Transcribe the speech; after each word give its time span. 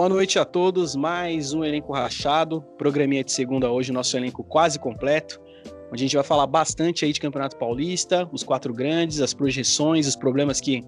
Boa 0.00 0.08
noite 0.08 0.38
a 0.38 0.46
todos, 0.46 0.96
mais 0.96 1.52
um 1.52 1.62
elenco 1.62 1.92
rachado, 1.92 2.62
programinha 2.78 3.22
de 3.22 3.30
segunda 3.32 3.70
hoje, 3.70 3.92
nosso 3.92 4.16
elenco 4.16 4.42
quase 4.42 4.78
completo, 4.78 5.38
onde 5.92 6.02
a 6.02 6.06
gente 6.06 6.14
vai 6.14 6.24
falar 6.24 6.46
bastante 6.46 7.04
aí 7.04 7.12
de 7.12 7.20
Campeonato 7.20 7.58
Paulista, 7.58 8.26
os 8.32 8.42
quatro 8.42 8.72
grandes, 8.72 9.20
as 9.20 9.34
projeções, 9.34 10.08
os 10.08 10.16
problemas 10.16 10.58
que, 10.58 10.80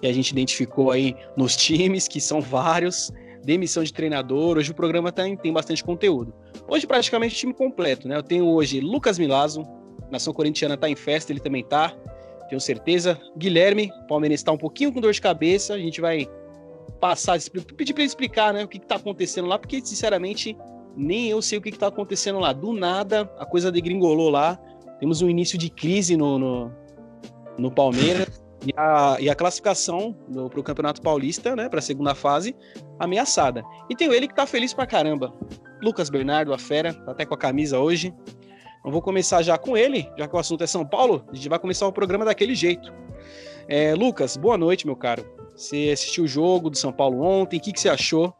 que 0.00 0.06
a 0.06 0.12
gente 0.14 0.30
identificou 0.30 0.90
aí 0.90 1.14
nos 1.36 1.56
times, 1.56 2.08
que 2.08 2.22
são 2.22 2.40
vários, 2.40 3.12
demissão 3.44 3.84
de 3.84 3.92
treinador, 3.92 4.56
hoje 4.56 4.70
o 4.70 4.74
programa 4.74 5.12
tem, 5.12 5.36
tem 5.36 5.52
bastante 5.52 5.84
conteúdo. 5.84 6.32
Hoje 6.66 6.86
praticamente 6.86 7.34
time 7.34 7.52
completo, 7.52 8.08
né? 8.08 8.16
Eu 8.16 8.22
tenho 8.22 8.48
hoje 8.48 8.80
Lucas 8.80 9.18
Milazzo, 9.18 9.62
Nação 10.10 10.32
Corintiana 10.32 10.74
tá 10.74 10.88
em 10.88 10.96
festa, 10.96 11.30
ele 11.30 11.40
também 11.40 11.62
tá, 11.62 11.94
tenho 12.48 12.62
certeza. 12.62 13.20
Guilherme, 13.36 13.92
o 14.04 14.06
Palmeiras 14.06 14.40
está 14.40 14.52
um 14.52 14.56
pouquinho 14.56 14.90
com 14.90 15.02
dor 15.02 15.12
de 15.12 15.20
cabeça, 15.20 15.74
a 15.74 15.78
gente 15.78 16.00
vai 16.00 16.26
passar, 17.00 17.38
pedir 17.76 17.92
para 17.92 18.02
ele 18.02 18.08
explicar 18.08 18.52
né, 18.52 18.64
o 18.64 18.68
que, 18.68 18.78
está 18.78 18.96
acontecendo 18.96 19.48
lá, 19.48 19.58
porque, 19.58 19.80
sinceramente, 19.84 20.56
nem 20.96 21.28
eu 21.28 21.40
sei 21.40 21.58
o 21.58 21.62
que, 21.62 21.70
está 21.70 21.88
acontecendo 21.88 22.38
lá. 22.38 22.52
Do 22.52 22.72
nada, 22.72 23.30
a 23.38 23.46
coisa 23.46 23.70
degringolou 23.70 24.30
lá. 24.30 24.58
Temos 25.00 25.22
um 25.22 25.28
início 25.28 25.58
de 25.58 25.70
crise 25.70 26.16
no, 26.16 26.38
no, 26.38 26.72
no 27.58 27.70
Palmeiras. 27.70 28.28
E 28.66 28.74
a, 28.76 29.16
e 29.20 29.30
a 29.30 29.36
classificação 29.36 30.16
para 30.50 30.58
o 30.58 30.64
Campeonato 30.64 31.00
Paulista, 31.00 31.54
né, 31.54 31.68
para 31.68 31.78
a 31.78 31.82
segunda 31.82 32.12
fase, 32.12 32.56
ameaçada. 32.98 33.62
E 33.88 33.94
tem 33.94 34.12
ele 34.12 34.26
que 34.26 34.34
tá 34.34 34.46
feliz 34.48 34.74
pra 34.74 34.84
caramba. 34.84 35.32
Lucas 35.80 36.10
Bernardo, 36.10 36.52
a 36.52 36.58
fera, 36.58 36.92
tá 36.92 37.12
até 37.12 37.24
com 37.24 37.34
a 37.34 37.38
camisa 37.38 37.78
hoje. 37.78 38.12
Então 38.80 38.90
vou 38.90 39.00
começar 39.00 39.42
já 39.42 39.56
com 39.56 39.76
ele, 39.76 40.10
já 40.18 40.26
que 40.26 40.34
o 40.34 40.38
assunto 40.40 40.64
é 40.64 40.66
São 40.66 40.84
Paulo, 40.84 41.24
a 41.30 41.34
gente 41.36 41.48
vai 41.48 41.60
começar 41.60 41.86
o 41.86 41.92
programa 41.92 42.24
daquele 42.24 42.54
jeito. 42.54 42.92
É, 43.68 43.94
Lucas, 43.94 44.36
boa 44.36 44.58
noite, 44.58 44.86
meu 44.86 44.96
caro. 44.96 45.37
Você 45.58 45.90
assistiu 45.92 46.22
o 46.22 46.28
jogo 46.28 46.70
do 46.70 46.78
São 46.78 46.92
Paulo 46.92 47.20
ontem, 47.20 47.58
o 47.58 47.60
que, 47.60 47.72
que 47.72 47.80
você 47.80 47.88
achou 47.88 48.32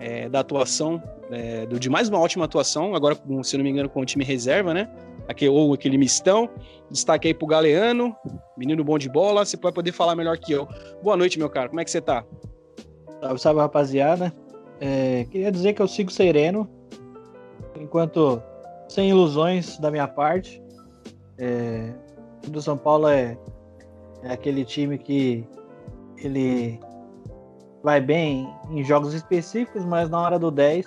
é, 0.00 0.30
da 0.30 0.40
atuação, 0.40 1.00
é, 1.30 1.66
do, 1.66 1.78
de 1.78 1.90
mais 1.90 2.08
uma 2.08 2.18
ótima 2.18 2.46
atuação, 2.46 2.94
agora, 2.94 3.14
se 3.42 3.58
não 3.58 3.62
me 3.62 3.68
engano, 3.68 3.90
com 3.90 4.00
o 4.00 4.04
time 4.06 4.24
reserva, 4.24 4.72
né? 4.72 4.90
Aquele, 5.28 5.50
ou 5.50 5.74
aquele 5.74 5.98
mistão. 5.98 6.48
Destaque 6.90 7.28
aí 7.28 7.34
pro 7.34 7.46
Galeano, 7.46 8.16
menino 8.56 8.82
bom 8.82 8.96
de 8.96 9.10
bola, 9.10 9.44
você 9.44 9.58
pode 9.58 9.74
poder 9.74 9.92
falar 9.92 10.16
melhor 10.16 10.38
que 10.38 10.52
eu. 10.52 10.66
Boa 11.02 11.18
noite, 11.18 11.38
meu 11.38 11.50
caro, 11.50 11.68
como 11.68 11.80
é 11.80 11.84
que 11.84 11.90
você 11.90 12.00
tá? 12.00 12.24
Salve, 13.20 13.38
salve, 13.38 13.60
rapaziada. 13.60 14.34
É, 14.80 15.26
queria 15.30 15.52
dizer 15.52 15.74
que 15.74 15.82
eu 15.82 15.88
sigo 15.88 16.10
sereno, 16.10 16.66
enquanto 17.78 18.42
sem 18.88 19.10
ilusões 19.10 19.76
da 19.76 19.90
minha 19.90 20.08
parte. 20.08 20.62
É, 21.36 21.92
o 22.46 22.50
do 22.50 22.62
São 22.62 22.78
Paulo 22.78 23.06
é, 23.06 23.36
é 24.22 24.32
aquele 24.32 24.64
time 24.64 24.96
que 24.96 25.46
ele 26.18 26.80
vai 27.82 28.00
bem 28.00 28.48
em 28.70 28.82
jogos 28.82 29.12
específicos, 29.14 29.84
mas 29.84 30.08
na 30.08 30.20
hora 30.20 30.38
do 30.38 30.50
10 30.50 30.86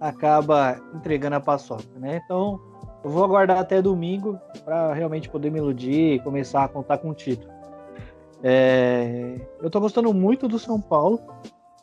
acaba 0.00 0.80
entregando 0.94 1.36
a 1.36 1.40
paçoca, 1.40 1.98
né? 1.98 2.20
Então, 2.24 2.58
eu 3.04 3.10
vou 3.10 3.24
aguardar 3.24 3.58
até 3.58 3.80
domingo 3.80 4.38
para 4.64 4.92
realmente 4.92 5.28
poder 5.28 5.50
me 5.50 5.58
iludir 5.58 6.14
e 6.14 6.20
começar 6.20 6.64
a 6.64 6.68
contar 6.68 6.98
com 6.98 7.10
o 7.10 7.14
título. 7.14 7.52
É, 8.42 9.40
eu 9.60 9.70
tô 9.70 9.80
gostando 9.80 10.12
muito 10.12 10.48
do 10.48 10.58
São 10.58 10.80
Paulo, 10.80 11.20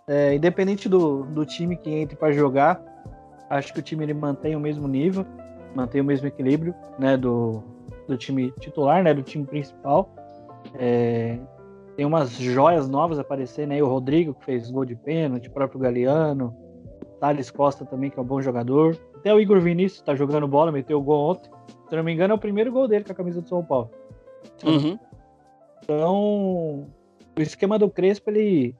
é, 0.07 0.35
independente 0.35 0.89
do, 0.89 1.23
do 1.23 1.45
time 1.45 1.77
que 1.77 1.89
entre 1.89 2.15
para 2.15 2.31
jogar, 2.31 2.81
acho 3.49 3.73
que 3.73 3.79
o 3.79 3.81
time 3.81 4.03
ele 4.03 4.13
mantém 4.13 4.55
o 4.55 4.59
mesmo 4.59 4.87
nível, 4.87 5.25
mantém 5.75 6.01
o 6.01 6.03
mesmo 6.03 6.27
equilíbrio, 6.27 6.73
né, 6.99 7.17
do, 7.17 7.63
do 8.07 8.17
time 8.17 8.51
titular, 8.59 9.03
né, 9.03 9.13
do 9.13 9.23
time 9.23 9.45
principal. 9.45 10.09
É, 10.75 11.39
tem 11.95 12.05
umas 12.05 12.31
joias 12.31 12.89
novas 12.89 13.19
aparecendo 13.19 13.71
aí, 13.71 13.81
o 13.81 13.87
Rodrigo, 13.87 14.33
que 14.33 14.45
fez 14.45 14.69
gol 14.71 14.85
de 14.85 14.95
pênalti, 14.95 15.47
o 15.47 15.51
próprio 15.51 15.79
Galeano, 15.79 16.55
o 17.01 17.05
Thales 17.19 17.51
Costa 17.51 17.85
também, 17.85 18.09
que 18.09 18.17
é 18.17 18.21
um 18.21 18.25
bom 18.25 18.41
jogador. 18.41 18.97
Até 19.15 19.33
o 19.33 19.39
Igor 19.39 19.59
Vinícius 19.59 20.01
tá 20.01 20.15
jogando 20.15 20.47
bola, 20.47 20.71
meteu 20.71 20.99
o 20.99 21.03
gol 21.03 21.31
ontem. 21.31 21.51
Se 21.87 21.95
não 21.95 22.03
me 22.03 22.11
engano, 22.11 22.33
é 22.33 22.35
o 22.35 22.39
primeiro 22.39 22.71
gol 22.71 22.87
dele 22.87 23.03
com 23.03 23.11
a 23.11 23.15
camisa 23.15 23.41
do 23.41 23.47
São 23.47 23.63
Paulo. 23.63 23.91
Uhum. 24.63 24.97
Então, 25.83 26.87
o 27.37 27.41
esquema 27.41 27.77
do 27.77 27.89
Crespo, 27.89 28.29
ele 28.29 28.75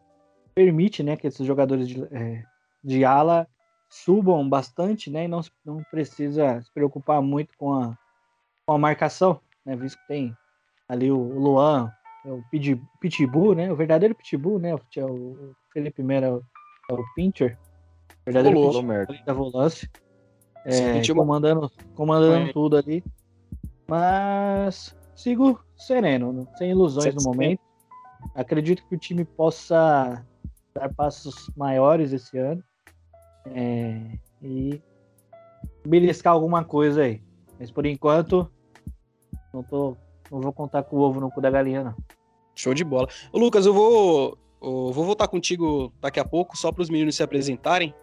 permite, 0.56 1.03
né, 1.03 1.16
que 1.16 1.28
esses 1.28 1.46
jogadores 1.46 1.88
de, 1.88 2.03
é, 2.12 2.44
de 2.84 3.06
ala 3.06 3.47
subam 3.90 4.47
bastante, 4.47 5.12
né, 5.12 5.25
e 5.25 5.28
não, 5.28 5.41
não 5.63 5.84
precisa 5.91 6.62
se 6.62 6.72
preocupar 6.73 7.22
muito 7.22 7.56
com 7.57 7.73
a, 7.73 7.97
com 8.66 8.73
a 8.73 8.78
marcação, 8.78 9.40
né, 9.66 9.75
visto 9.75 10.00
que 10.00 10.07
tem 10.07 10.35
ali 10.88 11.12
o 11.12 11.18
Luan, 11.18 11.91
é 12.25 12.31
o 12.31 12.44
Pitbull, 13.00 13.56
né? 13.56 13.72
O 13.72 13.75
verdadeiro 13.75 14.16
Pitbull, 14.16 14.59
né? 14.59 14.73
O 14.73 14.79
Felipe 15.72 16.01
Mera 16.01 16.28
é 16.28 16.94
o 16.94 17.03
Pincher. 17.16 17.57
O 18.22 18.25
verdadeiro 18.25 18.57
Olô, 18.57 18.81
Pitbull 18.81 19.25
da 19.25 19.34
volância. 19.34 19.89
É, 20.66 21.01
comandando 21.13 21.69
comandando 21.94 22.53
tudo 22.53 22.78
ali. 22.78 23.03
Mas 23.88 24.95
sigo 25.13 25.59
sereno, 25.75 26.47
sem 26.57 26.72
ilusões 26.72 27.13
no 27.16 27.23
momento. 27.23 27.61
Acredito 28.34 28.85
que 28.88 28.95
o 28.95 28.97
time 28.97 29.25
possa 29.25 30.25
dar 30.73 30.94
passos 30.94 31.51
maiores 31.57 32.13
esse 32.13 32.38
ano. 32.38 32.63
É, 33.47 34.17
e 34.41 34.81
beliscar 35.85 36.31
alguma 36.31 36.63
coisa 36.63 37.03
aí. 37.03 37.22
Mas 37.59 37.69
por 37.69 37.85
enquanto, 37.85 38.50
não 39.53 39.61
tô 39.61 39.97
não 40.31 40.41
vou 40.41 40.51
contar 40.51 40.81
com 40.84 40.95
o 40.95 41.00
ovo 41.00 41.19
no 41.19 41.29
cu 41.29 41.40
da 41.40 41.51
galinha, 41.51 41.84
não. 41.84 41.95
Show 42.56 42.74
de 42.74 42.84
bola. 42.84 43.08
Ô, 43.31 43.40
Lucas, 43.40 43.66
eu 43.66 43.74
vou, 43.74 44.38
eu 44.62 44.91
vou 44.91 45.06
voltar 45.06 45.28
contigo 45.28 45.91
daqui 46.00 46.19
a 46.19 46.25
pouco, 46.25 46.58
só 46.58 46.72
para 46.72 46.81
os 46.81 46.90
meninos 46.90 47.16
se 47.16 47.24
apresentarem. 47.24 47.94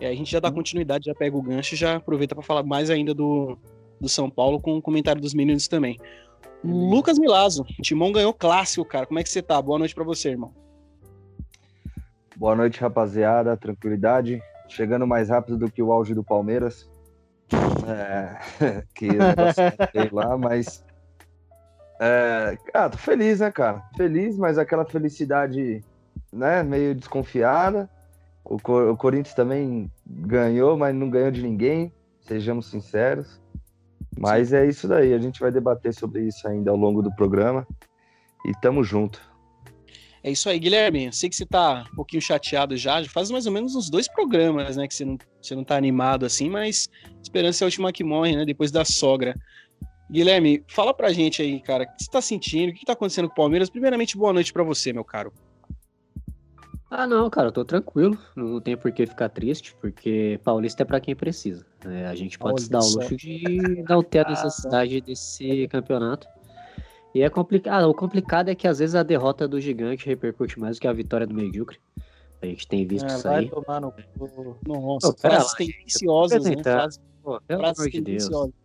E 0.00 0.04
aí 0.04 0.12
a 0.12 0.16
gente 0.16 0.30
já 0.30 0.40
dá 0.40 0.48
uhum. 0.48 0.54
continuidade, 0.54 1.06
já 1.06 1.14
pega 1.14 1.36
o 1.36 1.42
gancho 1.42 1.74
e 1.74 1.78
já 1.78 1.96
aproveita 1.96 2.34
para 2.34 2.42
falar 2.42 2.62
mais 2.62 2.90
ainda 2.90 3.14
do, 3.14 3.56
do 4.00 4.08
São 4.08 4.28
Paulo 4.28 4.60
com 4.60 4.76
o 4.76 4.82
comentário 4.82 5.20
dos 5.20 5.34
meninos 5.34 5.68
também. 5.68 5.98
Lucas 6.64 7.18
Milazzo, 7.18 7.62
o 7.78 7.82
Timão 7.82 8.10
ganhou 8.10 8.32
clássico, 8.32 8.84
cara. 8.84 9.06
Como 9.06 9.18
é 9.18 9.22
que 9.22 9.28
você 9.28 9.42
tá? 9.42 9.60
Boa 9.60 9.78
noite 9.78 9.94
para 9.94 10.04
você, 10.04 10.30
irmão. 10.30 10.52
Boa 12.36 12.56
noite, 12.56 12.80
rapaziada. 12.80 13.56
Tranquilidade. 13.56 14.42
Chegando 14.68 15.06
mais 15.06 15.28
rápido 15.28 15.58
do 15.58 15.70
que 15.70 15.82
o 15.82 15.92
auge 15.92 16.14
do 16.14 16.24
Palmeiras. 16.24 16.90
É, 17.86 18.82
que 18.94 19.06
eu 19.06 20.08
lá, 20.10 20.36
mas 20.38 20.82
é, 22.00 22.58
ah, 22.72 22.88
tô 22.88 22.98
feliz, 22.98 23.40
né, 23.40 23.50
cara? 23.50 23.82
Feliz, 23.96 24.36
mas 24.36 24.58
aquela 24.58 24.84
felicidade, 24.84 25.82
né, 26.32 26.62
meio 26.62 26.94
desconfiada. 26.94 27.88
O, 28.44 28.58
Cor 28.58 28.90
o 28.90 28.96
Corinthians 28.96 29.34
também 29.34 29.90
ganhou, 30.06 30.76
mas 30.76 30.94
não 30.94 31.08
ganhou 31.08 31.30
de 31.30 31.42
ninguém, 31.42 31.92
sejamos 32.20 32.66
sinceros. 32.66 33.40
Mas 34.18 34.48
Sim. 34.48 34.56
é 34.56 34.66
isso 34.66 34.86
daí, 34.86 35.12
a 35.12 35.18
gente 35.18 35.40
vai 35.40 35.50
debater 35.50 35.94
sobre 35.94 36.22
isso 36.22 36.46
ainda 36.46 36.70
ao 36.70 36.76
longo 36.76 37.02
do 37.02 37.14
programa. 37.14 37.66
E 38.46 38.52
tamo 38.60 38.84
junto. 38.84 39.20
É 40.22 40.30
isso 40.30 40.48
aí, 40.48 40.58
Guilherme. 40.58 41.12
Sei 41.12 41.28
que 41.28 41.36
você 41.36 41.44
tá 41.44 41.84
um 41.92 41.96
pouquinho 41.96 42.22
chateado 42.22 42.76
já, 42.78 43.02
já 43.02 43.10
faz 43.10 43.30
mais 43.30 43.44
ou 43.44 43.52
menos 43.52 43.74
uns 43.74 43.90
dois 43.90 44.08
programas, 44.08 44.74
né, 44.74 44.88
que 44.88 44.94
você 44.94 45.04
não, 45.04 45.18
você 45.40 45.54
não 45.54 45.62
tá 45.62 45.76
animado 45.76 46.24
assim, 46.24 46.48
mas 46.48 46.88
esperança 47.22 47.62
é 47.62 47.64
a 47.64 47.68
última 47.68 47.92
que 47.92 48.02
morre, 48.02 48.34
né, 48.34 48.44
depois 48.46 48.70
da 48.70 48.86
sogra. 48.86 49.34
Guilherme, 50.10 50.62
fala 50.68 50.92
pra 50.92 51.12
gente 51.12 51.42
aí, 51.42 51.60
cara, 51.60 51.84
o 51.84 51.86
que 51.86 52.04
você 52.04 52.10
tá 52.10 52.20
sentindo? 52.20 52.70
O 52.70 52.74
que 52.74 52.84
tá 52.84 52.92
acontecendo 52.92 53.26
com 53.26 53.32
o 53.32 53.36
Palmeiras? 53.36 53.70
Primeiramente, 53.70 54.16
boa 54.16 54.32
noite 54.32 54.52
para 54.52 54.62
você, 54.62 54.92
meu 54.92 55.04
caro. 55.04 55.32
Ah, 56.90 57.06
não, 57.06 57.28
cara, 57.28 57.48
eu 57.48 57.52
tô 57.52 57.64
tranquilo. 57.64 58.16
Não 58.36 58.60
tem 58.60 58.76
por 58.76 58.92
que 58.92 59.04
ficar 59.04 59.28
triste, 59.28 59.74
porque 59.80 60.38
Paulista 60.44 60.82
é 60.82 60.86
para 60.86 61.00
quem 61.00 61.16
precisa. 61.16 61.66
É, 61.84 62.06
a 62.06 62.14
gente 62.14 62.38
pode 62.38 62.62
se 62.62 62.70
dar 62.70 62.80
o 62.80 62.88
luxo 62.88 63.16
de 63.16 63.82
não 63.88 64.02
ter 64.02 64.24
a 64.24 64.30
necessidade 64.30 65.00
desse 65.00 65.66
campeonato. 65.68 66.28
E 67.12 67.22
é 67.22 67.28
complicado. 67.28 67.88
O 67.88 67.94
complicado 67.94 68.48
é 68.48 68.54
que 68.54 68.68
às 68.68 68.78
vezes 68.78 68.94
a 68.94 69.02
derrota 69.02 69.48
do 69.48 69.60
gigante 69.60 70.06
repercute 70.06 70.58
mais 70.58 70.76
do 70.76 70.82
que 70.82 70.86
a 70.86 70.92
vitória 70.92 71.26
do 71.26 71.34
medíocre. 71.34 71.80
A 72.40 72.46
gente 72.46 72.68
tem 72.68 72.86
visto 72.86 73.10
é, 73.10 73.16
isso 73.16 73.28
aí. 73.28 73.48
Tomar 73.48 73.80
no... 73.80 73.92
Nossa, 74.66 75.12
Pô, 75.12 75.18
frases 75.18 75.54
tendenciosas, 75.54 76.44
né? 76.44 76.62
Frases, 76.62 77.00
frases 77.46 77.92
tendenciosas. 77.92 78.52
De 78.52 78.63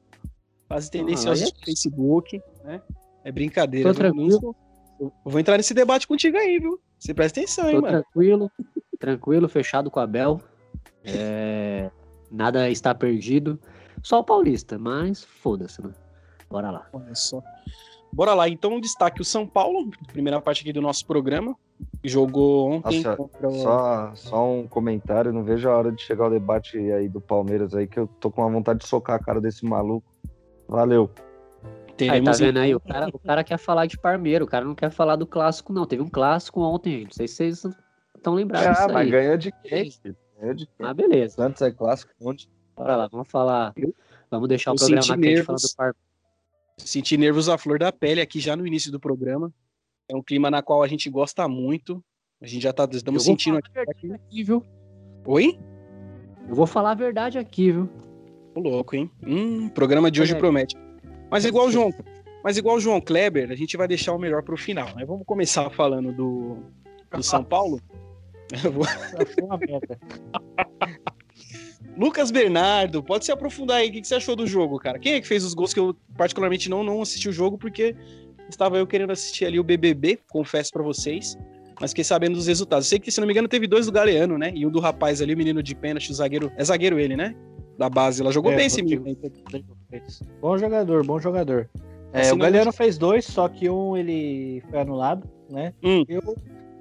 quase 0.70 0.92
tendenciosos 0.92 1.52
no 1.52 1.66
Facebook, 1.66 2.42
né? 2.64 2.82
É 3.24 3.32
brincadeira. 3.32 3.90
Tô 3.90 3.96
tranquilo. 3.96 4.56
Eu 5.00 5.12
vou 5.26 5.40
entrar 5.40 5.58
nesse 5.58 5.74
debate 5.74 6.08
contigo 6.08 6.38
aí, 6.38 6.60
viu? 6.60 6.80
Você 6.98 7.14
presta 7.14 7.40
atenção, 7.40 7.66
Tô 7.66 7.72
hein, 7.72 7.82
mano. 7.82 7.88
Tranquilo, 7.88 8.52
tranquilo, 9.00 9.50
fechado 9.50 9.90
com 9.90 10.00
a 10.00 10.06
Bel. 10.06 10.40
É... 11.04 11.90
Nada 12.32 12.70
está 12.70 12.94
perdido. 12.94 13.60
Só 14.04 14.20
o 14.20 14.24
Paulista, 14.24 14.78
mas 14.78 15.24
foda-se, 15.24 15.82
né? 15.82 15.92
Bora 16.50 16.70
lá. 16.70 16.88
Olha 16.94 17.16
só. 17.16 17.42
Bora 18.12 18.34
lá, 18.34 18.50
então 18.50 18.80
destaque 18.80 19.22
o 19.22 19.26
São 19.26 19.46
Paulo, 19.46 19.90
primeira 20.12 20.42
parte 20.42 20.62
aqui 20.62 20.74
do 20.74 20.82
nosso 20.82 21.06
programa. 21.06 21.56
Jogou 22.04 22.72
ontem 22.72 23.02
Nossa, 23.02 23.16
contra... 23.16 23.50
só, 23.52 24.12
só 24.16 24.52
um 24.52 24.68
comentário, 24.68 25.32
não 25.32 25.44
vejo 25.44 25.70
a 25.70 25.78
hora 25.78 25.92
de 25.92 26.02
chegar 26.02 26.28
o 26.28 26.30
debate 26.30 26.78
aí 26.78 27.08
do 27.08 27.22
Palmeiras 27.22 27.74
aí, 27.76 27.88
que 27.88 28.00
eu 28.00 28.08
tô 28.08 28.32
com 28.32 28.42
uma 28.42 28.52
vontade 28.52 28.80
de 28.80 28.88
socar 28.88 29.16
a 29.16 29.24
cara 29.24 29.40
desse 29.40 29.64
maluco. 29.64 30.12
Valeu. 30.70 31.10
Aí, 32.10 32.24
tá 32.24 32.32
vendo 32.32 32.60
aí? 32.60 32.74
O 32.74 32.80
cara, 32.80 33.10
o 33.12 33.20
cara 33.20 33.44
quer 33.44 33.58
falar 33.58 33.86
de 33.86 33.98
Parmeiro, 33.98 34.46
o 34.46 34.48
cara 34.48 34.64
não 34.64 34.74
quer 34.76 34.90
falar 34.90 35.18
do 35.18 35.28
clássico, 35.28 35.74
não. 35.74 35.86
Teve 35.86 36.02
um 36.02 36.10
clássico 36.10 36.62
ontem, 36.62 36.92
gente. 37.00 37.06
Não 37.06 37.12
sei 37.12 37.28
se 37.28 37.36
vocês 37.36 37.64
tão 38.24 38.36
lembrados 38.36 38.80
Ah, 38.80 38.88
mas 38.88 39.10
ganhou 39.10 39.36
de 39.38 39.52
quem? 39.64 39.92
Ganhou 40.40 40.54
de 40.56 40.66
quem? 40.66 40.86
Ah, 40.86 40.94
beleza. 40.94 41.36
Santos 41.36 41.62
é 41.62 41.72
clássico, 41.72 42.14
onde? 42.22 42.50
Bora 42.76 42.96
lá, 42.96 43.08
vamos 43.12 43.28
falar. 43.28 43.74
Vamos 44.32 44.48
deixar 44.48 44.72
Eu 44.72 44.76
o 44.76 44.78
programa 44.78 45.02
senti 45.02 45.14
quente 45.16 45.26
nervos. 45.26 45.46
falando 45.46 45.62
do 45.62 45.76
par. 45.76 45.96
Senti 46.78 47.18
nervos 47.18 47.50
à 47.50 47.58
flor 47.58 47.78
da 47.80 47.92
pele 47.92 48.22
aqui 48.22 48.40
já 48.40 48.56
no 48.56 48.66
início 48.66 48.90
do 48.92 49.00
programa. 49.00 49.52
É 50.08 50.16
um 50.16 50.24
clima 50.24 50.50
na 50.50 50.62
qual 50.62 50.82
a 50.82 50.88
gente 50.88 51.10
gosta 51.10 51.48
muito. 51.50 52.02
A 52.42 52.48
gente 52.48 52.62
já 52.64 52.72
tá 52.72 52.88
estamos 52.90 53.24
sentindo 53.24 53.58
aqui. 53.58 54.14
aqui, 54.14 54.44
viu? 54.44 54.64
Oi? 55.26 55.60
Eu 56.48 56.56
vou 56.56 56.66
falar 56.66 56.92
a 56.92 56.96
verdade 56.96 57.38
aqui, 57.38 57.72
viu? 57.72 57.90
Ô, 58.54 58.60
louco, 58.60 58.96
hein? 58.96 59.10
Hum, 59.26 59.68
o 59.68 59.72
programa 59.72 60.10
de 60.10 60.22
hoje 60.22 60.34
aí. 60.34 60.40
promete. 60.40 60.76
Mas 61.30 61.46
igual 61.46 61.68
o 61.68 61.72
João, 61.72 61.94
mas 62.44 62.58
igual 62.58 62.78
o 62.78 62.80
João 62.80 63.02
Kleber, 63.02 63.52
a 63.52 63.56
gente 63.56 63.78
vai 63.78 63.88
deixar 63.88 64.14
o 64.14 64.20
melhor 64.20 64.44
pro 64.44 64.58
final, 64.58 64.96
né? 64.96 65.06
Vamos 65.06 65.26
começar 65.26 65.70
falando 65.70 66.12
do, 66.12 66.58
do 67.12 67.24
São 67.24 67.44
Paulo. 67.44 67.80
Vou-. 68.74 68.86
Lucas 71.98 72.32
Bernardo, 72.32 73.04
pode 73.04 73.26
se 73.26 73.32
aprofundar 73.32 73.78
aí. 73.78 73.90
O 73.90 73.92
que 73.92 74.06
você 74.06 74.16
achou 74.16 74.36
do 74.36 74.48
jogo, 74.48 74.80
cara? 74.80 74.98
Quem 74.98 75.14
é 75.14 75.22
que 75.22 75.28
fez 75.28 75.44
os 75.44 75.54
gols 75.54 75.74
que 75.74 75.80
eu 75.80 75.96
particularmente 76.18 76.70
não, 76.70 76.84
não 76.84 77.02
assisti 77.02 77.28
o 77.28 77.34
jogo 77.34 77.58
porque 77.58 77.96
estava 78.50 78.78
eu 78.78 78.88
querendo 78.88 79.12
assistir 79.12 79.46
ali 79.46 79.60
o 79.60 79.64
BBB, 79.64 80.20
confesso 80.30 80.72
pra 80.72 80.82
vocês. 80.82 81.38
Mas 81.80 81.92
fiquei 81.92 82.04
sabendo 82.04 82.36
dos 82.36 82.48
resultados. 82.48 82.88
Sei 82.88 83.00
que, 83.00 83.12
se 83.12 83.20
não 83.20 83.28
me 83.28 83.34
engano, 83.34 83.48
teve 83.48 83.68
dois 83.68 83.86
do 83.86 83.92
Galeano, 83.92 84.38
né? 84.38 84.52
E 84.54 84.66
um 84.66 84.70
do 84.70 84.80
rapaz 84.80 85.22
ali, 85.22 85.34
o 85.34 85.38
menino 85.38 85.64
de 85.64 85.76
pênalti, 85.76 86.12
o 86.12 86.14
zagueiro. 86.14 86.52
É 86.58 86.64
zagueiro 86.64 87.00
ele, 87.00 87.16
né? 87.16 87.36
Da 87.80 87.90
base. 87.90 88.22
Ela 88.22 88.32
jogou 88.34 88.52
É, 88.52 88.58
bem 88.58 88.66
esse 88.66 88.82
menino. 88.82 89.06
Bom 90.42 90.58
jogador, 90.58 91.06
bom 91.06 91.18
jogador. 91.18 91.70
É, 92.12 92.22
Assim, 92.22 92.32
o 92.32 92.36
não- 92.36 92.40
Galeano 92.46 92.74
fez 92.74 92.98
dois, 92.98 93.24
só 93.24 93.48
que 93.48 93.70
um 93.70 93.96
ele 93.96 94.62
foi 94.70 94.82
anulado, 94.82 95.26
né? 95.50 95.74
Hum. 95.82 96.04
Eu, 96.10 96.36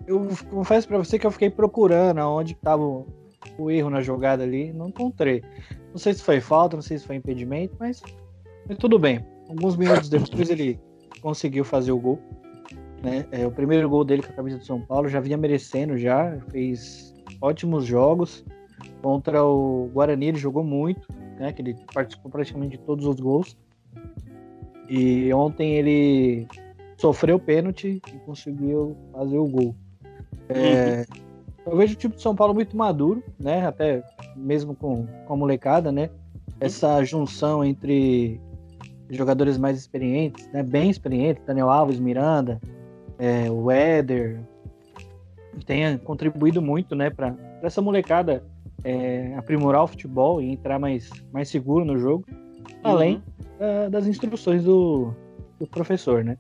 eu 0.09 0.29
confesso 0.51 0.89
pra 0.89 0.99
você 0.99 1.17
que 1.17 1.25
eu 1.25 1.31
fiquei 1.31 1.51
procurando 1.51 2.19
aonde 2.19 2.57
tava 2.57 2.83
o, 2.83 3.07
o 3.57 3.71
erro 3.71 3.91
na 3.91 4.01
jogada 4.01 4.43
ali, 4.43 4.73
não 4.73 4.89
encontrei. 4.89 5.41
Não 5.93 5.99
sei 5.99 6.15
se 6.15 6.23
foi 6.23 6.41
falta, 6.41 6.75
não 6.75 6.83
sei 6.83 6.99
se 6.99 7.07
foi 7.07 7.15
impedimento, 7.15 7.77
mas, 7.79 8.03
mas 8.69 8.77
tudo 8.77 8.99
bem. 8.99 9.25
Alguns 9.49 9.77
minutos 9.77 10.09
depois 10.11 10.51
ele 10.51 10.81
conseguiu 11.23 11.65
fazer 11.65 11.93
o 11.93 11.99
gol. 11.99 12.19
Né? 13.05 13.25
É, 13.31 13.47
o 13.47 13.53
primeiro 13.53 13.89
gol 13.89 14.05
dele 14.05 14.23
com 14.23 14.33
a 14.33 14.35
camisa 14.35 14.59
do 14.59 14.65
São 14.65 14.81
Paulo 14.81 15.09
já 15.09 15.21
vinha 15.21 15.37
merecendo 15.37 15.97
já, 15.97 16.37
fez 16.51 17.15
ótimos 17.41 17.85
jogos. 17.85 18.45
Contra 19.03 19.45
o 19.45 19.91
Guarani 19.93 20.29
ele 20.29 20.39
jogou 20.39 20.65
muito, 20.65 21.09
né? 21.39 21.53
Que 21.53 21.63
ele 21.63 21.77
participou 21.93 22.31
praticamente 22.31 22.77
de 22.77 22.83
todos 22.83 23.07
os 23.07 23.21
gols. 23.21 23.57
E 24.89 25.33
ontem 25.33 25.75
ele 25.77 26.47
sofreu 26.97 27.39
pênalti 27.39 28.03
e 28.07 28.19
conseguiu 28.25 28.97
fazer 29.13 29.39
o 29.39 29.47
gol. 29.47 29.75
É, 30.49 31.05
Eu 31.67 31.77
vejo 31.77 31.95
o 31.95 31.97
time 31.97 32.15
de 32.15 32.23
São 32.23 32.35
Paulo 32.35 32.55
muito 32.55 32.77
maduro, 32.77 33.23
né? 33.39 33.67
Até 33.67 34.03
mesmo 34.35 34.75
com, 34.75 35.07
com 35.27 35.35
a 35.35 35.37
molecada, 35.37 35.93
né? 35.93 36.11
Essa 36.61 37.05
junção 37.05 37.65
entre 37.65 38.41
jogadores 39.11 39.59
mais 39.59 39.79
experientes, 39.79 40.51
né? 40.53 40.63
Bem 40.63 40.91
experientes, 40.91 41.45
Daniel 41.45 41.71
Alves, 41.71 42.01
Miranda, 42.01 42.61
é, 43.19 43.51
o 43.51 43.71
Éder, 43.71 44.41
tenha 45.67 45.99
contribuído 45.99 46.63
muito, 46.63 46.95
né? 46.95 47.11
Para 47.11 47.37
essa 47.63 47.83
molecada 47.83 48.43
é, 48.85 49.35
aprimorar 49.37 49.83
o 49.85 49.87
futebol 49.89 50.41
e 50.41 50.51
entrar 50.51 50.79
mais, 50.79 51.25
mais 51.33 51.49
seguro 51.49 51.85
no 51.85 51.99
jogo, 51.99 52.25
além 52.83 53.23
da- 53.59 53.89
das 53.89 54.07
instruções 54.07 54.65
do, 54.65 55.13
do 55.59 55.67
professor, 55.67 56.23
né? 56.25 56.37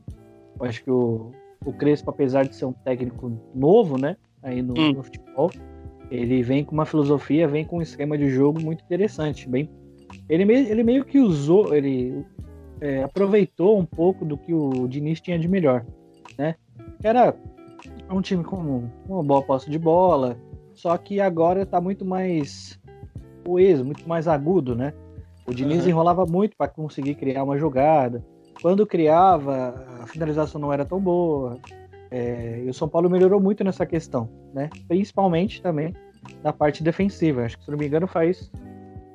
Eu 0.58 0.66
acho 0.66 0.82
que 0.82 0.90
o, 0.90 1.30
o 1.64 1.72
Crespo, 1.72 2.10
apesar 2.10 2.44
de 2.44 2.54
ser 2.54 2.64
um 2.64 2.72
técnico 2.72 3.32
novo, 3.54 3.98
né? 3.98 4.16
Aí 4.42 4.62
no, 4.62 4.74
Hum. 4.78 4.92
no 4.94 5.02
futebol, 5.02 5.52
ele 6.10 6.42
vem 6.42 6.64
com 6.64 6.72
uma 6.72 6.86
filosofia, 6.86 7.46
vem 7.48 7.64
com 7.64 7.78
um 7.78 7.82
esquema 7.82 8.16
de 8.16 8.28
jogo 8.28 8.58
muito 8.60 8.82
interessante. 8.84 9.48
Bem, 9.48 9.68
ele, 10.28 10.44
meio, 10.44 10.66
ele 10.68 10.82
meio 10.82 11.04
que 11.04 11.18
usou, 11.18 11.74
ele 11.74 12.24
é, 12.80 13.02
aproveitou 13.02 13.78
um 13.78 13.84
pouco 13.84 14.24
do 14.24 14.36
que 14.38 14.54
o 14.54 14.86
Diniz 14.88 15.20
tinha 15.20 15.38
de 15.38 15.48
melhor, 15.48 15.84
né? 16.38 16.54
Era 17.02 17.34
um 18.10 18.20
time 18.22 18.42
com 18.44 18.88
uma 19.08 19.22
boa 19.22 19.42
posse 19.42 19.68
de 19.70 19.78
bola, 19.78 20.36
só 20.78 20.96
que 20.96 21.20
agora 21.20 21.66
tá 21.66 21.80
muito 21.80 22.04
mais 22.04 22.78
coeso, 23.44 23.84
muito 23.84 24.08
mais 24.08 24.28
agudo, 24.28 24.76
né? 24.76 24.94
O 25.44 25.52
Diniz 25.52 25.80
Aham. 25.80 25.88
enrolava 25.88 26.24
muito 26.24 26.56
para 26.56 26.68
conseguir 26.68 27.16
criar 27.16 27.42
uma 27.42 27.58
jogada. 27.58 28.24
Quando 28.62 28.86
criava, 28.86 29.74
a 30.02 30.06
finalização 30.06 30.60
não 30.60 30.72
era 30.72 30.84
tão 30.84 31.00
boa. 31.00 31.58
É, 32.12 32.62
e 32.64 32.70
o 32.70 32.74
São 32.74 32.88
Paulo 32.88 33.10
melhorou 33.10 33.40
muito 33.40 33.64
nessa 33.64 33.84
questão, 33.84 34.28
né? 34.54 34.70
Principalmente 34.86 35.60
também 35.60 35.92
na 36.44 36.52
parte 36.52 36.82
defensiva. 36.84 37.44
Acho 37.44 37.58
que, 37.58 37.64
se 37.64 37.70
não 37.72 37.78
me 37.78 37.86
engano, 37.86 38.06
faz. 38.06 38.48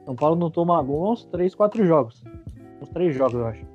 São 0.06 0.16
Paulo 0.18 0.36
não 0.36 0.52
toma 0.52 0.82
gol 0.84 1.14
uns 1.14 1.24
3, 1.26 1.56
4 1.56 1.86
jogos. 1.86 2.22
Uns 2.82 2.90
3 2.90 3.16
jogos, 3.16 3.40
eu 3.40 3.48
acho. 3.48 3.66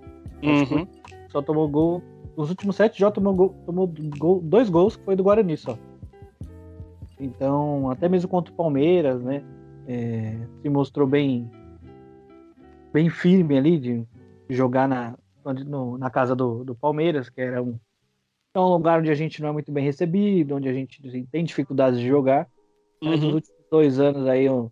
Uhum. 0.42 0.86
Só 1.28 1.40
tomou 1.40 1.66
gol. 1.66 2.02
Nos 2.36 2.50
últimos 2.50 2.76
7 2.76 2.98
jogos 2.98 3.14
tomou, 3.14 3.34
gol, 3.34 3.54
tomou 3.64 3.90
gol, 4.18 4.40
dois 4.42 4.68
gols, 4.68 4.94
que 4.94 5.04
foi 5.04 5.16
do 5.16 5.24
Guarani 5.24 5.56
só. 5.56 5.78
Então, 7.20 7.90
até 7.90 8.08
mesmo 8.08 8.28
contra 8.28 8.52
o 8.52 8.56
Palmeiras, 8.56 9.22
né? 9.22 9.42
é, 9.86 10.36
se 10.60 10.68
mostrou 10.68 11.06
bem 11.06 11.50
bem 12.92 13.08
firme 13.10 13.56
ali 13.56 13.78
de 13.78 14.06
jogar 14.50 14.88
na, 14.88 15.16
no- 15.66 15.96
na 15.98 16.10
casa 16.10 16.34
do, 16.36 16.64
do 16.64 16.74
Palmeiras, 16.74 17.28
que 17.30 17.40
era 17.40 17.62
um, 17.62 17.78
é 18.54 18.58
um 18.60 18.68
lugar 18.68 19.00
onde 19.00 19.10
a 19.10 19.14
gente 19.14 19.40
não 19.40 19.48
é 19.48 19.52
muito 19.52 19.70
bem 19.72 19.84
recebido, 19.84 20.56
onde 20.56 20.68
a 20.68 20.72
gente 20.72 21.06
assim, 21.06 21.24
tem 21.26 21.44
dificuldades 21.44 21.98
de 22.00 22.06
jogar. 22.06 22.48
Mas 23.02 23.20
nos 23.20 23.28
Uhum. 23.28 23.34
últimos 23.36 23.64
dois 23.70 23.98
anos 24.00 24.26
aí, 24.26 24.46
em 24.46 24.70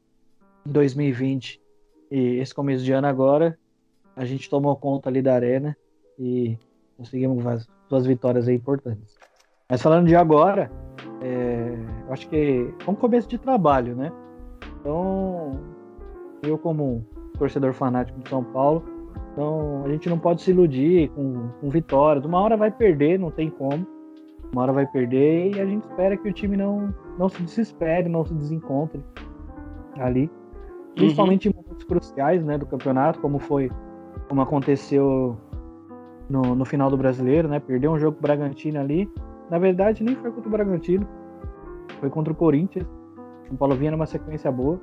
2020 0.67 1.61
e 2.11 2.37
esse 2.39 2.55
começo 2.55 2.85
de 2.85 2.93
ano 2.93 3.07
agora, 3.07 3.59
a 4.15 4.25
gente 4.25 4.49
tomou 4.51 4.75
conta 4.77 5.09
ali 5.09 5.23
da 5.23 5.35
arena 5.35 5.77
e 6.19 6.59
conseguimos 6.97 7.47
as 7.47 7.69
duas 7.89 8.07
vitórias 8.07 8.49
aí 8.49 8.55
importantes. 8.57 9.15
Mas 9.69 9.83
falando 9.83 10.07
de 10.07 10.17
agora, 10.17 10.71
é, 11.27 11.77
acho 12.11 12.29
que 12.29 12.73
é 12.87 12.91
um 12.91 12.95
começo 12.95 13.29
de 13.29 13.37
trabalho, 13.37 13.97
né? 13.97 14.13
Então, 14.81 15.59
eu 16.43 16.57
como 16.57 17.05
torcedor 17.37 17.73
fanático 17.73 18.21
do 18.21 18.29
São 18.29 18.45
Paulo, 18.45 18.85
então 19.33 19.83
a 19.85 19.89
gente 19.89 20.09
não 20.09 20.19
pode 20.19 20.43
se 20.43 20.53
iludir 20.53 21.11
com, 21.11 21.49
com 21.61 21.69
vitórias. 21.69 22.25
Uma 22.25 22.41
hora 22.41 22.57
vai 22.57 22.71
perder, 22.71 23.19
não 23.19 23.31
tem 23.31 23.51
como. 23.51 23.85
Uma 24.53 24.63
hora 24.63 24.73
vai 24.73 24.87
perder 24.87 25.57
e 25.57 25.61
a 25.61 25.67
gente 25.67 25.83
espera 25.89 26.17
que 26.17 26.29
o 26.29 26.33
time 26.33 26.57
não, 26.57 26.95
não 27.19 27.29
se 27.29 27.43
desespere, 27.43 28.09
não 28.09 28.25
se 28.25 28.33
desencontre 28.33 29.03
ali. 29.99 30.31
Principalmente 30.95 31.49
em 31.49 31.55
momentos 31.55 31.85
cruciais 31.85 32.45
né, 32.45 32.57
do 32.57 32.67
campeonato, 32.67 33.21
como 33.21 33.39
foi, 33.39 33.71
como 34.29 34.41
aconteceu 34.41 35.37
no, 36.31 36.55
no 36.55 36.65
final 36.65 36.89
do 36.89 36.97
brasileiro, 36.97 37.49
né? 37.49 37.59
Perdeu 37.59 37.93
um 37.93 37.99
jogo 37.99 38.17
Bragantino 38.21 38.81
ali. 38.81 39.11
Na 39.51 39.59
verdade, 39.59 40.03
nem 40.03 40.17
foi 40.17 40.31
contra 40.33 40.49
o 40.49 40.53
Bragantino, 40.53 41.07
foi 42.01 42.11
contra 42.11 42.33
o 42.33 42.37
Corinthians. 42.37 42.87
O 43.45 43.49
São 43.49 43.57
Paulo 43.57 43.77
vinha 43.77 43.91
numa 43.93 44.07
sequência 44.07 44.51
boa. 44.51 44.81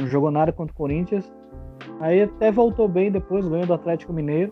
Não 0.00 0.06
jogou 0.06 0.30
nada 0.30 0.52
contra 0.52 0.72
o 0.72 0.76
Corinthians. 0.76 1.30
Aí 2.00 2.22
até 2.22 2.50
voltou 2.50 2.88
bem 2.88 3.10
depois, 3.12 3.46
ganhou 3.46 3.66
do 3.66 3.74
Atlético 3.74 4.12
Mineiro. 4.12 4.50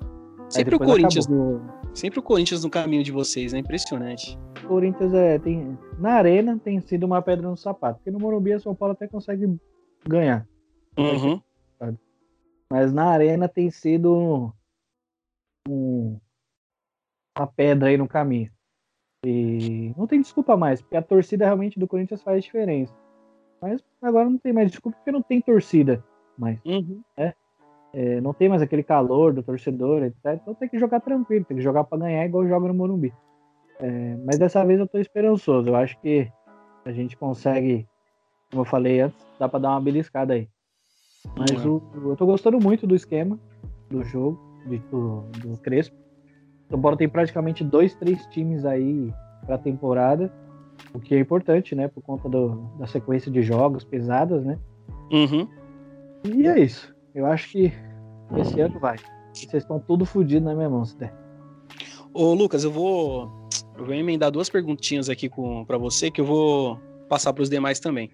Sempre 0.48 0.74
o 0.74 0.78
Corinthians, 0.78 1.26
acabou. 1.26 1.60
sempre 1.94 2.18
o 2.18 2.22
Corinthians 2.22 2.64
no 2.64 2.70
caminho 2.70 3.02
de 3.04 3.12
vocês, 3.12 3.54
é 3.54 3.58
impressionante. 3.58 4.38
O 4.64 4.68
Corinthians 4.68 5.14
é, 5.14 5.38
tem, 5.38 5.78
na 5.98 6.12
arena 6.14 6.58
tem 6.62 6.80
sido 6.80 7.04
uma 7.04 7.22
pedra 7.22 7.48
no 7.48 7.56
sapato. 7.56 7.98
Porque 7.98 8.10
no 8.10 8.18
Morumbi, 8.18 8.54
o 8.54 8.60
São 8.60 8.74
Paulo 8.74 8.92
até 8.92 9.06
consegue 9.06 9.46
ganhar. 10.08 10.46
Uhum. 10.98 11.40
Mas 12.70 12.92
na 12.92 13.06
arena 13.06 13.48
tem 13.48 13.70
sido 13.70 14.52
um- 15.68 16.18
uma 17.38 17.46
pedra 17.46 17.88
aí 17.88 17.96
no 17.96 18.06
caminho. 18.08 18.50
E 19.24 19.92
não 19.96 20.06
tem 20.06 20.20
desculpa 20.20 20.56
mais, 20.56 20.80
porque 20.80 20.96
a 20.96 21.02
torcida 21.02 21.44
realmente 21.44 21.78
do 21.78 21.86
Corinthians 21.86 22.22
faz 22.22 22.42
diferença. 22.44 22.94
Mas 23.60 23.82
agora 24.00 24.28
não 24.30 24.38
tem 24.38 24.52
mais 24.52 24.70
desculpa 24.70 24.96
porque 24.96 25.12
não 25.12 25.22
tem 25.22 25.40
torcida 25.40 26.02
mais. 26.38 26.58
Uhum. 26.64 27.02
É, 27.92 28.20
não 28.20 28.32
tem 28.32 28.48
mais 28.48 28.62
aquele 28.62 28.82
calor 28.84 29.32
do 29.34 29.42
torcedor, 29.42 30.04
etc. 30.04 30.38
Então 30.40 30.54
tem 30.54 30.68
que 30.68 30.78
jogar 30.78 31.00
tranquilo, 31.00 31.44
tem 31.44 31.56
que 31.56 31.62
jogar 31.62 31.84
para 31.84 31.98
ganhar 31.98 32.24
igual 32.24 32.46
joga 32.46 32.68
no 32.68 32.74
Morumbi. 32.74 33.12
É, 33.80 34.16
mas 34.24 34.38
dessa 34.38 34.64
vez 34.64 34.78
eu 34.78 34.86
tô 34.86 34.98
esperançoso. 34.98 35.68
Eu 35.68 35.76
acho 35.76 35.98
que 36.00 36.30
a 36.84 36.92
gente 36.92 37.16
consegue, 37.16 37.86
como 38.50 38.62
eu 38.62 38.66
falei 38.66 39.00
antes, 39.00 39.26
dá 39.38 39.48
para 39.48 39.58
dar 39.58 39.70
uma 39.70 39.80
beliscada 39.80 40.34
aí. 40.34 40.48
Mas 41.36 41.64
o, 41.66 41.82
eu 42.08 42.16
tô 42.16 42.24
gostando 42.26 42.58
muito 42.58 42.86
do 42.86 42.94
esquema 42.94 43.38
do 43.90 44.02
jogo, 44.04 44.38
de- 44.66 44.78
do, 44.90 45.22
do 45.38 45.58
Crespo. 45.58 45.94
O 46.70 46.74
São 46.74 46.80
Paulo 46.80 46.96
tem 46.96 47.08
praticamente 47.08 47.64
dois, 47.64 47.94
três 47.96 48.24
times 48.26 48.64
aí 48.64 49.12
pra 49.44 49.58
temporada, 49.58 50.32
o 50.94 51.00
que 51.00 51.14
é 51.14 51.18
importante, 51.18 51.74
né? 51.74 51.88
Por 51.88 52.00
conta 52.02 52.28
do- 52.28 52.70
da 52.78 52.86
sequência 52.86 53.30
de 53.30 53.42
jogos 53.42 53.82
pesadas, 53.84 54.44
né? 54.44 54.56
Uhum. 55.12 55.48
E 56.24 56.46
é 56.46 56.60
isso. 56.60 56.94
Eu 57.14 57.26
acho 57.26 57.50
que 57.50 57.72
esse 58.36 58.60
ano 58.60 58.78
vai. 58.78 58.96
Vocês 59.32 59.52
estão 59.62 59.80
tudo 59.80 60.06
fodidos 60.06 60.44
na 60.44 60.54
minha 60.54 60.70
mão, 60.70 60.84
se 60.84 60.96
der. 60.96 61.12
Ô, 62.14 62.34
Lucas, 62.34 62.62
eu 62.64 62.70
vou, 62.70 63.28
eu 63.76 63.84
vou 63.84 63.94
emendar 63.94 64.30
duas 64.30 64.48
perguntinhas 64.48 65.08
aqui 65.08 65.28
para 65.66 65.76
você 65.78 66.10
que 66.10 66.20
eu 66.20 66.24
vou 66.24 66.78
passar 67.08 67.32
para 67.32 67.42
os 67.42 67.50
demais 67.50 67.80
também. 67.80 68.10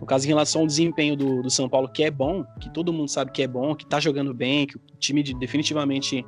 No 0.00 0.06
caso, 0.06 0.24
em 0.24 0.28
relação 0.28 0.62
ao 0.62 0.66
desempenho 0.66 1.16
do, 1.16 1.42
do 1.42 1.50
São 1.50 1.68
Paulo, 1.68 1.88
que 1.88 2.02
é 2.02 2.10
bom, 2.10 2.44
que 2.60 2.68
todo 2.70 2.92
mundo 2.92 3.08
sabe 3.08 3.30
que 3.30 3.42
é 3.42 3.46
bom, 3.46 3.74
que 3.76 3.86
tá 3.86 4.00
jogando 4.00 4.34
bem, 4.34 4.66
que 4.66 4.76
o 4.76 4.80
time 4.98 5.22
de, 5.22 5.32
definitivamente 5.34 6.24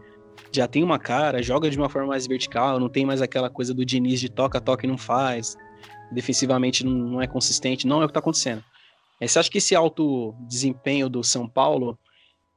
já 0.52 0.68
tem 0.68 0.82
uma 0.82 0.98
cara, 0.98 1.42
joga 1.42 1.68
de 1.70 1.76
uma 1.76 1.88
forma 1.88 2.08
mais 2.08 2.26
vertical, 2.26 2.78
não 2.78 2.88
tem 2.88 3.04
mais 3.04 3.20
aquela 3.20 3.50
coisa 3.50 3.74
do 3.74 3.84
Diniz 3.84 4.20
de 4.20 4.28
toca, 4.28 4.60
toca 4.60 4.86
e 4.86 4.88
não 4.88 4.98
faz, 4.98 5.56
defensivamente 6.12 6.84
não, 6.84 6.92
não 6.92 7.22
é 7.22 7.26
consistente, 7.26 7.86
não 7.86 8.00
é 8.00 8.04
o 8.04 8.08
que 8.08 8.14
tá 8.14 8.20
acontecendo. 8.20 8.62
É, 9.20 9.26
você 9.26 9.38
acha 9.38 9.50
que 9.50 9.58
esse 9.58 9.74
alto 9.74 10.34
desempenho 10.48 11.08
do 11.08 11.22
São 11.22 11.48
Paulo, 11.48 11.98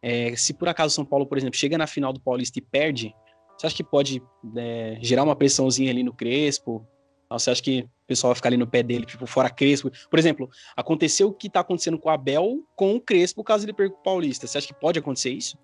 é, 0.01 0.35
se 0.35 0.53
por 0.53 0.67
acaso 0.67 0.93
o 0.93 0.95
São 0.95 1.05
Paulo, 1.05 1.25
por 1.25 1.37
exemplo, 1.37 1.57
chega 1.57 1.77
na 1.77 1.87
final 1.87 2.13
do 2.13 2.19
Paulista 2.19 2.59
e 2.59 2.61
perde, 2.61 3.13
você 3.57 3.67
acha 3.67 3.75
que 3.75 3.83
pode 3.83 4.21
é, 4.55 4.97
gerar 5.01 5.23
uma 5.23 5.35
pressãozinha 5.35 5.91
ali 5.91 6.03
no 6.03 6.13
Crespo? 6.13 6.85
Ou 7.29 7.39
você 7.39 7.49
acha 7.49 7.61
que 7.61 7.81
o 7.81 8.07
pessoal 8.07 8.29
vai 8.29 8.35
ficar 8.35 8.49
ali 8.49 8.57
no 8.57 8.67
pé 8.67 8.83
dele, 8.83 9.05
tipo, 9.05 9.25
fora 9.25 9.49
Crespo? 9.49 9.91
Por 10.09 10.19
exemplo, 10.19 10.49
aconteceu 10.75 11.29
o 11.29 11.33
que 11.33 11.49
tá 11.49 11.61
acontecendo 11.61 11.97
com 11.97 12.09
o 12.09 12.11
Abel 12.11 12.63
com 12.75 12.95
o 12.95 13.01
Crespo, 13.01 13.43
caso 13.43 13.65
ele 13.65 13.73
perca 13.73 13.95
o 13.95 14.03
Paulista. 14.03 14.45
Você 14.45 14.59
acha 14.59 14.67
que 14.67 14.79
pode 14.79 14.99
acontecer 14.99 15.31
isso? 15.31 15.57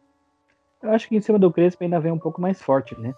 Eu 0.83 0.91
acho 0.91 1.07
que 1.07 1.15
em 1.15 1.21
cima 1.21 1.39
do 1.39 1.51
Crespo 1.51 1.83
ainda 1.83 1.99
vem 1.99 2.11
um 2.11 2.19
pouco 2.19 2.41
mais 2.41 2.61
forte, 2.61 2.99
né? 2.99 3.15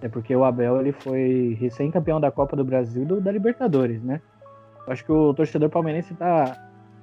É 0.00 0.08
porque 0.08 0.34
o 0.34 0.44
Abel 0.44 0.80
ele 0.80 0.92
foi 0.92 1.56
recém-campeão 1.60 2.20
da 2.20 2.30
Copa 2.30 2.54
do 2.54 2.64
Brasil 2.64 3.02
e 3.02 3.20
da 3.20 3.32
Libertadores, 3.32 4.02
né? 4.02 4.20
Eu 4.86 4.92
acho 4.92 5.04
que 5.04 5.10
o 5.10 5.34
torcedor 5.34 5.70
palmeirense 5.70 6.14
tá 6.14 6.56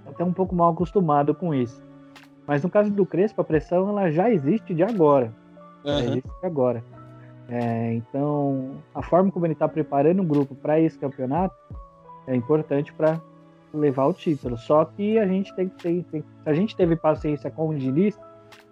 até 0.05 0.23
um 0.23 0.31
pouco 0.31 0.55
mal 0.55 0.71
acostumado 0.71 1.35
com 1.35 1.53
isso. 1.53 1.83
Mas 2.47 2.63
no 2.63 2.69
caso 2.69 2.89
do 2.89 3.05
Crespo, 3.05 3.41
a 3.41 3.43
pressão 3.43 3.89
ela 3.89 4.09
já 4.11 4.31
existe 4.31 4.73
de 4.73 4.83
agora. 4.83 5.33
Uhum. 5.83 5.97
Já 5.97 6.05
existe 6.05 6.29
de 6.39 6.45
agora. 6.45 6.83
É, 7.49 7.93
então, 7.93 8.77
a 8.95 9.01
forma 9.01 9.29
como 9.29 9.45
ele 9.45 9.53
está 9.53 9.67
preparando 9.67 10.21
o 10.21 10.25
grupo 10.25 10.55
para 10.55 10.79
esse 10.79 10.97
campeonato 10.97 11.55
é 12.27 12.35
importante 12.35 12.93
para 12.93 13.19
levar 13.73 14.05
o 14.05 14.13
título. 14.13 14.57
Só 14.57 14.85
que 14.85 15.19
a 15.19 15.27
gente 15.27 15.53
tem 15.55 15.67
que 15.67 15.75
ter, 15.83 16.03
tem, 16.05 16.23
a 16.45 16.53
gente 16.53 16.75
teve 16.75 16.95
paciência 16.95 17.51
com 17.51 17.69
o 17.69 17.75
Diniz, 17.75 18.17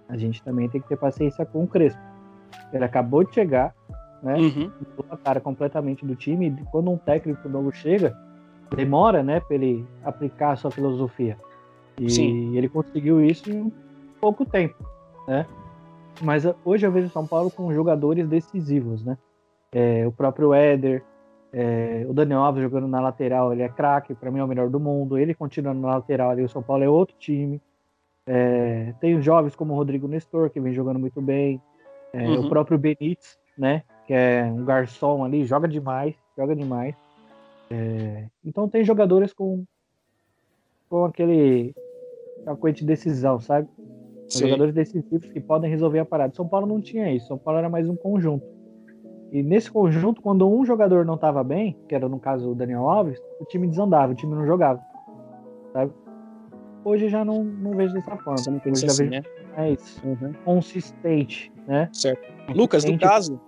a 0.09 0.17
gente 0.17 0.43
também 0.43 0.67
tem 0.67 0.81
que 0.81 0.87
ter 0.87 0.97
paciência 0.97 1.45
com 1.45 1.63
o 1.63 1.67
Crespo. 1.67 2.01
Ele 2.73 2.83
acabou 2.83 3.23
de 3.23 3.33
chegar, 3.33 3.73
né? 4.21 4.35
Uhum. 4.35 4.71
a 5.09 5.15
cara 5.15 5.39
completamente 5.39 6.05
do 6.05 6.15
time. 6.15 6.47
E 6.47 6.65
quando 6.71 6.89
um 6.89 6.97
técnico 6.97 7.47
novo 7.47 7.71
chega, 7.71 8.17
demora, 8.75 9.23
né, 9.23 9.39
para 9.39 9.55
ele 9.55 9.85
aplicar 10.03 10.51
a 10.51 10.55
sua 10.55 10.71
filosofia. 10.71 11.37
E 11.99 12.09
Sim. 12.09 12.57
ele 12.57 12.67
conseguiu 12.67 13.23
isso 13.23 13.51
em 13.51 13.71
pouco 14.19 14.45
tempo, 14.45 14.83
né? 15.27 15.45
Mas 16.21 16.43
hoje 16.65 16.85
eu 16.85 16.91
vejo 16.91 17.07
o 17.07 17.11
São 17.11 17.25
Paulo 17.25 17.51
com 17.51 17.73
jogadores 17.73 18.27
decisivos, 18.27 19.03
né? 19.03 19.17
É, 19.71 20.07
o 20.07 20.11
próprio 20.11 20.53
Éder, 20.53 21.03
é, 21.53 22.05
o 22.07 22.13
Daniel 22.13 22.41
Alves 22.41 22.63
jogando 22.63 22.87
na 22.87 22.99
lateral, 22.99 23.53
ele 23.53 23.61
é 23.61 23.69
craque, 23.69 24.13
para 24.13 24.31
mim 24.31 24.39
é 24.39 24.43
o 24.43 24.47
melhor 24.47 24.69
do 24.69 24.79
mundo. 24.79 25.17
Ele 25.17 25.33
continuando 25.33 25.81
na 25.81 25.95
lateral 25.95 26.31
ali, 26.31 26.43
o 26.43 26.49
São 26.49 26.61
Paulo 26.61 26.83
é 26.83 26.89
outro 26.89 27.15
time. 27.17 27.61
É, 28.31 28.93
tem 29.01 29.17
os 29.17 29.25
jovens 29.25 29.55
como 29.55 29.73
o 29.73 29.75
Rodrigo 29.75 30.07
Nestor, 30.07 30.51
que 30.51 30.59
vem 30.59 30.71
jogando 30.71 30.99
muito 30.99 31.19
bem. 31.19 31.59
É, 32.13 32.27
uhum. 32.27 32.45
O 32.45 32.49
próprio 32.49 32.77
Benítez, 32.77 33.39
né? 33.57 33.81
Que 34.05 34.13
é 34.13 34.43
um 34.45 34.63
garçom 34.63 35.23
ali, 35.23 35.45
joga 35.45 35.67
demais, 35.67 36.15
joga 36.37 36.55
demais. 36.55 36.95
É, 37.71 38.25
então 38.45 38.69
tem 38.69 38.83
jogadores 38.83 39.33
com, 39.33 39.63
com 40.87 41.05
aquele 41.05 41.73
coisa 42.59 42.77
de 42.77 42.85
decisão, 42.85 43.39
sabe? 43.39 43.67
Jogadores 44.31 44.75
decisivos 44.75 45.31
que 45.31 45.39
podem 45.39 45.69
resolver 45.69 45.99
a 45.99 46.05
parada. 46.05 46.35
São 46.35 46.47
Paulo 46.47 46.67
não 46.67 46.79
tinha 46.79 47.11
isso. 47.11 47.27
São 47.27 47.37
Paulo 47.37 47.57
era 47.57 47.69
mais 47.69 47.89
um 47.89 47.95
conjunto. 47.95 48.45
E 49.31 49.41
nesse 49.41 49.71
conjunto, 49.71 50.21
quando 50.21 50.47
um 50.47 50.63
jogador 50.63 51.03
não 51.03 51.15
estava 51.15 51.43
bem, 51.43 51.75
que 51.87 51.95
era 51.95 52.07
no 52.07 52.19
caso 52.19 52.51
o 52.51 52.55
Daniel 52.55 52.87
Alves, 52.87 53.19
o 53.39 53.45
time 53.45 53.67
desandava, 53.67 54.13
o 54.13 54.15
time 54.15 54.35
não 54.35 54.45
jogava. 54.45 54.79
Sabe? 55.73 55.91
Hoje 56.83 57.09
já 57.09 57.25
não, 57.25 57.43
não 57.43 57.71
vejo 57.71 57.93
dessa 57.93 58.15
forma. 58.17 58.37
Você 58.37 58.49
não 58.49 58.61
Hoje 58.65 58.81
já 58.81 58.87
assim, 58.87 59.09
vejo 59.09 59.11
né? 59.11 59.23
mais 59.57 60.01
uhum. 60.03 60.33
consistente, 60.45 61.51
né? 61.67 61.89
Certo. 61.93 62.21
Lucas, 62.53 62.85
no 62.85 62.97
caso. 62.97 63.39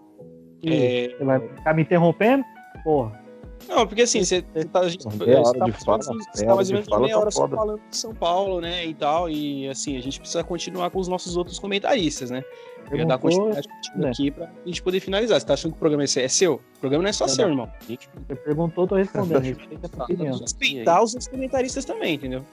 É... 0.66 1.16
Você 1.18 1.24
vai 1.24 1.40
ficar 1.40 1.74
me 1.74 1.82
interrompendo? 1.82 2.44
Porra. 2.84 3.22
Não, 3.68 3.86
porque 3.86 4.02
assim, 4.02 4.24
você, 4.24 4.42
tá, 4.42 4.80
a 4.82 4.90
gente, 4.90 5.06
hora 5.08 5.60
tá, 5.60 5.66
você 5.68 6.46
tá 6.46 6.56
mais 6.56 6.70
ou 6.70 6.76
menos 6.76 7.00
meia 7.00 7.20
hora 7.20 7.32
só 7.32 7.48
falando 7.48 7.80
de 7.90 7.96
São 7.96 8.14
Paulo, 8.14 8.60
né, 8.60 8.86
e 8.86 8.94
tal, 8.94 9.30
e 9.30 9.68
assim, 9.70 9.98
a 9.98 10.02
gente 10.02 10.20
precisa 10.20 10.44
continuar 10.44 10.90
com 10.90 11.00
os 11.00 11.08
nossos 11.08 11.38
outros 11.38 11.60
comentaristas, 11.60 12.32
né? 12.32 12.44
Eu 12.90 12.98
ia 12.98 13.06
dar 13.06 13.18
continuidade 13.18 13.68
né? 13.96 14.10
aqui 14.10 14.32
pra 14.32 14.50
gente 14.66 14.82
poder 14.82 15.00
finalizar. 15.00 15.40
Você 15.40 15.46
tá 15.46 15.54
achando 15.54 15.72
que 15.72 15.78
o 15.78 15.80
programa 15.80 16.04
é 16.04 16.08
seu? 16.08 16.56
O 16.56 16.80
programa 16.80 17.04
não 17.04 17.10
é 17.10 17.14
só 17.14 17.28
seu, 17.28 17.48
irmão. 17.48 17.70
Você 17.88 18.36
perguntou, 18.36 18.86
tô 18.86 18.96
respondendo. 18.96 19.42
Respeitar 20.42 21.02
os 21.02 21.14
outros 21.14 21.30
comentaristas 21.30 21.86
também, 21.86 22.16
entendeu? 22.16 22.44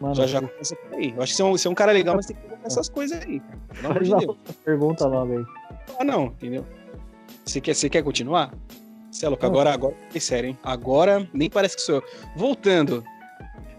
Mano, 0.00 0.14
já 0.14 0.26
já 0.26 0.40
começa 0.40 0.76
por 0.76 0.94
aí. 0.94 1.12
Eu 1.16 1.22
acho 1.22 1.32
que 1.32 1.36
você 1.36 1.42
é 1.42 1.44
um, 1.44 1.50
você 1.52 1.68
é 1.68 1.70
um 1.70 1.74
cara 1.74 1.92
legal, 1.92 2.14
mas 2.14 2.26
tem 2.26 2.36
que 2.36 2.42
colocar 2.42 2.66
essas 2.66 2.88
coisas 2.88 3.20
aí, 3.20 3.40
cara. 3.40 3.58
Pelo 3.74 3.90
amor 3.90 4.02
de 4.02 4.26
Deus. 4.26 4.36
Pergunta 4.64 5.06
logo 5.06 5.38
aí. 5.38 5.44
Ah, 5.98 6.04
não, 6.04 6.26
entendeu? 6.26 6.64
Você 7.44 7.60
quer, 7.60 7.74
você 7.74 7.88
quer 7.88 8.02
continuar? 8.02 8.52
Você 9.10 9.26
é 9.26 9.28
louco, 9.28 9.44
agora, 9.44 9.72
agora 9.72 9.96
é 10.14 10.20
sério, 10.20 10.50
hein? 10.50 10.58
Agora 10.62 11.28
nem 11.32 11.50
parece 11.50 11.76
que 11.76 11.82
sou 11.82 11.96
eu. 11.96 12.02
Voltando. 12.36 13.02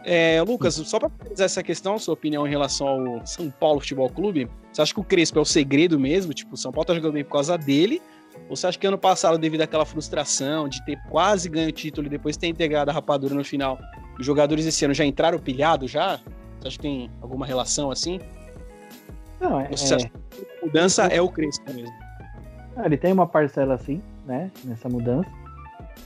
É, 0.03 0.41
Lucas, 0.41 0.75
só 0.75 0.99
para 0.99 1.09
finalizar 1.09 1.45
essa 1.45 1.61
questão, 1.61 1.99
sua 1.99 2.13
opinião 2.13 2.47
em 2.47 2.49
relação 2.49 2.87
ao 2.87 3.25
São 3.25 3.49
Paulo 3.49 3.79
Futebol 3.79 4.09
Clube, 4.09 4.49
você 4.71 4.81
acha 4.81 4.93
que 4.93 4.99
o 4.99 5.03
Crespo 5.03 5.37
é 5.39 5.41
o 5.41 5.45
segredo 5.45 5.99
mesmo? 5.99 6.33
Tipo, 6.33 6.55
o 6.55 6.57
São 6.57 6.71
Paulo 6.71 6.85
tá 6.85 6.95
jogando 6.95 7.13
bem 7.13 7.23
por 7.23 7.33
causa 7.33 7.57
dele? 7.57 8.01
Ou 8.47 8.55
você 8.55 8.67
acha 8.67 8.79
que 8.79 8.87
ano 8.87 8.97
passado, 8.97 9.37
devido 9.37 9.61
àquela 9.61 9.85
frustração 9.85 10.67
de 10.67 10.83
ter 10.85 10.97
quase 11.09 11.49
ganho 11.49 11.69
o 11.69 11.71
título 11.71 12.07
e 12.07 12.09
depois 12.09 12.37
ter 12.37 12.47
integrado 12.47 12.89
a 12.89 12.93
rapadura 12.93 13.35
no 13.35 13.43
final, 13.43 13.77
os 14.19 14.25
jogadores 14.25 14.65
esse 14.65 14.83
ano 14.85 14.93
já 14.93 15.05
entraram 15.05 15.39
pilhados 15.39 15.91
já? 15.91 16.19
Você 16.59 16.67
acha 16.67 16.77
que 16.77 16.81
tem 16.81 17.11
alguma 17.21 17.45
relação 17.45 17.91
assim? 17.91 18.19
Não, 19.39 19.59
é. 19.59 19.69
Você 19.69 19.95
acha 19.95 20.09
que 20.09 20.17
a 20.61 20.65
mudança 20.65 21.03
é 21.07 21.21
o 21.21 21.29
Crespo 21.29 21.71
mesmo? 21.73 21.93
Ah, 22.75 22.85
ele 22.85 22.97
tem 22.97 23.11
uma 23.11 23.27
parcela 23.27 23.75
assim, 23.75 24.01
né, 24.25 24.51
nessa 24.63 24.89
mudança. 24.89 25.29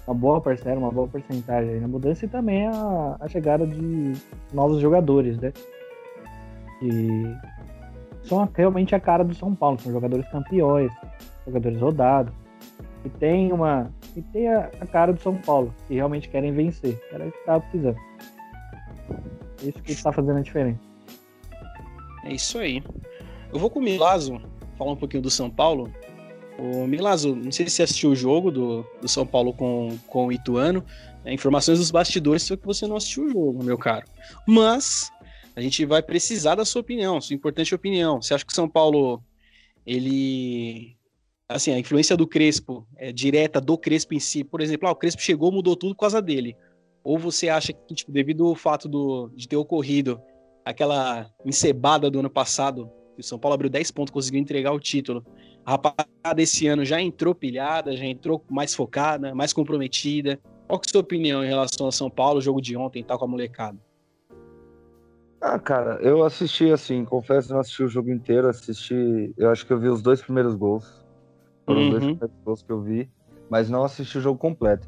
Uma 0.08 0.16
boa 0.16 0.42
parcela, 0.42 0.80
uma 0.80 0.92
boa 0.92 1.08
porcentagem 1.08 1.80
na 1.80 1.88
mudança 1.88 2.26
e 2.26 2.28
também 2.28 2.68
a, 2.68 3.16
a 3.20 3.28
chegada 3.28 3.66
de 3.66 4.14
novos 4.52 4.82
jogadores, 4.82 5.38
né? 5.38 5.54
E 6.82 7.36
são 8.24 8.50
realmente 8.54 8.94
a 8.96 9.00
cara 9.00 9.24
do 9.24 9.34
São 9.34 9.56
Paulo, 9.56 9.80
são 9.80 9.92
jogadores 9.92 10.28
campeões, 10.30 10.92
jogadores 11.46 11.80
rodados, 11.80 12.34
e 13.06 13.10
tem 13.10 13.52
uma 13.52 13.92
e 14.16 14.22
tem 14.22 14.48
a, 14.48 14.70
a 14.80 14.86
cara 14.86 15.12
do 15.12 15.22
São 15.22 15.36
Paulo, 15.36 15.74
que 15.88 15.96
realmente 15.96 16.30
querem 16.30 16.52
vencer, 16.52 17.02
era 17.12 17.28
o 17.28 17.32
que 17.32 17.38
estava 17.40 17.62
precisando. 17.62 17.98
É 19.64 19.70
isso 19.70 19.82
que 19.82 19.92
está 19.92 20.12
fazendo 20.12 20.38
a 20.38 20.42
diferença. 20.42 20.80
É 22.24 22.34
isso 22.34 22.58
aí. 22.60 22.84
Eu 23.52 23.60
vou 23.60 23.70
com 23.70 23.80
o 23.80 23.84
Milazo 23.84 24.42
falar 24.78 24.92
um 24.92 24.96
pouquinho 24.96 25.24
do 25.24 25.30
São 25.30 25.50
Paulo. 25.50 25.92
O 26.58 26.86
Milazo, 26.86 27.36
não 27.36 27.52
sei 27.52 27.68
se 27.68 27.76
você 27.76 27.84
assistiu 27.84 28.12
o 28.12 28.16
jogo 28.16 28.52
do, 28.52 28.86
do 29.02 29.08
São 29.08 29.26
Paulo 29.26 29.54
com, 29.54 29.98
com 30.08 30.28
o 30.28 30.32
Ituano. 30.32 30.84
Né? 31.24 31.34
Informações 31.34 31.80
dos 31.80 31.92
bastidores 31.92 32.44
só 32.44 32.56
que 32.56 32.66
você 32.66 32.88
não 32.88 32.96
assistiu 32.96 33.26
o 33.26 33.30
jogo, 33.30 33.64
meu 33.64 33.78
caro. 33.78 34.06
Mas 34.48 35.12
a 35.56 35.62
gente 35.62 35.86
vai 35.86 36.02
precisar 36.02 36.56
da 36.56 36.66
sua 36.66 36.82
opinião, 36.82 37.20
sua 37.22 37.36
importante 37.36 37.76
opinião. 37.76 38.22
Você 38.22 38.34
acha 38.34 38.46
que 38.46 38.52
o 38.52 38.56
São 38.56 38.70
Paulo, 38.70 39.22
ele. 39.86 40.96
Assim, 41.54 41.72
a 41.72 41.80
influência 41.80 42.18
do 42.18 42.28
Crespo 42.28 42.88
é 42.98 43.12
direta 43.12 43.62
do 43.62 43.78
Crespo 43.78 44.14
em 44.14 44.20
si. 44.20 44.44
Por 44.44 44.62
exemplo, 44.62 44.88
ah, 44.88 44.92
o 44.92 44.96
Crespo 44.96 45.22
chegou, 45.22 45.52
mudou 45.52 45.76
tudo 45.76 45.94
por 45.94 46.02
causa 46.02 46.22
dele. 46.22 46.56
Ou 47.04 47.18
você 47.18 47.50
acha 47.50 47.74
que, 47.74 47.94
tipo, 47.94 48.12
devido 48.12 48.46
ao 48.48 48.56
fato 48.56 48.88
do, 48.88 49.30
de 49.36 49.48
ter 49.48 49.58
ocorrido 49.58 50.22
aquela 50.66 51.30
encebada 51.46 52.10
do 52.10 52.20
ano 52.20 52.30
passado, 52.30 52.90
que 53.16 53.22
o 53.22 53.24
São 53.24 53.38
Paulo 53.38 53.54
abriu 53.54 53.70
10 53.70 53.92
pontos, 53.92 54.12
conseguiu 54.12 54.40
entregar 54.40 54.72
o 54.72 54.80
título 54.80 55.24
a 55.66 55.72
rapaziada 55.72 56.42
esse 56.42 56.68
ano 56.68 56.84
já 56.84 57.02
entrou 57.02 57.34
pilhada, 57.34 57.96
já 57.96 58.06
entrou 58.06 58.44
mais 58.50 58.76
focada, 58.76 59.34
mais 59.34 59.54
comprometida. 59.54 60.40
Qual 60.68 60.80
que 60.80 60.88
é 60.88 60.90
a 60.90 60.92
sua 60.92 61.02
opinião 61.02 61.44
em 61.44 61.48
relação 61.48 61.86
ao 61.86 61.92
São 61.92 62.10
Paulo, 62.10 62.40
o 62.40 62.42
jogo 62.42 62.62
de 62.62 62.76
ontem 62.76 63.00
e 63.00 63.04
tal 63.04 63.18
com 63.18 63.26
a 63.26 63.28
molecada? 63.28 63.78
Ah, 65.40 65.60
cara, 65.60 66.00
eu 66.02 66.24
assisti 66.24 66.72
assim, 66.72 67.04
confesso, 67.04 67.52
não 67.52 67.60
assisti 67.60 67.84
o 67.84 67.88
jogo 67.88 68.10
inteiro, 68.10 68.48
assisti, 68.48 69.34
eu 69.38 69.50
acho 69.50 69.66
que 69.66 69.74
eu 69.74 69.80
vi 69.80 69.90
os 69.90 70.02
dois 70.02 70.22
primeiros 70.22 70.56
gols. 70.56 71.03
Foram 71.66 71.82
uhum. 71.82 72.16
dois 72.16 72.32
gols 72.46 72.64
que 72.64 72.72
eu 72.72 72.82
vi, 72.82 73.10
mas 73.50 73.70
não 73.70 73.84
assisti 73.84 74.18
o 74.18 74.22
jogo 74.22 74.40
completo. 74.40 74.88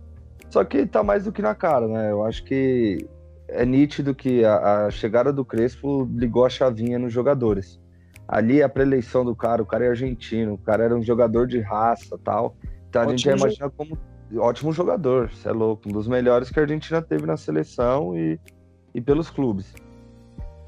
Só 0.50 0.64
que 0.64 0.86
tá 0.86 1.04
mais 1.04 1.26
do 1.26 1.32
que 1.32 1.42
na 1.42 1.56
cara, 1.56 1.88
né? 1.88 2.12
Eu 2.12 2.26
acho 2.26 2.44
que 2.44 3.08
é 3.48 3.66
nítido 3.66 4.14
que 4.14 4.44
a, 4.44 4.86
a 4.86 4.92
chegada 4.92 5.32
do 5.32 5.46
Crespo 5.46 6.10
ligou 6.14 6.46
a 6.46 6.50
chavinha 6.50 7.00
nos 7.00 7.14
jogadores 7.14 7.80
ali 8.28 8.62
a 8.62 8.70
preleição 8.70 9.24
do 9.24 9.36
cara, 9.36 9.62
o 9.62 9.66
cara 9.66 9.86
é 9.86 9.90
argentino, 9.90 10.54
o 10.54 10.58
cara 10.58 10.84
era 10.84 10.96
um 10.96 11.04
jogador 11.04 11.48
de 11.48 11.60
raça 11.60 12.18
tal. 12.24 12.56
Então 12.90 13.02
a 13.02 13.06
ótimo 13.06 13.18
gente 13.18 13.26
já 13.26 13.36
imagina 13.36 13.70
como 13.70 13.98
ótimo 14.38 14.74
jogador, 14.74 15.30
você 15.30 15.50
é 15.50 15.52
louco, 15.52 15.88
um 15.88 15.92
dos 15.92 16.08
melhores 16.08 16.50
que 16.50 16.60
a 16.60 16.64
Argentina 16.64 17.02
teve 17.02 17.26
na 17.26 17.38
seleção 17.38 18.18
e, 18.18 18.40
e 18.94 19.02
pelos 19.02 19.30
clubes. 19.30 19.74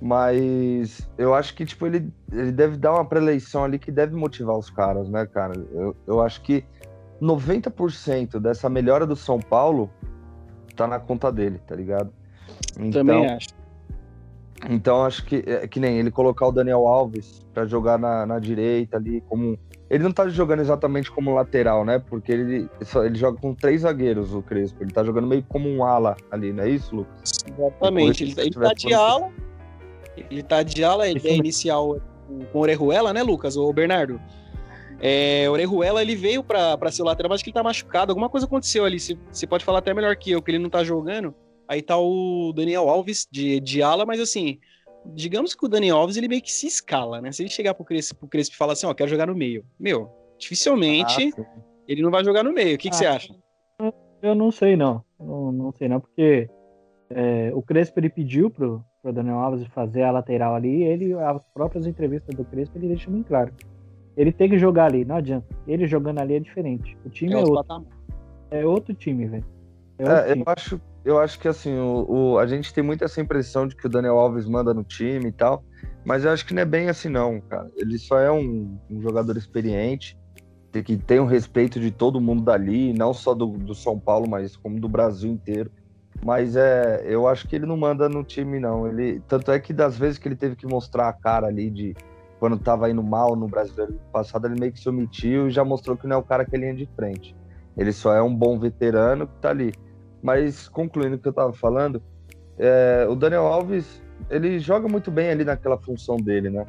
Mas 0.02 1.10
eu 1.18 1.34
acho 1.34 1.56
que 1.56 1.66
tipo, 1.66 1.88
ele, 1.88 2.12
ele 2.32 2.52
deve 2.52 2.78
dar 2.78 2.94
uma 2.94 3.06
preleição 3.06 3.64
ali 3.64 3.80
que 3.80 3.92
deve 3.92 4.16
motivar 4.16 4.56
os 4.56 4.70
caras, 4.70 5.10
né, 5.10 5.26
cara? 5.26 5.54
Eu, 5.72 5.96
eu 6.06 6.22
acho 6.22 6.42
que 6.42 6.64
90% 7.22 8.40
dessa 8.40 8.70
melhora 8.70 9.08
do 9.08 9.16
São 9.16 9.40
Paulo 9.40 9.90
tá 10.76 10.86
na 10.86 11.00
conta 11.00 11.32
dele, 11.32 11.60
tá 11.66 11.76
ligado? 11.76 12.12
Então, 12.80 13.06
Também 13.06 13.28
acho. 13.28 13.48
Então 14.70 15.04
acho 15.04 15.24
que 15.26 15.44
é 15.46 15.68
que 15.68 15.80
nem 15.80 16.00
ele 16.00 16.10
colocar 16.10 16.48
o 16.48 16.52
Daniel 16.52 16.88
Alves 16.88 17.46
para 17.54 17.66
jogar 17.66 18.00
na, 18.00 18.26
na 18.26 18.40
direita 18.40 18.98
ali 18.98 19.22
como 19.22 19.58
ele 19.90 20.04
não 20.04 20.12
tá 20.12 20.28
jogando 20.28 20.60
exatamente 20.60 21.10
como 21.12 21.34
lateral, 21.34 21.86
né? 21.86 22.00
Porque 22.00 22.32
ele, 22.32 22.70
ele 23.06 23.16
joga 23.16 23.40
com 23.40 23.54
três 23.54 23.82
zagueiros, 23.82 24.34
o 24.34 24.42
Crespo. 24.42 24.84
Ele 24.84 24.92
tá 24.92 25.04
jogando 25.04 25.28
meio 25.28 25.44
como 25.44 25.70
um 25.70 25.84
ala 25.84 26.18
ali, 26.30 26.52
não 26.52 26.64
é 26.64 26.70
isso, 26.70 26.96
Lucas? 26.96 27.46
Exatamente. 27.48 28.24
Ele, 28.24 28.36
ele 28.38 28.52
tá 28.52 28.74
de 28.74 28.94
ala. 28.94 29.32
Ele 30.30 30.44
tá 30.44 30.64
de 30.64 30.84
ala, 30.84 31.06
a 31.06 31.10
ideia 31.10 31.36
inicial 31.36 32.00
com 32.52 32.60
o 32.60 32.62
Orejuela, 32.62 33.14
né, 33.14 33.24
Lucas? 33.24 33.56
Ou 33.56 33.72
Bernardo? 33.72 34.20
É, 35.00 35.48
Orejuela, 35.50 36.02
ele 36.02 36.16
veio 36.16 36.44
para 36.44 36.92
ser 36.92 37.04
o 37.04 37.06
lateral, 37.06 37.30
mas 37.30 37.42
que 37.42 37.50
ele 37.50 37.54
tá 37.54 37.64
machucado. 37.64 38.12
Alguma 38.12 38.30
coisa 38.30 38.46
aconteceu 38.46 38.84
ali. 38.84 39.00
Você 39.00 39.48
pode 39.48 39.64
falar 39.64 39.80
até 39.80 39.94
melhor 39.94 40.16
que 40.16 40.32
eu, 40.32 40.42
que 40.42 40.52
ele 40.52 40.60
não 40.60 40.70
tá 40.70 40.84
jogando. 40.84 41.34
Aí 41.68 41.82
tá 41.82 41.98
o 41.98 42.54
Daniel 42.56 42.90
Alves 42.90 43.28
de, 43.30 43.60
de 43.60 43.82
ala, 43.82 44.06
mas 44.06 44.20
assim, 44.20 44.60
digamos 45.06 45.54
que 45.54 45.66
o 45.66 45.68
Daniel 45.68 45.98
Alves 45.98 46.18
ele 46.18 46.28
meio 46.28 46.42
que 46.42 46.52
se 46.52 46.66
escala, 46.66 47.22
né? 47.22 47.32
Se 47.32 47.44
ele 47.44 47.50
chegar 47.50 47.74
pro 47.74 47.86
Crespo, 47.86 48.20
pro 48.20 48.28
Crespo 48.28 48.56
e 48.56 48.58
falar 48.58 48.74
assim, 48.74 48.88
ó, 48.88 48.94
quero 48.94 49.10
jogar 49.10 49.28
no 49.28 49.36
meio. 49.36 49.66
Meu, 49.80 50.10
dificilmente 50.40 51.34
ah, 51.38 51.46
ele 51.88 52.02
não 52.02 52.10
vai 52.10 52.24
jogar 52.24 52.44
no 52.44 52.54
meio. 52.54 52.76
O 52.76 52.78
que, 52.78 52.88
ah, 52.88 52.92
que 52.92 52.98
você 52.98 53.06
acha? 53.06 53.36
Eu 54.22 54.34
não 54.34 54.52
sei, 54.52 54.76
não. 54.76 55.04
Não, 55.20 55.52
não 55.52 55.72
sei, 55.74 55.88
não, 55.88 56.00
porque 56.00 56.50
é, 57.10 57.52
o 57.54 57.62
Crespo 57.62 58.00
ele 58.00 58.10
pediu 58.10 58.50
pro, 58.50 58.84
pro 59.08 59.14
Daniel 59.14 59.38
Alves 59.38 59.66
fazer 59.68 60.04
a 60.04 60.12
lateral 60.12 60.54
ali, 60.54 60.84
ele, 60.84 61.14
as 61.14 61.42
próprias 61.54 61.88
entrevistas 61.88 62.36
do 62.36 62.44
Crespo, 62.44 62.78
ele 62.78 62.90
deixa 62.90 63.10
bem 63.10 63.24
claro. 63.24 63.54
Ele 64.18 64.34
tem 64.34 64.50
que 64.50 64.58
jogar 64.58 64.86
ali, 64.86 65.06
não 65.06 65.16
adianta. 65.16 65.48
Ele 65.66 65.88
jogando 65.88 66.20
ali 66.20 66.36
é 66.36 66.40
diferente. 66.40 66.98
O 67.06 67.10
time 67.10 67.34
é, 67.34 67.40
é 67.40 67.44
outro. 67.44 67.86
É 68.52 68.66
outro 68.66 68.94
time, 68.94 69.28
velho. 69.28 69.46
É, 70.00 70.34
é 70.34 70.38
eu 70.38 70.44
acho 70.46 70.82
eu 71.06 71.18
acho 71.20 71.40
que 71.40 71.48
assim, 71.48 71.74
o, 71.74 72.06
o, 72.10 72.38
a 72.38 72.46
gente 72.46 72.74
tem 72.74 72.84
muito 72.84 73.02
essa 73.02 73.22
impressão 73.22 73.66
de 73.66 73.78
que 73.78 73.86
o 73.86 73.90
Daniel 73.90 74.18
Alves 74.18 74.46
manda 74.46 74.74
no 74.74 74.84
time 74.84 75.30
e 75.30 75.32
tal, 75.32 75.64
mas 76.04 76.26
eu 76.26 76.32
acho 76.32 76.46
que 76.46 76.54
não 76.54 76.62
é 76.62 76.66
bem 76.66 76.90
assim, 76.90 77.08
não, 77.08 77.40
cara. 77.40 77.72
Ele 77.78 77.98
só 77.98 78.20
é 78.20 78.30
um, 78.30 78.78
um 78.90 79.02
jogador 79.02 79.38
experiente, 79.38 80.18
que 80.84 80.98
tem 80.98 81.20
o 81.20 81.26
respeito 81.26 81.80
de 81.80 81.92
todo 81.92 82.20
mundo 82.20 82.44
dali, 82.44 82.92
não 82.92 83.14
só 83.14 83.34
do, 83.34 83.48
do 83.48 83.74
São 83.74 83.98
Paulo, 83.98 84.30
mas 84.30 84.58
como 84.58 84.82
do 84.82 84.90
Brasil 84.90 85.32
inteiro. 85.32 85.72
Mas 86.26 86.56
é, 86.56 87.04
eu 87.06 87.28
acho 87.28 87.48
que 87.48 87.56
ele 87.56 87.66
não 87.66 87.78
manda 87.78 88.10
no 88.10 88.24
time, 88.24 88.60
não. 88.60 88.88
Ele, 88.88 89.22
tanto 89.28 89.52
é 89.52 89.60
que 89.60 89.72
das 89.72 89.98
vezes 89.98 90.18
que 90.18 90.28
ele 90.28 90.36
teve 90.36 90.56
que 90.56 90.66
mostrar 90.66 91.08
a 91.10 91.14
cara 91.14 91.48
ali 91.48 91.70
de 91.70 91.96
quando 92.40 92.58
tava 92.58 92.90
indo 92.90 93.02
mal 93.02 93.36
no 93.36 93.48
brasileiro 93.48 94.00
passado, 94.12 94.46
ele 94.46 94.60
meio 94.60 94.72
que 94.72 94.80
se 94.80 94.90
omitiu 94.90 95.48
e 95.48 95.52
já 95.52 95.64
mostrou 95.64 95.98
que 95.98 96.08
não 96.08 96.18
é 96.18 96.20
o 96.20 96.24
cara 96.24 96.46
que 96.46 96.56
ele 96.56 96.66
é 96.66 96.74
de 96.74 96.88
frente. 96.96 97.36
Ele 97.76 97.92
só 97.92 98.14
é 98.14 98.22
um 98.22 98.34
bom 98.34 98.60
veterano 98.60 99.28
que 99.28 99.36
tá 99.42 99.50
ali. 99.50 99.74
Mas 100.22 100.68
concluindo 100.68 101.16
o 101.16 101.20
que 101.20 101.28
eu 101.28 101.32
estava 101.32 101.54
falando, 101.54 102.02
é, 102.58 103.06
o 103.10 103.16
Daniel 103.16 103.46
Alves 103.46 104.02
ele 104.30 104.60
joga 104.60 104.88
muito 104.88 105.12
bem 105.12 105.30
ali 105.30 105.44
naquela 105.44 105.78
função 105.78 106.18
dele, 106.18 106.50
né? 106.50 106.66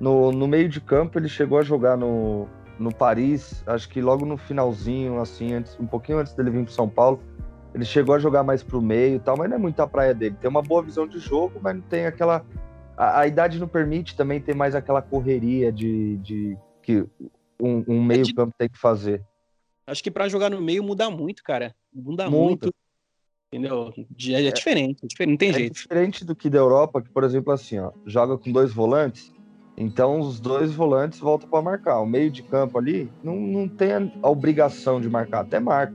No, 0.00 0.32
no 0.32 0.46
meio 0.46 0.68
de 0.68 0.80
campo 0.80 1.18
ele 1.18 1.28
chegou 1.28 1.58
a 1.58 1.62
jogar 1.62 1.96
no, 1.96 2.46
no 2.78 2.94
Paris, 2.94 3.62
acho 3.66 3.88
que 3.88 4.00
logo 4.00 4.24
no 4.24 4.36
finalzinho, 4.36 5.20
assim, 5.20 5.54
antes, 5.54 5.78
um 5.78 5.86
pouquinho 5.86 6.18
antes 6.18 6.32
dele 6.34 6.50
vir 6.50 6.64
para 6.64 6.72
São 6.72 6.88
Paulo, 6.88 7.20
ele 7.74 7.84
chegou 7.84 8.14
a 8.14 8.18
jogar 8.18 8.42
mais 8.42 8.62
para 8.62 8.76
o 8.76 8.82
meio 8.82 9.16
e 9.16 9.18
tal, 9.18 9.36
mas 9.36 9.48
não 9.48 9.56
é 9.56 9.58
muito 9.58 9.80
a 9.80 9.86
praia 9.86 10.14
dele. 10.14 10.36
Tem 10.40 10.50
uma 10.50 10.62
boa 10.62 10.82
visão 10.82 11.06
de 11.06 11.18
jogo, 11.18 11.58
mas 11.62 11.74
não 11.74 11.82
tem 11.82 12.06
aquela. 12.06 12.44
A, 12.96 13.20
a 13.20 13.26
idade 13.26 13.58
não 13.58 13.68
permite 13.68 14.14
também 14.14 14.40
ter 14.40 14.54
mais 14.54 14.74
aquela 14.74 15.00
correria 15.00 15.72
de, 15.72 16.18
de 16.18 16.58
que 16.82 17.06
um, 17.60 17.84
um 17.88 18.02
meio 18.02 18.34
campo 18.34 18.54
tem 18.58 18.68
que 18.68 18.78
fazer. 18.78 19.22
Acho 19.86 20.02
que 20.02 20.10
para 20.10 20.28
jogar 20.28 20.50
no 20.50 20.60
meio 20.60 20.82
muda 20.82 21.10
muito, 21.10 21.42
cara. 21.42 21.74
Muda 21.92 22.28
muito. 22.28 22.64
muito. 22.64 22.74
Entendeu? 23.52 23.92
É, 23.96 24.46
é, 24.46 24.50
diferente, 24.50 25.04
é 25.04 25.06
diferente, 25.06 25.30
não 25.30 25.36
tem 25.36 25.50
é 25.50 25.52
jeito. 25.52 25.74
diferente 25.74 26.24
do 26.24 26.34
que 26.34 26.48
da 26.48 26.58
Europa, 26.58 27.02
que, 27.02 27.10
por 27.10 27.22
exemplo, 27.22 27.52
assim, 27.52 27.78
ó, 27.78 27.92
joga 28.06 28.38
com 28.38 28.50
dois 28.50 28.72
volantes, 28.72 29.30
então 29.76 30.20
os 30.20 30.40
dois 30.40 30.72
volantes 30.72 31.18
voltam 31.18 31.48
para 31.50 31.60
marcar. 31.60 32.00
O 32.00 32.06
meio 32.06 32.30
de 32.30 32.42
campo 32.42 32.78
ali 32.78 33.12
não, 33.22 33.36
não 33.36 33.68
tem 33.68 33.92
a 34.22 34.30
obrigação 34.30 35.02
de 35.02 35.08
marcar, 35.10 35.40
até 35.40 35.60
marca, 35.60 35.94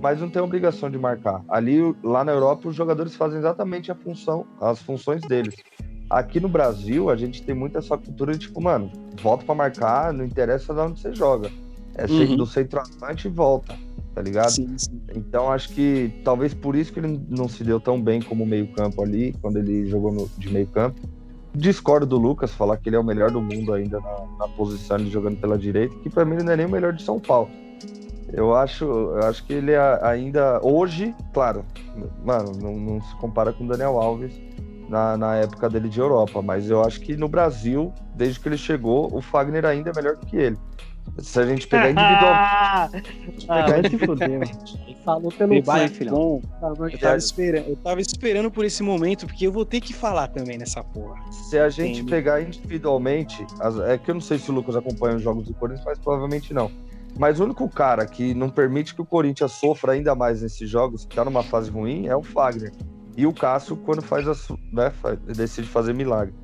mas 0.00 0.20
não 0.20 0.30
tem 0.30 0.40
obrigação 0.40 0.90
de 0.90 0.98
marcar. 0.98 1.42
Ali, 1.48 1.94
lá 2.02 2.24
na 2.24 2.32
Europa, 2.32 2.68
os 2.68 2.74
jogadores 2.74 3.14
fazem 3.14 3.38
exatamente 3.38 3.90
a 3.90 3.94
função, 3.94 4.46
as 4.60 4.80
funções 4.80 5.20
deles. 5.22 5.56
Aqui 6.08 6.40
no 6.40 6.48
Brasil, 6.48 7.08
a 7.08 7.16
gente 7.16 7.42
tem 7.42 7.54
muito 7.54 7.78
essa 7.78 7.96
cultura 7.96 8.32
de 8.32 8.40
tipo, 8.40 8.60
mano, 8.60 8.90
volta 9.22 9.44
para 9.44 9.54
marcar, 9.54 10.12
não 10.12 10.24
interessa 10.24 10.74
de 10.74 10.80
onde 10.80 11.00
você 11.00 11.14
joga. 11.14 11.50
É 11.94 12.06
uhum. 12.06 12.36
do 12.36 12.46
centroavante 12.46 13.28
e 13.28 13.30
volta 13.30 13.76
tá 14.14 14.22
ligado? 14.22 14.50
Sim, 14.50 14.76
sim. 14.76 15.00
Então 15.14 15.50
acho 15.50 15.70
que 15.70 16.12
talvez 16.24 16.52
por 16.52 16.76
isso 16.76 16.92
que 16.92 17.00
ele 17.00 17.20
não 17.28 17.48
se 17.48 17.64
deu 17.64 17.80
tão 17.80 18.00
bem 18.00 18.20
como 18.20 18.44
meio-campo 18.44 19.02
ali, 19.02 19.34
quando 19.40 19.58
ele 19.58 19.86
jogou 19.86 20.12
no, 20.12 20.28
de 20.36 20.50
meio-campo. 20.50 21.00
Discordo 21.54 22.06
do 22.06 22.16
Lucas 22.16 22.52
falar 22.52 22.76
que 22.76 22.88
ele 22.88 22.96
é 22.96 22.98
o 22.98 23.04
melhor 23.04 23.30
do 23.30 23.40
mundo 23.40 23.72
ainda 23.72 23.98
na, 23.98 24.26
na 24.38 24.48
posição 24.48 24.98
de 24.98 25.10
jogando 25.10 25.40
pela 25.40 25.58
direita, 25.58 25.96
que 25.96 26.08
para 26.08 26.24
mim 26.24 26.34
ele 26.34 26.44
não 26.44 26.52
é 26.52 26.56
nem 26.56 26.66
o 26.66 26.70
melhor 26.70 26.92
de 26.92 27.02
São 27.02 27.18
Paulo. 27.18 27.48
Eu 28.32 28.54
acho, 28.54 28.84
eu 28.84 29.24
acho 29.24 29.44
que 29.44 29.52
ele 29.52 29.72
ainda 29.76 30.60
hoje, 30.62 31.14
claro, 31.32 31.64
mano, 32.24 32.52
não, 32.60 32.76
não 32.76 33.02
se 33.02 33.14
compara 33.16 33.52
com 33.52 33.64
o 33.64 33.68
Daniel 33.68 33.98
Alves 33.98 34.32
na, 34.88 35.16
na 35.16 35.36
época 35.36 35.68
dele 35.68 35.88
de 35.88 36.00
Europa, 36.00 36.42
mas 36.42 36.68
eu 36.68 36.82
acho 36.82 37.00
que 37.00 37.16
no 37.16 37.28
Brasil, 37.28 37.92
desde 38.14 38.40
que 38.40 38.48
ele 38.48 38.58
chegou, 38.58 39.14
o 39.14 39.20
Fagner 39.20 39.64
ainda 39.64 39.90
é 39.90 39.92
melhor 39.94 40.16
que 40.16 40.36
ele. 40.36 40.58
Se 41.18 41.40
a 41.40 41.46
gente 41.46 41.66
pegar 41.66 41.90
individual. 41.90 42.32
ah, 43.48 43.66
vai 43.66 43.88
se 43.88 43.98
fuder, 43.98 44.40
Falou 45.04 45.32
pelo 45.32 45.62
pai, 45.62 45.88
filhão. 45.88 46.42
Eu 46.60 46.98
tava, 46.98 47.16
esperando, 47.16 47.68
eu 47.68 47.76
tava 47.76 48.00
esperando 48.00 48.50
por 48.50 48.64
esse 48.64 48.82
momento, 48.82 49.26
porque 49.26 49.46
eu 49.46 49.52
vou 49.52 49.64
ter 49.64 49.80
que 49.80 49.94
falar 49.94 50.28
também 50.28 50.58
nessa 50.58 50.84
porra. 50.84 51.20
Se 51.32 51.58
a 51.58 51.68
gente 51.68 52.04
pegar 52.04 52.42
individualmente, 52.42 53.44
é 53.86 53.96
que 53.96 54.10
eu 54.10 54.14
não 54.14 54.20
sei 54.20 54.38
se 54.38 54.50
o 54.50 54.54
Lucas 54.54 54.76
acompanha 54.76 55.16
os 55.16 55.22
jogos 55.22 55.46
do 55.46 55.54
Corinthians, 55.54 55.84
mas 55.86 55.98
provavelmente 55.98 56.52
não. 56.52 56.70
Mas 57.18 57.40
o 57.40 57.44
único 57.44 57.68
cara 57.68 58.06
que 58.06 58.34
não 58.34 58.48
permite 58.48 58.94
que 58.94 59.02
o 59.02 59.04
Corinthians 59.04 59.52
sofra 59.52 59.92
ainda 59.92 60.14
mais 60.14 60.42
nesses 60.42 60.68
jogos, 60.68 61.04
que 61.04 61.16
tá 61.16 61.24
numa 61.24 61.42
fase 61.42 61.70
ruim, 61.70 62.06
é 62.06 62.16
o 62.16 62.22
Fagner. 62.22 62.72
E 63.16 63.26
o 63.26 63.32
Cássio, 63.32 63.76
quando 63.76 64.02
faz 64.02 64.26
a, 64.28 64.34
né, 64.72 64.92
decide 65.34 65.68
fazer 65.68 65.92
milagre. 65.92 66.34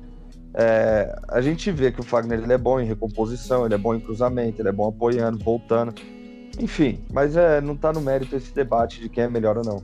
É, 0.53 1.15
a 1.29 1.41
gente 1.41 1.71
vê 1.71 1.91
que 1.91 1.99
o 1.99 2.03
Fagner 2.03 2.39
ele 2.39 2.53
é 2.53 2.57
bom 2.57 2.79
em 2.79 2.85
recomposição, 2.85 3.65
ele 3.65 3.75
é 3.75 3.77
bom 3.77 3.93
em 3.93 3.99
cruzamento, 3.99 4.61
ele 4.61 4.69
é 4.69 4.71
bom 4.71 4.87
apoiando, 4.87 5.43
voltando. 5.43 5.93
Enfim, 6.59 7.03
mas 7.13 7.35
é, 7.35 7.61
não 7.61 7.73
está 7.73 7.93
no 7.93 8.01
mérito 8.01 8.35
esse 8.35 8.53
debate 8.53 8.99
de 8.99 9.09
quem 9.09 9.25
é 9.25 9.29
melhor 9.29 9.57
ou 9.57 9.63
não. 9.63 9.83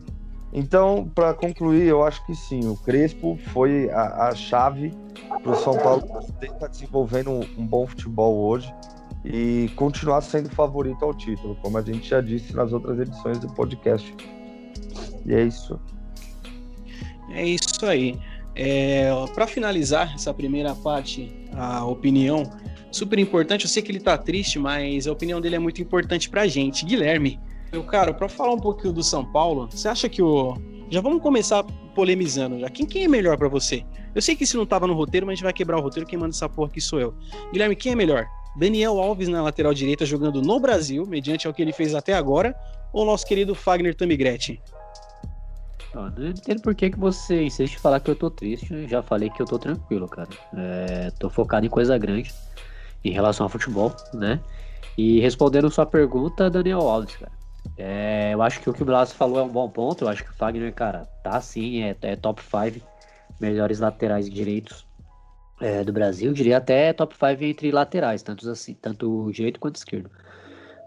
Então, 0.51 1.09
para 1.15 1.33
concluir, 1.33 1.87
eu 1.87 2.03
acho 2.03 2.23
que 2.25 2.35
sim, 2.35 2.67
o 2.67 2.75
Crespo 2.75 3.37
foi 3.47 3.89
a, 3.89 4.27
a 4.27 4.35
chave 4.35 4.93
para 5.41 5.51
o 5.51 5.55
São 5.55 5.75
Paulo 5.77 6.03
estar 6.41 6.67
desenvolvendo 6.67 7.31
um, 7.31 7.41
um 7.57 7.65
bom 7.65 7.87
futebol 7.87 8.35
hoje 8.35 8.73
e 9.23 9.69
continuar 9.75 10.21
sendo 10.21 10.49
favorito 10.49 11.03
ao 11.03 11.13
título, 11.13 11.55
como 11.61 11.77
a 11.77 11.81
gente 11.81 12.09
já 12.09 12.19
disse 12.19 12.53
nas 12.53 12.73
outras 12.73 12.99
edições 12.99 13.39
do 13.39 13.47
podcast. 13.53 14.13
E 15.25 15.33
é 15.33 15.43
isso. 15.43 15.79
É 17.31 17.45
isso 17.45 17.85
aí. 17.85 18.19
É, 18.55 19.09
para 19.33 19.47
finalizar 19.47 20.13
essa 20.13 20.33
primeira 20.33 20.75
parte, 20.75 21.47
a 21.53 21.85
opinião 21.85 22.43
super 22.91 23.17
importante. 23.17 23.65
Eu 23.65 23.69
sei 23.69 23.81
que 23.81 23.91
ele 23.91 23.99
tá 23.99 24.17
triste, 24.17 24.59
mas 24.59 25.07
a 25.07 25.11
opinião 25.11 25.41
dele 25.41 25.55
é 25.55 25.59
muito 25.59 25.81
importante 25.81 26.29
pra 26.29 26.47
gente. 26.47 26.85
Guilherme, 26.85 27.39
meu 27.71 27.83
caro, 27.83 28.13
para 28.13 28.29
falar 28.29 28.53
um 28.53 28.59
pouquinho 28.59 28.93
do 28.93 29.03
São 29.03 29.25
Paulo, 29.25 29.67
você 29.71 29.87
acha 29.87 30.07
que 30.07 30.21
o. 30.21 30.55
Já 30.89 31.01
vamos 31.01 31.21
começar 31.23 31.63
polemizando 31.95 32.59
já. 32.59 32.69
Quem, 32.69 32.85
quem 32.85 33.05
é 33.05 33.07
melhor 33.07 33.37
para 33.37 33.47
você? 33.47 33.83
Eu 34.13 34.21
sei 34.21 34.35
que 34.35 34.43
isso 34.43 34.57
não 34.57 34.65
tava 34.65 34.85
no 34.85 34.93
roteiro, 34.93 35.25
mas 35.25 35.33
a 35.33 35.35
gente 35.35 35.43
vai 35.43 35.53
quebrar 35.53 35.77
o 35.77 35.81
roteiro. 35.81 36.07
Quem 36.07 36.19
manda 36.19 36.35
essa 36.35 36.47
porra 36.47 36.69
aqui 36.69 36.79
sou 36.79 36.99
eu. 36.99 37.15
Guilherme, 37.51 37.75
quem 37.75 37.93
é 37.93 37.95
melhor? 37.95 38.27
Daniel 38.55 38.99
Alves 38.99 39.27
na 39.27 39.41
lateral 39.41 39.73
direita 39.73 40.05
jogando 40.05 40.41
no 40.41 40.59
Brasil, 40.59 41.05
mediante 41.05 41.47
ao 41.47 41.53
que 41.53 41.61
ele 41.61 41.73
fez 41.73 41.95
até 41.95 42.13
agora, 42.13 42.55
ou 42.91 43.05
nosso 43.05 43.25
querido 43.25 43.55
Fagner 43.55 43.95
Tamigretti? 43.95 44.61
Ó, 45.95 46.09
não 46.09 46.29
entendo 46.29 46.61
por 46.61 46.73
que, 46.73 46.89
que 46.89 46.99
você 46.99 47.43
insiste 47.43 47.75
em 47.75 47.79
falar 47.79 47.99
que 47.99 48.09
eu 48.09 48.15
tô 48.15 48.29
triste. 48.29 48.73
Eu 48.73 48.87
já 48.87 49.01
falei 49.01 49.29
que 49.29 49.41
eu 49.41 49.45
tô 49.45 49.59
tranquilo, 49.59 50.07
cara. 50.07 50.29
É, 50.55 51.11
tô 51.19 51.29
focado 51.29 51.65
em 51.65 51.69
coisa 51.69 51.97
grande 51.97 52.33
em 53.03 53.11
relação 53.11 53.45
ao 53.45 53.49
futebol, 53.49 53.95
né? 54.13 54.39
E 54.97 55.19
respondendo 55.19 55.69
sua 55.69 55.85
pergunta, 55.85 56.49
Daniel 56.49 56.81
Alves, 56.81 57.15
cara. 57.15 57.31
É, 57.77 58.31
eu 58.33 58.41
acho 58.41 58.59
que 58.59 58.69
o 58.69 58.73
que 58.73 58.83
o 58.83 58.85
Blas 58.85 59.11
falou 59.11 59.39
é 59.39 59.43
um 59.43 59.49
bom 59.49 59.69
ponto. 59.69 60.03
Eu 60.03 60.09
acho 60.09 60.23
que 60.23 60.29
o 60.29 60.33
Fagner, 60.33 60.73
cara, 60.73 61.05
tá 61.23 61.39
sim, 61.41 61.83
é, 61.83 61.95
é 62.01 62.15
top 62.15 62.41
5 62.41 62.85
melhores 63.39 63.79
laterais 63.79 64.29
direitos 64.29 64.85
é, 65.59 65.83
do 65.83 65.93
Brasil. 65.93 66.29
Eu 66.29 66.33
diria 66.33 66.57
até 66.57 66.93
top 66.93 67.15
5 67.15 67.43
entre 67.43 67.71
laterais, 67.71 68.21
tanto 68.21 68.49
assim, 68.49 68.73
tanto 68.73 69.31
direito 69.31 69.59
quanto 69.59 69.75
esquerdo, 69.75 70.09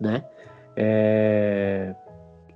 né? 0.00 0.24
É, 0.76 1.94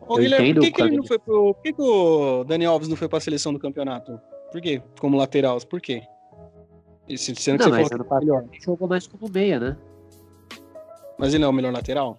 Ô, 0.00 0.14
eu 0.16 0.22
Guilherme, 0.22 0.54
por 0.54 0.62
que, 0.62 0.72
que 0.72 0.82
ele 0.82 0.96
não 0.96 1.04
foi 1.04 1.18
pro. 1.18 1.54
Por 1.54 1.62
que, 1.62 1.72
que 1.72 1.82
o 1.82 2.44
Daniel 2.44 2.72
Alves 2.72 2.88
não 2.88 2.96
foi 2.96 3.08
pra 3.08 3.20
seleção 3.20 3.52
do 3.52 3.58
campeonato? 3.58 4.20
Por 4.50 4.60
quê? 4.60 4.82
Como 5.00 5.16
lateral? 5.16 5.58
Por 5.60 5.80
quê? 5.80 6.02
Sendo 7.16 7.58
que 7.58 7.68
não, 7.68 7.76
você 7.76 7.88
falou 7.88 8.04
que 8.04 8.14
melhor. 8.26 8.44
Ele 8.52 8.60
jogou 8.60 8.88
mais 8.88 9.06
como 9.06 9.30
meia, 9.32 9.58
né? 9.58 9.76
Mas 11.18 11.32
ele 11.32 11.40
não 11.40 11.48
é 11.48 11.50
o 11.50 11.54
melhor 11.54 11.72
lateral? 11.72 12.16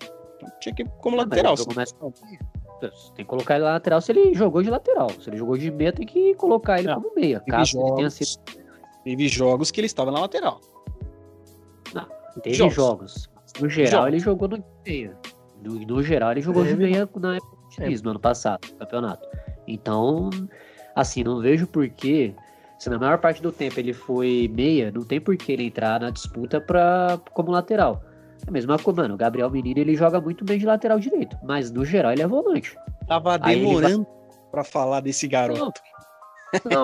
Tinha 0.59 0.73
que 0.73 0.83
ir 0.83 0.89
como 0.99 1.15
não, 1.17 1.23
lateral. 1.23 1.53
Ele 1.53 1.75
mais 1.75 1.91
como. 1.91 2.13
Tem 2.81 2.89
que 3.17 3.25
colocar 3.25 3.55
ele 3.55 3.63
na 3.65 3.73
lateral 3.73 4.01
se 4.01 4.11
ele 4.11 4.33
jogou 4.33 4.63
de 4.63 4.69
lateral. 4.69 5.09
Se 5.19 5.29
ele 5.29 5.37
jogou 5.37 5.55
de 5.57 5.69
meia, 5.69 5.93
tem 5.93 6.05
que 6.05 6.33
colocar 6.35 6.79
ele 6.79 6.87
Não, 6.87 7.01
como 7.01 7.15
meia. 7.15 7.39
Caso 7.41 7.77
ele 7.77 7.95
tenha 7.95 8.09
jogos- 8.09 8.13
sido. 8.13 8.60
Teve 9.03 9.27
jogos 9.27 9.71
que 9.71 9.79
ele 9.79 9.87
estava 9.87 10.11
na 10.11 10.19
lateral. 10.19 10.59
Teve 12.43 12.55
jogos. 12.55 12.75
jogos. 12.75 13.29
No 13.59 13.67
geral, 13.69 13.91
Jogos. 13.91 14.07
ele 14.07 14.19
jogou 14.19 14.47
no 14.47 14.63
meia. 14.85 15.17
No, 15.61 15.73
no 15.73 16.01
geral, 16.01 16.31
ele 16.31 16.41
jogou 16.41 16.63
de 16.63 16.69
Teve. 16.69 16.83
meia 16.83 17.09
na 17.19 17.35
época 17.35 17.57
do 17.57 17.69
Diniz, 17.77 18.01
no 18.01 18.11
ano 18.11 18.19
passado, 18.19 18.65
no 18.71 18.77
campeonato. 18.77 19.27
Então, 19.67 20.29
assim, 20.95 21.23
não 21.25 21.41
vejo 21.41 21.67
porquê. 21.67 22.33
Se 22.79 22.89
na 22.89 22.97
maior 22.97 23.17
parte 23.17 23.41
do 23.41 23.51
tempo 23.51 23.77
ele 23.79 23.91
foi 23.93 24.49
meia, 24.55 24.91
não 24.91 25.01
tem 25.03 25.19
por 25.19 25.35
que 25.35 25.51
ele 25.51 25.65
entrar 25.65 25.99
na 25.99 26.09
disputa 26.09 26.61
pra, 26.61 27.19
como 27.33 27.51
lateral. 27.51 28.01
É 28.45 28.49
a 28.49 28.51
mesma 28.51 28.79
coisa, 28.79 29.01
mano. 29.01 29.13
O 29.15 29.17
Gabriel 29.17 29.51
Menino 29.51 29.79
ele 29.81 29.95
joga 29.95 30.19
muito 30.21 30.45
bem 30.45 30.57
de 30.57 30.65
lateral 30.65 30.97
direito, 30.99 31.37
mas 31.43 31.69
no 31.69 31.83
geral 31.83 32.13
ele 32.13 32.21
é 32.23 32.27
volante. 32.27 32.75
Tava 33.07 33.37
Aí 33.41 33.55
ele 33.59 33.65
vai- 33.65 33.75
demorando 33.81 34.07
pra 34.49 34.63
falar 34.63 35.01
desse 35.01 35.27
garoto. 35.27 35.59
Não, 35.59 35.71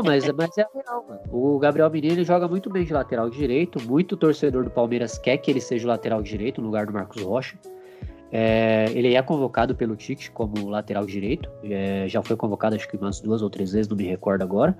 mas, 0.06 0.32
mas 0.32 0.58
é 0.58 0.66
real, 0.74 1.06
mano. 1.08 1.22
O 1.32 1.60
Gabriel 1.60 1.90
Menino 1.90 2.24
joga 2.24 2.48
muito 2.48 2.70
bem 2.70 2.84
de 2.86 2.94
lateral 2.94 3.30
direito. 3.30 3.82
Muito 3.82 4.16
torcedor 4.16 4.64
do 4.64 4.70
Palmeiras 4.70 5.18
quer 5.18 5.38
que 5.38 5.52
ele 5.52 5.62
seja 5.62 5.86
o 5.86 5.90
lateral 5.90 6.22
direito 6.22 6.62
no 6.62 6.68
lugar 6.68 6.86
do 6.86 6.94
Marcos 6.94 7.22
Rocha. 7.22 7.58
É, 8.32 8.86
ele 8.94 9.16
é 9.16 9.22
convocado 9.22 9.74
pelo 9.76 9.96
Tite 9.96 10.32
como 10.32 10.70
lateral 10.70 11.06
direito. 11.06 11.50
É, 11.64 12.08
já 12.08 12.22
foi 12.22 12.36
convocado 12.36 12.76
acho 12.76 12.88
que 12.88 12.98
umas 12.98 13.20
duas 13.20 13.42
ou 13.42 13.50
três 13.50 13.72
vezes, 13.72 13.88
não 13.88 13.96
me 13.96 14.04
recordo 14.06 14.42
agora. 14.42 14.76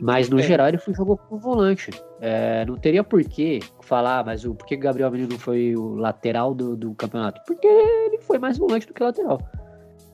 Mas 0.00 0.28
no 0.28 0.38
É. 0.38 0.42
geral 0.42 0.68
ele 0.68 0.78
foi, 0.78 0.94
jogou 0.94 1.16
como 1.16 1.40
volante. 1.40 1.90
É, 2.20 2.64
não 2.66 2.76
teria 2.76 3.02
por 3.02 3.22
que 3.24 3.60
falar, 3.82 4.24
mas 4.24 4.44
o 4.44 4.54
por 4.54 4.66
que 4.66 4.74
o 4.74 4.78
Gabriel 4.78 5.10
Menino 5.10 5.30
não 5.30 5.38
foi 5.38 5.74
o 5.76 5.94
lateral 5.94 6.54
do, 6.54 6.76
do 6.76 6.94
campeonato? 6.94 7.40
Porque 7.46 7.66
ele 7.66 8.18
foi 8.18 8.38
mais 8.38 8.58
volante 8.58 8.86
do 8.86 8.94
que 8.94 9.02
lateral. 9.02 9.40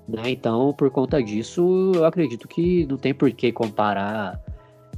Né? 0.08 0.30
Então, 0.30 0.72
por 0.72 0.90
conta 0.90 1.22
disso, 1.22 1.92
eu 1.94 2.04
acredito 2.04 2.48
que 2.48 2.86
não 2.86 2.96
tem 2.96 3.14
por 3.14 3.30
que 3.30 3.52
comparar 3.52 4.40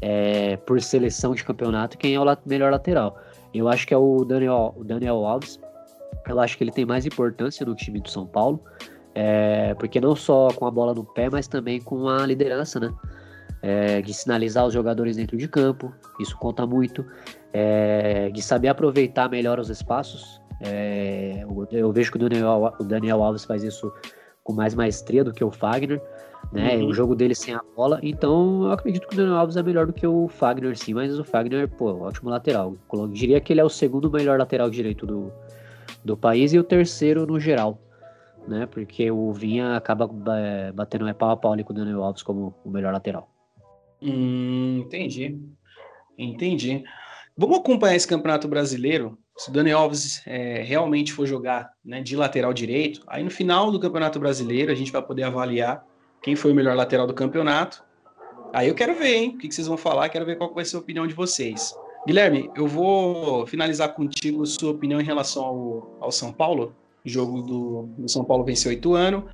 é, 0.01 0.57
por 0.59 0.81
seleção 0.81 1.35
de 1.35 1.45
campeonato 1.45 1.97
quem 1.99 2.15
é 2.15 2.21
o 2.21 2.25
melhor 2.47 2.73
lateral. 2.73 3.19
Eu 3.53 3.69
acho 3.69 3.87
que 3.87 3.95
é 3.95 3.97
o 3.97 4.25
Daniel, 4.25 4.75
o 4.77 4.85
Daniel 4.85 5.25
Alves. 5.25 5.61
Eu 6.29 6.41
acho 6.41 6.57
que 6.57 6.65
ele 6.65 6.73
tem 6.73 6.85
mais 6.85 7.07
importância 7.07 7.65
no 7.65 7.75
time 7.75 8.01
do 8.01 8.09
São 8.11 8.27
Paulo. 8.27 8.61
é, 9.15 9.75
porque 9.75 10.01
não 10.01 10.17
só 10.17 10.49
com 10.49 10.67
a 10.67 10.71
bola 10.71 10.93
no 10.93 11.05
pé, 11.05 11.31
mas 11.31 11.47
também 11.47 11.81
com 11.81 12.09
a 12.09 12.27
liderança, 12.27 12.81
né? 12.81 12.93
É, 13.63 14.03
de 14.03 14.13
sinalizar 14.13 14.67
os 14.67 14.75
jogadores 14.75 15.17
dentro 15.17 15.39
de 15.39 15.49
campo, 15.49 15.93
isso 16.21 16.37
conta 16.37 16.67
muito. 16.67 17.05
É, 17.53 18.29
de 18.31 18.43
saber 18.43 18.69
aproveitar 18.69 19.31
melhor 19.31 19.61
os 19.61 19.71
espaços. 19.71 20.41
É, 20.61 21.43
eu, 21.43 21.69
eu 21.71 21.93
vejo 21.93 22.11
que 22.11 22.17
o 22.17 22.29
Daniel, 22.29 22.75
o 22.79 22.85
Daniel 22.85 23.23
Alves 23.23 23.45
faz 23.45 23.63
isso 23.63 23.93
com 24.45 24.53
mais 24.53 24.75
maestria 24.75 25.25
do 25.25 25.33
que 25.33 25.43
o 25.43 25.51
Fagner, 25.51 26.01
né? 26.53 26.77
Uhum. 26.77 26.89
O 26.89 26.95
jogo 26.95 27.15
dele 27.15 27.35
sem 27.35 27.55
a 27.55 27.63
bola. 27.75 27.99
Então 28.03 28.65
eu 28.65 28.73
acredito 28.73 29.09
que 29.09 29.15
o 29.15 29.17
Daniel 29.17 29.39
Alves 29.39 29.57
é 29.57 29.63
melhor 29.63 29.87
do 29.87 29.93
que 29.93 30.07
o 30.07 30.29
Fagner, 30.29 30.77
sim, 30.77 30.95
mas 30.95 31.19
o 31.19 31.25
Fagner, 31.25 31.69
pô, 31.69 31.93
ótimo 32.03 32.31
lateral. 32.31 32.77
Eu 32.93 33.09
diria 33.09 33.41
que 33.41 33.53
ele 33.53 33.61
é 33.61 33.65
o 33.65 33.71
segundo 33.71 34.11
melhor 34.11 34.39
lateral 34.39 34.71
direito 34.71 35.07
do, 35.07 35.33
do 36.05 36.17
país 36.17 36.53
e 36.53 36.59
o 36.59 36.63
terceiro 36.63 37.27
no 37.27 37.41
geral. 37.41 37.81
Né, 38.47 38.67
porque 38.67 39.11
o 39.11 39.33
Vinha 39.33 39.75
acaba 39.75 40.07
batendo 40.75 41.09
é, 41.09 41.15
pau 41.15 41.31
a 41.31 41.37
pau 41.37 41.55
ali 41.55 41.65
com 41.65 41.73
o 41.73 41.77
Daniel 41.77 42.05
Alves 42.05 42.23
como 42.23 42.55
o 42.63 42.69
melhor 42.69 42.93
lateral. 42.93 43.27
Hum, 44.03 44.83
entendi. 44.85 45.41
Entendi. 46.19 46.85
Vamos 47.35 47.59
acompanhar 47.59 47.97
esse 47.97 48.07
campeonato 48.07 48.47
brasileiro. 48.47 49.19
Se 49.37 49.51
o 49.51 49.53
Dani 49.53 49.73
Alves 49.73 50.23
é, 50.27 50.63
realmente 50.63 51.13
for 51.13 51.27
jogar 51.27 51.73
né, 51.85 52.01
de 52.01 52.17
lateral 52.17 52.53
direito, 52.53 53.03
aí 53.09 53.23
no 53.23 53.31
final 53.31 53.71
do 53.71 53.81
campeonato 53.81 54.21
brasileiro 54.21 54.71
a 54.71 54.75
gente 54.75 54.93
vai 54.93 55.03
poder 55.03 55.25
avaliar 55.25 55.85
quem 56.23 56.37
foi 56.37 56.53
o 56.53 56.55
melhor 56.55 56.77
lateral 56.77 57.07
do 57.07 57.13
campeonato. 57.13 57.85
Aí 58.53 58.69
eu 58.69 58.75
quero 58.75 58.95
ver, 58.95 59.17
hein? 59.17 59.33
O 59.35 59.39
que 59.39 59.53
vocês 59.53 59.67
vão 59.67 59.77
falar, 59.77 60.09
quero 60.09 60.25
ver 60.25 60.39
qual 60.39 60.55
vai 60.55 60.65
ser 60.65 60.77
a 60.77 60.79
opinião 60.79 61.07
de 61.07 61.15
vocês. 61.15 61.75
Guilherme, 62.07 62.49
eu 62.55 62.69
vou 62.69 63.47
finalizar 63.47 63.93
contigo 63.95 64.47
sua 64.47 64.71
opinião 64.71 65.01
em 65.01 65.05
relação 65.05 65.45
ao, 65.45 65.99
ao 66.01 66.13
São 66.13 66.33
Paulo. 66.33 66.75
O 67.05 67.09
jogo 67.09 67.43
do, 67.43 67.89
do 67.99 68.09
São 68.09 68.25
Paulo 68.25 68.45
venceu 68.45 68.71
oito 68.71 68.95
anos. 68.95 69.25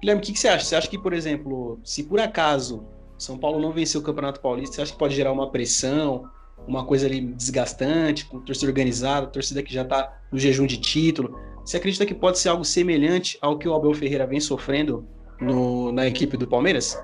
Guilherme, 0.00 0.22
o 0.22 0.24
que, 0.24 0.32
que 0.32 0.38
você 0.38 0.48
acha? 0.48 0.64
Você 0.64 0.74
acha 0.74 0.88
que, 0.88 0.98
por 0.98 1.12
exemplo, 1.12 1.78
se 1.84 2.04
por 2.04 2.18
acaso 2.18 2.86
São 3.18 3.36
Paulo 3.36 3.60
não 3.60 3.72
venceu 3.72 4.00
o 4.00 4.04
Campeonato 4.04 4.40
Paulista, 4.40 4.76
você 4.76 4.82
acha 4.82 4.92
que 4.92 4.98
pode 4.98 5.14
gerar 5.14 5.32
uma 5.32 5.50
pressão, 5.50 6.24
uma 6.66 6.84
coisa 6.84 7.06
ali 7.06 7.20
desgastante, 7.20 8.26
com 8.26 8.40
torcida 8.40 8.70
organizada, 8.70 9.26
torcida 9.26 9.62
que 9.62 9.72
já 9.72 9.82
está 9.82 10.12
no 10.30 10.38
jejum 10.38 10.66
de 10.66 10.76
título? 10.78 11.38
Você 11.64 11.76
acredita 11.76 12.06
que 12.06 12.14
pode 12.14 12.38
ser 12.38 12.48
algo 12.48 12.64
semelhante 12.64 13.38
ao 13.40 13.58
que 13.58 13.68
o 13.68 13.74
Abel 13.74 13.92
Ferreira 13.94 14.26
vem 14.26 14.40
sofrendo 14.40 15.06
no, 15.40 15.92
na 15.92 16.06
equipe 16.06 16.36
do 16.36 16.46
Palmeiras? 16.46 17.02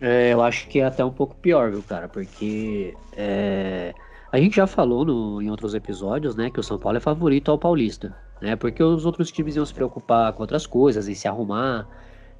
É, 0.00 0.32
eu 0.32 0.42
acho 0.42 0.68
que 0.68 0.80
é 0.80 0.84
até 0.84 1.04
um 1.04 1.10
pouco 1.10 1.34
pior, 1.36 1.70
viu, 1.70 1.82
cara? 1.82 2.08
Porque 2.08 2.94
é, 3.16 3.94
a 4.30 4.38
gente 4.38 4.56
já 4.56 4.66
falou 4.66 5.04
no- 5.04 5.40
em 5.40 5.50
outros 5.50 5.74
episódios, 5.74 6.34
né, 6.36 6.50
que 6.50 6.60
o 6.60 6.62
São 6.62 6.78
Paulo 6.78 6.98
é 6.98 7.00
favorito 7.00 7.50
ao 7.50 7.58
Paulista, 7.58 8.14
né? 8.42 8.54
Porque 8.56 8.82
os 8.82 9.06
outros 9.06 9.30
times 9.30 9.56
iam 9.56 9.64
se 9.64 9.72
preocupar 9.72 10.32
com 10.32 10.42
outras 10.42 10.66
coisas, 10.66 11.08
em 11.08 11.14
se 11.14 11.26
arrumar, 11.26 11.88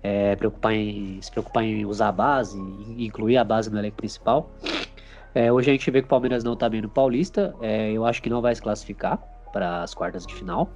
é, 0.03 0.37
preocupar 0.37 0.75
em, 0.75 1.19
se 1.23 1.31
preocupar 1.31 1.65
em 1.65 1.87
usar 1.87 2.09
a 2.09 2.13
base, 2.13 2.59
incluir 2.99 3.39
a 3.39 3.45
base 3.45 3.71
no 3.71 3.79
elenco 3.79 3.97
principal. 3.97 4.51
É, 5.35 5.53
hoje 5.53 5.69
a 5.69 5.73
gente 5.73 5.91
vê 5.91 6.01
que 6.01 6.07
o 6.07 6.09
Palmeiras 6.09 6.45
não 6.45 6.55
tá 6.55 6.69
bem 6.69 6.81
no 6.81 6.89
Paulista, 6.89 7.55
é, 7.61 7.91
eu 7.93 8.07
acho 8.07 8.23
que 8.23 8.31
não 8.31 8.41
vai 8.41 8.55
se 8.55 8.63
classificar 8.63 9.19
para 9.53 9.83
as 9.83 9.93
quartas 9.93 10.25
de 10.25 10.35
final. 10.35 10.71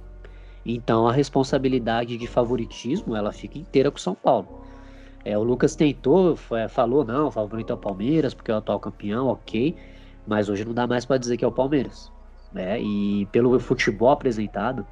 Então 0.65 1.07
a 1.07 1.13
responsabilidade 1.13 2.17
de 2.17 2.27
favoritismo 2.27 3.15
ela 3.15 3.31
fica 3.31 3.57
inteira 3.57 3.89
com 3.89 3.97
o 3.97 4.01
São 4.01 4.13
Paulo. 4.13 4.61
É, 5.23 5.37
o 5.37 5.43
Lucas 5.43 5.75
tentou, 5.75 6.35
falou, 6.69 7.05
não, 7.05 7.31
favorito 7.31 7.71
é 7.71 7.73
o 7.73 7.77
Palmeiras, 7.77 8.33
porque 8.33 8.51
é 8.51 8.53
o 8.53 8.57
atual 8.57 8.79
campeão, 8.79 9.27
ok. 9.27 9.75
Mas 10.27 10.49
hoje 10.49 10.65
não 10.65 10.73
dá 10.73 10.85
mais 10.85 11.05
para 11.05 11.17
dizer 11.17 11.37
que 11.37 11.45
é 11.45 11.47
o 11.47 11.51
Palmeiras. 11.51 12.11
Né? 12.53 12.81
E 12.81 13.27
pelo 13.31 13.59
futebol 13.59 14.09
apresentado, 14.09 14.85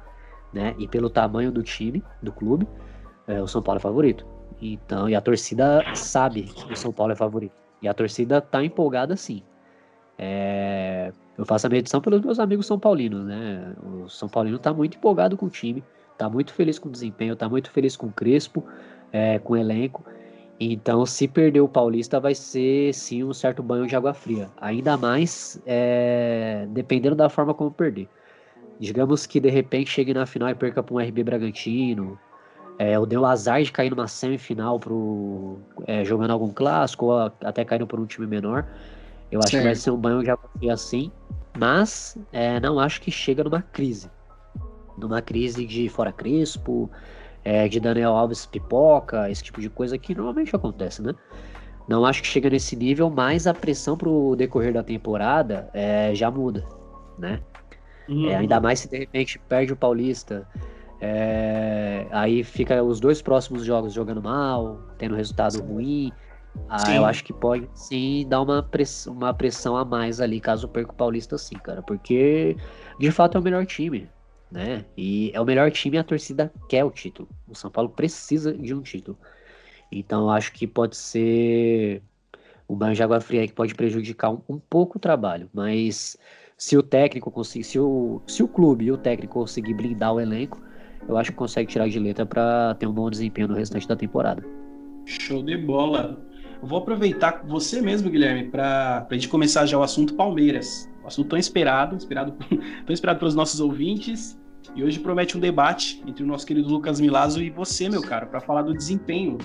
né? 0.52 0.74
E 0.78 0.86
pelo 0.86 1.10
tamanho 1.10 1.50
do 1.50 1.62
time, 1.62 2.02
do 2.22 2.32
clube, 2.32 2.66
é, 3.26 3.42
o 3.42 3.46
São 3.46 3.62
Paulo 3.62 3.78
é 3.78 3.80
favorito. 3.80 4.26
Então, 4.60 5.08
e 5.08 5.14
a 5.14 5.20
torcida 5.20 5.84
sabe 5.94 6.42
que 6.42 6.72
o 6.72 6.76
São 6.76 6.92
Paulo 6.92 7.12
é 7.12 7.16
favorito. 7.16 7.54
E 7.82 7.88
a 7.88 7.94
torcida 7.94 8.40
tá 8.40 8.64
empolgada 8.64 9.16
sim. 9.16 9.42
É, 10.18 11.12
eu 11.36 11.46
faço 11.46 11.66
a 11.68 11.70
medição 11.70 12.00
pelos 12.00 12.20
meus 12.20 12.40
amigos 12.40 12.66
são 12.66 12.78
paulinos, 12.78 13.24
né? 13.24 13.72
O 13.82 14.08
São 14.08 14.28
Paulino 14.28 14.58
tá 14.58 14.74
muito 14.74 14.96
empolgado 14.96 15.36
com 15.36 15.46
o 15.46 15.50
time, 15.50 15.84
tá 16.16 16.28
muito 16.28 16.52
feliz 16.52 16.78
com 16.78 16.88
o 16.88 16.92
desempenho, 16.92 17.36
tá 17.36 17.48
muito 17.48 17.70
feliz 17.70 17.96
com 17.96 18.08
o 18.08 18.12
Crespo, 18.12 18.64
é, 19.12 19.38
com 19.38 19.52
o 19.52 19.56
elenco. 19.56 20.04
Então, 20.60 21.06
se 21.06 21.28
perder 21.28 21.60
o 21.60 21.68
Paulista, 21.68 22.18
vai 22.18 22.34
ser 22.34 22.92
sim 22.92 23.22
um 23.22 23.32
certo 23.32 23.62
banho 23.62 23.86
de 23.86 23.94
água 23.94 24.12
fria. 24.12 24.50
Ainda 24.60 24.96
mais 24.96 25.62
é, 25.64 26.66
dependendo 26.70 27.14
da 27.14 27.28
forma 27.28 27.54
como 27.54 27.70
perder. 27.70 28.08
Digamos 28.80 29.24
que 29.24 29.38
de 29.38 29.50
repente 29.50 29.90
chegue 29.90 30.12
na 30.12 30.26
final 30.26 30.48
e 30.48 30.54
perca 30.56 30.82
para 30.82 30.94
um 30.94 30.98
RB 30.98 31.22
Bragantino. 31.22 32.18
É, 32.76 32.98
ou 32.98 33.06
deu 33.06 33.24
azar 33.24 33.62
de 33.62 33.72
cair 33.72 33.90
numa 33.90 34.06
semifinal 34.06 34.78
pro, 34.78 35.58
é, 35.86 36.04
jogando 36.04 36.30
algum 36.30 36.50
clássico, 36.52 37.06
ou 37.06 37.32
até 37.42 37.64
caindo 37.64 37.86
por 37.86 37.98
um 37.98 38.06
time 38.06 38.26
menor. 38.26 38.64
Eu 39.30 39.40
acho 39.40 39.50
que 39.50 39.62
vai 39.62 39.74
ser 39.74 39.90
um 39.90 39.96
banho 39.96 40.22
de 40.22 40.30
fria 40.58 40.72
assim. 40.72 41.12
Mas 41.58 42.16
é, 42.32 42.60
não 42.60 42.78
acho 42.78 43.00
que 43.00 43.10
chega 43.10 43.42
numa 43.42 43.62
crise. 43.62 44.10
Numa 44.96 45.20
crise 45.20 45.66
de 45.66 45.88
fora 45.88 46.12
Crespo, 46.12 46.90
é, 47.44 47.68
de 47.68 47.80
Daniel 47.80 48.12
Alves 48.12 48.46
pipoca, 48.46 49.30
esse 49.30 49.42
tipo 49.42 49.60
de 49.60 49.68
coisa 49.68 49.98
que 49.98 50.14
normalmente 50.14 50.54
acontece, 50.54 51.02
né? 51.02 51.14
Não 51.88 52.04
acho 52.04 52.20
que 52.20 52.28
chega 52.28 52.50
nesse 52.50 52.76
nível, 52.76 53.08
mas 53.08 53.46
a 53.46 53.54
pressão 53.54 53.96
pro 53.96 54.36
decorrer 54.36 54.72
da 54.72 54.82
temporada 54.82 55.70
é, 55.72 56.14
já 56.14 56.30
muda, 56.30 56.64
né? 57.18 57.40
É, 58.08 58.36
ainda 58.36 58.60
mais 58.60 58.80
se 58.80 58.88
de 58.88 58.98
repente 58.98 59.38
perde 59.38 59.72
o 59.72 59.76
Paulista, 59.76 60.46
é, 61.00 62.06
aí 62.10 62.42
fica 62.42 62.82
os 62.82 63.00
dois 63.00 63.22
próximos 63.22 63.64
jogos 63.64 63.92
jogando 63.92 64.22
mal, 64.22 64.80
tendo 64.98 65.14
resultado 65.14 65.60
ruim. 65.62 66.12
Ah, 66.68 66.86
Sim. 66.86 66.96
eu 66.96 67.04
acho 67.04 67.24
que 67.24 67.32
pode 67.32 67.68
sim 67.74 68.26
dar 68.28 68.42
uma 68.42 68.62
pressão, 68.62 69.12
uma 69.14 69.32
pressão 69.32 69.76
a 69.76 69.84
mais 69.84 70.20
ali 70.20 70.40
caso 70.40 70.68
perca 70.68 70.92
o 70.92 70.94
Paulista 70.94 71.38
sim, 71.38 71.56
cara, 71.56 71.82
porque 71.82 72.56
de 72.98 73.10
fato 73.10 73.38
é 73.38 73.40
o 73.40 73.44
melhor 73.44 73.64
time, 73.64 74.10
né? 74.50 74.84
E 74.96 75.30
é 75.34 75.40
o 75.40 75.44
melhor 75.44 75.70
time 75.70 75.96
e 75.96 76.00
a 76.00 76.04
torcida 76.04 76.52
quer 76.68 76.84
o 76.84 76.90
título. 76.90 77.28
O 77.46 77.54
São 77.54 77.70
Paulo 77.70 77.90
precisa 77.90 78.52
de 78.52 78.74
um 78.74 78.82
título. 78.82 79.18
Então 79.90 80.22
eu 80.22 80.30
acho 80.30 80.52
que 80.52 80.66
pode 80.66 80.96
ser 80.96 82.02
um 82.68 82.76
banho 82.76 82.94
de 82.94 83.02
água 83.02 83.20
fria 83.20 83.40
aí 83.40 83.48
que 83.48 83.54
pode 83.54 83.74
prejudicar 83.74 84.30
um, 84.30 84.42
um 84.48 84.58
pouco 84.58 84.98
o 84.98 85.00
trabalho, 85.00 85.48
mas 85.52 86.18
se 86.56 86.76
o 86.76 86.82
técnico 86.82 87.30
conseguir, 87.30 87.64
se 87.64 87.78
o, 87.78 88.20
se 88.26 88.42
o 88.42 88.48
clube 88.48 88.86
e 88.86 88.92
o 88.92 88.98
técnico 88.98 89.34
conseguir 89.34 89.74
blindar 89.74 90.12
o 90.12 90.20
elenco, 90.20 90.60
eu 91.08 91.16
acho 91.16 91.30
que 91.30 91.36
consegue 91.36 91.70
tirar 91.70 91.88
de 91.88 91.98
letra 91.98 92.26
para 92.26 92.74
ter 92.74 92.86
um 92.86 92.92
bom 92.92 93.08
desempenho 93.08 93.48
no 93.48 93.54
restante 93.54 93.88
da 93.88 93.96
temporada. 93.96 94.44
Show 95.06 95.42
de 95.42 95.56
bola. 95.56 96.27
Eu 96.60 96.66
vou 96.66 96.78
aproveitar 96.78 97.42
você 97.46 97.80
mesmo, 97.80 98.10
Guilherme, 98.10 98.48
para 98.48 99.06
a 99.08 99.14
gente 99.14 99.28
começar 99.28 99.64
já 99.64 99.78
o 99.78 99.82
assunto 99.82 100.14
Palmeiras. 100.14 100.90
O 101.04 101.06
assunto 101.06 101.28
tão 101.28 101.38
esperado, 101.38 101.96
esperado 101.96 102.32
tão 102.84 102.92
esperado 102.92 103.18
pelos 103.18 103.34
nossos 103.34 103.60
ouvintes. 103.60 104.38
E 104.74 104.82
hoje 104.82 104.98
promete 104.98 105.36
um 105.36 105.40
debate 105.40 106.02
entre 106.06 106.22
o 106.22 106.26
nosso 106.26 106.46
querido 106.46 106.68
Lucas 106.68 107.00
Milazzo 107.00 107.40
e 107.42 107.48
você, 107.48 107.88
meu 107.88 108.02
cara, 108.02 108.26
para 108.26 108.40
falar 108.40 108.62
do 108.62 108.74
desempenho 108.74 109.38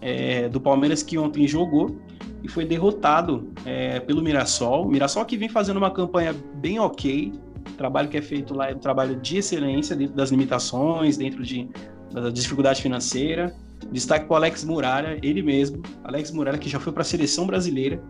é, 0.00 0.48
do 0.48 0.60
Palmeiras 0.60 1.02
que 1.02 1.16
ontem 1.16 1.46
jogou 1.46 1.96
e 2.42 2.48
foi 2.48 2.64
derrotado 2.64 3.52
é, 3.64 4.00
pelo 4.00 4.20
Mirassol. 4.20 4.86
O 4.86 4.88
Mirassol 4.88 5.24
que 5.24 5.36
vem 5.36 5.48
fazendo 5.48 5.76
uma 5.76 5.90
campanha 5.90 6.34
bem 6.56 6.78
ok. 6.78 7.32
O 7.68 7.72
trabalho 7.72 8.08
que 8.08 8.16
é 8.16 8.22
feito 8.22 8.54
lá 8.54 8.70
é 8.70 8.74
um 8.74 8.78
trabalho 8.78 9.16
de 9.16 9.38
excelência 9.38 9.96
dentro 9.96 10.14
das 10.14 10.30
limitações, 10.30 11.16
dentro 11.16 11.42
de, 11.42 11.68
da 12.12 12.28
dificuldade 12.28 12.82
financeira. 12.82 13.54
Destaque 13.92 14.26
para 14.26 14.34
o 14.34 14.36
Alex 14.36 14.64
Muralha, 14.64 15.18
ele 15.22 15.42
mesmo. 15.42 15.82
Alex 16.04 16.30
Muralha 16.30 16.58
que 16.58 16.68
já 16.68 16.80
foi 16.80 16.92
para 16.92 17.02
a 17.02 17.04
seleção 17.04 17.46
brasileira, 17.46 18.02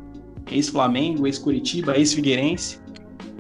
ex-Flamengo, 0.51 1.27
ex-Curitiba, 1.27 1.97
ex-Figueirense. 1.97 2.81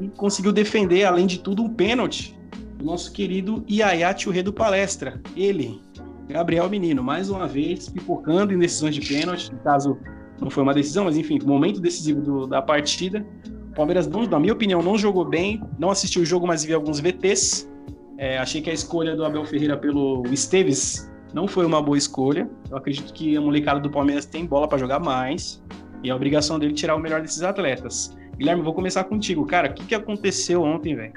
E 0.01 0.09
conseguiu 0.09 0.53
defender, 0.53 1.05
além 1.05 1.27
de 1.27 1.39
tudo, 1.39 1.63
um 1.63 1.69
pênalti 1.69 2.37
do 2.79 2.85
nosso 2.85 3.13
querido 3.13 3.65
Iaiá 3.69 4.13
Tchurré 4.13 4.43
do 4.43 4.53
Palestra. 4.53 5.21
Ele, 5.35 5.81
Gabriel 6.29 6.69
Menino, 6.69 7.03
mais 7.03 7.31
uma 7.31 7.47
vez, 7.47 7.89
pipocando 7.89 8.53
em 8.53 8.59
decisões 8.59 8.95
de 8.95 9.01
pênalti, 9.01 9.51
no 9.53 9.59
caso 9.61 9.99
não 10.41 10.51
foi 10.51 10.63
uma 10.63 10.75
decisão, 10.75 11.05
mas 11.05 11.17
enfim, 11.17 11.39
momento 11.45 11.81
decisivo 11.81 12.21
do, 12.21 12.47
da 12.47 12.61
partida. 12.61 13.27
O 13.71 13.75
Palmeiras, 13.75 14.07
não, 14.07 14.27
na 14.27 14.39
minha 14.39 14.53
opinião, 14.53 14.83
não 14.83 14.99
jogou 14.99 15.25
bem, 15.25 15.63
não 15.79 15.91
assistiu 15.91 16.23
o 16.23 16.25
jogo, 16.25 16.47
mas 16.47 16.65
vi 16.65 16.75
alguns 16.75 17.01
VTs. 17.01 17.71
É, 18.19 18.39
achei 18.39 18.61
que 18.61 18.71
a 18.71 18.73
escolha 18.73 19.15
do 19.15 19.25
Abel 19.25 19.45
Ferreira 19.45 19.77
pelo 19.77 20.23
Esteves 20.31 21.11
não 21.37 21.47
foi 21.47 21.67
uma 21.67 21.83
boa 21.83 21.99
escolha. 21.99 22.49
Eu 22.71 22.79
acredito 22.79 23.13
que 23.13 23.37
a 23.37 23.41
molecada 23.43 23.79
do 23.79 23.91
Palmeiras 23.91 24.25
tem 24.25 24.47
bola 24.47 24.67
para 24.67 24.79
jogar 24.79 24.99
mais 24.99 25.63
e 26.03 26.09
é 26.09 26.13
a 26.13 26.17
obrigação 26.17 26.59
dele 26.59 26.73
tirar 26.73 26.97
o 26.97 26.99
melhor 26.99 27.21
desses 27.21 27.43
atletas. 27.43 28.17
Guilherme, 28.39 28.63
vou 28.63 28.73
começar 28.73 29.05
contigo. 29.05 29.45
Cara, 29.45 29.69
o 29.69 29.75
que, 29.75 29.85
que 29.85 29.95
aconteceu 29.95 30.63
ontem, 30.63 30.97
velho? 30.97 31.13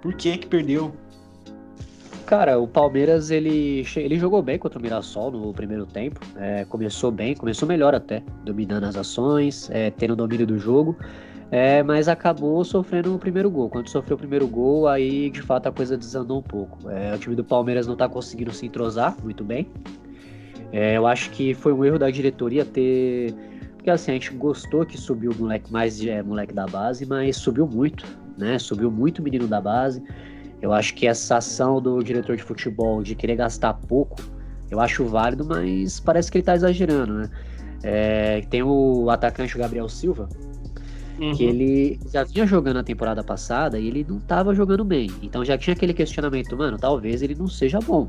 Por 0.00 0.14
que 0.14 0.38
que 0.38 0.46
perdeu? 0.46 0.94
Cara, 2.24 2.58
o 2.58 2.66
Palmeiras 2.66 3.30
ele, 3.30 3.84
ele 3.96 4.18
jogou 4.18 4.40
bem 4.42 4.58
contra 4.58 4.78
o 4.78 4.82
Mirassol 4.82 5.30
no 5.30 5.52
primeiro 5.52 5.84
tempo. 5.84 6.20
É, 6.38 6.64
começou 6.64 7.10
bem, 7.10 7.34
começou 7.34 7.68
melhor 7.68 7.94
até, 7.94 8.22
dominando 8.42 8.84
as 8.84 8.96
ações, 8.96 9.68
é, 9.70 9.90
tendo 9.90 10.14
o 10.14 10.16
domínio 10.16 10.46
do 10.46 10.58
jogo. 10.58 10.96
É, 11.50 11.82
mas 11.82 12.06
acabou 12.06 12.64
sofrendo 12.64 13.14
o 13.14 13.18
primeiro 13.18 13.50
gol. 13.50 13.68
Quando 13.68 13.88
sofreu 13.88 14.14
o 14.16 14.18
primeiro 14.18 14.46
gol, 14.46 14.86
aí 14.86 15.30
de 15.30 15.42
fato 15.42 15.66
a 15.66 15.72
coisa 15.72 15.96
desandou 15.96 16.38
um 16.38 16.42
pouco. 16.42 16.88
É, 16.88 17.14
o 17.14 17.18
time 17.18 17.34
do 17.34 17.42
Palmeiras 17.42 17.86
não 17.86 17.96
tá 17.96 18.08
conseguindo 18.08 18.52
se 18.52 18.66
entrosar 18.66 19.16
muito 19.22 19.42
bem. 19.42 19.68
É, 20.72 20.96
eu 20.96 21.06
acho 21.06 21.30
que 21.30 21.52
foi 21.52 21.72
um 21.72 21.84
erro 21.84 21.98
da 21.98 22.08
diretoria 22.10 22.64
ter. 22.64 23.34
Porque 23.74 23.90
assim, 23.90 24.12
a 24.12 24.14
gente 24.14 24.32
gostou 24.34 24.86
que 24.86 24.96
subiu 24.96 25.32
o 25.32 25.34
moleque 25.34 25.72
mais 25.72 26.04
é, 26.04 26.22
moleque 26.22 26.54
da 26.54 26.66
base, 26.66 27.04
mas 27.04 27.36
subiu 27.36 27.66
muito, 27.66 28.06
né? 28.38 28.58
Subiu 28.58 28.90
muito 28.90 29.18
o 29.18 29.22
menino 29.22 29.48
da 29.48 29.60
base. 29.60 30.02
Eu 30.62 30.72
acho 30.72 30.94
que 30.94 31.06
essa 31.06 31.38
ação 31.38 31.80
do 31.80 32.02
diretor 32.02 32.36
de 32.36 32.42
futebol 32.42 33.02
de 33.02 33.14
querer 33.14 33.36
gastar 33.36 33.74
pouco, 33.74 34.16
eu 34.70 34.78
acho 34.78 35.04
válido, 35.06 35.44
mas 35.44 35.98
parece 35.98 36.30
que 36.30 36.38
ele 36.38 36.44
tá 36.44 36.54
exagerando, 36.54 37.14
né? 37.14 37.30
É, 37.82 38.42
tem 38.50 38.62
o 38.62 39.08
atacante 39.08 39.56
Gabriel 39.56 39.88
Silva, 39.88 40.28
uhum. 41.20 41.34
que 41.34 41.44
ele 41.44 42.00
já 42.12 42.24
vinha 42.24 42.46
jogando 42.46 42.78
a 42.78 42.82
temporada 42.82 43.22
passada 43.22 43.78
e 43.78 43.86
ele 43.86 44.06
não 44.08 44.18
tava 44.18 44.54
jogando 44.54 44.84
bem. 44.84 45.10
Então 45.22 45.44
já 45.44 45.56
tinha 45.58 45.74
aquele 45.74 45.92
questionamento, 45.92 46.56
mano, 46.56 46.78
talvez 46.78 47.22
ele 47.22 47.34
não 47.34 47.46
seja 47.46 47.78
bom. 47.78 48.08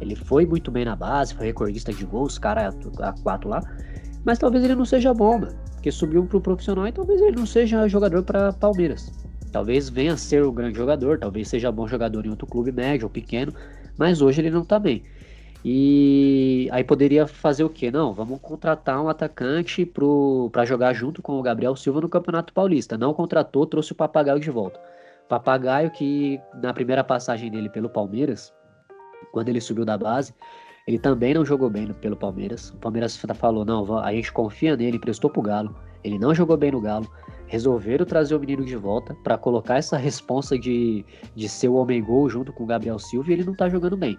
Ele 0.00 0.14
foi 0.14 0.44
muito 0.44 0.70
bem 0.70 0.84
na 0.84 0.94
base, 0.94 1.34
foi 1.34 1.46
recordista 1.46 1.92
de 1.92 2.04
gols, 2.04 2.38
cara 2.38 2.74
a 3.00 3.12
quatro 3.22 3.48
lá, 3.48 3.60
mas 4.24 4.38
talvez 4.38 4.64
ele 4.64 4.74
não 4.74 4.84
seja 4.84 5.14
bom, 5.14 5.38
mano, 5.38 5.56
porque 5.74 5.90
subiu 5.90 6.24
pro 6.24 6.40
profissional 6.40 6.86
e 6.86 6.92
talvez 6.92 7.20
ele 7.20 7.36
não 7.36 7.46
seja 7.46 7.88
jogador 7.88 8.22
para 8.22 8.52
Palmeiras. 8.52 9.12
Talvez 9.50 9.88
venha 9.88 10.12
a 10.12 10.16
ser 10.16 10.42
o 10.44 10.52
grande 10.52 10.76
jogador, 10.76 11.18
talvez 11.18 11.48
seja 11.48 11.72
bom 11.72 11.88
jogador 11.88 12.26
em 12.26 12.30
outro 12.30 12.46
clube 12.46 12.70
médio 12.70 13.06
ou 13.06 13.10
pequeno, 13.10 13.52
mas 13.96 14.20
hoje 14.20 14.40
ele 14.40 14.50
não 14.50 14.64
tá 14.64 14.78
bem. 14.78 15.02
E 15.64 16.68
aí 16.72 16.84
poderia 16.84 17.26
fazer 17.26 17.64
o 17.64 17.68
quê? 17.68 17.90
Não, 17.90 18.12
vamos 18.12 18.40
contratar 18.40 19.02
um 19.02 19.08
atacante 19.08 19.84
para 20.52 20.64
jogar 20.64 20.92
junto 20.92 21.20
com 21.20 21.38
o 21.38 21.42
Gabriel 21.42 21.74
Silva 21.74 22.00
no 22.00 22.08
Campeonato 22.08 22.52
Paulista. 22.52 22.96
Não 22.96 23.12
contratou, 23.12 23.66
trouxe 23.66 23.92
o 23.92 23.94
Papagaio 23.96 24.40
de 24.40 24.50
volta. 24.50 24.80
Papagaio 25.28 25.90
que 25.90 26.40
na 26.62 26.72
primeira 26.72 27.02
passagem 27.02 27.50
dele 27.50 27.68
pelo 27.68 27.90
Palmeiras, 27.90 28.54
quando 29.32 29.48
ele 29.48 29.60
subiu 29.60 29.84
da 29.84 29.98
base, 29.98 30.32
ele 30.86 30.98
também 30.98 31.34
não 31.34 31.44
jogou 31.44 31.68
bem 31.68 31.92
pelo 31.94 32.16
Palmeiras. 32.16 32.70
O 32.70 32.76
Palmeiras 32.76 33.16
falou: 33.16 33.64
não, 33.64 33.98
a 33.98 34.12
gente 34.12 34.32
confia 34.32 34.76
nele, 34.76 34.98
prestou 34.98 35.28
pro 35.28 35.42
Galo. 35.42 35.74
Ele 36.04 36.18
não 36.18 36.34
jogou 36.34 36.56
bem 36.56 36.70
no 36.70 36.80
Galo 36.80 37.08
resolveram 37.48 38.04
trazer 38.04 38.34
o 38.34 38.40
menino 38.40 38.64
de 38.64 38.76
volta 38.76 39.14
para 39.24 39.36
colocar 39.36 39.78
essa 39.78 39.96
responsa 39.96 40.58
de, 40.58 41.04
de 41.34 41.48
ser 41.48 41.68
o 41.68 41.74
homem 41.74 42.02
gol 42.02 42.28
junto 42.28 42.52
com 42.52 42.64
o 42.64 42.66
Gabriel 42.66 42.98
Silva 42.98 43.30
e 43.30 43.32
ele 43.32 43.44
não 43.44 43.54
tá 43.54 43.68
jogando 43.68 43.96
bem, 43.96 44.18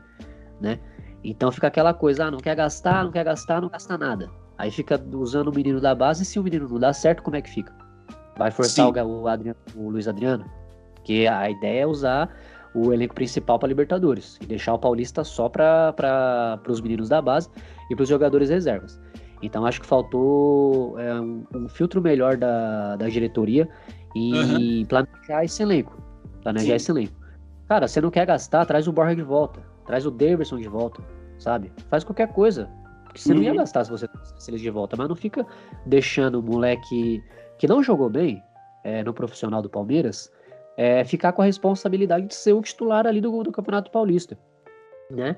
né? 0.60 0.80
Então 1.24 1.52
fica 1.52 1.68
aquela 1.68 1.94
coisa, 1.94 2.26
ah, 2.26 2.32
não 2.32 2.40
quer 2.40 2.56
gastar, 2.56 3.04
não 3.04 3.12
quer 3.12 3.24
gastar, 3.24 3.62
não 3.62 3.70
gasta 3.70 3.98
nada. 3.98 4.30
Aí 4.58 4.72
fica 4.72 5.02
usando 5.14 5.50
o 5.50 5.56
menino 5.56 5.80
da 5.80 5.96
base 5.96 6.24
e 6.24 6.26
se 6.26 6.40
o 6.40 6.44
menino 6.44 6.68
não 6.68 6.80
dá 6.80 6.94
certo, 6.94 7.24
como 7.24 7.36
é 7.36 7.42
que 7.42 7.50
fica? 7.50 7.74
Vai 8.38 8.52
forçar 8.52 8.88
o, 8.88 9.22
o, 9.22 9.28
Adriano, 9.28 9.58
o 9.76 9.90
Luiz 9.90 10.08
Adriano? 10.08 10.46
Porque 10.96 11.28
a 11.30 11.50
ideia 11.50 11.82
é 11.82 11.88
usar 11.88 12.30
o 12.74 12.94
elenco 12.94 13.16
principal 13.16 13.58
para 13.58 13.68
Libertadores 13.68 14.38
e 14.42 14.46
deixar 14.46 14.74
o 14.74 14.80
Paulista 14.80 15.24
só 15.24 15.50
para 15.50 16.60
os 16.68 16.82
meninos 16.82 17.10
da 17.10 17.22
base 17.22 17.50
e 17.90 17.96
para 17.96 18.04
os 18.04 18.10
jogadores 18.10 18.50
reservas. 18.50 19.00
Então 19.42 19.66
acho 19.66 19.82
que 19.82 19.88
faltou 19.88 21.00
é, 21.00 21.14
um, 21.20 21.44
um, 21.56 21.70
filtro 21.70 22.02
melhor 22.02 22.38
da, 22.38 22.96
da 22.98 23.08
diretoria 23.08 23.68
e 24.16 24.34
uhum. 24.34 24.86
planejar 24.86 25.44
esse 25.44 25.64
elenco. 25.64 25.98
Planejar 26.42 26.66
Sim. 26.66 26.76
esse 26.76 26.92
elenco. 26.92 27.14
Cara, 27.68 27.88
você 27.88 28.02
não 28.02 28.10
quer 28.10 28.26
gastar, 28.26 28.66
traz 28.66 28.88
o 28.88 28.92
Borja 28.92 29.16
de 29.16 29.22
volta. 29.22 29.62
Traz 29.90 30.06
o 30.06 30.12
Davidson 30.12 30.58
de 30.58 30.68
volta, 30.68 31.02
sabe? 31.40 31.72
Faz 31.90 32.04
qualquer 32.04 32.32
coisa. 32.32 32.70
Porque 33.06 33.20
você 33.20 33.30
uhum. 33.30 33.38
não 33.38 33.44
ia 33.44 33.52
uhum. 33.54 33.58
gastar 33.58 33.84
se 33.84 33.90
você 33.90 34.08
trouxesse 34.08 34.52
eles 34.52 34.62
de 34.62 34.70
volta. 34.70 34.96
Mas 34.96 35.10
não 35.10 35.16
fica 35.16 35.44
deixando 35.88 36.36
o 36.40 36.44
moleque 36.44 37.24
que 37.58 37.68
não 37.68 37.82
jogou 37.82 38.08
bem 38.08 38.40
é, 38.84 39.04
no 39.04 39.12
profissional 39.12 39.64
do 39.64 39.70
Palmeiras 39.70 40.32
é, 40.78 41.04
ficar 41.04 41.32
com 41.32 41.42
a 41.42 41.46
responsabilidade 41.46 42.28
de 42.28 42.36
ser 42.36 42.54
o 42.54 42.62
titular 42.62 43.08
ali 43.08 43.20
do, 43.20 43.42
do 43.42 43.52
Campeonato 43.52 43.90
Paulista. 43.90 44.38
Né? 45.10 45.36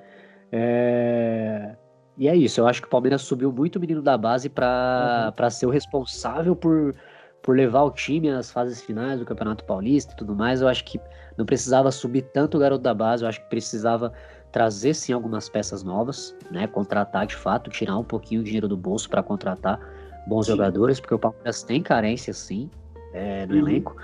É... 0.51 1.73
E 2.17 2.27
é 2.27 2.35
isso, 2.35 2.59
eu 2.59 2.67
acho 2.67 2.81
que 2.81 2.87
o 2.87 2.91
Palmeiras 2.91 3.21
subiu 3.21 3.53
muito 3.53 3.77
o 3.77 3.79
menino 3.79 4.01
da 4.01 4.17
base 4.17 4.49
para 4.49 5.33
uhum. 5.39 5.49
ser 5.49 5.65
o 5.65 5.69
responsável 5.69 6.57
por, 6.57 6.93
por 7.41 7.55
levar 7.55 7.83
o 7.83 7.91
time 7.91 8.29
às 8.29 8.51
fases 8.51 8.81
finais 8.81 9.17
do 9.17 9.25
Campeonato 9.25 9.63
Paulista 9.63 10.11
e 10.11 10.17
tudo 10.17 10.35
mais. 10.35 10.61
Eu 10.61 10.67
acho 10.67 10.83
que 10.83 10.99
não 11.37 11.45
precisava 11.45 11.89
subir 11.89 12.23
tanto 12.33 12.57
o 12.57 12.59
garoto 12.59 12.83
da 12.83 12.93
base, 12.93 13.23
eu 13.23 13.29
acho 13.29 13.41
que 13.41 13.49
precisava 13.49 14.11
trazer 14.51 14.93
sim 14.93 15.13
algumas 15.13 15.49
peças 15.49 15.83
novas, 15.83 16.35
né? 16.49 16.67
Contratar 16.67 17.25
de 17.25 17.35
fato, 17.35 17.69
tirar 17.69 17.97
um 17.97 18.03
pouquinho 18.03 18.41
o 18.41 18.43
dinheiro 18.43 18.67
do 18.67 18.77
bolso 18.77 19.09
para 19.09 19.23
contratar 19.23 19.79
bons 20.27 20.45
sim. 20.45 20.51
jogadores, 20.51 20.99
porque 20.99 21.13
o 21.13 21.19
Palmeiras 21.19 21.63
tem 21.63 21.81
carência 21.81 22.33
sim 22.33 22.69
é, 23.13 23.45
no 23.45 23.53
uhum. 23.53 23.59
elenco. 23.59 23.95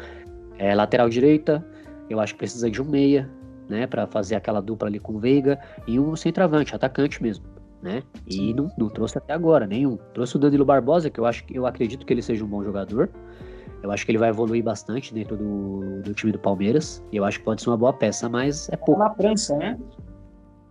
É, 0.57 0.73
lateral 0.73 1.09
direita, 1.09 1.63
eu 2.09 2.19
acho 2.19 2.33
que 2.33 2.39
precisa 2.39 2.69
de 2.69 2.81
um 2.81 2.85
meia, 2.85 3.29
né? 3.69 3.85
Para 3.85 4.07
fazer 4.07 4.35
aquela 4.35 4.61
dupla 4.61 4.87
ali 4.87 4.99
com 4.99 5.13
o 5.13 5.19
Veiga 5.19 5.59
e 5.85 5.99
um 5.99 6.15
centroavante, 6.15 6.75
atacante 6.75 7.21
mesmo 7.21 7.57
né? 7.81 8.03
E 8.25 8.53
não, 8.53 8.71
não, 8.77 8.89
trouxe 8.89 9.17
até 9.17 9.33
agora 9.33 9.65
nenhum. 9.65 9.97
Trouxe 10.13 10.35
o 10.35 10.39
Danilo 10.39 10.65
Barbosa, 10.65 11.09
que 11.09 11.19
eu 11.19 11.25
acho 11.25 11.45
que 11.45 11.55
eu 11.55 11.65
acredito 11.65 12.05
que 12.05 12.13
ele 12.13 12.21
seja 12.21 12.43
um 12.43 12.47
bom 12.47 12.63
jogador. 12.63 13.09
Eu 13.83 13.91
acho 13.91 14.05
que 14.05 14.11
ele 14.11 14.17
vai 14.17 14.29
evoluir 14.29 14.63
bastante 14.63 15.13
dentro 15.13 15.37
do, 15.37 16.01
do 16.01 16.13
time 16.13 16.31
do 16.31 16.39
Palmeiras. 16.39 17.03
E 17.11 17.17
eu 17.17 17.23
acho 17.23 17.39
que 17.39 17.45
pode 17.45 17.61
ser 17.61 17.69
uma 17.69 17.77
boa 17.77 17.93
peça, 17.93 18.27
mas 18.27 18.67
é 18.69 18.75
pouco. 18.75 18.99
Na 18.99 19.13
França, 19.13 19.55
né? 19.57 19.77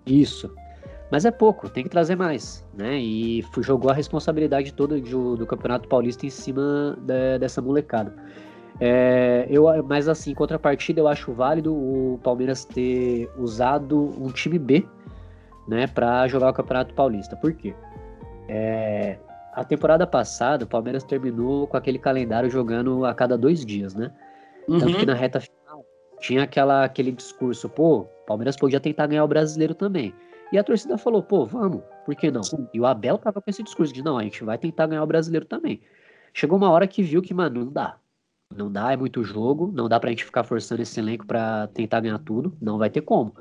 Isso. 0.06 0.54
Mas 1.10 1.24
é 1.24 1.30
pouco, 1.30 1.68
tem 1.68 1.84
que 1.84 1.90
trazer 1.90 2.16
mais, 2.16 2.64
né? 2.74 2.98
E 2.98 3.44
jogou 3.60 3.90
a 3.90 3.94
responsabilidade 3.94 4.72
toda 4.72 5.00
do, 5.00 5.36
do 5.36 5.46
Campeonato 5.46 5.88
Paulista 5.88 6.26
em 6.26 6.30
cima 6.30 6.98
de, 7.00 7.38
dessa 7.38 7.62
molecada. 7.62 8.12
É, 8.80 9.46
eu, 9.48 9.64
mas 9.84 10.08
assim, 10.08 10.32
em 10.32 10.34
contrapartida, 10.34 11.00
eu 11.00 11.08
acho 11.08 11.32
válido 11.32 11.74
o 11.74 12.20
Palmeiras 12.22 12.64
ter 12.64 13.30
usado 13.38 14.12
um 14.20 14.30
time 14.30 14.58
B 14.58 14.84
né, 15.66 15.86
para 15.86 16.26
jogar 16.28 16.50
o 16.50 16.52
Campeonato 16.52 16.92
Paulista. 16.92 17.36
Por 17.36 17.52
quê? 17.52 17.74
É, 18.48 19.16
a 19.54 19.64
temporada 19.64 20.06
passada, 20.06 20.64
o 20.64 20.68
Palmeiras 20.68 21.02
terminou 21.04 21.66
com 21.66 21.76
aquele 21.76 21.98
calendário 21.98 22.50
jogando 22.50 23.04
a 23.04 23.14
cada 23.14 23.38
dois 23.38 23.64
dias, 23.64 23.94
né? 23.94 24.10
Uhum. 24.68 24.78
Tanto 24.78 24.98
que 24.98 25.06
na 25.06 25.14
reta 25.14 25.40
final 25.40 25.55
tinha 26.20 26.42
aquela, 26.42 26.84
aquele 26.84 27.12
discurso, 27.12 27.68
pô, 27.68 28.06
Palmeiras 28.26 28.56
podia 28.56 28.80
tentar 28.80 29.06
ganhar 29.06 29.24
o 29.24 29.28
brasileiro 29.28 29.74
também. 29.74 30.14
E 30.52 30.58
a 30.58 30.64
torcida 30.64 30.96
falou, 30.96 31.22
pô, 31.22 31.44
vamos, 31.44 31.82
por 32.04 32.14
que 32.14 32.30
não? 32.30 32.42
E 32.72 32.80
o 32.80 32.86
Abel 32.86 33.18
tava 33.18 33.40
com 33.40 33.50
esse 33.50 33.62
discurso 33.62 33.92
de, 33.92 34.02
não, 34.02 34.16
a 34.16 34.22
gente 34.22 34.44
vai 34.44 34.56
tentar 34.56 34.86
ganhar 34.86 35.02
o 35.02 35.06
brasileiro 35.06 35.44
também. 35.44 35.80
Chegou 36.32 36.56
uma 36.56 36.70
hora 36.70 36.86
que 36.86 37.02
viu 37.02 37.22
que, 37.22 37.34
mano, 37.34 37.64
não 37.64 37.72
dá. 37.72 37.98
Não 38.54 38.70
dá, 38.70 38.92
é 38.92 38.96
muito 38.96 39.24
jogo, 39.24 39.72
não 39.74 39.88
dá 39.88 39.98
pra 39.98 40.10
gente 40.10 40.24
ficar 40.24 40.44
forçando 40.44 40.82
esse 40.82 41.00
elenco 41.00 41.26
pra 41.26 41.66
tentar 41.68 42.00
ganhar 42.00 42.18
tudo, 42.18 42.56
não 42.60 42.78
vai 42.78 42.88
ter 42.88 43.00
como. 43.00 43.34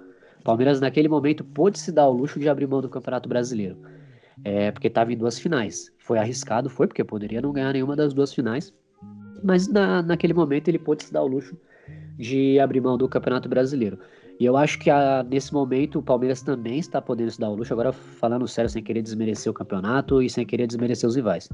Palmeiras, 0.43 0.79
naquele 0.79 1.07
momento, 1.07 1.43
pôde 1.43 1.77
se 1.77 1.91
dar 1.91 2.07
o 2.07 2.11
luxo 2.11 2.39
de 2.39 2.49
abrir 2.49 2.67
mão 2.67 2.81
do 2.81 2.89
Campeonato 2.89 3.29
Brasileiro. 3.29 3.77
É, 4.43 4.71
porque 4.71 4.87
estava 4.87 5.13
em 5.13 5.17
duas 5.17 5.39
finais. 5.39 5.91
Foi 5.99 6.17
arriscado, 6.17 6.69
foi, 6.69 6.87
porque 6.87 7.03
poderia 7.03 7.41
não 7.41 7.51
ganhar 7.51 7.73
nenhuma 7.73 7.95
das 7.95 8.13
duas 8.13 8.33
finais. 8.33 8.73
Mas 9.43 9.67
na, 9.67 10.01
naquele 10.01 10.33
momento 10.33 10.67
ele 10.67 10.79
pôde 10.79 11.03
se 11.03 11.13
dar 11.13 11.23
o 11.23 11.27
luxo 11.27 11.57
de 12.17 12.59
abrir 12.59 12.81
mão 12.81 12.97
do 12.97 13.07
Campeonato 13.07 13.49
Brasileiro. 13.49 13.99
E 14.39 14.45
eu 14.45 14.57
acho 14.57 14.79
que 14.79 14.89
a, 14.89 15.23
nesse 15.23 15.53
momento 15.53 15.99
o 15.99 16.03
Palmeiras 16.03 16.41
também 16.41 16.77
está 16.77 17.01
podendo 17.01 17.31
se 17.31 17.39
dar 17.39 17.49
o 17.49 17.55
luxo, 17.55 17.71
agora 17.73 17.93
falando 17.93 18.47
sério, 18.47 18.69
sem 18.69 18.83
querer 18.83 19.01
desmerecer 19.01 19.49
o 19.49 19.53
campeonato 19.53 20.21
e 20.21 20.29
sem 20.29 20.45
querer 20.45 20.67
desmerecer 20.67 21.07
os 21.07 21.15
rivais. 21.15 21.49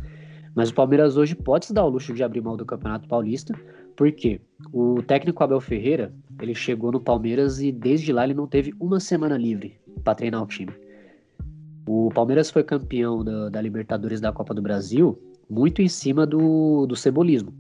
Mas 0.56 0.70
o 0.70 0.74
Palmeiras 0.74 1.16
hoje 1.16 1.36
pode 1.36 1.68
se 1.68 1.74
dar 1.74 1.86
o 1.86 1.90
luxo 1.90 2.14
de 2.14 2.24
abrir 2.24 2.42
mão 2.42 2.58
do 2.58 2.66
Campeonato 2.66 3.08
Paulista, 3.08 3.54
porque 3.96 4.42
o 4.74 5.02
técnico 5.04 5.44
Abel 5.44 5.62
Ferreira, 5.62 6.12
ele 6.42 6.56
chegou 6.56 6.92
no 6.92 7.00
Palmeiras 7.00 7.62
e 7.62 7.72
desde 7.72 8.12
lá 8.12 8.24
ele 8.24 8.34
não 8.34 8.48
teve 8.48 8.74
uma 8.80 9.00
semana 9.00 9.38
livre 9.38 9.80
para 10.04 10.16
treinar 10.16 10.44
o 10.44 10.48
time. 10.48 10.74
O 11.88 12.10
Palmeiras 12.14 12.50
foi 12.50 12.64
campeão 12.64 13.24
da, 13.24 13.50
da, 13.50 13.62
Libertadores 13.62 14.20
da 14.20 14.32
Copa 14.32 14.54
do 14.54 14.62
Brasil 14.62 15.18
muito 15.50 15.82
em 15.82 15.88
cima 15.88 16.26
do, 16.26 16.86
do 16.86 16.96
cebolismo. 16.96 17.54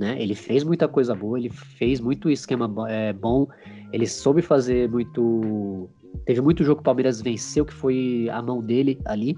Né? 0.00 0.16
Ele 0.18 0.34
fez 0.34 0.64
muita 0.64 0.88
coisa 0.88 1.14
boa, 1.14 1.38
ele 1.38 1.50
fez 1.50 2.00
muito 2.00 2.30
esquema 2.30 2.72
é, 2.88 3.12
bom, 3.12 3.46
ele 3.92 4.06
soube 4.06 4.40
fazer 4.40 4.88
muito. 4.88 5.90
Teve 6.24 6.40
muito 6.40 6.64
jogo 6.64 6.76
que 6.76 6.80
o 6.80 6.84
Palmeiras 6.84 7.20
venceu, 7.20 7.66
que 7.66 7.74
foi 7.74 8.26
a 8.32 8.40
mão 8.40 8.62
dele 8.62 8.98
ali, 9.04 9.36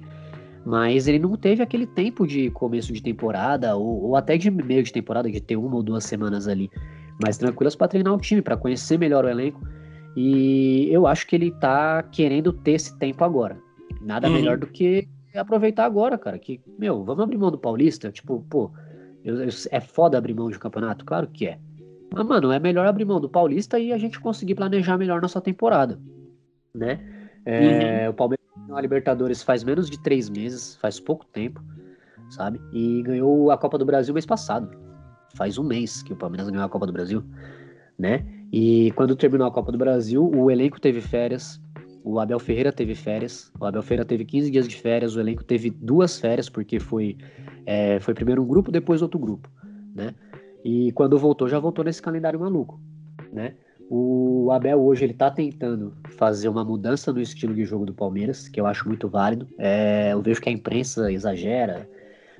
mas 0.64 1.08
ele 1.08 1.18
não 1.18 1.36
teve 1.36 1.64
aquele 1.64 1.84
tempo 1.84 2.28
de 2.28 2.48
começo 2.50 2.92
de 2.92 3.02
temporada, 3.02 3.74
ou, 3.74 4.04
ou 4.04 4.16
até 4.16 4.38
de 4.38 4.52
meio 4.52 4.84
de 4.84 4.92
temporada, 4.92 5.28
de 5.28 5.40
ter 5.40 5.56
uma 5.56 5.74
ou 5.74 5.82
duas 5.82 6.04
semanas 6.04 6.46
ali 6.46 6.70
mais 7.20 7.36
tranquilas 7.36 7.74
para 7.74 7.88
treinar 7.88 8.14
o 8.14 8.18
time, 8.18 8.40
para 8.40 8.56
conhecer 8.56 8.96
melhor 8.96 9.24
o 9.24 9.28
elenco. 9.28 9.60
E 10.16 10.88
eu 10.92 11.08
acho 11.08 11.26
que 11.26 11.34
ele 11.34 11.50
tá 11.50 12.04
querendo 12.04 12.52
ter 12.52 12.74
esse 12.74 12.96
tempo 13.00 13.24
agora. 13.24 13.58
Nada 14.00 14.28
uhum. 14.28 14.34
melhor 14.34 14.58
do 14.58 14.68
que 14.68 15.08
aproveitar 15.34 15.86
agora, 15.86 16.16
cara. 16.16 16.38
Que, 16.38 16.60
meu, 16.78 17.02
vamos 17.02 17.24
abrir 17.24 17.36
mão 17.36 17.50
do 17.50 17.58
Paulista? 17.58 18.12
Tipo, 18.12 18.46
pô, 18.48 18.70
eu, 19.24 19.42
eu, 19.42 19.48
é 19.70 19.80
foda 19.80 20.18
abrir 20.18 20.34
mão 20.34 20.50
de 20.50 20.58
campeonato? 20.58 21.04
Claro 21.04 21.26
que 21.28 21.46
é. 21.46 21.58
Mas, 22.12 22.26
mano, 22.26 22.52
é 22.52 22.58
melhor 22.58 22.86
abrir 22.86 23.04
mão 23.04 23.20
do 23.20 23.28
Paulista 23.28 23.78
e 23.78 23.92
a 23.92 23.98
gente 23.98 24.20
conseguir 24.20 24.54
planejar 24.54 24.98
melhor 24.98 25.20
nossa 25.22 25.40
temporada, 25.40 25.98
né? 26.74 27.00
É, 27.44 28.04
uhum. 28.04 28.10
O 28.10 28.14
Palmeiras 28.14 28.46
ganhou 28.56 28.76
a 28.76 28.80
Libertadores 28.80 29.42
faz 29.42 29.64
menos 29.64 29.88
de 29.88 30.00
três 30.02 30.28
meses, 30.28 30.76
faz 30.76 31.00
pouco 31.00 31.24
tempo, 31.26 31.62
sabe? 32.30 32.60
E 32.72 33.02
ganhou 33.02 33.50
a 33.50 33.56
Copa 33.56 33.78
do 33.78 33.86
Brasil 33.86 34.12
mês 34.12 34.26
passado. 34.26 34.70
Faz 35.34 35.56
um 35.56 35.64
mês 35.64 36.02
que 36.02 36.12
o 36.12 36.16
Palmeiras 36.16 36.48
ganhou 36.50 36.64
a 36.64 36.68
Copa 36.68 36.86
do 36.86 36.92
Brasil, 36.92 37.24
né? 37.98 38.24
E 38.52 38.92
quando 38.92 39.16
terminou 39.16 39.46
a 39.46 39.50
Copa 39.50 39.72
do 39.72 39.78
Brasil, 39.78 40.30
o 40.30 40.50
elenco 40.50 40.78
teve 40.78 41.00
férias, 41.00 41.58
o 42.04 42.18
Abel 42.18 42.38
Ferreira 42.38 42.72
teve 42.72 42.94
férias, 42.94 43.52
o 43.58 43.64
Abel 43.64 43.82
Ferreira 43.82 44.04
teve 44.04 44.24
15 44.24 44.50
dias 44.50 44.68
de 44.68 44.76
férias, 44.76 45.16
o 45.16 45.20
elenco 45.20 45.44
teve 45.44 45.70
duas 45.70 46.18
férias, 46.18 46.48
porque 46.48 46.80
foi, 46.80 47.16
é, 47.64 48.00
foi 48.00 48.14
primeiro 48.14 48.42
um 48.42 48.46
grupo, 48.46 48.70
depois 48.70 49.02
outro 49.02 49.18
grupo, 49.18 49.48
né? 49.94 50.14
E 50.64 50.92
quando 50.92 51.18
voltou, 51.18 51.48
já 51.48 51.58
voltou 51.58 51.84
nesse 51.84 52.00
calendário 52.00 52.38
maluco, 52.38 52.80
né? 53.32 53.54
O 53.90 54.50
Abel 54.50 54.80
hoje 54.82 55.04
ele 55.04 55.12
tá 55.12 55.30
tentando 55.30 55.94
fazer 56.16 56.48
uma 56.48 56.64
mudança 56.64 57.12
no 57.12 57.20
estilo 57.20 57.54
de 57.54 57.64
jogo 57.64 57.84
do 57.84 57.92
Palmeiras, 57.92 58.48
que 58.48 58.60
eu 58.60 58.66
acho 58.66 58.88
muito 58.88 59.08
válido. 59.08 59.46
É, 59.58 60.12
eu 60.12 60.22
vejo 60.22 60.40
que 60.40 60.48
a 60.48 60.52
imprensa 60.52 61.12
exagera, 61.12 61.86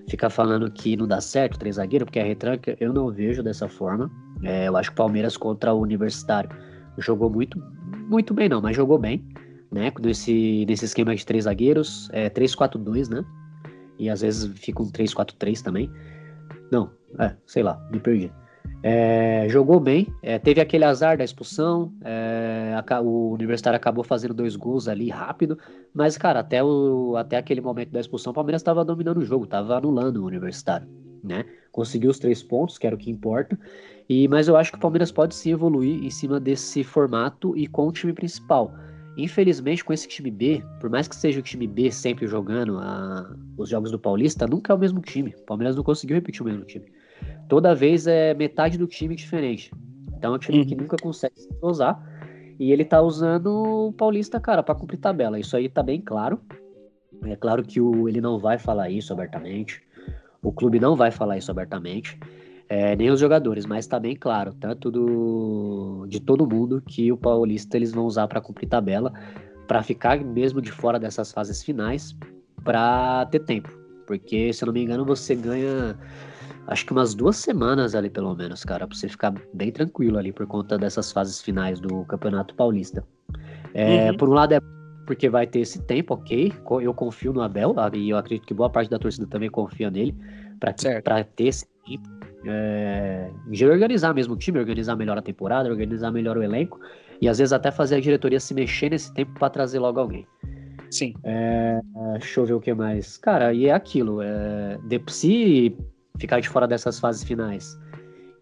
fica 0.09 0.31
falando 0.31 0.71
que 0.71 0.97
não 0.97 1.07
dá 1.07 1.21
certo 1.21 1.59
três 1.59 1.77
zagueiros, 1.77 2.07
porque 2.07 2.19
é 2.19 2.23
retranca. 2.23 2.77
Eu 2.81 2.93
não 2.93 3.11
vejo 3.11 3.43
dessa 3.43 3.69
forma. 3.69 4.11
É, 4.43 4.69
eu 4.69 4.77
acho 4.77 4.91
que 4.91 4.95
o 4.95 4.97
Palmeiras 4.97 5.37
contra 5.37 5.75
o 5.75 5.81
Universitário 5.81 6.51
jogou 6.99 7.31
muito, 7.31 7.63
muito 8.09 8.35
bem, 8.35 8.49
não, 8.49 8.61
mas 8.61 8.77
jogou 8.77 8.99
bem, 8.99 9.25
né? 9.73 9.91
Nesse, 10.01 10.67
nesse 10.69 10.85
esquema 10.85 11.15
de 11.17 11.25
três 11.25 11.45
zagueiros, 11.45 12.09
é 12.13 12.29
3-4-2, 12.29 13.09
né? 13.09 13.25
E 13.99 14.11
às 14.11 14.21
vezes 14.21 14.51
fica 14.59 14.83
um 14.83 14.91
3-4-3 14.91 15.63
também. 15.63 15.91
Não, 16.71 16.91
é, 17.19 17.35
sei 17.47 17.63
lá, 17.63 17.81
me 17.91 17.99
perdi. 17.99 18.31
É, 18.85 19.47
jogou 19.49 19.79
bem, 19.79 20.13
é, 20.23 20.39
teve 20.41 20.61
aquele 20.61 20.85
azar 20.85 21.17
da 21.17 21.23
expulsão, 21.23 21.93
é, 22.05 22.75
a, 22.77 23.01
o 23.01 23.33
Universitário 23.33 23.77
acabou 23.77 24.03
fazendo 24.03 24.35
dois 24.35 24.57
gols 24.57 24.89
ali 24.89 25.09
rápido, 25.09 25.57
mas, 25.95 26.19
cara, 26.19 26.41
até, 26.41 26.63
o, 26.65 27.15
até 27.17 27.37
aquele 27.37 27.61
momento 27.61 27.91
da 27.91 28.01
expulsão, 28.01 28.33
o 28.33 28.35
Palmeiras 28.35 28.61
estava 28.61 28.85
dominando 28.85 29.19
o 29.19 29.25
jogo, 29.25 29.45
estava 29.45 29.77
anulando 29.79 30.17
o 30.17 30.27
Universitário, 30.27 30.89
né? 31.23 31.45
Conseguiu 31.71 32.11
os 32.11 32.19
três 32.19 32.43
pontos, 32.43 32.77
que 32.77 32.85
era 32.85 32.97
o 32.97 32.99
que 32.99 33.09
importa, 33.09 33.57
e, 34.09 34.27
mas 34.27 34.49
eu 34.49 34.57
acho 34.57 34.73
que 34.73 34.79
o 34.79 34.81
Palmeiras 34.81 35.13
pode 35.13 35.37
sim 35.37 35.53
evoluir 35.53 36.03
em 36.03 36.11
cima 36.11 36.41
desse 36.41 36.83
formato 36.83 37.57
e 37.57 37.69
com 37.69 37.87
o 37.87 37.93
time 37.93 38.13
principal. 38.13 38.75
Infelizmente, 39.17 39.85
com 39.85 39.93
esse 39.93 40.09
time 40.09 40.31
B, 40.31 40.65
por 40.81 40.89
mais 40.89 41.07
que 41.07 41.15
seja 41.15 41.41
o 41.41 41.43
time 41.43 41.67
B 41.67 41.91
sempre 41.91 42.27
jogando 42.27 42.79
a, 42.79 43.35
os 43.57 43.69
jogos 43.69 43.91
do 43.91 43.99
Paulista, 43.99 44.47
nunca 44.47 44.73
é 44.73 44.77
o 44.77 44.79
mesmo 44.79 45.01
time. 45.01 45.35
O 45.39 45.45
Palmeiras 45.45 45.77
não 45.77 45.83
conseguiu 45.83 46.15
repetir 46.15 46.43
o 46.43 46.45
mesmo 46.45 46.65
time 46.65 46.87
toda 47.53 47.75
vez 47.75 48.07
é 48.07 48.33
metade 48.33 48.79
do 48.79 48.87
time 48.87 49.15
diferente. 49.15 49.71
Então 50.17 50.33
é 50.33 50.37
um 50.37 50.39
time 50.39 50.61
uhum. 50.61 50.67
que 50.67 50.75
nunca 50.75 50.97
consegue 50.97 51.39
se 51.39 51.49
usar. 51.61 52.03
E 52.59 52.73
ele 52.73 52.83
tá 52.85 53.03
usando 53.03 53.89
o 53.89 53.93
Paulista, 53.93 54.39
cara, 54.41 54.63
para 54.63 54.75
cumprir 54.75 54.99
tabela. 54.99 55.39
Isso 55.39 55.55
aí 55.55 55.69
tá 55.69 55.83
bem 55.83 56.01
claro. 56.01 56.41
É 57.25 57.37
claro 57.37 57.63
que 57.63 57.79
o, 57.81 58.09
ele 58.09 58.23
não 58.23 58.39
vai 58.39 58.59
falar 58.59 58.89
isso 58.89 59.13
abertamente. 59.13 59.83
O 60.43 60.51
clube 60.51 60.81
não 60.81 60.97
vai 60.97 61.11
falar 61.11 61.37
isso 61.37 61.51
abertamente. 61.51 62.19
É, 62.69 62.97
nem 62.97 63.11
os 63.11 63.21
jogadores, 63.21 63.67
mas 63.67 63.87
tá 63.87 64.01
bem 64.01 64.17
claro, 64.17 64.55
tanto 64.55 64.91
do, 64.91 66.07
de 66.09 66.21
todo 66.21 66.49
mundo, 66.49 66.81
que 66.81 67.13
o 67.13 67.17
Paulista 67.17 67.77
eles 67.77 67.93
vão 67.93 68.07
usar 68.07 68.27
para 68.29 68.41
cumprir 68.41 68.69
tabela, 68.69 69.13
para 69.69 69.83
ficar 69.83 70.19
mesmo 70.25 70.61
de 70.61 70.73
fora 70.73 70.99
dessas 70.99 71.33
fases 71.33 71.63
finais, 71.63 72.17
para 72.65 73.27
ter 73.27 73.41
tempo. 73.41 73.71
Porque, 74.07 74.53
se 74.53 74.65
eu 74.65 74.67
não 74.67 74.73
me 74.73 74.83
engano, 74.83 75.05
você 75.05 75.35
ganha 75.35 75.97
acho 76.67 76.87
que 76.87 76.93
umas 76.93 77.15
duas 77.15 77.37
semanas 77.37 77.95
ali, 77.95 78.09
pelo 78.09 78.35
menos, 78.35 78.65
cara, 78.65 78.87
pra 78.87 78.97
você 78.97 79.09
ficar 79.09 79.35
bem 79.53 79.71
tranquilo 79.73 80.19
ali 80.19 80.33
por 80.33 80.47
conta 80.47 80.79
dessas 80.79 81.11
fases 81.13 81.41
finais 81.41 81.81
do 81.81 82.05
Campeonato 82.07 82.55
Paulista. 82.55 83.05
É, 83.75 84.11
uhum. 84.11 84.17
Por 84.17 84.29
um 84.29 84.33
lado 84.33 84.53
é 84.53 84.61
porque 85.07 85.29
vai 85.29 85.47
ter 85.47 85.61
esse 85.61 85.83
tempo, 85.83 86.15
ok. 86.15 86.53
Eu 86.83 86.95
confio 86.95 87.33
no 87.33 87.43
Abel 87.43 87.75
e 87.95 88.11
eu 88.11 88.17
acredito 88.17 88.47
que 88.47 88.55
boa 88.55 88.71
parte 88.71 88.91
da 88.91 88.99
torcida 88.99 89.27
também 89.27 89.51
confia 89.51 89.91
nele 89.91 90.15
para 90.61 91.25
ter 91.25 91.45
esse 91.45 91.67
tempo. 91.85 92.22
É, 92.45 93.31
de 93.49 93.67
organizar 93.67 94.13
mesmo 94.15 94.35
o 94.35 94.37
time, 94.37 94.59
organizar 94.59 94.97
melhor 94.97 95.17
a 95.17 95.23
temporada, 95.23 95.69
organizar 95.69 96.11
melhor 96.11 96.37
o 96.37 96.43
elenco 96.43 96.81
e 97.21 97.29
às 97.29 97.39
vezes 97.39 97.53
até 97.53 97.71
fazer 97.71 97.97
a 97.97 98.01
diretoria 98.01 98.41
se 98.41 98.53
mexer 98.53 98.91
nesse 98.91 99.13
tempo 99.15 99.33
para 99.39 99.49
trazer 99.49 99.79
logo 99.79 100.01
alguém. 100.01 100.27
Sim. 100.91 101.15
É, 101.25 101.81
deixa 102.19 102.41
eu 102.41 102.45
ver 102.45 102.53
o 102.55 102.61
que 102.61 102.75
mais. 102.75 103.17
Cara, 103.17 103.53
e 103.55 103.67
é 103.67 103.73
aquilo. 103.73 104.21
É, 104.21 104.79
de, 104.85 105.01
se 105.09 105.77
ficar 106.19 106.41
de 106.41 106.49
fora 106.49 106.67
dessas 106.67 107.01
fases 107.01 107.23
finais 107.23 107.79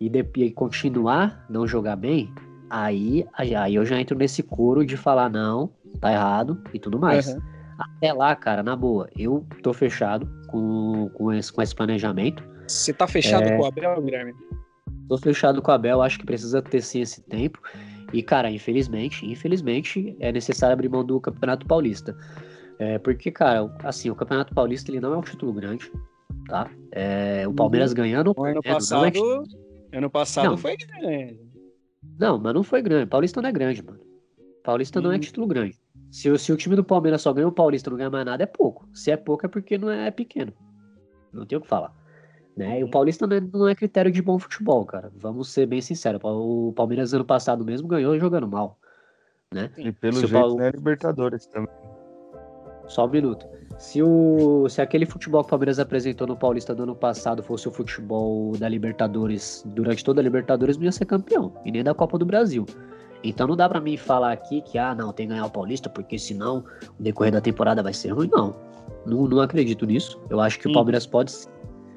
e, 0.01 0.09
de, 0.09 0.27
e 0.37 0.51
continuar 0.51 1.47
não 1.49 1.67
jogar 1.67 1.97
bem, 1.97 2.33
aí, 2.69 3.27
aí 3.35 3.75
eu 3.75 3.85
já 3.85 4.01
entro 4.01 4.17
nesse 4.17 4.43
coro 4.43 4.85
de 4.85 4.97
falar 4.97 5.29
não, 5.29 5.71
tá 6.01 6.13
errado 6.13 6.61
e 6.75 6.79
tudo 6.79 6.99
mais. 6.99 7.29
Uhum. 7.29 7.41
Até 7.79 8.13
lá, 8.13 8.35
cara, 8.35 8.63
na 8.63 8.77
boa, 8.77 9.09
eu 9.17 9.47
tô 9.63 9.73
fechado 9.73 10.29
com, 10.49 11.09
com, 11.15 11.33
esse, 11.33 11.53
com 11.53 11.63
esse 11.63 11.75
planejamento. 11.75 12.43
Você 12.71 12.93
tá 12.93 13.07
fechado 13.07 13.45
é... 13.45 13.57
com 13.57 13.63
o 13.63 13.67
Abel, 13.67 14.03
Guilherme? 14.03 14.35
Tô 15.09 15.19
fechado 15.19 15.61
com 15.61 15.71
o 15.71 15.75
Abel, 15.75 16.03
acho 16.03 16.19
que 16.19 16.27
precisa 16.27 16.63
ter 16.63 16.81
sim 16.83 17.01
esse 17.01 17.21
tempo. 17.23 17.61
E, 18.13 18.23
cara, 18.23 18.51
infelizmente, 18.51 19.27
infelizmente, 19.27 20.17
é 20.21 20.33
necessário 20.33 20.73
abrir 20.73 20.89
mão 20.89 21.05
do 21.05 21.21
Campeonato 21.21 21.67
Paulista. 21.67 22.17
É, 22.79 22.99
porque, 22.99 23.31
cara, 23.31 23.71
assim, 23.85 24.11
o 24.11 24.15
Campeonato 24.15 24.55
Paulista 24.55 24.91
ele 24.91 25.01
não 25.01 25.15
é 25.15 25.17
um 25.17 25.23
título 25.23 25.53
grande 25.53 25.91
tá? 26.51 26.69
É, 26.91 27.47
o 27.47 27.55
Palmeiras 27.55 27.93
ganhando. 27.93 28.35
O 28.37 28.45
ano 28.45 28.63
passado, 28.63 29.07
é... 29.93 29.97
ano 29.97 30.11
passado 30.11 30.51
não. 30.51 30.59
foi 30.59 30.77
grande. 30.77 31.41
Não, 32.19 32.39
mas 32.39 32.55
não 32.55 32.63
foi 32.63 32.83
grande. 32.83 33.07
Paulista 33.07 33.41
não 33.41 33.49
é 33.49 33.53
grande, 33.53 33.83
mano. 33.83 34.01
Paulista 34.63 34.99
hum. 34.99 35.03
não 35.03 35.13
é 35.13 35.17
hum. 35.17 35.21
título 35.21 35.47
grande. 35.47 35.79
Se, 36.11 36.37
se 36.39 36.53
o 36.53 36.57
time 36.57 36.75
do 36.75 36.83
Palmeiras 36.83 37.23
só 37.23 37.33
ganha 37.33 37.47
o 37.47 37.53
Paulista 37.53 37.89
e 37.89 37.91
não 37.91 37.97
ganha 37.97 38.11
mais 38.11 38.27
nada, 38.27 38.43
é 38.43 38.47
pouco. 38.47 38.89
Se 38.93 39.11
é 39.13 39.17
pouco, 39.17 39.47
é 39.47 39.49
porque 39.49 39.79
não 39.79 39.91
é 39.91 40.11
pequeno. 40.11 40.53
Não 41.33 41.47
tem 41.47 41.57
o 41.57 41.61
que 41.61 41.69
falar. 41.69 41.95
Né? 42.61 42.81
E 42.81 42.85
o. 42.85 42.91
Paulista 42.91 43.27
não 43.27 43.37
é, 43.39 43.41
não 43.41 43.69
é 43.69 43.75
critério 43.75 44.13
de 44.13 44.21
bom 44.21 44.39
futebol, 44.39 44.85
cara. 44.85 45.11
Vamos 45.17 45.49
ser 45.49 45.65
bem 45.65 45.81
sinceros. 45.81 46.21
O 46.23 46.75
Palmeiras 46.77 47.15
ano 47.15 47.25
passado 47.25 47.65
mesmo 47.65 47.89
ganhou 47.89 48.19
jogando 48.19 48.47
mal. 48.47 48.79
Né? 49.51 49.71
E 49.79 49.91
pelo 49.91 50.17
se 50.17 50.27
jeito, 50.27 50.57
né, 50.57 50.71
Libertadores 50.71 51.47
também. 51.47 51.71
Só 52.87 53.07
um 53.07 53.09
minuto. 53.09 53.47
Se, 53.79 54.03
o, 54.03 54.69
se 54.69 54.83
aquele 54.83 55.07
futebol 55.07 55.43
que 55.43 55.47
o 55.47 55.51
Palmeiras 55.51 55.79
apresentou 55.79 56.27
no 56.27 56.37
Paulista 56.37 56.75
do 56.75 56.83
ano 56.83 56.95
passado 56.95 57.43
fosse 57.43 57.67
o 57.67 57.73
futebol 57.73 58.53
da 58.59 58.69
Libertadores, 58.69 59.63
durante 59.65 60.05
toda 60.05 60.21
a 60.21 60.25
Libertadores, 60.25 60.77
não 60.77 60.85
ia 60.85 60.93
ser 60.93 61.07
campeão, 61.07 61.55
e 61.65 61.73
nem 61.73 61.83
da 61.83 61.95
Copa 61.95 62.19
do 62.19 62.27
Brasil. 62.27 62.67
Então 63.25 63.47
não 63.47 63.57
dá 63.57 63.71
para 63.71 63.81
mim 63.81 63.97
falar 63.97 64.33
aqui 64.33 64.61
que, 64.61 64.77
ah, 64.77 64.95
não, 64.95 65.15
tem 65.15 65.27
que 65.27 65.33
ganhar 65.33 65.47
o 65.47 65.51
Paulista, 65.51 65.89
porque 65.89 66.19
senão 66.19 66.63
o 66.99 67.03
decorrer 67.03 67.33
da 67.33 67.41
temporada 67.41 67.83
vai 67.83 67.95
ser 67.95 68.11
ruim. 68.11 68.29
Não, 68.31 68.55
não, 69.07 69.27
não 69.27 69.41
acredito 69.41 69.87
nisso. 69.87 70.21
Eu 70.29 70.41
acho 70.41 70.59
que 70.59 70.69
o 70.69 70.73
Palmeiras 70.73 71.07
pode 71.07 71.33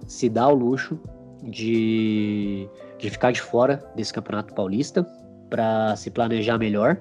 se 0.05 0.29
dar 0.29 0.49
o 0.49 0.55
luxo 0.55 0.99
de, 1.43 2.67
de 2.97 3.09
ficar 3.09 3.31
de 3.31 3.41
fora 3.41 3.83
desse 3.95 4.13
Campeonato 4.13 4.53
Paulista 4.53 5.03
para 5.49 5.95
se 5.95 6.09
planejar 6.09 6.57
melhor 6.57 6.99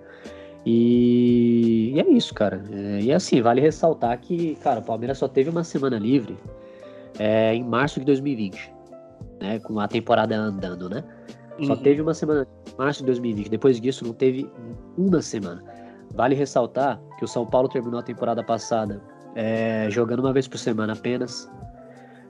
e, 0.64 1.92
e 1.94 2.00
é 2.00 2.08
isso, 2.10 2.34
cara. 2.34 2.62
É, 2.70 3.00
e 3.00 3.12
assim, 3.12 3.40
vale 3.40 3.60
ressaltar 3.60 4.18
que, 4.20 4.54
cara, 4.56 4.80
o 4.80 4.82
Palmeiras 4.82 5.18
só 5.18 5.28
teve 5.28 5.50
uma 5.50 5.64
semana 5.64 5.98
livre 5.98 6.36
é, 7.18 7.54
em 7.54 7.64
março 7.64 8.00
de 8.00 8.06
2020, 8.06 8.72
né? 9.40 9.58
Com 9.60 9.80
a 9.80 9.88
temporada 9.88 10.36
andando, 10.36 10.88
né? 10.88 11.02
Só 11.66 11.76
teve 11.76 12.00
uma 12.00 12.14
semana, 12.14 12.46
março 12.78 13.00
de 13.00 13.06
2020. 13.06 13.48
Depois 13.48 13.80
disso, 13.80 14.04
não 14.04 14.12
teve 14.12 14.50
uma 14.96 15.20
semana. 15.20 15.62
Vale 16.14 16.34
ressaltar 16.34 17.00
que 17.18 17.24
o 17.24 17.28
São 17.28 17.46
Paulo 17.46 17.68
terminou 17.68 18.00
a 18.00 18.02
temporada 18.02 18.42
passada 18.42 19.00
é, 19.34 19.86
jogando 19.90 20.20
uma 20.20 20.32
vez 20.32 20.48
por 20.48 20.58
semana 20.58 20.94
apenas. 20.94 21.50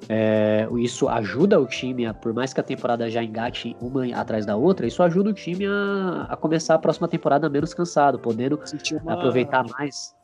É, 0.08 0.68
isso 0.78 1.08
ajuda 1.08 1.60
o 1.60 1.66
time, 1.66 2.06
a, 2.06 2.14
por 2.14 2.32
mais 2.32 2.52
que 2.52 2.60
a 2.60 2.62
temporada 2.62 3.08
já 3.10 3.22
engate 3.22 3.76
uma 3.80 4.04
atrás 4.14 4.44
da 4.44 4.56
outra, 4.56 4.86
isso 4.86 5.02
ajuda 5.02 5.30
o 5.30 5.32
time 5.32 5.66
a, 5.66 6.26
a 6.28 6.36
começar 6.36 6.74
a 6.74 6.78
próxima 6.78 7.06
temporada 7.08 7.48
menos 7.48 7.72
cansado, 7.72 8.18
podendo 8.18 8.60
uma... 9.02 9.14
aproveitar 9.14 9.64
mais, 9.68 10.14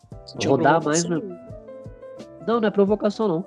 rodar 0.45 0.83
mais. 0.83 1.05
Não, 1.05 2.61
não 2.61 2.69
é 2.69 2.71
provocação, 2.71 3.29
não. 3.29 3.45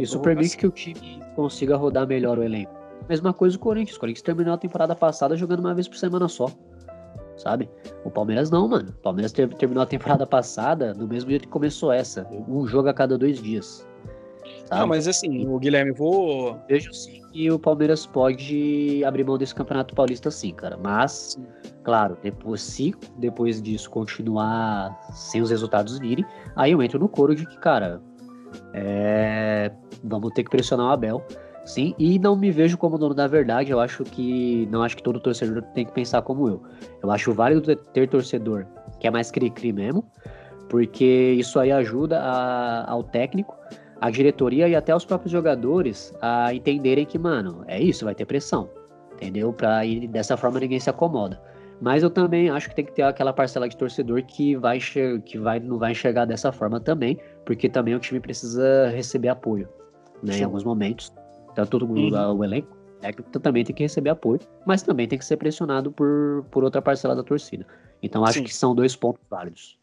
isso 0.00 0.18
permite 0.20 0.56
que 0.56 0.66
o 0.66 0.70
time 0.70 1.22
consiga 1.36 1.76
rodar 1.76 2.06
melhor 2.06 2.38
o 2.38 2.42
elenco. 2.42 2.78
Mesma 3.08 3.32
coisa 3.32 3.56
o 3.56 3.60
Corinthians. 3.60 3.96
O 3.96 4.00
Corinthians 4.00 4.22
terminou 4.22 4.52
a 4.52 4.58
temporada 4.58 4.94
passada 4.94 5.36
jogando 5.36 5.60
uma 5.60 5.74
vez 5.74 5.88
por 5.88 5.96
semana 5.96 6.28
só. 6.28 6.50
Sabe? 7.36 7.70
O 8.04 8.10
Palmeiras 8.10 8.50
não, 8.50 8.66
mano. 8.68 8.90
O 8.90 9.02
Palmeiras 9.02 9.32
ter, 9.32 9.48
terminou 9.54 9.82
a 9.82 9.86
temporada 9.86 10.26
passada 10.26 10.92
do 10.92 11.06
mesmo 11.06 11.30
jeito 11.30 11.42
que 11.42 11.48
começou 11.48 11.92
essa. 11.92 12.26
Um 12.48 12.66
jogo 12.66 12.88
a 12.88 12.92
cada 12.92 13.16
dois 13.16 13.40
dias. 13.40 13.87
Não, 14.70 14.86
mas 14.86 15.08
assim, 15.08 15.46
o 15.46 15.58
Guilherme, 15.58 15.92
vou. 15.92 16.58
Vejo 16.68 16.92
sim 16.92 17.18
que 17.32 17.50
o 17.50 17.58
Palmeiras 17.58 18.06
pode 18.06 19.02
abrir 19.04 19.24
mão 19.24 19.38
desse 19.38 19.54
Campeonato 19.54 19.94
Paulista, 19.94 20.30
sim, 20.30 20.52
cara. 20.52 20.76
Mas, 20.76 21.36
sim. 21.36 21.46
claro, 21.84 22.16
depois, 22.22 22.60
se 22.60 22.94
depois 23.16 23.60
disso 23.62 23.90
continuar 23.90 24.98
sem 25.12 25.42
os 25.42 25.50
resultados 25.50 25.98
virem, 25.98 26.24
aí 26.56 26.72
eu 26.72 26.82
entro 26.82 26.98
no 26.98 27.08
coro 27.08 27.34
de 27.34 27.46
que, 27.46 27.56
cara, 27.58 28.00
é... 28.72 29.70
vamos 30.02 30.32
ter 30.32 30.44
que 30.44 30.50
pressionar 30.50 30.86
o 30.86 30.90
Abel. 30.90 31.24
Sim, 31.64 31.94
e 31.98 32.18
não 32.18 32.34
me 32.34 32.50
vejo 32.50 32.78
como 32.78 32.96
dono 32.96 33.14
da 33.14 33.26
verdade. 33.26 33.70
Eu 33.70 33.78
acho 33.78 34.02
que. 34.02 34.66
Não 34.70 34.82
acho 34.82 34.96
que 34.96 35.02
todo 35.02 35.20
torcedor 35.20 35.62
tem 35.74 35.84
que 35.84 35.92
pensar 35.92 36.22
como 36.22 36.48
eu. 36.48 36.62
Eu 37.02 37.10
acho 37.10 37.32
válido 37.34 37.76
ter 37.76 38.08
torcedor 38.08 38.66
que 38.98 39.06
é 39.06 39.10
mais 39.10 39.30
cri-cri 39.30 39.72
mesmo, 39.72 40.02
porque 40.68 41.34
isso 41.38 41.58
aí 41.60 41.70
ajuda 41.70 42.20
a, 42.20 42.90
ao 42.90 43.04
técnico, 43.04 43.54
a 44.00 44.10
diretoria 44.10 44.68
e 44.68 44.76
até 44.76 44.94
os 44.94 45.04
próprios 45.04 45.32
jogadores 45.32 46.14
a 46.20 46.54
entenderem 46.54 47.04
que, 47.04 47.18
mano, 47.18 47.64
é 47.66 47.80
isso, 47.80 48.04
vai 48.04 48.14
ter 48.14 48.24
pressão. 48.24 48.70
Entendeu? 49.14 49.52
Pra, 49.52 49.84
e 49.84 50.06
dessa 50.06 50.36
forma 50.36 50.60
ninguém 50.60 50.78
se 50.78 50.88
acomoda. 50.88 51.40
Mas 51.80 52.02
eu 52.02 52.10
também 52.10 52.50
acho 52.50 52.68
que 52.68 52.74
tem 52.74 52.84
que 52.84 52.92
ter 52.92 53.02
aquela 53.02 53.32
parcela 53.32 53.68
de 53.68 53.76
torcedor 53.76 54.22
que 54.24 54.56
vai 54.56 54.78
que 55.24 55.38
vai, 55.38 55.60
não 55.60 55.78
vai 55.78 55.92
enxergar 55.92 56.24
dessa 56.24 56.50
forma 56.50 56.80
também, 56.80 57.18
porque 57.44 57.68
também 57.68 57.94
o 57.94 58.00
time 58.00 58.18
precisa 58.18 58.88
receber 58.88 59.28
apoio, 59.28 59.68
né, 60.22 60.38
em 60.38 60.44
alguns 60.44 60.64
momentos. 60.64 61.12
Tanto 61.54 61.84
uhum. 61.84 62.36
o 62.36 62.44
elenco 62.44 62.76
técnico 63.00 63.38
também 63.38 63.64
tem 63.64 63.74
que 63.74 63.82
receber 63.84 64.10
apoio, 64.10 64.40
mas 64.66 64.82
também 64.82 65.06
tem 65.06 65.18
que 65.18 65.24
ser 65.24 65.36
pressionado 65.36 65.92
por, 65.92 66.44
por 66.50 66.64
outra 66.64 66.82
parcela 66.82 67.14
da 67.14 67.22
torcida. 67.22 67.64
Então 68.02 68.24
acho 68.24 68.38
Sim. 68.38 68.44
que 68.44 68.54
são 68.54 68.74
dois 68.74 68.96
pontos 68.96 69.22
válidos. 69.30 69.78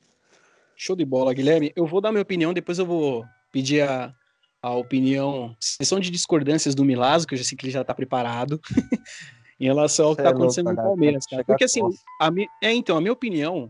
Show 0.75 0.95
de 0.95 1.05
bola, 1.05 1.33
Guilherme. 1.33 1.71
Eu 1.75 1.85
vou 1.85 2.01
dar 2.01 2.11
minha 2.11 2.21
opinião, 2.21 2.53
depois 2.53 2.77
eu 2.77 2.85
vou 2.85 3.25
pedir 3.55 3.83
a, 3.83 4.13
a 4.61 4.71
opinião, 4.71 5.55
sessão 5.61 5.97
de 5.97 6.11
discordâncias 6.11 6.75
do 6.75 6.83
Milazzo, 6.83 7.25
que 7.25 7.35
eu 7.35 7.37
já 7.37 7.45
sei 7.45 7.57
que 7.57 7.65
ele 7.65 7.71
já 7.71 7.79
está 7.79 7.93
preparado, 7.93 8.59
em 9.57 9.63
relação 9.63 10.07
ao 10.07 10.13
que 10.13 10.19
está 10.19 10.31
é 10.31 10.33
acontecendo 10.33 10.71
no 10.71 10.75
Palmeiras, 10.75 11.25
cara. 11.25 11.41
Porque 11.45 11.63
assim, 11.63 11.79
a 12.19 12.29
é, 12.61 12.73
então, 12.73 12.97
a 12.97 12.99
minha 12.99 13.13
opinião, 13.13 13.69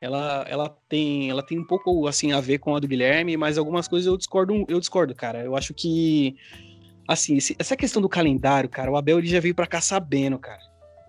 ela, 0.00 0.46
ela, 0.48 0.74
tem, 0.88 1.28
ela 1.28 1.42
tem 1.42 1.58
um 1.58 1.66
pouco 1.66 2.06
assim 2.06 2.32
a 2.32 2.40
ver 2.40 2.56
com 2.56 2.74
a 2.74 2.80
do 2.80 2.88
Guilherme, 2.88 3.36
mas 3.36 3.58
algumas 3.58 3.86
coisas 3.86 4.06
eu 4.06 4.16
discordo, 4.16 4.64
eu 4.68 4.80
discordo, 4.80 5.14
cara. 5.14 5.44
Eu 5.44 5.54
acho 5.54 5.74
que 5.74 6.34
assim, 7.06 7.36
esse, 7.36 7.54
essa 7.58 7.76
questão 7.76 8.00
do 8.00 8.08
calendário, 8.08 8.70
cara, 8.70 8.90
o 8.90 8.96
Abel 8.96 9.18
ele 9.18 9.28
já 9.28 9.38
veio 9.38 9.54
para 9.54 9.66
cá 9.66 9.82
sabendo, 9.82 10.38
cara. 10.38 10.62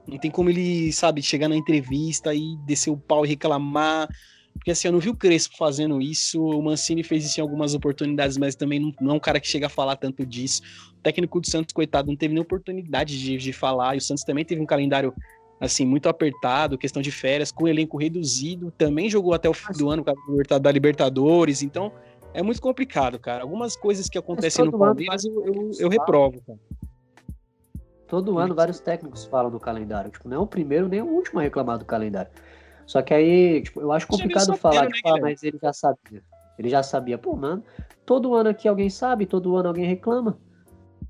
Não 0.06 0.18
tem 0.18 0.30
como 0.30 0.50
ele, 0.50 0.92
sabe, 0.92 1.22
chegar 1.22 1.48
na 1.48 1.56
entrevista 1.56 2.36
e 2.36 2.58
descer 2.66 2.90
o 2.90 2.98
pau 2.98 3.26
e 3.26 3.30
reclamar. 3.30 4.10
Porque 4.58 4.72
assim, 4.72 4.88
eu 4.88 4.92
não 4.92 5.00
vi 5.00 5.10
o 5.10 5.16
Crespo 5.16 5.56
fazendo 5.58 6.02
isso. 6.02 6.44
O 6.44 6.62
Mancini 6.62 7.04
fez 7.04 7.26
isso 7.26 7.40
em 7.40 7.42
algumas 7.42 7.74
oportunidades, 7.74 8.38
mas 8.38 8.56
também 8.56 8.80
não, 8.80 8.94
não 9.00 9.12
é 9.12 9.14
um 9.16 9.20
cara 9.20 9.40
que 9.40 9.48
chega 9.48 9.68
a 9.68 9.70
falar 9.70 9.96
tanto 9.96 10.26
disso. 10.26 10.62
O 10.98 11.02
técnico 11.02 11.40
do 11.40 11.48
Santos, 11.48 11.74
coitado, 11.74 12.10
não 12.10 12.18
teve 12.18 12.34
nem 12.34 12.42
oportunidade 12.42 13.18
de, 13.18 13.38
de 13.38 13.54
falar. 13.54 13.96
E 13.96 13.98
o 14.00 14.02
Santos 14.02 14.24
também 14.24 14.44
teve 14.44 14.62
um 14.62 14.66
calendário 14.66 15.14
assim, 15.60 15.86
muito 15.86 16.08
apertado, 16.08 16.78
questão 16.78 17.02
de 17.02 17.12
férias, 17.12 17.52
com 17.52 17.64
o 17.64 17.68
elenco 17.68 17.98
reduzido, 17.98 18.72
também 18.78 19.10
jogou 19.10 19.34
até 19.34 19.50
o 19.50 19.54
fim 19.54 19.74
do 19.74 19.90
ano 19.90 20.06
da 20.62 20.72
Libertadores, 20.72 21.64
então 21.64 21.92
é 22.34 22.44
muito 22.44 22.62
complicado, 22.62 23.18
cara. 23.18 23.44
Algumas 23.44 23.76
coisas 23.76 24.08
que 24.08 24.18
acontecem 24.18 24.66
no 24.66 24.78
Palmeiras 24.78 25.26
eu, 25.26 25.46
eu, 25.46 25.72
eu 25.80 25.90
reprovo, 25.90 26.42
cara. 26.46 26.60
Todo 28.08 28.38
ano 28.38 28.56
vários 28.56 28.80
técnicos 28.80 29.26
falam 29.26 29.52
do 29.52 29.60
calendário, 29.60 30.10
tipo, 30.10 30.30
não 30.30 30.38
é 30.38 30.40
o 30.40 30.48
primeiro 30.48 30.88
nem 30.88 31.02
o 31.02 31.08
último 31.08 31.40
a 31.40 31.44
reclamar 31.44 31.78
do 31.78 31.84
calendário. 31.86 32.32
Só 32.88 33.02
que 33.04 33.14
aí, 33.14 33.62
tipo, 33.62 33.82
eu 33.82 33.92
acho 33.92 34.08
complicado 34.08 34.56
falar, 34.56 34.86
né, 34.86 34.92
tipo, 34.92 35.10
ah, 35.10 35.20
mas 35.22 35.44
ele 35.44 35.60
já 35.62 35.74
sabia. 35.74 36.24
Ele 36.58 36.70
já 36.70 36.82
sabia, 36.82 37.18
pô, 37.18 37.36
mano, 37.36 37.64
todo 38.06 38.34
ano 38.34 38.50
aqui 38.50 38.68
alguém 38.68 38.90
sabe, 38.90 39.28
todo 39.28 39.56
ano 39.56 39.68
alguém 39.68 39.86
reclama, 39.86 40.40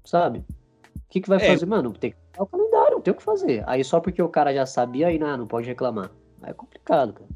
sabe? 0.03 0.39
O 0.39 1.09
que, 1.09 1.21
que 1.21 1.29
vai 1.29 1.37
é. 1.37 1.47
fazer? 1.47 1.65
Mano, 1.65 1.93
tem 1.93 2.11
que 2.11 2.17
o 2.37 2.45
calendário, 2.45 2.95
não 2.95 3.01
tem 3.01 3.13
o 3.13 3.15
que 3.15 3.23
fazer. 3.23 3.63
Aí 3.67 3.83
só 3.83 3.99
porque 3.99 4.21
o 4.21 4.29
cara 4.29 4.53
já 4.53 4.65
sabia, 4.65 5.07
aí 5.07 5.17
não, 5.17 5.37
não 5.37 5.47
pode 5.47 5.67
reclamar. 5.67 6.11
Aí 6.41 6.51
é 6.51 6.53
complicado, 6.53 7.13
cara. 7.13 7.29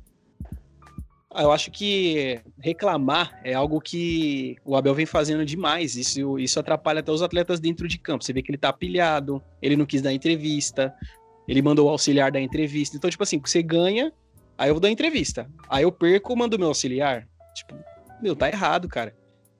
Ah, 1.33 1.43
eu 1.43 1.51
acho 1.51 1.71
que 1.71 2.41
reclamar 2.59 3.39
é 3.43 3.53
algo 3.53 3.79
que 3.79 4.57
o 4.65 4.75
Abel 4.75 4.93
vem 4.93 5.05
fazendo 5.05 5.45
demais. 5.45 5.95
Isso, 5.95 6.37
isso 6.37 6.59
atrapalha 6.59 6.99
até 6.99 7.11
os 7.11 7.21
atletas 7.21 7.59
dentro 7.59 7.87
de 7.87 7.97
campo. 7.97 8.23
Você 8.23 8.33
vê 8.33 8.41
que 8.41 8.51
ele 8.51 8.57
tá 8.57 8.73
pilhado, 8.73 9.41
ele 9.61 9.77
não 9.77 9.85
quis 9.85 10.01
dar 10.01 10.11
entrevista, 10.11 10.93
ele 11.47 11.61
mandou 11.61 11.87
o 11.87 11.89
auxiliar 11.89 12.31
dar 12.31 12.41
entrevista. 12.41 12.97
Então, 12.97 13.09
tipo 13.09 13.23
assim, 13.23 13.39
você 13.39 13.63
ganha, 13.63 14.11
aí 14.61 14.69
eu 14.69 14.75
vou 14.75 14.79
dar 14.79 14.91
entrevista. 14.91 15.49
Aí 15.67 15.83
eu 15.83 15.91
perco, 15.91 16.35
mando 16.35 16.57
meu 16.59 16.67
auxiliar. 16.67 17.27
Tipo, 17.55 17.75
meu, 18.21 18.35
tá 18.35 18.47
errado, 18.47 18.87
cara. 18.87 19.15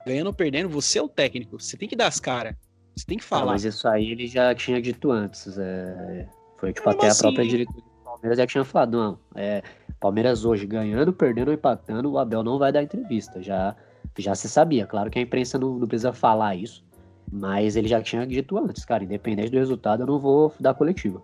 Ganhando 0.06 0.28
ou 0.28 0.32
perdendo, 0.32 0.68
você 0.68 0.98
é 0.98 1.02
o 1.02 1.08
técnico. 1.08 1.60
Você 1.60 1.76
tem 1.76 1.88
que 1.88 1.96
dar 1.96 2.06
as 2.06 2.20
caras. 2.20 2.54
Você 2.94 3.04
tem 3.04 3.18
que 3.18 3.24
falar. 3.24 3.46
Não, 3.46 3.52
mas 3.52 3.64
isso 3.64 3.88
aí 3.88 4.12
ele 4.12 4.28
já 4.28 4.54
tinha 4.54 4.80
dito 4.80 5.10
antes. 5.10 5.58
É... 5.58 6.28
Foi 6.56 6.72
tipo 6.72 6.88
até 6.88 7.08
assim? 7.08 7.18
a 7.18 7.22
própria 7.22 7.48
diretoria 7.48 7.82
do 7.82 8.04
Palmeiras 8.04 8.38
já 8.38 8.46
tinha 8.46 8.64
falado, 8.64 8.96
não. 8.96 9.18
É, 9.34 9.62
Palmeiras 9.98 10.44
hoje 10.44 10.66
ganhando, 10.66 11.12
perdendo 11.12 11.48
ou 11.48 11.54
empatando, 11.54 12.12
o 12.12 12.18
Abel 12.18 12.44
não 12.44 12.58
vai 12.58 12.70
dar 12.70 12.82
entrevista. 12.82 13.42
Já, 13.42 13.74
já 14.16 14.34
se 14.36 14.48
sabia. 14.48 14.86
Claro 14.86 15.10
que 15.10 15.18
a 15.18 15.22
imprensa 15.22 15.58
não, 15.58 15.78
não 15.78 15.88
precisa 15.88 16.12
falar 16.12 16.54
isso, 16.54 16.84
mas 17.32 17.74
ele 17.74 17.88
já 17.88 18.00
tinha 18.00 18.24
dito 18.24 18.56
antes, 18.56 18.84
cara, 18.84 19.02
independente 19.02 19.50
do 19.50 19.58
resultado, 19.58 20.04
eu 20.04 20.06
não 20.06 20.20
vou 20.20 20.54
dar 20.60 20.74
coletiva. 20.74 21.20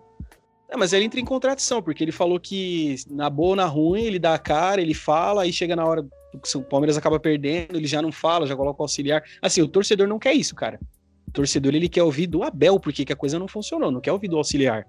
É, 0.69 0.77
mas 0.77 0.93
ele 0.93 1.05
entra 1.05 1.19
em 1.19 1.25
contradição, 1.25 1.81
porque 1.81 2.03
ele 2.03 2.11
falou 2.11 2.39
que 2.39 2.95
na 3.09 3.29
boa 3.29 3.49
ou 3.49 3.55
na 3.55 3.65
ruim, 3.65 4.03
ele 4.03 4.19
dá 4.19 4.35
a 4.35 4.39
cara, 4.39 4.81
ele 4.81 4.93
fala, 4.93 5.43
aí 5.43 5.51
chega 5.51 5.75
na 5.75 5.85
hora 5.85 6.05
que 6.43 6.57
o 6.57 6.61
Palmeiras 6.61 6.95
acaba 6.95 7.19
perdendo, 7.19 7.75
ele 7.75 7.87
já 7.87 8.01
não 8.01 8.11
fala, 8.11 8.45
já 8.45 8.55
coloca 8.55 8.81
o 8.81 8.83
auxiliar. 8.83 9.23
Assim, 9.41 9.61
o 9.61 9.67
torcedor 9.67 10.07
não 10.07 10.19
quer 10.19 10.33
isso, 10.33 10.53
cara. 10.55 10.79
O 11.27 11.31
torcedor 11.31 11.73
ele 11.73 11.89
quer 11.89 12.03
ouvir 12.03 12.27
do 12.27 12.43
Abel, 12.43 12.79
porque 12.79 13.03
que 13.03 13.13
a 13.13 13.15
coisa 13.15 13.39
não 13.39 13.47
funcionou, 13.47 13.91
não 13.91 13.99
quer 13.99 14.11
ouvir 14.11 14.27
do 14.27 14.37
auxiliar. 14.37 14.85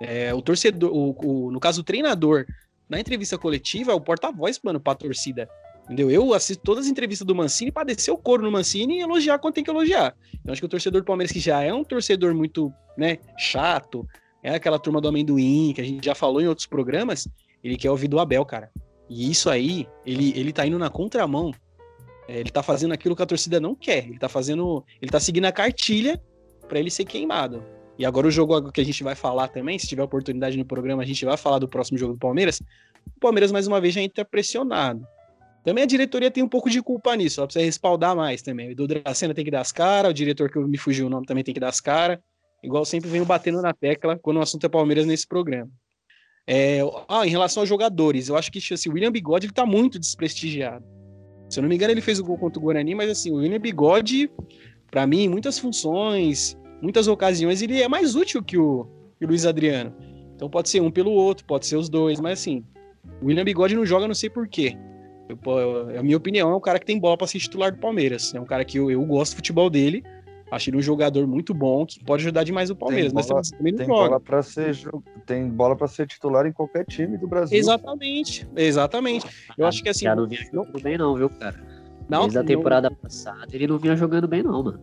É, 0.00 0.34
o 0.34 0.42
torcedor, 0.42 0.90
o, 0.92 1.16
o, 1.24 1.50
no 1.52 1.60
caso, 1.60 1.80
o 1.80 1.84
treinador 1.84 2.44
na 2.88 2.98
entrevista 2.98 3.36
coletiva, 3.36 3.92
é 3.92 3.94
o 3.94 4.00
porta-voz, 4.00 4.58
mano, 4.62 4.80
pra 4.80 4.94
torcida. 4.94 5.48
Entendeu? 5.84 6.10
Eu 6.10 6.34
assisto 6.34 6.62
todas 6.62 6.84
as 6.84 6.90
entrevistas 6.90 7.26
do 7.26 7.34
Mancini 7.34 7.72
pra 7.72 7.84
descer 7.84 8.10
o 8.10 8.18
couro 8.18 8.42
no 8.42 8.50
Mancini 8.50 8.98
e 8.98 9.00
elogiar 9.00 9.38
quando 9.38 9.54
tem 9.54 9.64
que 9.64 9.70
elogiar. 9.70 10.14
Então 10.34 10.52
acho 10.52 10.60
que 10.60 10.66
o 10.66 10.68
torcedor 10.68 11.00
do 11.00 11.04
Palmeiras, 11.04 11.32
que 11.32 11.40
já 11.40 11.62
é 11.62 11.72
um 11.72 11.82
torcedor 11.82 12.34
muito, 12.34 12.72
né, 12.96 13.18
chato, 13.38 14.06
é 14.48 14.56
aquela 14.56 14.78
turma 14.78 15.00
do 15.00 15.08
amendoim, 15.08 15.72
que 15.74 15.80
a 15.80 15.84
gente 15.84 16.04
já 16.04 16.14
falou 16.14 16.40
em 16.40 16.46
outros 16.46 16.66
programas, 16.66 17.28
ele 17.62 17.76
quer 17.76 17.90
ouvir 17.90 18.08
do 18.08 18.18
Abel, 18.18 18.44
cara. 18.44 18.70
E 19.08 19.30
isso 19.30 19.48
aí, 19.48 19.86
ele, 20.04 20.32
ele 20.38 20.52
tá 20.52 20.66
indo 20.66 20.78
na 20.78 20.90
contramão. 20.90 21.52
É, 22.28 22.38
ele 22.40 22.50
tá 22.50 22.62
fazendo 22.62 22.92
aquilo 22.92 23.16
que 23.16 23.22
a 23.22 23.26
torcida 23.26 23.58
não 23.58 23.74
quer. 23.74 24.06
Ele 24.06 24.18
tá 24.18 24.28
fazendo. 24.28 24.84
Ele 25.00 25.10
tá 25.10 25.18
seguindo 25.18 25.46
a 25.46 25.52
cartilha 25.52 26.20
para 26.68 26.78
ele 26.78 26.90
ser 26.90 27.04
queimado. 27.04 27.64
E 27.98 28.04
agora 28.04 28.26
o 28.26 28.30
jogo 28.30 28.70
que 28.70 28.80
a 28.80 28.84
gente 28.84 29.02
vai 29.02 29.14
falar 29.14 29.48
também, 29.48 29.78
se 29.78 29.88
tiver 29.88 30.02
oportunidade 30.02 30.56
no 30.56 30.64
programa, 30.64 31.02
a 31.02 31.06
gente 31.06 31.24
vai 31.24 31.36
falar 31.36 31.58
do 31.58 31.66
próximo 31.66 31.98
jogo 31.98 32.12
do 32.12 32.18
Palmeiras. 32.18 32.60
O 33.16 33.20
Palmeiras, 33.20 33.50
mais 33.50 33.66
uma 33.66 33.80
vez, 33.80 33.94
já 33.94 34.00
entra 34.00 34.24
pressionado. 34.24 35.04
Também 35.64 35.82
a 35.82 35.86
diretoria 35.86 36.30
tem 36.30 36.42
um 36.42 36.48
pouco 36.48 36.70
de 36.70 36.80
culpa 36.80 37.14
nisso, 37.16 37.40
ela 37.40 37.46
precisa 37.46 37.64
respaldar 37.64 38.14
mais 38.14 38.40
também. 38.40 38.68
O 38.68 38.70
Edu 38.70 38.86
Dracena 38.86 39.34
tem 39.34 39.44
que 39.44 39.50
dar 39.50 39.60
as 39.60 39.72
caras, 39.72 40.10
o 40.10 40.14
diretor 40.14 40.48
que 40.48 40.58
me 40.60 40.78
fugiu 40.78 41.06
o 41.06 41.10
nome 41.10 41.26
também 41.26 41.42
tem 41.42 41.52
que 41.52 41.60
dar 41.60 41.68
as 41.68 41.80
caras. 41.80 42.18
Igual 42.62 42.84
sempre 42.84 43.08
venho 43.08 43.24
batendo 43.24 43.62
na 43.62 43.72
tecla 43.72 44.18
quando 44.18 44.38
o 44.38 44.40
assunto 44.40 44.64
é 44.64 44.68
Palmeiras 44.68 45.06
nesse 45.06 45.26
programa. 45.26 45.70
É, 46.46 46.80
ah, 47.08 47.26
em 47.26 47.30
relação 47.30 47.62
aos 47.62 47.68
jogadores, 47.68 48.28
eu 48.28 48.36
acho 48.36 48.50
que 48.50 48.58
assim, 48.72 48.88
o 48.88 48.94
William 48.94 49.12
Bigode 49.12 49.46
ele 49.46 49.52
tá 49.52 49.66
muito 49.66 49.98
desprestigiado. 49.98 50.84
Se 51.48 51.58
eu 51.58 51.62
não 51.62 51.68
me 51.68 51.74
engano, 51.74 51.92
ele 51.92 52.00
fez 52.00 52.18
o 52.18 52.24
gol 52.24 52.38
contra 52.38 52.58
o 52.58 52.62
Guarani, 52.62 52.94
mas 52.94 53.10
assim, 53.10 53.30
o 53.30 53.36
William 53.36 53.60
Bigode, 53.60 54.30
para 54.90 55.06
mim, 55.06 55.28
muitas 55.28 55.58
funções, 55.58 56.58
muitas 56.80 57.06
ocasiões 57.06 57.62
ele 57.62 57.80
é 57.82 57.88
mais 57.88 58.14
útil 58.14 58.42
que 58.42 58.56
o, 58.56 58.86
que 59.18 59.24
o 59.24 59.28
Luiz 59.28 59.44
Adriano. 59.44 59.94
Então 60.34 60.48
pode 60.48 60.68
ser 60.68 60.80
um 60.80 60.90
pelo 60.90 61.10
outro, 61.10 61.44
pode 61.44 61.66
ser 61.66 61.76
os 61.76 61.88
dois, 61.88 62.20
mas 62.20 62.40
assim, 62.40 62.64
o 63.20 63.26
William 63.26 63.44
Bigode 63.44 63.74
não 63.74 63.84
joga, 63.84 64.08
não 64.08 64.14
sei 64.14 64.30
porquê. 64.30 64.76
a 65.98 66.02
minha 66.02 66.16
opinião 66.16 66.50
é 66.50 66.56
um 66.56 66.60
cara 66.60 66.78
que 66.78 66.86
tem 66.86 66.98
bola 66.98 67.16
para 67.16 67.26
ser 67.26 67.40
titular 67.40 67.72
do 67.72 67.78
Palmeiras. 67.78 68.34
É 68.34 68.40
um 68.40 68.46
cara 68.46 68.64
que 68.64 68.78
eu, 68.78 68.90
eu 68.90 69.04
gosto 69.04 69.32
do 69.32 69.36
futebol 69.36 69.68
dele, 69.68 70.02
Acho 70.50 70.70
ele 70.70 70.78
um 70.78 70.82
jogador 70.82 71.26
muito 71.26 71.52
bom 71.52 71.84
que 71.84 72.02
pode 72.02 72.22
ajudar 72.22 72.42
demais 72.42 72.70
o 72.70 72.76
Palmeiras, 72.76 73.12
tem 73.12 73.22
bola, 73.22 73.34
mas 73.34 73.50
também 73.50 73.72
não 73.72 73.78
tem 73.78 73.86
joga. 73.86 74.08
bola 74.08 74.20
para 74.20 74.42
ser 74.42 74.76
tem 75.26 75.48
bola 75.48 75.76
para 75.76 75.86
ser 75.86 76.06
titular 76.06 76.46
em 76.46 76.52
qualquer 76.52 76.86
time 76.86 77.18
do 77.18 77.28
Brasil. 77.28 77.58
Exatamente, 77.58 78.48
exatamente. 78.56 79.26
Eu 79.58 79.66
acho 79.66 79.82
que 79.82 79.88
assim. 79.90 80.04
Já 80.04 80.16
não 80.16 80.26
vinha 80.26 80.42
jogando 80.50 80.82
bem, 80.82 80.96
não, 80.96 81.14
viu, 81.14 81.28
cara? 81.28 81.62
Não, 82.08 82.22
Desde 82.22 82.38
a 82.38 82.44
temporada 82.44 82.90
passada, 82.90 83.46
ele 83.52 83.66
não 83.66 83.78
vinha 83.78 83.94
jogando 83.94 84.26
bem, 84.26 84.42
não, 84.42 84.62
mano. 84.62 84.80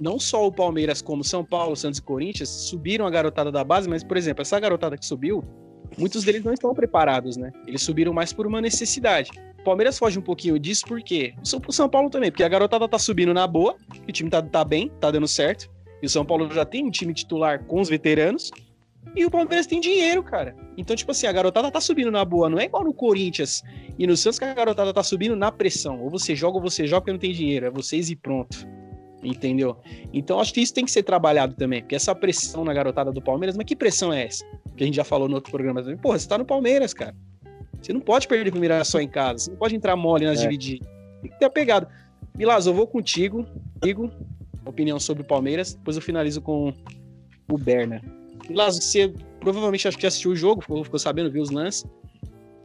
Não 0.00 0.18
só 0.20 0.46
o 0.46 0.52
Palmeiras, 0.52 1.02
como 1.02 1.24
São 1.24 1.44
Paulo, 1.44 1.74
Santos 1.74 1.98
e 1.98 2.02
Corinthians 2.02 2.48
subiram 2.48 3.04
a 3.04 3.10
garotada 3.10 3.50
da 3.50 3.64
base, 3.64 3.88
mas, 3.88 4.04
por 4.04 4.16
exemplo, 4.16 4.42
essa 4.42 4.60
garotada 4.60 4.96
que 4.96 5.04
subiu, 5.04 5.42
muitos 5.98 6.22
deles 6.22 6.44
não 6.44 6.52
estão 6.52 6.72
preparados, 6.72 7.36
né? 7.36 7.50
Eles 7.66 7.82
subiram 7.82 8.12
mais 8.12 8.32
por 8.32 8.46
uma 8.46 8.60
necessidade. 8.60 9.30
Palmeiras 9.68 9.98
foge 9.98 10.18
um 10.18 10.22
pouquinho 10.22 10.58
disso, 10.58 10.86
por 10.86 11.02
quê? 11.02 11.34
O 11.66 11.72
São 11.72 11.88
Paulo 11.90 12.08
também, 12.08 12.30
porque 12.30 12.42
a 12.42 12.48
garotada 12.48 12.88
tá 12.88 12.98
subindo 12.98 13.34
na 13.34 13.46
boa, 13.46 13.76
o 14.08 14.12
time 14.12 14.30
tá, 14.30 14.40
tá 14.40 14.64
bem, 14.64 14.90
tá 14.98 15.10
dando 15.10 15.28
certo. 15.28 15.70
E 16.02 16.06
o 16.06 16.08
São 16.08 16.24
Paulo 16.24 16.50
já 16.50 16.64
tem 16.64 16.86
um 16.86 16.90
time 16.90 17.12
titular 17.12 17.62
com 17.64 17.80
os 17.80 17.88
veteranos. 17.90 18.50
E 19.14 19.26
o 19.26 19.30
Palmeiras 19.30 19.66
tem 19.66 19.78
dinheiro, 19.78 20.22
cara. 20.22 20.56
Então, 20.76 20.96
tipo 20.96 21.10
assim, 21.10 21.26
a 21.26 21.32
garotada 21.32 21.70
tá 21.70 21.80
subindo 21.80 22.10
na 22.10 22.24
boa. 22.24 22.48
Não 22.48 22.58
é 22.58 22.64
igual 22.64 22.82
no 22.82 22.94
Corinthians 22.94 23.62
e 23.98 24.06
no 24.06 24.16
Santos 24.16 24.38
que 24.38 24.44
a 24.44 24.54
garotada 24.54 24.92
tá 24.92 25.02
subindo 25.02 25.36
na 25.36 25.52
pressão. 25.52 26.00
Ou 26.00 26.08
você 26.08 26.34
joga 26.34 26.56
ou 26.56 26.62
você 26.62 26.86
joga 26.86 27.02
porque 27.02 27.12
não 27.12 27.18
tem 27.18 27.32
dinheiro. 27.32 27.66
É 27.66 27.70
vocês 27.70 28.10
e 28.10 28.16
pronto. 28.16 28.66
Entendeu? 29.22 29.76
Então, 30.12 30.40
acho 30.40 30.54
que 30.54 30.60
isso 30.60 30.72
tem 30.72 30.84
que 30.84 30.90
ser 30.90 31.02
trabalhado 31.02 31.54
também. 31.54 31.82
Porque 31.82 31.96
essa 31.96 32.14
pressão 32.14 32.64
na 32.64 32.72
garotada 32.72 33.12
do 33.12 33.20
Palmeiras, 33.20 33.56
mas 33.56 33.66
que 33.66 33.76
pressão 33.76 34.12
é 34.12 34.24
essa? 34.24 34.44
Que 34.76 34.84
a 34.84 34.86
gente 34.86 34.96
já 34.96 35.04
falou 35.04 35.28
no 35.28 35.34
outro 35.34 35.50
programa 35.50 35.82
também. 35.82 35.98
Porra, 35.98 36.18
você 36.18 36.28
tá 36.28 36.38
no 36.38 36.44
Palmeiras, 36.44 36.94
cara. 36.94 37.14
Você 37.80 37.92
não 37.92 38.00
pode 38.00 38.26
perder 38.26 38.50
pro 38.50 38.60
Mirassol 38.60 39.00
em 39.00 39.08
casa. 39.08 39.38
Você 39.38 39.50
não 39.50 39.58
pode 39.58 39.76
entrar 39.76 39.96
mole 39.96 40.24
nas 40.24 40.40
é. 40.40 40.42
divididas. 40.42 40.88
Tem 41.22 41.30
que 41.30 41.38
ter 41.38 41.44
apegado. 41.44 41.86
Milaz, 42.36 42.66
eu 42.66 42.74
vou 42.74 42.86
contigo. 42.86 43.46
Digo 43.82 44.10
opinião 44.64 45.00
sobre 45.00 45.22
o 45.22 45.26
Palmeiras. 45.26 45.74
Depois 45.74 45.96
eu 45.96 46.02
finalizo 46.02 46.40
com 46.40 46.72
o 47.50 47.58
Berna. 47.58 48.02
Milaz, 48.48 48.76
você 48.76 49.12
provavelmente 49.40 49.88
acho 49.88 49.98
que 49.98 50.06
assistiu 50.06 50.32
o 50.32 50.36
jogo, 50.36 50.62
ficou, 50.62 50.84
ficou 50.84 50.98
sabendo, 50.98 51.30
viu 51.30 51.42
os 51.42 51.50
lances. 51.50 51.84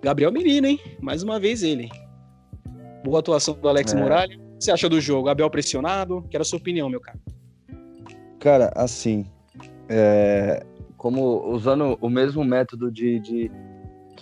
Gabriel 0.01 0.32
Menino, 0.32 0.68
hein? 0.68 0.80
Mais 1.01 1.24
uma 1.24 1.39
vez 1.39 1.64
ele. 1.64 1.89
Boa 3.03 3.20
atuação 3.20 3.53
do 3.53 3.68
Alex 3.68 3.93
é. 3.93 3.97
Muralha. 3.97 4.36
O 4.36 4.57
que 4.57 4.66
você 4.66 4.72
acha 4.72 4.89
do 4.89 4.99
jogo? 4.99 5.30
Abel 5.30 5.49
pressionado? 5.49 6.26
Quero 6.30 6.41
a 6.41 6.45
sua 6.45 6.59
opinião, 6.59 6.89
meu 6.89 6.99
cara. 6.99 7.20
Cara, 8.39 8.72
assim, 8.76 9.26
é, 9.88 10.66
como 10.97 11.49
usando 11.49 11.97
o 12.01 12.09
mesmo 12.09 12.43
método 12.43 12.91
de, 12.91 13.20
de 13.20 13.51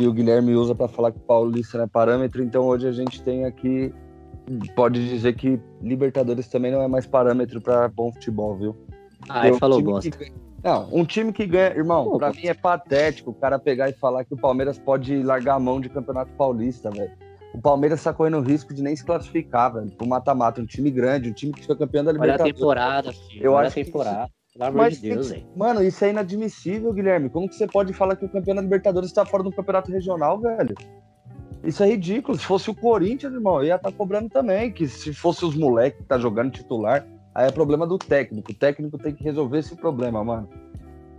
que 0.02 0.08
o 0.08 0.14
Guilherme 0.14 0.56
usa 0.56 0.74
para 0.74 0.88
falar 0.88 1.12
que 1.12 1.20
Paulista 1.20 1.78
não 1.78 1.86
é 1.86 1.88
parâmetro, 1.88 2.44
então 2.44 2.64
hoje 2.66 2.88
a 2.88 2.92
gente 2.92 3.22
tem 3.22 3.46
aqui 3.46 3.94
pode 4.76 5.08
dizer 5.08 5.36
que 5.36 5.60
Libertadores 5.82 6.48
também 6.48 6.72
não 6.72 6.82
é 6.82 6.88
mais 6.88 7.06
parâmetro 7.06 7.62
para 7.62 7.88
bom 7.88 8.12
futebol, 8.12 8.56
viu? 8.56 8.76
Ah, 9.30 9.48
ele 9.48 9.60
falou 9.60 9.82
bosta. 9.82 10.10
Que... 10.10 10.32
Não, 10.64 10.90
um 10.92 11.06
time 11.06 11.32
que 11.32 11.46
ganha, 11.46 11.76
irmão, 11.76 12.18
para 12.18 12.32
mim 12.32 12.46
é 12.46 12.54
patético 12.54 13.32
o 13.32 13.34
cara 13.34 13.60
pegar 13.60 13.90
e 13.90 13.94
falar 13.94 14.26
que 14.26 14.34
o 14.34 14.38
Palmeiras 14.38 14.80
pode 14.80 15.22
largar 15.22 15.56
a 15.56 15.60
mão 15.60 15.80
de 15.80 15.90
Campeonato 15.90 16.32
Paulista, 16.34 16.90
velho. 16.90 17.12
O 17.54 17.62
Palmeiras 17.62 18.02
tá 18.02 18.14
correndo 18.14 18.38
o 18.38 18.42
risco 18.42 18.74
de 18.74 18.82
nem 18.82 18.96
se 18.96 19.06
classificar, 19.06 19.74
velho, 19.74 19.92
pro 19.92 20.08
mata-mata, 20.08 20.62
um 20.62 20.66
time 20.66 20.90
grande, 20.90 21.30
um 21.30 21.34
time 21.34 21.54
que 21.54 21.66
foi 21.66 21.76
campeão 21.76 22.04
da 22.04 22.12
Libertadores. 22.12 22.42
Olha 22.42 22.52
a 22.52 22.56
temporada, 22.56 23.14
filho. 23.14 23.44
Eu 23.44 23.54
Olha 23.54 23.68
acho 23.68 23.80
a 23.80 23.84
temporada. 23.84 24.32
Pelo 24.54 24.66
amor 24.66 24.78
Mas, 24.78 25.00
de 25.00 25.10
Deus, 25.10 25.30
velho. 25.30 25.46
Mano, 25.56 25.82
isso 25.82 26.04
é 26.04 26.10
inadmissível, 26.10 26.92
Guilherme. 26.92 27.30
Como 27.30 27.48
que 27.48 27.56
você 27.56 27.68
pode 27.68 27.94
falar 27.94 28.16
que 28.16 28.26
o 28.26 28.30
campeão 28.30 28.56
da 28.56 28.62
Libertadores 28.62 29.10
está 29.10 29.26
fora 29.26 29.44
do 29.44 29.52
campeonato 29.52 29.92
regional, 29.92 30.40
velho? 30.40 30.76
Isso 31.64 31.82
é 31.84 31.88
ridículo. 31.88 32.38
Se 32.38 32.46
fosse 32.46 32.70
o 32.70 32.76
Corinthians, 32.76 33.34
irmão, 33.34 33.64
ia 33.64 33.76
estar 33.76 33.92
tá 33.92 33.98
cobrando 33.98 34.30
também. 34.30 34.72
Que 34.72 34.88
se 34.88 35.14
fosse 35.14 35.46
os 35.46 35.56
moleques 35.56 36.02
que 36.02 36.08
tá 36.08 36.18
jogando 36.18 36.52
titular, 36.52 37.08
aí 37.34 37.48
é 37.48 37.52
problema 37.52 37.88
do 37.88 37.98
técnico. 37.98 38.52
O 38.52 38.56
técnico 38.56 38.98
tem 38.98 39.14
que 39.14 39.24
resolver 39.24 39.60
esse 39.60 39.76
problema, 39.76 40.24
mano. 40.24 40.50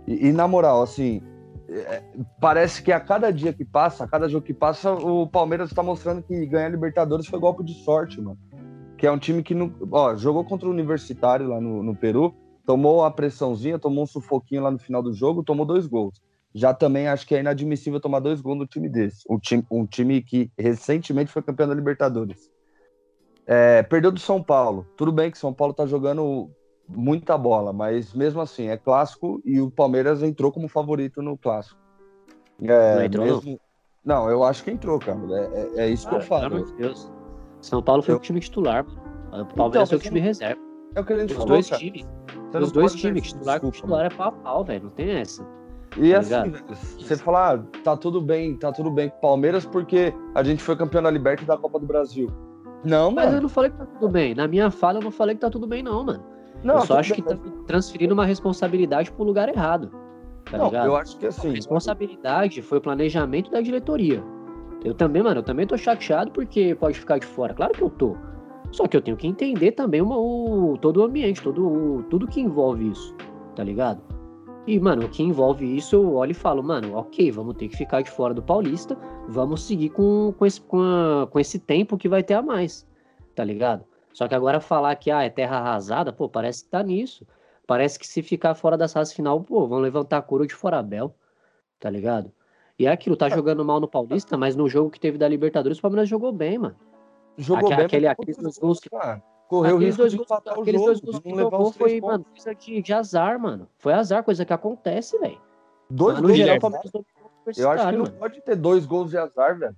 E, 0.05 0.27
e 0.27 0.31
na 0.31 0.47
moral, 0.47 0.83
assim, 0.83 1.21
é, 1.69 2.03
parece 2.39 2.83
que 2.83 2.91
a 2.91 2.99
cada 2.99 3.31
dia 3.31 3.51
que 3.51 3.65
passa, 3.65 4.03
a 4.03 4.07
cada 4.07 4.29
jogo 4.29 4.45
que 4.45 4.53
passa, 4.53 4.91
o 4.91 5.25
Palmeiras 5.25 5.69
está 5.69 5.81
mostrando 5.81 6.21
que 6.21 6.45
ganhar 6.45 6.69
Libertadores 6.69 7.25
foi 7.25 7.39
golpe 7.39 7.63
de 7.63 7.73
sorte, 7.83 8.21
mano. 8.21 8.37
Que 8.95 9.07
é 9.07 9.11
um 9.11 9.17
time 9.17 9.41
que 9.41 9.55
não, 9.55 9.73
ó, 9.91 10.15
jogou 10.15 10.45
contra 10.45 10.67
o 10.67 10.71
Universitário 10.71 11.47
lá 11.47 11.59
no, 11.59 11.81
no 11.81 11.95
Peru, 11.95 12.33
tomou 12.65 13.03
a 13.03 13.11
pressãozinha, 13.11 13.79
tomou 13.79 14.03
um 14.03 14.07
sufoquinho 14.07 14.63
lá 14.63 14.71
no 14.71 14.79
final 14.79 15.01
do 15.01 15.13
jogo, 15.13 15.43
tomou 15.43 15.65
dois 15.65 15.87
gols. 15.87 16.21
Já 16.53 16.73
também 16.73 17.07
acho 17.07 17.25
que 17.25 17.35
é 17.35 17.39
inadmissível 17.39 17.99
tomar 17.99 18.19
dois 18.19 18.39
gols 18.39 18.59
no 18.59 18.67
time 18.67 18.87
desse. 18.87 19.23
Um 19.29 19.39
time, 19.39 19.65
um 19.71 19.85
time 19.85 20.21
que 20.21 20.51
recentemente 20.57 21.31
foi 21.31 21.41
campeão 21.41 21.67
da 21.67 21.73
Libertadores. 21.73 22.51
É, 23.45 23.81
perdeu 23.83 24.11
do 24.11 24.19
São 24.19 24.41
Paulo. 24.41 24.85
Tudo 24.95 25.11
bem 25.11 25.31
que 25.31 25.37
São 25.37 25.51
Paulo 25.51 25.73
tá 25.73 25.85
jogando 25.85 26.49
muita 26.87 27.37
bola, 27.37 27.73
mas 27.73 28.13
mesmo 28.13 28.39
assim 28.39 28.67
é 28.67 28.77
clássico 28.77 29.41
e 29.43 29.59
o 29.59 29.71
Palmeiras 29.71 30.21
entrou 30.21 30.51
como 30.51 30.67
favorito 30.67 31.21
no 31.21 31.37
clássico. 31.37 31.79
É, 32.61 32.95
não 32.95 33.03
entrou, 33.03 33.25
mesmo... 33.25 33.59
não? 34.05 34.29
eu 34.29 34.43
acho 34.43 34.63
que 34.63 34.71
entrou, 34.71 34.99
cara. 34.99 35.19
É, 35.31 35.81
é, 35.81 35.85
é 35.85 35.89
isso 35.89 36.07
que 36.07 36.15
eu 36.15 36.21
falo. 36.21 36.49
Pelo 36.49 36.55
amor 36.61 36.71
de 36.71 36.77
Deus. 36.77 37.11
São 37.61 37.81
Paulo 37.81 38.03
foi 38.03 38.13
eu... 38.13 38.17
o 38.17 38.21
time 38.21 38.39
titular. 38.39 38.85
O 38.85 39.45
Palmeiras 39.45 39.55
então, 39.55 39.85
foi 39.87 39.97
o 39.97 40.01
time 40.01 40.19
reserva. 40.19 40.61
É 40.95 40.99
o 40.99 41.05
que 41.05 41.13
a 41.13 41.17
gente 41.17 41.31
Os 41.31 41.37
falou, 41.37 41.49
dois 41.49 41.69
cara. 41.69 41.81
Os 42.61 42.71
dois 42.71 42.93
times, 42.93 43.23
titular 43.23 43.59
com 43.59 43.71
titular 43.71 44.05
é 44.05 44.09
pau 44.09 44.27
a 44.27 44.31
pau, 44.31 44.63
velho. 44.63 44.83
Não 44.83 44.89
tem 44.91 45.11
essa. 45.11 45.45
E 45.97 46.11
tá 46.11 46.19
assim, 46.19 46.53
você 46.97 47.15
falar, 47.15 47.59
ah, 47.59 47.79
tá 47.83 47.95
tudo 47.95 48.19
bem, 48.19 48.55
tá 48.57 48.71
tudo 48.71 48.89
bem 48.89 49.09
com 49.09 49.17
o 49.17 49.21
Palmeiras 49.21 49.65
porque 49.65 50.13
a 50.33 50.43
gente 50.43 50.63
foi 50.63 50.75
campeão 50.75 51.03
da 51.03 51.11
Libertadores 51.11 51.47
da 51.47 51.57
Copa 51.57 51.79
do 51.79 51.85
Brasil. 51.85 52.29
Não, 52.83 53.11
Mas 53.11 53.25
mano. 53.25 53.37
eu 53.37 53.41
não 53.43 53.49
falei 53.49 53.69
que 53.69 53.77
tá 53.77 53.85
tudo 53.85 54.09
bem. 54.09 54.35
Na 54.35 54.47
minha 54.47 54.69
fala, 54.69 54.99
eu 54.99 55.03
não 55.03 55.11
falei 55.11 55.35
que 55.35 55.41
tá 55.41 55.49
tudo 55.49 55.67
bem, 55.67 55.83
não, 55.83 56.03
mano. 56.03 56.23
Não, 56.63 56.75
eu 56.75 56.85
só 56.85 56.99
acho 56.99 57.13
bem, 57.13 57.23
que 57.23 57.29
tá 57.29 57.37
transferindo 57.67 58.13
uma 58.13 58.25
responsabilidade 58.25 59.11
pro 59.11 59.23
lugar 59.23 59.49
errado. 59.49 59.91
Tá 60.49 60.57
não, 60.57 60.65
ligado? 60.65 60.87
eu 60.87 60.95
acho 60.95 61.17
que 61.17 61.27
assim. 61.27 61.49
A 61.49 61.53
responsabilidade 61.53 62.61
foi 62.61 62.79
o 62.79 62.81
planejamento 62.81 63.51
da 63.51 63.61
diretoria. 63.61 64.23
Eu 64.83 64.93
também, 64.93 65.23
mano, 65.23 65.39
eu 65.39 65.43
também 65.43 65.65
tô 65.65 65.77
chateado 65.77 66.31
porque 66.31 66.75
pode 66.75 66.99
ficar 66.99 67.17
de 67.19 67.25
fora. 67.25 67.53
Claro 67.53 67.73
que 67.73 67.81
eu 67.81 67.89
tô. 67.89 68.17
Só 68.73 68.87
que 68.87 68.97
eu 68.97 69.01
tenho 69.01 69.15
que 69.15 69.27
entender 69.27 69.73
também 69.73 70.01
uma, 70.01 70.17
o, 70.17 70.75
todo 70.81 70.97
o 70.97 71.03
ambiente, 71.03 71.43
todo, 71.43 71.67
o, 71.67 72.03
tudo 72.09 72.27
que 72.27 72.41
envolve 72.41 72.89
isso, 72.89 73.15
tá 73.55 73.63
ligado? 73.63 74.01
E, 74.65 74.79
mano, 74.79 75.05
o 75.05 75.09
que 75.09 75.21
envolve 75.21 75.77
isso, 75.77 75.95
eu 75.95 76.15
olho 76.15 76.31
e 76.31 76.33
falo, 76.33 76.63
mano, 76.63 76.95
ok, 76.95 77.31
vamos 77.31 77.55
ter 77.55 77.67
que 77.67 77.77
ficar 77.77 78.01
de 78.01 78.09
fora 78.09 78.33
do 78.33 78.41
Paulista, 78.41 78.97
vamos 79.29 79.61
seguir 79.61 79.89
com, 79.89 80.33
com, 80.39 80.43
esse, 80.43 80.59
com, 80.59 80.81
a, 80.81 81.27
com 81.27 81.39
esse 81.39 81.59
tempo 81.59 81.97
que 81.99 82.09
vai 82.09 82.23
ter 82.23 82.33
a 82.33 82.41
mais, 82.41 82.87
tá 83.35 83.43
ligado? 83.43 83.85
Só 84.11 84.27
que 84.27 84.33
agora 84.33 84.59
falar 84.59 84.95
que 84.95 85.11
ah, 85.11 85.21
é 85.21 85.29
terra 85.29 85.57
arrasada, 85.57 86.11
pô, 86.11 86.27
parece 86.27 86.63
que 86.63 86.71
tá 86.71 86.81
nisso. 86.81 87.27
Parece 87.67 87.99
que 87.99 88.07
se 88.07 88.23
ficar 88.23 88.55
fora 88.55 88.75
da 88.75 88.87
fase 88.87 89.13
final, 89.13 89.39
pô, 89.41 89.67
vão 89.67 89.79
levantar 89.79 90.17
a 90.17 90.21
coroa 90.21 90.47
de 90.47 90.55
Forabel, 90.55 91.15
tá 91.79 91.91
ligado? 91.91 92.31
E 92.79 92.87
é 92.87 92.91
aquilo, 92.91 93.15
tá 93.15 93.29
jogando 93.29 93.63
mal 93.63 93.79
no 93.79 93.87
Paulista, 93.87 94.35
mas 94.35 94.55
no 94.55 94.67
jogo 94.67 94.89
que 94.89 94.99
teve 94.99 95.17
da 95.17 95.27
Libertadores, 95.27 95.77
o 95.77 95.81
Palmeiras 95.81 96.09
jogou 96.09 96.31
bem, 96.31 96.57
mano. 96.57 96.75
Jogou 97.37 97.65
Aquele, 97.65 97.75
bem, 97.75 97.85
aquele, 97.85 98.07
aqueles 98.07 98.37
dois 98.37 98.57
gols 98.57 98.79
que. 98.79 98.89
Correu 99.47 99.75
aqueles 99.75 99.97
dois 99.97 100.13
gols, 100.15 100.31
aqueles 100.31 100.81
jogo, 100.81 101.01
dois 101.01 101.49
gols 101.49 101.71
que 101.73 101.77
foi, 101.77 102.01
mano, 102.01 102.25
coisa 102.25 102.55
de, 102.55 102.81
de, 102.81 102.93
azar, 102.93 103.39
mano. 103.39 103.67
Foi 103.77 103.93
azar, 103.93 104.23
coisa 104.23 104.45
que 104.45 104.53
acontece, 104.53 105.17
velho. 105.19 105.39
Dois 105.89 106.19
gols 106.19 106.35
geral, 106.35 106.57
de 106.57 106.65
azar? 106.65 106.81
Eu 107.57 107.71
acho 107.71 107.85
que 107.85 107.91
não 107.91 108.05
mano. 108.05 108.17
pode 108.17 108.41
ter 108.41 108.55
dois 108.55 108.85
gols 108.85 109.11
de 109.11 109.17
azar, 109.17 109.57
velho. 109.59 109.75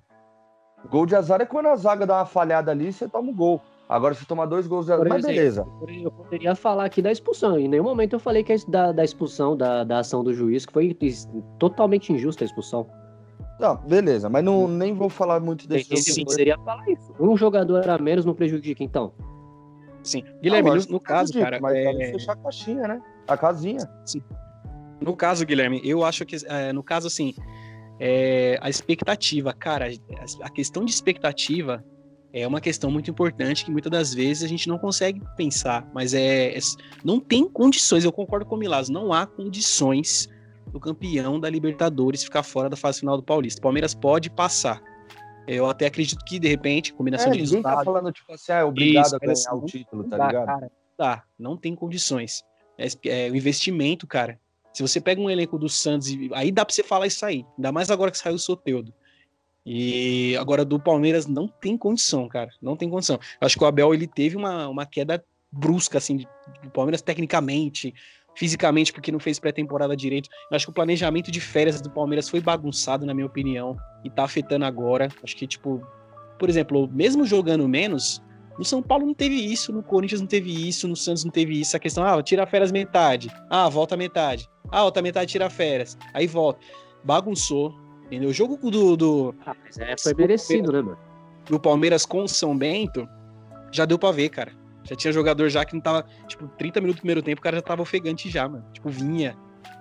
Gol 0.89 1.05
de 1.05 1.15
azar 1.15 1.41
é 1.41 1.45
quando 1.45 1.67
a 1.67 1.75
zaga 1.75 2.05
dá 2.05 2.17
uma 2.17 2.25
falhada 2.25 2.71
ali 2.71 2.87
e 2.87 2.93
você 2.93 3.07
toma 3.07 3.29
um 3.29 3.35
gol. 3.35 3.61
Agora, 3.89 4.13
se 4.13 4.25
tomar 4.25 4.45
dois 4.45 4.65
gols 4.67 4.85
de 4.85 4.93
azar, 4.93 5.07
mas 5.07 5.25
beleza. 5.25 5.65
Eu 5.87 6.11
poderia 6.11 6.55
falar 6.55 6.85
aqui 6.85 7.01
da 7.01 7.11
expulsão. 7.11 7.59
Em 7.59 7.67
nenhum 7.67 7.83
momento 7.83 8.13
eu 8.13 8.19
falei 8.19 8.43
que 8.43 8.53
é 8.53 8.57
da, 8.67 8.91
da 8.91 9.03
expulsão, 9.03 9.57
da, 9.57 9.83
da 9.83 9.99
ação 9.99 10.23
do 10.23 10.33
juiz, 10.33 10.65
que 10.65 10.73
foi 10.73 10.95
totalmente 11.59 12.13
injusta 12.13 12.43
a 12.43 12.45
expulsão. 12.45 12.87
Não, 13.59 13.77
beleza, 13.77 14.29
mas 14.29 14.43
não, 14.43 14.67
nem 14.67 14.93
vou 14.93 15.09
falar 15.09 15.39
muito 15.39 15.67
desse 15.67 15.89
jogo. 15.89 16.01
Sim, 16.01 16.25
poderia 16.25 16.57
falar 16.57 16.89
isso. 16.89 17.13
Um 17.19 17.37
jogador 17.37 17.89
a 17.89 17.97
menos 17.97 18.25
não 18.25 18.33
prejudica, 18.33 18.83
então. 18.83 19.13
Sim. 20.03 20.23
Guilherme, 20.41 20.69
não, 20.69 20.77
no, 20.77 20.85
no 20.91 20.99
caso, 20.99 21.33
cara. 21.33 21.59
Mas 21.59 21.75
é... 21.75 22.11
fechar 22.11 22.33
a 22.33 22.35
caixinha, 22.35 22.87
né? 22.87 23.01
A 23.27 23.37
casinha. 23.37 23.89
Sim. 24.05 24.21
No 25.01 25.15
caso, 25.15 25.45
Guilherme, 25.45 25.81
eu 25.83 26.03
acho 26.03 26.25
que, 26.25 26.35
é, 26.45 26.71
no 26.71 26.83
caso, 26.83 27.07
assim, 27.07 27.33
é, 27.99 28.57
a 28.61 28.69
expectativa, 28.69 29.53
cara, 29.53 29.87
a 30.41 30.49
questão 30.49 30.85
de 30.85 30.91
expectativa 30.91 31.83
é 32.33 32.45
uma 32.45 32.59
questão 32.59 32.91
muito 32.91 33.09
importante 33.09 33.63
que 33.63 33.71
muitas 33.71 33.91
das 33.91 34.13
vezes 34.13 34.43
a 34.43 34.47
gente 34.47 34.67
não 34.67 34.77
consegue 34.77 35.21
pensar, 35.37 35.89
mas 35.93 36.13
é, 36.13 36.57
é 36.57 36.59
não 37.03 37.19
tem 37.19 37.47
condições, 37.47 38.03
eu 38.03 38.11
concordo 38.11 38.45
com 38.45 38.55
o 38.55 38.57
Milaz, 38.57 38.89
não 38.89 39.13
há 39.13 39.25
condições 39.25 40.29
do 40.76 40.80
campeão 40.80 41.39
da 41.39 41.49
Libertadores 41.49 42.21
ficar 42.21 42.43
fora 42.43 42.69
da 42.69 42.76
fase 42.76 42.99
final 42.99 43.15
do 43.15 43.23
Paulista. 43.23 43.59
O 43.59 43.61
Palmeiras 43.61 43.95
pode 43.95 44.30
passar. 44.30 44.84
Eu 45.47 45.69
até 45.69 45.86
acredito 45.86 46.21
que, 46.26 46.38
de 46.38 46.49
repente, 46.49 46.93
combinação 46.93 47.30
é, 47.30 47.32
de 47.32 47.39
resultados... 47.39 47.80
Ninguém 47.80 47.86
tá 47.86 47.91
falando, 47.93 48.11
tipo 48.11 48.34
assim, 48.34 48.51
ah, 48.51 48.57
é 48.57 48.63
obrigado 48.65 49.05
isso, 49.05 49.15
a 49.15 49.19
ganhar 49.19 49.32
assim, 49.32 49.49
o 49.53 49.65
título, 49.65 50.03
tá 50.03 50.17
dá, 50.17 50.28
ligado? 50.28 50.45
Cara, 50.47 50.71
tá, 50.97 51.23
não 51.39 51.55
tem 51.55 51.73
condições. 51.73 52.43
É, 52.78 52.88
é, 53.05 53.32
o 53.32 53.36
investimento, 53.38 54.05
cara. 54.05 54.38
Se 54.73 54.82
você 54.82 54.99
pega 54.99 55.21
um 55.21 55.30
elenco 55.30 55.57
do 55.57 55.69
Santos, 55.69 56.09
aí 56.34 56.51
dá 56.51 56.65
pra 56.65 56.76
você 56.76 56.84
falar 56.84 57.07
isso 57.07 57.26
aí. 57.26 57.45
Ainda 57.55 57.71
mais 57.71 57.89
agora 57.89 58.11
que 58.11 58.17
saiu 58.17 58.36
o 58.36 58.39
Soteudo. 58.39 58.93
E 59.65 60.36
agora 60.36 60.65
do 60.65 60.78
Palmeiras 60.78 61.26
não 61.26 61.47
tem 61.47 61.78
condição, 61.78 62.28
cara. 62.28 62.49
Não 62.61 62.76
tem 62.76 62.89
condição. 62.89 63.17
Eu 63.39 63.45
acho 63.45 63.57
que 63.57 63.63
o 63.63 63.67
Abel 63.67 63.93
ele 63.93 64.07
teve 64.07 64.36
uma, 64.36 64.67
uma 64.67 64.86
queda 64.86 65.23
brusca, 65.49 65.99
assim, 65.99 66.17
do 66.61 66.69
Palmeiras 66.69 67.01
tecnicamente, 67.01 67.93
fisicamente, 68.36 68.91
porque 68.91 69.11
não 69.11 69.19
fez 69.19 69.39
pré-temporada 69.39 69.95
direito. 69.95 70.29
Eu 70.51 70.55
acho 70.55 70.65
que 70.65 70.71
o 70.71 70.73
planejamento 70.73 71.31
de 71.31 71.39
férias 71.39 71.81
do 71.81 71.89
Palmeiras 71.89 72.29
foi 72.29 72.41
bagunçado, 72.41 73.05
na 73.05 73.13
minha 73.13 73.25
opinião, 73.25 73.77
e 74.03 74.09
tá 74.09 74.23
afetando 74.23 74.65
agora. 74.65 75.09
Acho 75.23 75.36
que, 75.36 75.47
tipo, 75.47 75.81
por 76.38 76.49
exemplo, 76.49 76.89
mesmo 76.91 77.25
jogando 77.25 77.67
menos, 77.67 78.21
no 78.57 78.63
São 78.63 78.81
Paulo 78.81 79.05
não 79.05 79.13
teve 79.13 79.36
isso, 79.36 79.73
no 79.73 79.83
Corinthians 79.83 80.21
não 80.21 80.27
teve 80.27 80.67
isso, 80.67 80.88
no 80.88 80.95
Santos 80.95 81.23
não 81.23 81.31
teve 81.31 81.59
isso. 81.59 81.75
A 81.75 81.79
questão, 81.79 82.05
ah, 82.05 82.21
tira 82.21 82.45
férias 82.45 82.71
metade. 82.71 83.29
Ah, 83.49 83.67
volta 83.69 83.97
metade. 83.97 84.49
Ah, 84.71 84.83
outra 84.83 85.01
metade 85.01 85.31
tira 85.31 85.49
férias. 85.49 85.97
Aí 86.13 86.27
volta. 86.27 86.59
Bagunçou. 87.03 87.73
Entendeu? 88.05 88.29
O 88.29 88.33
jogo 88.33 88.57
do. 88.69 88.95
do 88.95 89.36
ah, 89.45 89.55
mas 89.63 89.77
é, 89.79 89.95
foi 89.97 90.13
merecido, 90.13 90.71
né, 90.71 90.81
mano? 90.81 90.97
Do 91.45 91.59
Palmeiras 91.59 92.05
com 92.05 92.23
o 92.23 92.27
São 92.27 92.57
Bento, 92.57 93.07
já 93.71 93.86
deu 93.86 93.97
pra 93.97 94.11
ver, 94.11 94.29
cara. 94.29 94.51
Já 94.86 94.95
tinha 94.95 95.11
jogador 95.11 95.49
já 95.49 95.65
que 95.65 95.73
não 95.73 95.81
tava, 95.81 96.05
tipo, 96.27 96.47
30 96.47 96.79
minutos 96.79 96.99
do 96.99 97.01
primeiro 97.01 97.21
tempo, 97.21 97.39
o 97.39 97.43
cara 97.43 97.57
já 97.57 97.61
tava 97.61 97.81
ofegante 97.81 98.29
já, 98.29 98.47
mano. 98.47 98.63
Tipo, 98.71 98.89
vinha. 98.89 99.36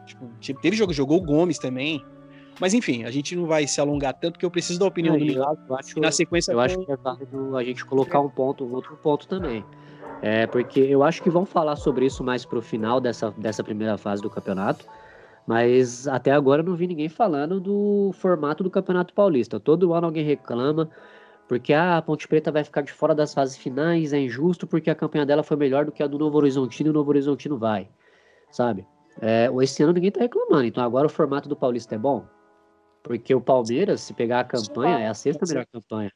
Tipo, 0.06 0.28
teve 0.60 0.76
jogo, 0.76 0.92
jogou 0.92 1.18
o 1.18 1.22
Gomes 1.22 1.58
também. 1.58 2.04
Mas 2.60 2.72
enfim, 2.72 3.04
a 3.04 3.10
gente 3.10 3.34
não 3.34 3.46
vai 3.46 3.66
se 3.66 3.80
alongar 3.80 4.14
tanto 4.14 4.38
que 4.38 4.46
eu 4.46 4.50
preciso 4.50 4.78
da 4.78 4.86
opinião 4.86 5.18
do 5.18 5.24
Miguel. 5.24 5.58
Na 5.96 6.10
sequência, 6.10 6.52
eu 6.52 6.60
acho 6.60 6.78
que 6.78 6.90
é 6.90 6.96
válido 6.96 7.56
a 7.56 7.64
gente 7.64 7.84
colocar 7.84 8.20
um 8.20 8.28
ponto, 8.28 8.64
um 8.64 8.72
outro 8.72 8.96
ponto 8.96 9.26
também. 9.26 9.64
É, 10.22 10.46
porque 10.46 10.80
eu 10.80 11.02
acho 11.02 11.22
que 11.22 11.28
vão 11.28 11.44
falar 11.44 11.76
sobre 11.76 12.06
isso 12.06 12.22
mais 12.22 12.44
pro 12.46 12.62
final 12.62 13.00
dessa, 13.00 13.30
dessa 13.32 13.62
primeira 13.62 13.98
fase 13.98 14.22
do 14.22 14.30
campeonato. 14.30 14.86
Mas 15.46 16.08
até 16.08 16.30
agora 16.30 16.62
eu 16.62 16.66
não 16.66 16.74
vi 16.74 16.86
ninguém 16.86 17.08
falando 17.08 17.60
do 17.60 18.10
formato 18.14 18.64
do 18.64 18.70
Campeonato 18.70 19.12
Paulista. 19.12 19.60
Todo 19.60 19.92
ano 19.92 20.06
alguém 20.06 20.24
reclama 20.24 20.88
porque 21.48 21.72
ah, 21.72 21.98
a 21.98 22.02
Ponte 22.02 22.26
Preta 22.26 22.50
vai 22.50 22.64
ficar 22.64 22.82
de 22.82 22.92
fora 22.92 23.14
das 23.14 23.34
fases 23.34 23.56
finais, 23.56 24.12
é 24.12 24.18
injusto 24.18 24.66
porque 24.66 24.90
a 24.90 24.94
campanha 24.94 25.26
dela 25.26 25.42
foi 25.42 25.56
melhor 25.56 25.84
do 25.84 25.92
que 25.92 26.02
a 26.02 26.06
do 26.06 26.18
Novo 26.18 26.36
Horizontino 26.38 26.88
e 26.88 26.90
o 26.90 26.94
Novo 26.94 27.10
Horizontino 27.10 27.58
vai, 27.58 27.88
sabe? 28.50 28.86
É, 29.20 29.48
esse 29.62 29.82
ano 29.82 29.92
ninguém 29.92 30.10
tá 30.10 30.20
reclamando, 30.20 30.64
então 30.64 30.82
agora 30.82 31.06
o 31.06 31.10
formato 31.10 31.48
do 31.48 31.56
Paulista 31.56 31.94
é 31.94 31.98
bom? 31.98 32.26
Porque 33.02 33.34
o 33.34 33.40
Palmeiras, 33.40 34.00
se 34.00 34.14
pegar 34.14 34.40
a 34.40 34.44
campanha, 34.44 34.98
é 34.98 35.08
a 35.08 35.14
sexta 35.14 35.44
melhor 35.46 35.66
campanha. 35.66 36.10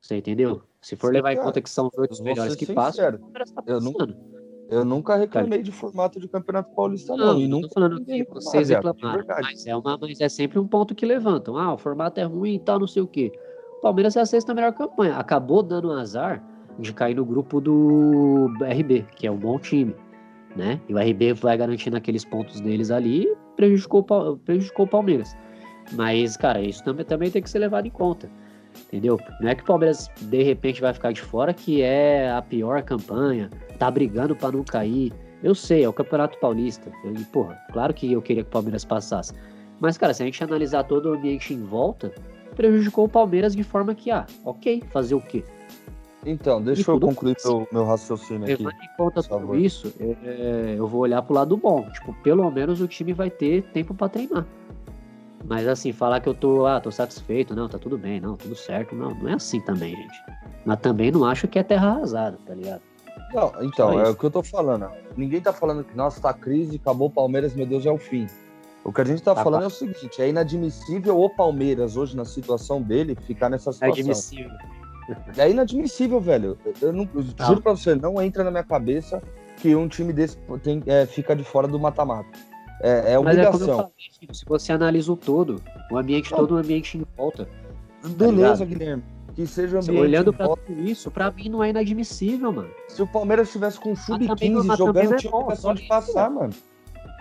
Você 0.00 0.16
entendeu? 0.16 0.62
Se 0.80 0.96
for 0.96 1.12
levar 1.12 1.32
em 1.32 1.36
conta 1.36 1.60
que 1.60 1.68
são 1.68 1.88
os 1.88 1.98
oito 1.98 2.22
melhores 2.22 2.54
que 2.54 2.72
passam, 2.72 3.18
tá 3.32 3.62
eu, 3.66 3.80
nunca, 3.80 4.06
eu 4.70 4.84
nunca 4.84 5.16
reclamei 5.16 5.62
de 5.62 5.72
formato 5.72 6.18
de 6.18 6.28
Campeonato 6.28 6.74
Paulista, 6.74 7.14
não. 7.16 7.38
Não, 7.38 7.48
não 7.48 7.60
tô 7.62 7.68
falando 7.68 8.02
que 8.04 8.24
vocês 8.24 8.70
reclamaram, 8.70 9.26
mas 9.42 9.66
é, 9.66 9.76
uma, 9.76 9.98
mas 9.98 10.20
é 10.20 10.28
sempre 10.28 10.58
um 10.58 10.66
ponto 10.66 10.94
que 10.94 11.04
levantam. 11.04 11.58
Ah, 11.58 11.74
o 11.74 11.78
formato 11.78 12.18
é 12.18 12.22
ruim 12.22 12.54
e 12.54 12.60
tal, 12.60 12.78
não 12.78 12.86
sei 12.86 13.02
o 13.02 13.08
quê. 13.08 13.32
Palmeiras 13.80 14.16
é 14.16 14.20
a 14.20 14.26
sexta 14.26 14.54
melhor 14.54 14.72
campanha. 14.72 15.16
Acabou 15.16 15.62
dando 15.62 15.92
azar 15.92 16.42
de 16.78 16.92
cair 16.92 17.14
no 17.14 17.24
grupo 17.24 17.60
do 17.60 18.50
RB, 18.60 19.06
que 19.16 19.26
é 19.26 19.30
um 19.30 19.36
bom 19.36 19.58
time. 19.58 19.94
Né? 20.56 20.80
E 20.88 20.94
o 20.94 20.98
RB 20.98 21.34
vai 21.34 21.56
garantindo 21.56 21.96
aqueles 21.96 22.24
pontos 22.24 22.60
deles 22.60 22.90
ali 22.90 23.28
prejudicou, 23.60 24.38
prejudicou 24.44 24.86
o 24.86 24.88
Palmeiras. 24.88 25.36
Mas, 25.92 26.36
cara, 26.36 26.62
isso 26.62 26.82
também, 26.82 27.04
também 27.04 27.30
tem 27.30 27.42
que 27.42 27.50
ser 27.50 27.58
levado 27.58 27.86
em 27.86 27.90
conta. 27.90 28.30
Entendeu? 28.86 29.18
Não 29.40 29.50
é 29.50 29.54
que 29.54 29.62
o 29.62 29.66
Palmeiras 29.66 30.08
de 30.20 30.42
repente 30.42 30.80
vai 30.80 30.94
ficar 30.94 31.12
de 31.12 31.20
fora, 31.20 31.52
que 31.52 31.82
é 31.82 32.30
a 32.30 32.40
pior 32.40 32.82
campanha, 32.82 33.50
tá 33.78 33.90
brigando 33.90 34.34
para 34.34 34.52
não 34.52 34.64
cair. 34.64 35.12
Eu 35.42 35.54
sei, 35.54 35.84
é 35.84 35.88
o 35.88 35.92
Campeonato 35.92 36.38
Paulista. 36.38 36.90
E, 37.04 37.24
porra, 37.24 37.58
claro 37.72 37.92
que 37.92 38.12
eu 38.12 38.22
queria 38.22 38.42
que 38.42 38.48
o 38.48 38.52
Palmeiras 38.52 38.84
passasse. 38.84 39.34
Mas, 39.78 39.98
cara, 39.98 40.14
se 40.14 40.22
a 40.22 40.26
gente 40.26 40.42
analisar 40.42 40.84
todo 40.84 41.06
o 41.06 41.14
ambiente 41.14 41.52
em 41.52 41.64
volta, 41.64 42.12
prejudicou 42.54 43.04
o 43.04 43.08
Palmeiras 43.08 43.54
de 43.54 43.62
forma 43.62 43.94
que, 43.94 44.10
ah, 44.10 44.26
ok, 44.44 44.82
fazer 44.90 45.14
o 45.14 45.20
quê? 45.20 45.44
Então, 46.24 46.60
deixa 46.60 46.82
e 46.82 46.94
eu 46.94 47.00
concluir 47.00 47.36
meu, 47.44 47.68
meu 47.72 47.84
raciocínio 47.84 48.42
aqui. 48.42 48.62
Levando 48.62 48.82
em 48.82 48.96
conta 48.96 49.22
tudo 49.22 49.56
isso, 49.56 49.92
é, 49.98 50.74
eu 50.76 50.86
vou 50.86 51.00
olhar 51.00 51.22
pro 51.22 51.34
lado 51.34 51.56
bom. 51.56 51.88
Tipo, 51.90 52.12
pelo 52.22 52.50
menos 52.50 52.80
o 52.80 52.86
time 52.86 53.12
vai 53.12 53.30
ter 53.30 53.62
tempo 53.72 53.94
para 53.94 54.08
treinar. 54.08 54.46
Mas 55.44 55.66
assim, 55.66 55.92
falar 55.92 56.20
que 56.20 56.28
eu 56.28 56.34
tô, 56.34 56.66
ah, 56.66 56.78
tô 56.78 56.90
satisfeito, 56.90 57.54
não, 57.54 57.68
tá 57.68 57.78
tudo 57.78 57.96
bem, 57.96 58.20
não, 58.20 58.36
tudo 58.36 58.54
certo, 58.54 58.94
não, 58.94 59.10
não 59.14 59.30
é 59.30 59.34
assim 59.34 59.60
também, 59.60 59.96
gente. 59.96 60.22
Mas 60.66 60.78
também 60.80 61.10
não 61.10 61.24
acho 61.24 61.48
que 61.48 61.58
é 61.58 61.62
terra 61.62 61.88
arrasada, 61.88 62.38
tá 62.44 62.54
ligado? 62.54 62.82
Não, 63.32 63.52
então, 63.62 63.98
é 63.98 64.10
o 64.10 64.14
que 64.14 64.24
eu 64.24 64.30
tô 64.30 64.42
falando. 64.42 64.88
Ninguém 65.16 65.40
tá 65.40 65.52
falando 65.52 65.84
que, 65.84 65.96
nossa, 65.96 66.20
tá 66.20 66.34
crise, 66.34 66.76
acabou 66.76 67.08
o 67.08 67.10
Palmeiras, 67.10 67.54
meu 67.54 67.64
Deus, 67.64 67.86
é 67.86 67.90
o 67.90 67.96
fim. 67.96 68.26
O 68.84 68.92
que 68.92 69.00
a 69.00 69.04
gente 69.04 69.22
tá, 69.22 69.34
tá 69.34 69.42
falando 69.42 69.64
é 69.64 69.66
o 69.66 69.70
seguinte, 69.70 70.22
é 70.22 70.28
inadmissível 70.28 71.20
o 71.20 71.28
Palmeiras, 71.28 71.96
hoje, 71.96 72.16
na 72.16 72.24
situação 72.24 72.80
dele, 72.80 73.16
ficar 73.26 73.48
nessa 73.48 73.72
situação. 73.72 73.96
É 73.96 74.00
inadmissível. 74.00 74.50
É 75.36 75.50
inadmissível, 75.50 76.20
velho. 76.20 76.58
Eu, 76.80 76.92
não, 76.92 77.08
eu 77.14 77.24
tá. 77.34 77.46
juro 77.46 77.60
pra 77.60 77.72
você, 77.72 77.94
não 77.94 78.20
entra 78.22 78.44
na 78.44 78.50
minha 78.50 78.64
cabeça 78.64 79.22
que 79.56 79.74
um 79.74 79.88
time 79.88 80.12
desse 80.12 80.38
tem, 80.62 80.82
é, 80.86 81.04
fica 81.04 81.36
de 81.36 81.44
fora 81.44 81.68
do 81.68 81.78
mata-mata. 81.78 82.30
É, 82.82 83.12
é 83.12 83.18
obrigação. 83.18 83.68
É 83.68 83.76
falei, 83.76 83.92
se 84.32 84.44
você 84.46 84.72
analisa 84.72 85.12
o 85.12 85.16
todo, 85.16 85.62
o 85.90 85.98
ambiente 85.98 86.30
não. 86.30 86.38
todo, 86.38 86.54
o 86.54 86.56
ambiente 86.56 86.96
em 86.96 87.04
volta. 87.16 87.46
Tá 88.02 88.08
Beleza, 88.08 88.60
tá 88.60 88.64
Guilherme. 88.64 89.02
Que 89.34 89.46
seja 89.46 89.76
o 89.76 89.80
ambiente. 89.80 90.00
Olhando 90.00 90.32
pra 90.32 90.46
volta. 90.46 90.62
tudo 90.66 90.80
isso, 90.80 91.10
pra 91.10 91.30
mim 91.30 91.48
não 91.48 91.62
é 91.62 91.70
inadmissível, 91.70 92.52
mano. 92.52 92.70
Se 92.88 93.02
o 93.02 93.06
Palmeiras 93.06 93.48
estivesse 93.48 93.78
com 93.78 93.94
sub-15 93.94 94.76
jogando, 94.76 95.14
é 95.14 95.16
tinha 95.16 95.34
obrigação 95.34 95.74
de 95.74 95.86
passar, 95.86 96.30
mano. 96.30 96.54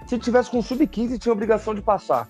Se 0.10 0.18
tivesse 0.18 0.50
com 0.50 0.60
sub-15, 0.60 1.20
tinha 1.20 1.32
obrigação 1.32 1.76
de 1.76 1.84
passar. 1.84 2.28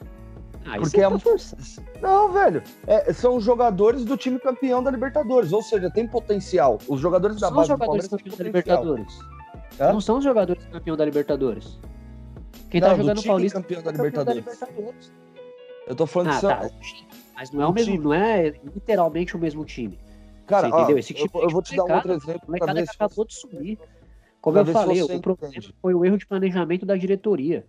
Ah, 0.66 0.76
porque 0.78 1.00
é, 1.00 1.06
é 1.06 1.18
força. 1.20 1.56
Não, 2.02 2.30
velho. 2.34 2.62
É, 2.86 3.14
são 3.14 3.40
jogadores 3.40 4.04
do 4.04 4.18
time 4.18 4.38
campeão 4.38 4.84
da 4.84 4.92
Libertadores. 4.92 5.54
Ou 5.54 5.64
seja, 5.64 5.90
tem 5.90 6.06
potencial. 6.06 6.78
Os 6.90 7.00
jogadores 7.00 7.40
da 7.40 7.50
base 7.50 7.70
do 7.70 7.78
Palmeiras 7.78 8.10
têm 8.10 8.18
potencial. 8.18 8.38
Da 8.38 8.44
Libertadores. 8.44 9.20
Não 9.80 10.02
são 10.02 10.18
os 10.18 10.26
jogadores 10.26 10.66
campeão 10.66 10.98
da 10.98 11.06
Libertadores. 11.06 11.80
Quem 12.70 12.82
tá 12.82 12.90
não, 12.90 12.98
tá 12.98 13.02
jogando 13.02 13.24
Paulista 13.24 13.62
campeão 13.62 13.82
da 13.82 13.92
Libertadores. 13.92 14.44
campeão 14.44 14.66
da 14.66 14.74
Libertadores. 14.74 15.12
Eu 15.88 15.96
tô 15.96 16.06
falando 16.06 16.32
ah, 16.34 16.42
Tá. 16.42 16.70
Mas 17.34 17.52
não 17.52 17.62
é 17.64 17.68
o 17.68 17.72
mesmo, 17.72 17.94
time. 17.94 18.04
não 18.04 18.14
é 18.14 18.50
literalmente 18.76 19.38
o 19.38 19.40
mesmo 19.40 19.64
time. 19.64 19.98
Cara, 20.46 20.68
você 20.68 20.76
entendeu? 20.76 20.98
Esse 20.98 21.14
time 21.14 21.30
eu, 21.34 21.44
eu 21.44 21.50
vou 21.50 21.62
te 21.62 21.78
dar 21.78 21.86
um 21.86 21.94
outro 21.94 22.12
exemplo. 22.12 22.42
O 22.44 22.48
molecada 22.48 22.82
acabou 22.82 23.26
de 23.26 23.36
subir. 23.36 23.80
Como 24.42 24.58
eu 24.58 24.66
falei, 24.66 25.02
o 25.02 25.22
problema 25.22 25.54
entende. 25.54 25.76
foi 25.82 25.94
o 25.94 26.06
erro 26.06 26.18
de 26.18 26.26
planejamento 26.26 26.86
da 26.86 26.96
diretoria. 26.96 27.66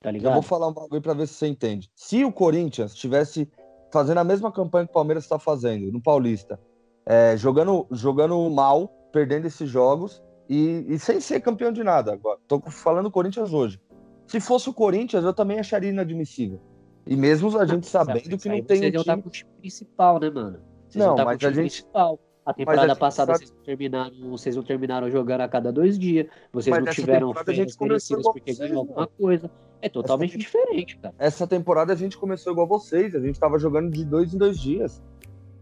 Tá 0.00 0.10
ligado? 0.10 0.32
Eu 0.32 0.34
vou 0.34 0.42
falar 0.42 0.68
um 0.68 0.72
bagulho 0.72 1.00
pra 1.00 1.14
ver 1.14 1.26
se 1.26 1.34
você 1.34 1.46
entende. 1.46 1.90
Se 1.94 2.24
o 2.24 2.32
Corinthians 2.32 2.94
tivesse 2.94 3.48
fazendo 3.92 4.18
a 4.18 4.24
mesma 4.24 4.50
campanha 4.50 4.86
que 4.86 4.90
o 4.90 4.94
Palmeiras 4.94 5.24
está 5.24 5.38
fazendo 5.38 5.90
no 5.92 6.00
Paulista, 6.00 6.58
é, 7.06 7.36
jogando, 7.36 7.86
jogando 7.90 8.48
mal, 8.50 8.88
perdendo 9.12 9.46
esses 9.46 9.68
jogos 9.68 10.22
e, 10.48 10.86
e, 10.88 10.98
sem 10.98 11.20
ser 11.20 11.40
campeão 11.40 11.72
de 11.72 11.84
nada. 11.84 12.12
Agora, 12.12 12.38
tô 12.48 12.60
falando 12.60 13.10
Corinthians 13.10 13.52
hoje. 13.52 13.80
Se 14.26 14.40
fosse 14.40 14.68
o 14.68 14.72
Corinthians, 14.72 15.24
eu 15.24 15.32
também 15.32 15.58
acharia 15.58 15.90
inadmissível. 15.90 16.60
E 17.06 17.16
mesmo 17.16 17.56
a 17.58 17.66
gente 17.66 17.86
sabendo 17.86 18.38
que 18.38 18.48
não 18.48 18.62
tem 18.62 18.96
um 18.96 19.02
time... 19.02 19.22
com 19.22 19.28
o 19.28 19.32
time 19.32 19.50
principal, 19.60 20.20
né, 20.20 20.30
mano? 20.30 20.60
Vocês 20.88 21.04
não, 21.04 21.16
mas 21.16 21.42
a 21.42 21.48
gente... 21.48 21.56
principal. 21.56 22.18
A 22.44 22.52
temporada 22.52 22.92
a 22.92 22.96
passada 22.96 23.34
sabe... 23.34 23.46
vocês, 23.46 23.56
não 23.56 23.64
terminaram, 23.64 24.30
vocês 24.30 24.56
não 24.56 24.62
terminaram 24.62 25.10
jogando 25.10 25.42
a 25.42 25.48
cada 25.48 25.72
dois 25.72 25.98
dias. 25.98 26.26
Vocês 26.52 26.74
mas 26.74 26.84
não 26.84 26.92
tiveram 26.92 27.34
férias 27.34 27.76
merecidas 27.76 28.24
porque 28.24 28.52
ganhou 28.54 28.80
alguma 28.80 29.06
coisa. 29.06 29.50
É 29.80 29.88
totalmente 29.88 30.36
diferente, 30.36 30.96
cara. 30.98 31.14
Essa 31.18 31.46
temporada 31.46 31.92
a 31.92 31.96
gente 31.96 32.18
começou 32.18 32.52
igual 32.52 32.66
vocês. 32.66 33.14
A 33.14 33.20
gente 33.20 33.38
tava 33.38 33.58
jogando 33.58 33.90
de 33.90 34.04
dois 34.04 34.34
em 34.34 34.38
dois 34.38 34.58
dias. 34.58 35.00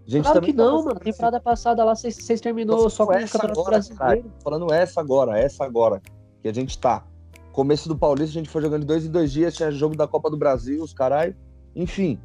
A 0.06 0.10
gente 0.10 0.24
claro 0.24 0.40
que 0.40 0.52
não, 0.52 0.84
mano. 0.84 0.96
A 0.96 1.00
temporada 1.00 1.36
assim. 1.36 1.44
passada 1.44 1.84
lá 1.84 1.94
vocês, 1.94 2.40
terminou 2.40 2.88
só 2.88 3.06
com 3.06 3.12
o 3.12 3.14
Campeonato 3.14 3.50
agora, 3.52 3.70
Brasileiro. 3.70 4.22
Cara, 4.22 4.24
falando 4.42 4.72
essa 4.72 5.00
agora, 5.00 5.38
essa 5.38 5.64
agora. 5.64 6.02
Que 6.42 6.48
a 6.48 6.54
gente 6.54 6.78
tá. 6.78 7.04
Começo 7.52 7.88
do 7.88 7.96
Paulista, 7.96 8.30
a 8.30 8.40
gente 8.40 8.48
foi 8.48 8.62
jogando 8.62 8.82
de 8.82 8.86
dois 8.86 9.04
em 9.04 9.10
dois 9.10 9.32
dias, 9.32 9.54
tinha 9.54 9.70
jogo 9.70 9.96
da 9.96 10.06
Copa 10.06 10.30
do 10.30 10.36
Brasil, 10.36 10.82
os 10.82 10.94
carai. 10.94 11.34
Enfim. 11.76 12.18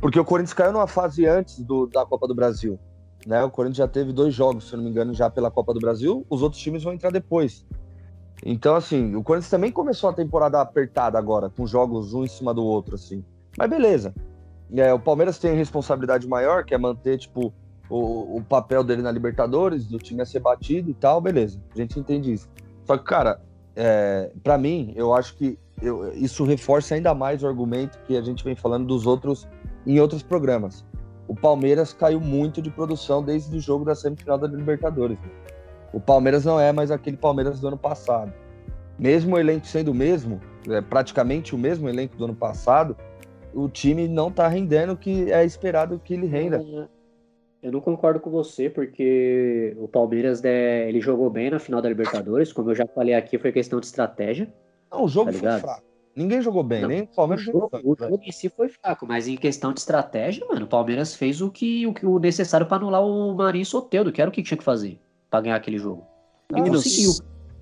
Porque 0.00 0.18
o 0.18 0.24
Corinthians 0.24 0.52
caiu 0.52 0.72
numa 0.72 0.86
fase 0.86 1.26
antes 1.26 1.60
do, 1.60 1.86
da 1.86 2.04
Copa 2.04 2.28
do 2.28 2.34
Brasil. 2.34 2.78
Né? 3.26 3.42
O 3.42 3.50
Corinthians 3.50 3.78
já 3.78 3.88
teve 3.88 4.12
dois 4.12 4.34
jogos, 4.34 4.68
se 4.68 4.74
eu 4.74 4.76
não 4.78 4.84
me 4.84 4.90
engano, 4.90 5.14
já 5.14 5.30
pela 5.30 5.50
Copa 5.50 5.72
do 5.72 5.80
Brasil. 5.80 6.26
Os 6.28 6.42
outros 6.42 6.60
times 6.60 6.82
vão 6.82 6.92
entrar 6.92 7.10
depois. 7.10 7.66
Então, 8.44 8.74
assim, 8.74 9.14
o 9.14 9.22
Corinthians 9.22 9.50
também 9.50 9.72
começou 9.72 10.10
a 10.10 10.12
temporada 10.12 10.60
apertada 10.60 11.18
agora, 11.18 11.48
com 11.48 11.66
jogos 11.66 12.12
um 12.12 12.24
em 12.24 12.28
cima 12.28 12.52
do 12.52 12.64
outro, 12.64 12.94
assim. 12.94 13.24
Mas 13.56 13.70
beleza. 13.70 14.14
É, 14.72 14.92
o 14.92 14.98
Palmeiras 14.98 15.38
tem 15.38 15.54
responsabilidade 15.54 16.26
maior, 16.26 16.64
que 16.64 16.74
é 16.74 16.78
manter, 16.78 17.18
tipo, 17.18 17.52
o, 17.88 18.36
o 18.36 18.42
papel 18.42 18.82
dele 18.82 19.02
na 19.02 19.10
Libertadores, 19.10 19.86
do 19.86 19.98
time 19.98 20.20
a 20.22 20.26
ser 20.26 20.40
batido 20.40 20.90
e 20.90 20.94
tal, 20.94 21.20
beleza. 21.20 21.60
A 21.74 21.78
gente 21.78 21.98
entende 21.98 22.32
isso. 22.32 22.48
Só 22.84 22.98
que, 22.98 23.04
cara, 23.04 23.40
é, 23.76 24.30
para 24.42 24.58
mim, 24.58 24.92
eu 24.96 25.14
acho 25.14 25.36
que 25.36 25.58
eu, 25.80 26.12
isso 26.14 26.44
reforça 26.44 26.94
ainda 26.94 27.14
mais 27.14 27.42
o 27.42 27.46
argumento 27.46 27.98
que 28.06 28.16
a 28.16 28.22
gente 28.22 28.44
vem 28.44 28.54
falando 28.54 28.86
dos 28.86 29.06
outros 29.06 29.48
em 29.86 30.00
outros 30.00 30.22
programas. 30.22 30.84
O 31.26 31.34
Palmeiras 31.34 31.92
caiu 31.92 32.20
muito 32.20 32.60
de 32.60 32.70
produção 32.70 33.22
desde 33.22 33.56
o 33.56 33.60
jogo 33.60 33.84
da 33.84 33.94
semifinal 33.94 34.38
da 34.38 34.46
Libertadores. 34.46 35.18
O 35.92 36.00
Palmeiras 36.00 36.44
não 36.44 36.60
é 36.60 36.72
mais 36.72 36.90
aquele 36.90 37.16
Palmeiras 37.16 37.60
do 37.60 37.68
ano 37.68 37.78
passado. 37.78 38.32
Mesmo 38.98 39.36
o 39.36 39.38
elenco 39.38 39.66
sendo 39.66 39.90
o 39.90 39.94
mesmo, 39.94 40.40
é, 40.68 40.80
praticamente 40.80 41.54
o 41.54 41.58
mesmo 41.58 41.88
elenco 41.88 42.16
do 42.16 42.24
ano 42.24 42.34
passado, 42.34 42.96
o 43.54 43.68
time 43.68 44.06
não 44.06 44.28
está 44.28 44.48
rendendo 44.48 44.92
o 44.92 44.96
que 44.96 45.32
é 45.32 45.44
esperado 45.44 46.00
que 46.02 46.14
ele 46.14 46.26
renda. 46.26 46.88
Eu 47.62 47.72
não 47.72 47.80
concordo 47.80 48.20
com 48.20 48.30
você, 48.30 48.68
porque 48.68 49.74
o 49.78 49.88
Palmeiras 49.88 50.42
né, 50.42 50.86
ele 50.88 51.00
jogou 51.00 51.30
bem 51.30 51.50
na 51.50 51.58
final 51.58 51.80
da 51.80 51.88
Libertadores, 51.88 52.52
como 52.52 52.70
eu 52.70 52.74
já 52.74 52.86
falei 52.86 53.14
aqui, 53.14 53.38
foi 53.38 53.50
questão 53.52 53.80
de 53.80 53.86
estratégia. 53.86 54.52
Não, 54.92 55.04
o 55.04 55.08
jogo 55.08 55.32
tá 55.32 55.38
foi 55.38 55.60
fraco. 55.60 55.82
Ninguém 56.16 56.40
jogou 56.40 56.62
bem, 56.62 56.82
não, 56.82 56.88
nem 56.88 57.02
o 57.02 57.06
Palmeiras 57.08 57.46
o 57.46 57.52
jogo, 57.52 57.70
jogou. 57.72 57.92
O 57.92 57.96
jogo 57.98 58.20
em 58.24 58.30
si 58.30 58.48
foi 58.48 58.68
fraco, 58.68 59.06
mas 59.06 59.26
em 59.26 59.36
questão 59.36 59.72
de 59.72 59.80
estratégia, 59.80 60.46
mano, 60.46 60.64
o 60.64 60.68
Palmeiras 60.68 61.14
fez 61.14 61.40
o 61.40 61.50
que 61.50 61.86
o, 61.86 61.92
que, 61.92 62.06
o 62.06 62.18
necessário 62.18 62.66
para 62.66 62.76
anular 62.76 63.04
o 63.04 63.34
Marinho 63.34 63.66
Soteldo, 63.66 64.12
que 64.12 64.20
era 64.20 64.30
o 64.30 64.32
que 64.32 64.42
tinha 64.42 64.56
que 64.56 64.64
fazer 64.64 65.00
para 65.28 65.40
ganhar 65.40 65.56
aquele 65.56 65.78
jogo. 65.78 66.06
E 66.50 66.60
não 66.60 66.68
conseguiu. 66.68 67.10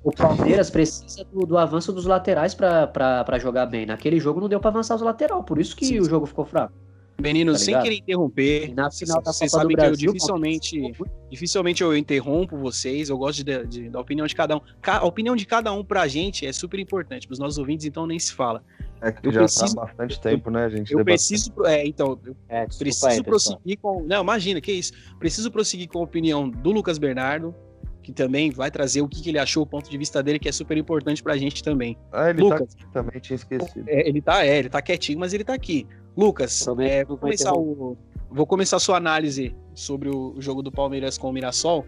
O 0.05 0.11
Palmeiras 0.11 0.69
precisa 0.69 1.25
do, 1.25 1.47
do 1.47 1.57
avanço 1.57 1.93
dos 1.93 2.07
laterais 2.07 2.55
para 2.55 3.39
jogar 3.39 3.67
bem. 3.67 3.87
Naquele 3.87 4.19
jogo 4.19 4.41
não 4.41 4.49
deu 4.49 4.61
para 4.61 4.71
avançar 4.71 4.97
os 4.97 5.03
lateral, 5.03 5.45
por 5.45 5.59
isso 5.59 5.77
que 5.77 5.87
Sim. 5.87 6.01
o 6.01 6.05
jogo 6.05 6.27
ficou 6.27 6.45
fraco. 6.45 6.75
Menino, 7.21 7.53
tá 7.53 7.59
sem 7.59 7.81
querer 7.81 7.97
interromper, 7.97 8.75
na 8.75 8.91
final 8.91 9.23
vocês 9.25 9.51
sabem 9.51 9.77
que 9.77 9.85
eu 9.85 9.93
dificilmente, 9.93 10.93
dificilmente 11.31 11.83
eu 11.83 11.97
interrompo 11.97 12.57
vocês, 12.57 13.09
eu 13.09 13.19
gosto 13.19 13.45
de, 13.45 13.67
de, 13.67 13.89
da 13.91 14.01
opinião 14.01 14.27
de 14.27 14.35
cada 14.35 14.57
um. 14.57 14.61
A 14.83 15.05
opinião 15.05 15.37
de 15.37 15.47
cada 15.47 15.73
um 15.73 15.85
pra 15.85 16.09
gente 16.09 16.47
é 16.47 16.53
super 16.53 16.81
importante, 16.81 17.27
pros 17.27 17.39
nossos 17.39 17.59
ouvintes, 17.59 17.87
então 17.87 18.07
nem 18.07 18.19
se 18.19 18.33
fala. 18.33 18.65
É 19.01 19.11
que 19.11 19.27
eu 19.27 19.33
já 19.33 19.41
tá 19.41 19.45
preciso, 19.45 19.75
tá 19.75 19.83
há 19.83 19.87
bastante 19.87 20.21
tempo, 20.21 20.51
né, 20.51 20.71
gente? 20.71 20.93
Eu 20.93 21.05
preciso, 21.05 21.53
é, 21.65 21.87
então, 21.87 22.19
eu 22.25 22.37
é, 22.49 22.67
preciso 22.67 23.07
aí, 23.07 23.23
prosseguir 23.23 23.79
com, 23.81 24.03
não, 24.03 24.23
imagina, 24.23 24.61
que 24.61 24.73
isso, 24.73 24.93
preciso 25.19 25.51
prosseguir 25.51 25.89
com 25.89 25.99
a 25.99 26.03
opinião 26.03 26.49
do 26.49 26.71
Lucas 26.71 26.99
Bernardo, 26.99 27.55
que 28.03 28.13
também 28.13 28.51
vai 28.51 28.71
trazer 28.71 29.01
o 29.01 29.09
que, 29.09 29.23
que 29.23 29.31
ele 29.31 29.39
achou, 29.39 29.63
o 29.63 29.67
ponto 29.67 29.89
de 29.89 29.97
vista 29.97 30.23
dele, 30.23 30.39
que 30.39 30.49
é 30.49 30.53
super 30.53 30.77
importante 30.77 31.23
pra 31.23 31.37
gente 31.37 31.63
também. 31.63 31.97
Ah, 32.13 32.31
ele 32.31 32.39
tá 32.39 32.45
Lucas, 32.45 32.75
tá 32.75 32.83
aqui 32.83 32.93
também, 32.93 33.21
tinha 33.21 33.37
esquecido. 33.37 33.85
É, 33.89 34.09
ele 34.09 34.21
tá, 34.21 34.45
é, 34.45 34.59
ele 34.59 34.69
tá 34.69 34.83
quietinho, 34.83 35.19
mas 35.19 35.33
ele 35.33 35.45
tá 35.45 35.55
aqui. 35.55 35.87
Lucas, 36.17 36.67
é, 36.81 37.05
vou, 37.05 37.17
começar 37.17 37.53
o, 37.55 37.97
vou 38.31 38.47
começar 38.47 38.77
a 38.77 38.81
sua 38.81 38.97
análise 38.97 39.55
sobre 39.75 40.09
o 40.09 40.35
jogo 40.39 40.63
do 40.63 40.71
Palmeiras 40.71 41.17
com 41.17 41.31
o 41.31 41.33
Mirassol 41.33 41.87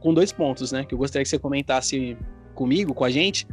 com 0.00 0.12
dois 0.12 0.32
pontos, 0.32 0.72
né? 0.72 0.84
Que 0.84 0.94
eu 0.94 0.98
gostaria 0.98 1.22
que 1.22 1.28
você 1.28 1.38
comentasse 1.38 2.16
comigo, 2.54 2.92
com 2.92 3.04
a 3.04 3.10
gente. 3.10 3.46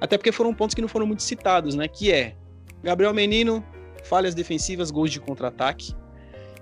Até 0.00 0.16
porque 0.18 0.30
foram 0.30 0.54
pontos 0.54 0.74
que 0.74 0.82
não 0.82 0.88
foram 0.88 1.06
muito 1.06 1.22
citados, 1.22 1.74
né? 1.74 1.88
Que 1.88 2.12
é 2.12 2.36
Gabriel 2.82 3.14
Menino, 3.14 3.64
falhas 4.04 4.34
defensivas, 4.34 4.90
gols 4.90 5.10
de 5.10 5.20
contra-ataque. 5.20 5.94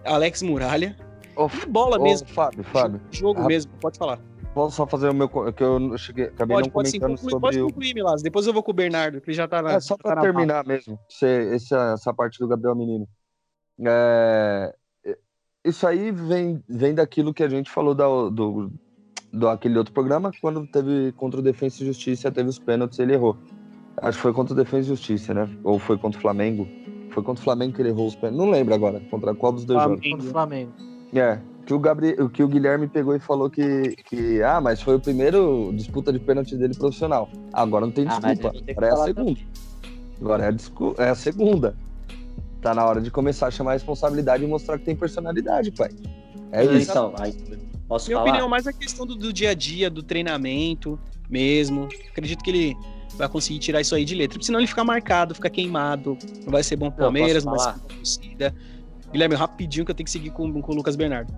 Alex 0.05 0.43
Muralha. 0.43 0.97
Oh, 1.37 1.49
e 1.63 1.67
bola 1.67 1.99
oh, 1.99 2.03
mesmo. 2.03 2.29
Fábio, 2.29 2.63
Fábio. 2.65 3.01
Jogo 3.11 3.41
ah, 3.41 3.47
mesmo, 3.47 3.73
pode 3.81 3.99
falar. 3.99 4.21
Posso 4.55 4.77
só 4.77 4.87
fazer 4.87 5.09
o 5.09 5.15
meu. 5.15 5.29
que 5.29 5.63
eu 5.65 5.99
cheguei, 5.99 6.27
acabei 6.27 6.55
pode, 6.55 6.69
não 6.69 6.73
pode 6.73 6.91
comentando 6.93 7.19
sim, 7.19 7.23
conclui, 7.25 7.31
sobre. 7.31 7.41
Pode 7.41 7.61
concluir, 7.61 7.95
Milas. 7.95 8.23
Depois 8.23 8.47
eu 8.47 8.53
vou 8.53 8.63
com 8.63 8.71
o 8.71 8.75
Bernardo, 8.75 9.21
que 9.21 9.33
já 9.33 9.49
tá 9.49 9.61
na. 9.61 9.73
É 9.73 9.81
só 9.81 9.97
para 9.97 10.15
tá 10.15 10.21
terminar 10.23 10.65
mesmo, 10.65 10.97
essa, 11.21 11.95
essa 11.95 12.15
parte 12.15 12.39
do 12.39 12.47
Gabriel 12.47 12.77
Menino. 12.77 13.09
É, 13.85 14.73
isso 15.65 15.85
aí 15.87 16.13
vem, 16.13 16.63
vem 16.69 16.95
daquilo 16.95 17.35
que 17.35 17.43
a 17.43 17.49
gente 17.49 17.69
falou 17.69 17.97
da, 17.97 18.07
do, 18.07 18.71
do 19.33 19.49
aquele 19.49 19.77
outro 19.77 19.93
programa, 19.93 20.31
quando 20.41 20.65
teve 20.69 21.11
contra 21.13 21.41
o 21.41 21.43
Defensa 21.43 21.83
e 21.83 21.87
Justiça, 21.87 22.31
teve 22.31 22.49
os 22.49 22.59
pênaltis, 22.59 23.01
ele 23.01 23.15
errou. 23.15 23.37
Acho 23.97 24.19
que 24.19 24.23
foi 24.23 24.33
contra 24.33 24.55
o 24.55 24.57
Defensa 24.57 24.87
e 24.87 24.89
Justiça, 24.91 25.35
né? 25.35 25.51
Ou 25.65 25.81
foi 25.81 25.99
contra 25.99 26.19
o 26.19 26.23
Flamengo? 26.23 26.69
Foi 27.11 27.25
contra 27.25 27.41
o 27.41 27.45
Flamengo 27.45 27.75
que 27.75 27.83
ele 27.83 27.89
errou 27.89 28.07
os 28.07 28.15
pênaltis. 28.15 28.39
Não 28.39 28.51
lembro 28.51 28.73
agora. 28.73 29.01
Contra 29.11 29.35
qual 29.35 29.53
dos 29.53 29.65
dois 29.65 29.83
Flamengo. 29.83 30.03
jogos? 30.05 30.17
Contra 30.17 30.29
o 30.29 30.33
Flamengo. 30.33 30.73
É 31.13 31.54
que 31.65 31.73
o, 31.73 31.79
Gabriel, 31.79 32.29
que 32.29 32.43
o 32.43 32.49
Guilherme 32.49 32.87
pegou 32.87 33.17
e 33.17 33.19
falou 33.19 33.49
que, 33.49 33.97
que 34.05 34.43
ah, 34.43 34.61
mas 34.61 34.83
foi 34.83 34.97
o 34.97 35.01
primeiro 35.01 35.73
disputa 35.75 36.13
de 36.13 36.19
pênalti 36.19 36.57
dele 36.57 36.75
profissional. 36.75 37.29
Agora 37.53 37.87
não 37.87 37.93
tem 37.93 38.07
ah, 38.07 38.19
desculpa. 38.19 38.53
Ah, 38.55 38.71
Agora 38.71 38.87
é 38.87 38.93
a 38.93 38.97
segunda. 38.97 39.25
Também. 39.25 39.49
Agora 40.21 40.45
é 40.45 40.49
a, 40.49 41.05
é 41.05 41.11
a 41.11 41.15
segunda. 41.15 41.77
Tá 42.61 42.75
na 42.75 42.85
hora 42.85 43.01
de 43.01 43.11
começar 43.11 43.47
a 43.47 43.51
chamar 43.51 43.71
a 43.71 43.75
responsabilidade 43.75 44.45
e 44.45 44.47
mostrar 44.47 44.79
que 44.79 44.85
tem 44.85 44.97
personalidade, 44.97 45.71
pai. 45.71 45.91
É 46.53 46.65
isso. 46.65 46.91
Então, 46.91 47.15
aí, 47.19 47.35
posso 47.89 48.09
Minha 48.09 48.19
falar? 48.19 48.31
opinião, 48.31 48.49
mais 48.49 48.67
a 48.67 48.73
questão 48.73 49.07
do, 49.07 49.15
do 49.15 49.33
dia 49.33 49.51
a 49.51 49.55
dia, 49.55 49.91
do 49.91 50.03
treinamento 50.03 50.99
mesmo. 51.29 51.89
Acredito 52.11 52.43
que 52.43 52.51
ele 52.51 52.77
vai 53.17 53.29
conseguir 53.29 53.59
tirar 53.59 53.81
isso 53.81 53.95
aí 53.95 54.05
de 54.05 54.15
letra. 54.15 54.41
Senão 54.43 54.61
ele 54.61 54.67
fica 54.67 54.85
marcado, 54.85 55.35
fica 55.35 55.51
queimado. 55.51 56.17
Não 56.45 56.53
vai 56.53 56.63
ser 56.63 56.77
bom 56.77 56.91
pro 56.91 57.05
Palmeiras, 57.05 57.45
não, 57.45 57.53
não 57.53 57.59
vai 57.59 57.73
ser 57.73 57.81
bom 57.81 57.87
torcida. 57.87 58.55
Guilherme, 59.13 59.35
rapidinho 59.35 59.85
que 59.85 59.91
eu 59.91 59.95
tenho 59.95 60.05
que 60.05 60.11
seguir 60.11 60.31
com, 60.31 60.61
com 60.61 60.73
o 60.73 60.75
Lucas 60.75 60.97
Bernardo. 60.97 61.33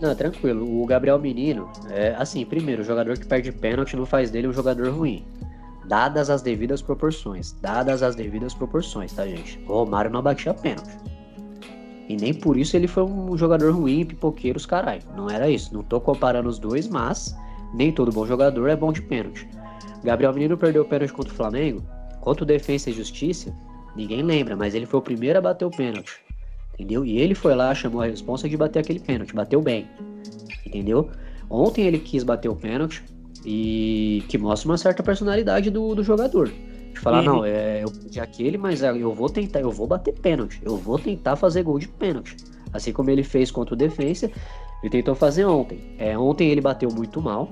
Não, 0.00 0.14
tranquilo. 0.14 0.82
O 0.82 0.84
Gabriel 0.86 1.18
Menino, 1.18 1.70
é 1.90 2.14
assim, 2.18 2.44
primeiro, 2.44 2.82
o 2.82 2.84
jogador 2.84 3.18
que 3.18 3.26
perde 3.26 3.50
pênalti 3.50 3.96
não 3.96 4.04
faz 4.04 4.30
dele 4.30 4.48
um 4.48 4.52
jogador 4.52 4.90
ruim. 4.90 5.24
Dadas 5.86 6.28
as 6.28 6.42
devidas 6.42 6.82
proporções. 6.82 7.52
Dadas 7.62 8.02
as 8.02 8.14
devidas 8.14 8.52
proporções, 8.52 9.12
tá, 9.12 9.26
gente? 9.26 9.58
O 9.66 9.72
Romário 9.72 10.10
não 10.10 10.22
batia 10.22 10.52
pênalti. 10.52 10.98
E 12.08 12.16
nem 12.16 12.34
por 12.34 12.56
isso 12.56 12.76
ele 12.76 12.86
foi 12.86 13.04
um 13.04 13.36
jogador 13.36 13.72
ruim, 13.72 14.04
pipoqueiro, 14.04 14.58
os 14.58 14.66
caralho. 14.66 15.02
Não 15.16 15.30
era 15.30 15.48
isso. 15.48 15.72
Não 15.72 15.82
tô 15.82 16.00
comparando 16.00 16.48
os 16.48 16.58
dois, 16.58 16.86
mas 16.88 17.34
nem 17.72 17.90
todo 17.90 18.12
bom 18.12 18.26
jogador 18.26 18.68
é 18.68 18.76
bom 18.76 18.92
de 18.92 19.00
pênalti. 19.02 19.48
Gabriel 20.04 20.32
Menino 20.34 20.58
perdeu 20.58 20.82
o 20.82 20.84
pênalti 20.84 21.12
contra 21.12 21.32
o 21.32 21.36
Flamengo. 21.36 21.82
Contra 22.20 22.44
o 22.44 22.46
Defensa 22.46 22.90
e 22.90 22.92
Justiça, 22.92 23.54
ninguém 23.94 24.22
lembra, 24.22 24.56
mas 24.56 24.74
ele 24.74 24.86
foi 24.86 24.98
o 24.98 25.02
primeiro 25.02 25.38
a 25.38 25.42
bater 25.42 25.64
o 25.64 25.70
pênalti 25.70 26.25
entendeu? 26.76 27.04
E 27.04 27.18
ele 27.18 27.34
foi 27.34 27.54
lá, 27.54 27.74
chamou 27.74 28.02
a 28.02 28.06
responsa 28.06 28.48
de 28.48 28.56
bater 28.56 28.80
aquele 28.80 29.00
pênalti, 29.00 29.34
bateu 29.34 29.62
bem, 29.62 29.88
entendeu? 30.64 31.10
Ontem 31.48 31.86
ele 31.86 31.98
quis 31.98 32.22
bater 32.22 32.48
o 32.48 32.54
pênalti 32.54 33.02
e 33.44 34.22
que 34.28 34.36
mostra 34.36 34.68
uma 34.68 34.76
certa 34.76 35.02
personalidade 35.02 35.70
do, 35.70 35.94
do 35.94 36.02
jogador. 36.02 36.50
De 36.92 37.00
falar, 37.00 37.18
uhum. 37.18 37.24
não, 37.24 37.44
é, 37.44 37.82
eu 37.82 37.90
pedi 37.90 38.20
aquele, 38.20 38.58
mas 38.58 38.82
é, 38.82 38.90
eu 38.90 39.12
vou 39.12 39.28
tentar, 39.28 39.60
eu 39.60 39.70
vou 39.70 39.86
bater 39.86 40.14
pênalti, 40.14 40.60
eu 40.62 40.76
vou 40.76 40.98
tentar 40.98 41.36
fazer 41.36 41.62
gol 41.62 41.78
de 41.78 41.88
pênalti. 41.88 42.36
Assim 42.72 42.92
como 42.92 43.10
ele 43.10 43.22
fez 43.22 43.50
contra 43.50 43.74
o 43.74 43.76
Defensa, 43.76 44.30
ele 44.82 44.90
tentou 44.90 45.14
fazer 45.14 45.44
ontem. 45.44 45.94
É, 45.98 46.18
ontem 46.18 46.50
ele 46.50 46.60
bateu 46.60 46.90
muito 46.90 47.22
mal. 47.22 47.48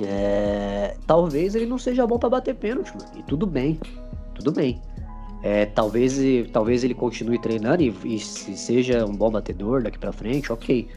É, 0.00 0.96
talvez 1.06 1.54
ele 1.54 1.66
não 1.66 1.78
seja 1.78 2.06
bom 2.06 2.18
para 2.18 2.30
bater 2.30 2.54
pênalti, 2.54 2.90
mano. 2.96 3.10
E 3.18 3.22
tudo 3.22 3.46
bem, 3.46 3.78
tudo 4.34 4.50
bem. 4.50 4.80
É, 5.44 5.66
talvez, 5.66 6.18
talvez 6.50 6.82
ele 6.84 6.94
continue 6.94 7.38
treinando 7.38 7.82
e, 7.82 7.94
e 8.16 8.18
seja 8.18 9.04
um 9.04 9.14
bom 9.14 9.30
batedor 9.30 9.82
daqui 9.82 9.98
para 9.98 10.10
frente, 10.10 10.50
ok. 10.50 10.88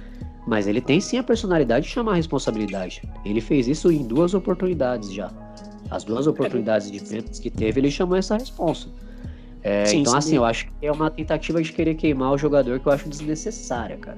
Mas 0.47 0.67
ele 0.67 0.79
tem 0.79 1.01
sim 1.01 1.17
a 1.17 1.23
personalidade 1.23 1.85
de 1.85 1.91
chamar 1.91 2.13
a 2.13 2.15
responsabilidade. 2.15 3.01
Ele 3.25 3.41
fez 3.41 3.67
isso 3.67 3.91
em 3.91 4.07
duas 4.07 4.33
oportunidades 4.33 5.11
já. 5.11 5.29
As 5.91 6.05
duas 6.05 6.27
oportunidades 6.27 6.89
diferentes 6.89 7.41
que 7.41 7.49
teve, 7.49 7.81
ele 7.81 7.91
chamou 7.91 8.15
essa 8.15 8.37
responsa. 8.37 8.87
É, 9.61 9.85
sim, 9.85 9.99
então, 9.99 10.13
sim. 10.13 10.17
assim, 10.17 10.35
eu 10.37 10.45
acho 10.45 10.67
que 10.67 10.85
é 10.85 10.91
uma 10.93 11.11
tentativa 11.11 11.61
de 11.61 11.73
querer 11.73 11.95
queimar 11.95 12.31
o 12.31 12.37
jogador 12.37 12.79
que 12.79 12.87
eu 12.87 12.91
acho 12.93 13.09
desnecessária, 13.09 13.97
cara. 13.97 14.17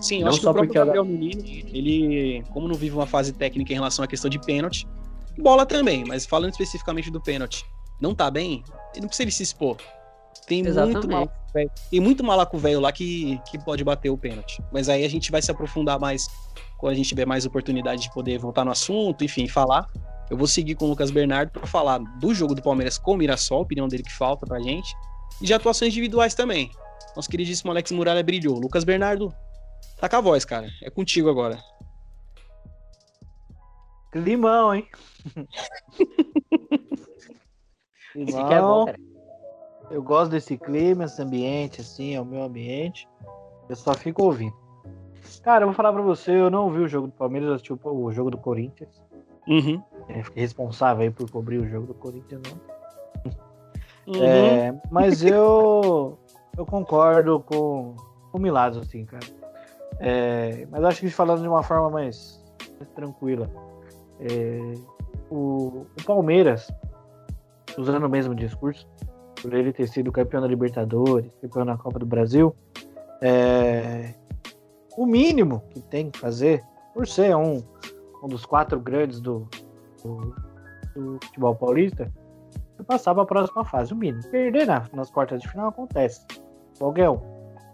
Sim, 0.00 0.16
eu 0.16 0.22
não 0.22 0.28
acho 0.30 0.40
só 0.40 0.52
que 0.52 0.58
o 0.58 0.66
próprio 0.66 0.74
Gabriel 0.74 1.04
Menino, 1.04 1.40
ele, 1.72 2.42
como 2.50 2.66
não 2.66 2.74
vive 2.74 2.96
uma 2.96 3.06
fase 3.06 3.32
técnica 3.32 3.72
em 3.72 3.76
relação 3.76 4.04
à 4.04 4.08
questão 4.08 4.28
de 4.28 4.40
pênalti, 4.40 4.88
bola 5.38 5.64
também, 5.64 6.04
mas 6.04 6.26
falando 6.26 6.50
especificamente 6.50 7.12
do 7.12 7.20
pênalti, 7.20 7.64
não 8.00 8.14
tá 8.14 8.30
bem, 8.30 8.62
não 8.96 9.08
precisa 9.08 9.24
ele 9.24 9.32
se 9.32 9.42
expor. 9.42 9.76
Tem 10.46 10.62
muito 10.62 11.08
malaco 11.08 11.32
velho. 11.52 11.70
Tem 11.90 12.00
muito 12.00 12.24
malaco 12.24 12.58
velho 12.58 12.80
lá 12.80 12.90
que, 12.90 13.38
que 13.50 13.58
pode 13.58 13.84
bater 13.84 14.10
o 14.10 14.16
pênalti. 14.16 14.62
Mas 14.72 14.88
aí 14.88 15.04
a 15.04 15.08
gente 15.08 15.30
vai 15.30 15.42
se 15.42 15.50
aprofundar 15.50 16.00
mais 16.00 16.26
quando 16.78 16.92
a 16.92 16.96
gente 16.96 17.08
tiver 17.08 17.26
mais 17.26 17.44
oportunidade 17.44 18.02
de 18.02 18.12
poder 18.12 18.38
voltar 18.38 18.64
no 18.64 18.70
assunto, 18.70 19.24
enfim, 19.24 19.46
falar. 19.46 19.86
Eu 20.30 20.36
vou 20.36 20.46
seguir 20.46 20.74
com 20.74 20.86
o 20.86 20.88
Lucas 20.88 21.10
Bernardo 21.10 21.50
para 21.50 21.66
falar 21.66 21.98
do 21.98 22.34
jogo 22.34 22.54
do 22.54 22.62
Palmeiras 22.62 22.98
com 22.98 23.12
o 23.12 23.16
Mirassol, 23.16 23.62
opinião 23.62 23.88
dele 23.88 24.02
que 24.02 24.12
falta 24.12 24.46
pra 24.46 24.60
gente, 24.60 24.94
e 25.40 25.46
de 25.46 25.52
atuações 25.52 25.92
individuais 25.92 26.34
também. 26.34 26.70
Nosso 27.16 27.28
queridíssimo 27.28 27.70
Alex 27.70 27.90
Muralha 27.92 28.22
brilhou. 28.22 28.58
Lucas 28.58 28.84
Bernardo, 28.84 29.34
tá 29.98 30.08
com 30.08 30.16
a 30.16 30.20
voz, 30.20 30.44
cara. 30.44 30.68
É 30.82 30.90
contigo 30.90 31.28
agora. 31.28 31.58
Climão, 34.12 34.74
hein? 34.74 34.86
Esse 38.22 38.36
é 38.36 38.60
bom, 38.60 38.86
cara. 38.86 38.98
Eu 39.90 40.02
gosto 40.02 40.30
desse 40.30 40.56
clima, 40.58 41.04
esse 41.04 41.20
ambiente, 41.20 41.80
assim, 41.80 42.14
é 42.14 42.20
o 42.20 42.24
meu 42.24 42.42
ambiente. 42.42 43.08
Eu 43.68 43.76
só 43.76 43.94
fico 43.94 44.22
ouvindo. 44.24 44.54
Cara, 45.42 45.64
eu 45.64 45.68
vou 45.68 45.74
falar 45.74 45.92
pra 45.92 46.02
você, 46.02 46.32
eu 46.32 46.50
não 46.50 46.70
vi 46.70 46.80
o 46.80 46.88
jogo 46.88 47.06
do 47.06 47.12
Palmeiras, 47.12 47.48
eu 47.48 47.54
assisti 47.54 47.72
o 47.72 48.10
jogo 48.10 48.30
do 48.30 48.38
Corinthians. 48.38 49.02
Uhum. 49.46 49.82
É, 50.08 50.22
fiquei 50.22 50.42
responsável 50.42 51.04
aí 51.04 51.10
por 51.10 51.30
cobrir 51.30 51.58
o 51.58 51.68
jogo 51.68 51.86
do 51.86 51.94
Corinthians, 51.94 52.42
não. 52.44 52.78
Uhum. 54.14 54.24
É, 54.24 54.74
mas 54.90 55.22
eu 55.22 56.18
eu 56.56 56.66
concordo 56.66 57.40
com, 57.40 57.94
com 58.32 58.38
o 58.38 58.40
Milagre, 58.40 58.80
assim, 58.80 59.04
cara. 59.04 59.26
É, 60.00 60.66
mas 60.70 60.82
acho 60.84 61.00
que 61.00 61.10
falando 61.10 61.42
de 61.42 61.48
uma 61.48 61.62
forma 61.62 61.90
mais, 61.90 62.42
mais 62.78 62.90
tranquila. 62.94 63.50
É, 64.20 64.74
o, 65.30 65.86
o 65.98 66.04
Palmeiras, 66.04 66.68
usando 67.78 68.04
o 68.04 68.08
mesmo 68.08 68.34
discurso, 68.34 68.86
por 69.40 69.54
ele 69.54 69.72
ter 69.72 69.86
sido 69.88 70.10
campeão 70.10 70.42
da 70.42 70.48
Libertadores, 70.48 71.30
campeão 71.40 71.64
da 71.64 71.76
Copa 71.76 71.98
do 71.98 72.06
Brasil, 72.06 72.54
é, 73.22 74.14
o 74.96 75.06
mínimo 75.06 75.62
que 75.70 75.80
tem 75.80 76.10
que 76.10 76.18
fazer, 76.18 76.62
por 76.92 77.06
ser 77.06 77.36
um, 77.36 77.62
um 78.22 78.28
dos 78.28 78.44
quatro 78.44 78.80
grandes 78.80 79.20
do, 79.20 79.48
do, 80.02 80.34
do 80.94 81.18
futebol 81.22 81.54
paulista, 81.54 82.12
é 82.78 82.82
passar 82.82 83.14
para 83.14 83.22
a 83.22 83.26
próxima 83.26 83.64
fase. 83.64 83.92
O 83.92 83.96
mínimo. 83.96 84.22
Perder 84.30 84.66
na, 84.66 84.84
nas 84.92 85.10
quartas 85.10 85.40
de 85.40 85.48
final 85.48 85.68
acontece. 85.68 86.24
Qualquer 86.78 87.10
um. 87.10 87.20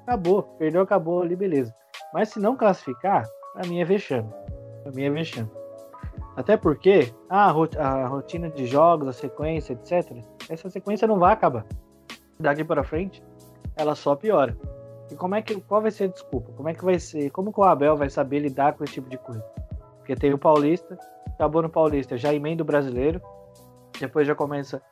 Acabou. 0.03 0.43
Perdeu, 0.59 0.83
acabou 0.83 1.23
ali, 1.23 1.35
beleza. 1.35 1.75
Mas 2.13 2.29
se 2.29 2.39
não 2.39 2.57
classificar, 2.57 3.27
pra 3.55 3.67
mim 3.67 3.81
é 3.81 3.85
vexame. 3.85 4.31
Pra 4.83 4.93
mim 4.93 5.05
é 5.05 5.11
vexame. 5.11 5.51
Até 6.37 6.57
porque 6.57 7.15
a, 7.29 7.51
a 7.51 8.07
rotina 8.07 8.51
de 8.51 8.67
jogos, 8.67 9.09
a 9.09 9.13
sequência, 9.13 9.73
etc. 9.73 10.25
Essa 10.49 10.69
sequência 10.69 11.07
não 11.07 11.19
vai 11.19 11.33
acabar. 11.33 11.65
Daqui 12.39 12.65
para 12.65 12.83
frente, 12.83 13.23
ela 13.77 13.95
só 13.95 14.17
piora. 14.17 14.57
E 15.11 15.15
como 15.15 15.35
é 15.35 15.43
que 15.43 15.61
qual 15.61 15.83
vai 15.83 15.91
ser 15.91 16.05
a 16.05 16.09
desculpa? 16.09 16.53
Como 16.53 16.69
é 16.69 16.75
que 16.75 16.85
vai 16.85 16.99
ser? 16.99 17.31
Como 17.31 17.53
que 17.53 17.61
o 17.61 17.65
Abel 17.65 17.97
vai 17.97 18.11
saber 18.11 18.41
lidar 18.41 18.73
com 18.73 18.83
esse 18.85 18.95
tipo 18.95 19.09
de 19.09 19.19
coisa? 19.19 19.45
Porque 19.99 20.17
tem 20.17 20.33
o 20.33 20.39
Paulista, 20.39 20.99
acabou 21.29 21.63
no 21.63 21.69
Paulista, 21.69 22.17
já 22.17 22.35
emenda 22.35 22.63
o 22.63 22.67
brasileiro, 22.67 23.21
depois 24.01 24.27
já 24.27 24.35
começa 24.35 24.83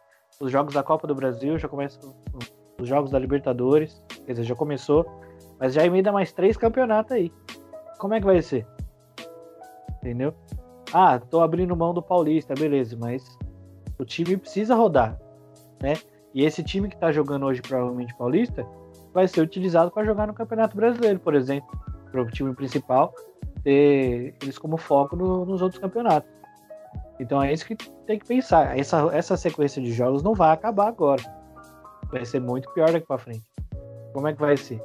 os 0.40 0.50
jogos 0.50 0.74
da 0.74 0.82
Copa 0.82 1.06
do 1.06 1.14
Brasil, 1.14 1.58
já 1.58 1.68
começa 1.68 1.98
os 2.80 2.88
jogos 2.88 3.10
da 3.10 3.18
Libertadores, 3.18 4.02
quer 4.24 4.32
dizer, 4.32 4.44
já 4.44 4.54
começou, 4.54 5.04
mas 5.58 5.74
já 5.74 5.84
emenda 5.84 6.12
mais 6.12 6.32
três 6.32 6.56
campeonatos 6.56 7.12
aí. 7.12 7.32
Como 7.98 8.14
é 8.14 8.20
que 8.20 8.26
vai 8.26 8.40
ser? 8.42 8.66
Entendeu? 9.96 10.34
Ah, 10.92 11.18
tô 11.18 11.40
abrindo 11.40 11.76
mão 11.76 11.94
do 11.94 12.02
Paulista, 12.02 12.54
beleza, 12.54 12.96
mas 12.98 13.38
o 13.98 14.04
time 14.04 14.36
precisa 14.36 14.74
rodar, 14.74 15.18
né? 15.80 15.94
E 16.34 16.44
esse 16.44 16.62
time 16.62 16.88
que 16.88 16.96
tá 16.96 17.10
jogando 17.12 17.46
hoje, 17.46 17.62
provavelmente 17.62 18.14
Paulista, 18.14 18.66
vai 19.12 19.28
ser 19.28 19.40
utilizado 19.40 19.90
para 19.90 20.04
jogar 20.04 20.26
no 20.26 20.34
Campeonato 20.34 20.76
Brasileiro, 20.76 21.18
por 21.20 21.34
exemplo, 21.34 21.70
para 22.10 22.22
o 22.22 22.30
time 22.30 22.54
principal 22.54 23.14
ter 23.62 24.34
eles 24.42 24.58
como 24.58 24.76
foco 24.76 25.16
no, 25.16 25.44
nos 25.44 25.62
outros 25.62 25.80
campeonatos. 25.80 26.30
Então 27.20 27.42
é 27.42 27.52
isso 27.52 27.66
que 27.66 27.76
tem 27.76 28.18
que 28.18 28.26
pensar. 28.26 28.76
Essa, 28.76 29.08
essa 29.12 29.36
sequência 29.36 29.80
de 29.80 29.92
jogos 29.92 30.22
não 30.22 30.34
vai 30.34 30.50
acabar 30.50 30.88
agora. 30.88 31.22
Vai 32.10 32.24
ser 32.24 32.40
muito 32.40 32.68
pior 32.72 32.90
daqui 32.90 33.06
para 33.06 33.18
frente. 33.18 33.44
Como 34.12 34.26
é 34.26 34.32
que 34.32 34.40
vai 34.40 34.56
ser? 34.56 34.82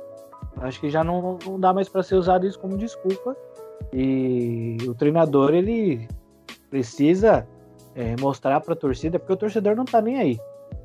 Acho 0.58 0.80
que 0.80 0.90
já 0.90 1.04
não, 1.04 1.38
não 1.46 1.60
dá 1.60 1.74
mais 1.74 1.90
para 1.90 2.04
ser 2.04 2.16
usado 2.16 2.46
isso 2.46 2.60
como 2.60 2.78
desculpa. 2.78 3.36
E 3.94 4.78
o 4.88 4.94
treinador 4.94 5.54
ele 5.54 6.08
precisa 6.70 7.48
é, 7.96 8.16
mostrar 8.20 8.60
para 8.62 8.74
a 8.74 8.78
torcida, 8.78 9.18
porque 9.18 9.34
o 9.34 9.38
torcedor 9.38 9.76
não 9.76 9.86
tá 9.86 10.02
nem 10.02 10.20
aí. 10.20 10.40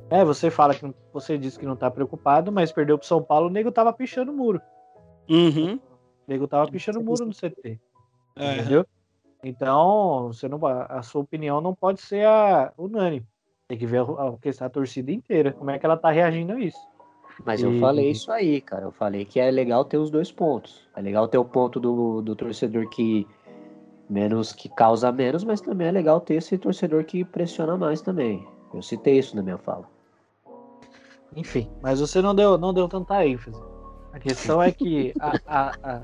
É, 0.09 0.23
você 0.23 0.49
fala 0.49 0.73
que 0.73 0.93
você 1.11 1.37
disse 1.37 1.59
que 1.59 1.65
não 1.65 1.75
tá 1.75 1.89
preocupado, 1.89 2.51
mas 2.51 2.71
perdeu 2.71 2.97
pro 2.97 3.07
São 3.07 3.21
Paulo, 3.21 3.47
o 3.47 3.51
nego 3.51 3.71
tava 3.71 3.91
pichando 3.93 4.31
o 4.31 4.35
muro. 4.35 4.61
Uhum. 5.29 5.75
O 5.75 5.79
nego 6.27 6.47
tava 6.47 6.69
pichando 6.69 6.99
o 6.99 7.03
muro 7.03 7.25
no 7.25 7.33
CT. 7.33 7.79
É. 8.35 8.57
Entendeu? 8.57 8.85
Então, 9.43 10.27
você 10.27 10.47
não, 10.47 10.59
a 10.65 11.01
sua 11.01 11.21
opinião 11.21 11.59
não 11.59 11.75
pode 11.75 12.01
ser 12.01 12.25
a 12.25 12.71
unânime. 12.77 13.27
Tem 13.67 13.77
que 13.77 13.85
ver 13.85 13.99
a, 13.99 14.03
a, 14.03 14.65
a 14.65 14.69
torcida 14.69 15.11
inteira, 15.11 15.51
como 15.51 15.69
é 15.69 15.77
que 15.77 15.85
ela 15.85 15.97
tá 15.97 16.09
reagindo 16.09 16.53
a 16.53 16.59
isso. 16.59 16.79
Mas 17.45 17.61
e... 17.61 17.65
eu 17.65 17.79
falei 17.79 18.11
isso 18.11 18.31
aí, 18.31 18.61
cara. 18.61 18.85
Eu 18.85 18.91
falei 18.91 19.25
que 19.25 19.39
é 19.39 19.49
legal 19.49 19.85
ter 19.85 19.97
os 19.97 20.09
dois 20.09 20.31
pontos. 20.31 20.87
É 20.95 21.01
legal 21.01 21.27
ter 21.27 21.37
o 21.37 21.45
ponto 21.45 21.79
do, 21.79 22.21
do 22.21 22.35
torcedor 22.35 22.89
que 22.89 23.27
menos 24.09 24.53
que 24.53 24.69
causa 24.69 25.11
menos, 25.11 25.43
mas 25.43 25.61
também 25.61 25.87
é 25.87 25.91
legal 25.91 26.21
ter 26.21 26.35
esse 26.35 26.57
torcedor 26.57 27.03
que 27.03 27.23
pressiona 27.23 27.77
mais 27.77 28.01
também. 28.01 28.45
Eu 28.73 28.81
citei 28.81 29.17
isso 29.17 29.35
na 29.35 29.41
minha 29.41 29.57
fala. 29.57 29.87
Enfim, 31.35 31.69
mas 31.81 31.99
você 31.99 32.21
não 32.21 32.35
deu, 32.35 32.57
não 32.57 32.73
deu 32.73 32.87
tanta 32.87 33.25
ênfase. 33.25 33.59
A 34.11 34.19
questão 34.19 34.61
é 34.61 34.71
que 34.71 35.13
a, 35.19 35.33
a, 35.47 35.71
a, 35.83 36.01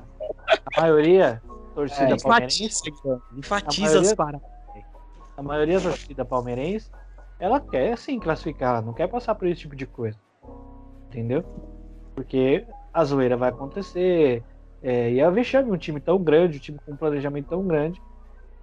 a 0.74 0.80
maioria 0.80 1.40
torcida 1.74 2.14
é, 2.14 2.18
palmeirense. 2.18 2.92
Enfatiza 3.36 4.00
as 4.00 4.14
paradas. 4.14 4.48
A 5.36 5.42
maioria 5.42 5.78
da 5.78 5.90
torcida 5.90 6.24
palmeirense, 6.24 6.90
ela 7.38 7.60
quer 7.60 7.96
sim 7.96 8.18
classificar, 8.18 8.70
ela 8.70 8.82
não 8.82 8.92
quer 8.92 9.06
passar 9.08 9.34
por 9.34 9.46
esse 9.46 9.62
tipo 9.62 9.76
de 9.76 9.86
coisa. 9.86 10.18
Entendeu? 11.10 11.44
Porque 12.14 12.64
a 12.94 13.04
zoeira 13.04 13.36
vai 13.36 13.48
acontecer. 13.48 14.44
É, 14.80 15.10
e 15.10 15.20
a 15.20 15.28
vexame 15.28 15.70
um 15.70 15.76
time 15.76 16.00
tão 16.00 16.18
grande, 16.22 16.58
um 16.58 16.60
time 16.60 16.78
com 16.86 16.92
um 16.92 16.96
planejamento 16.96 17.48
tão 17.48 17.66
grande. 17.66 18.00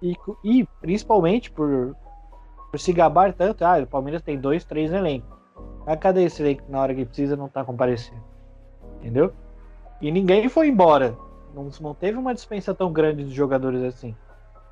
E, 0.02 0.16
e 0.42 0.66
principalmente 0.80 1.50
por, 1.50 1.94
por 2.70 2.80
se 2.80 2.90
gabar 2.92 3.34
tanto. 3.34 3.64
Ah, 3.64 3.78
o 3.78 3.86
Palmeiras 3.86 4.22
tem 4.22 4.38
dois, 4.38 4.64
três 4.64 4.90
elencos. 4.92 5.38
Mas 5.84 5.98
cadê 5.98 6.24
esse 6.24 6.42
elenco 6.42 6.62
na 6.70 6.80
hora 6.80 6.94
que 6.94 7.04
precisa 7.04 7.36
não 7.36 7.48
tá 7.48 7.62
comparecendo? 7.62 8.22
Entendeu? 8.98 9.32
E 10.00 10.10
ninguém 10.10 10.48
foi 10.48 10.68
embora. 10.68 11.16
Não, 11.54 11.68
não 11.80 11.94
teve 11.94 12.16
uma 12.16 12.34
dispensa 12.34 12.74
tão 12.74 12.90
grande 12.90 13.24
de 13.24 13.34
jogadores 13.34 13.82
assim. 13.82 14.16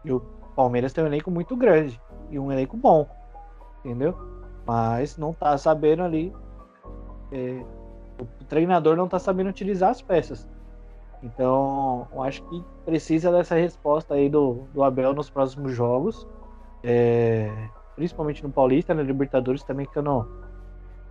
E 0.02 0.12
o 0.12 0.20
Palmeiras 0.54 0.94
tem 0.94 1.04
um 1.04 1.08
elenco 1.08 1.30
muito 1.30 1.54
grande. 1.54 2.00
E 2.30 2.38
um 2.38 2.50
elenco 2.50 2.76
bom. 2.76 3.06
Entendeu? 3.84 4.16
Mas 4.66 5.18
não 5.18 5.34
tá 5.34 5.58
sabendo 5.58 6.02
ali. 6.02 6.32
É, 7.32 7.64
o 8.20 8.44
treinador 8.48 8.96
não 8.96 9.08
tá 9.08 9.18
sabendo 9.18 9.50
utilizar 9.50 9.90
as 9.90 10.00
peças. 10.00 10.48
Então, 11.22 12.06
eu 12.12 12.22
acho 12.22 12.42
que 12.44 12.64
precisa 12.84 13.32
dessa 13.32 13.54
resposta 13.54 14.14
aí 14.14 14.28
do, 14.28 14.66
do 14.72 14.82
Abel 14.82 15.14
nos 15.14 15.30
próximos 15.30 15.72
jogos. 15.72 16.26
É, 16.82 17.50
principalmente 17.94 18.42
no 18.42 18.50
Paulista, 18.50 18.94
na 18.94 19.02
Libertadores 19.02 19.62
também, 19.62 19.86
que 19.86 19.96
eu 19.96 20.02
não, 20.02 20.28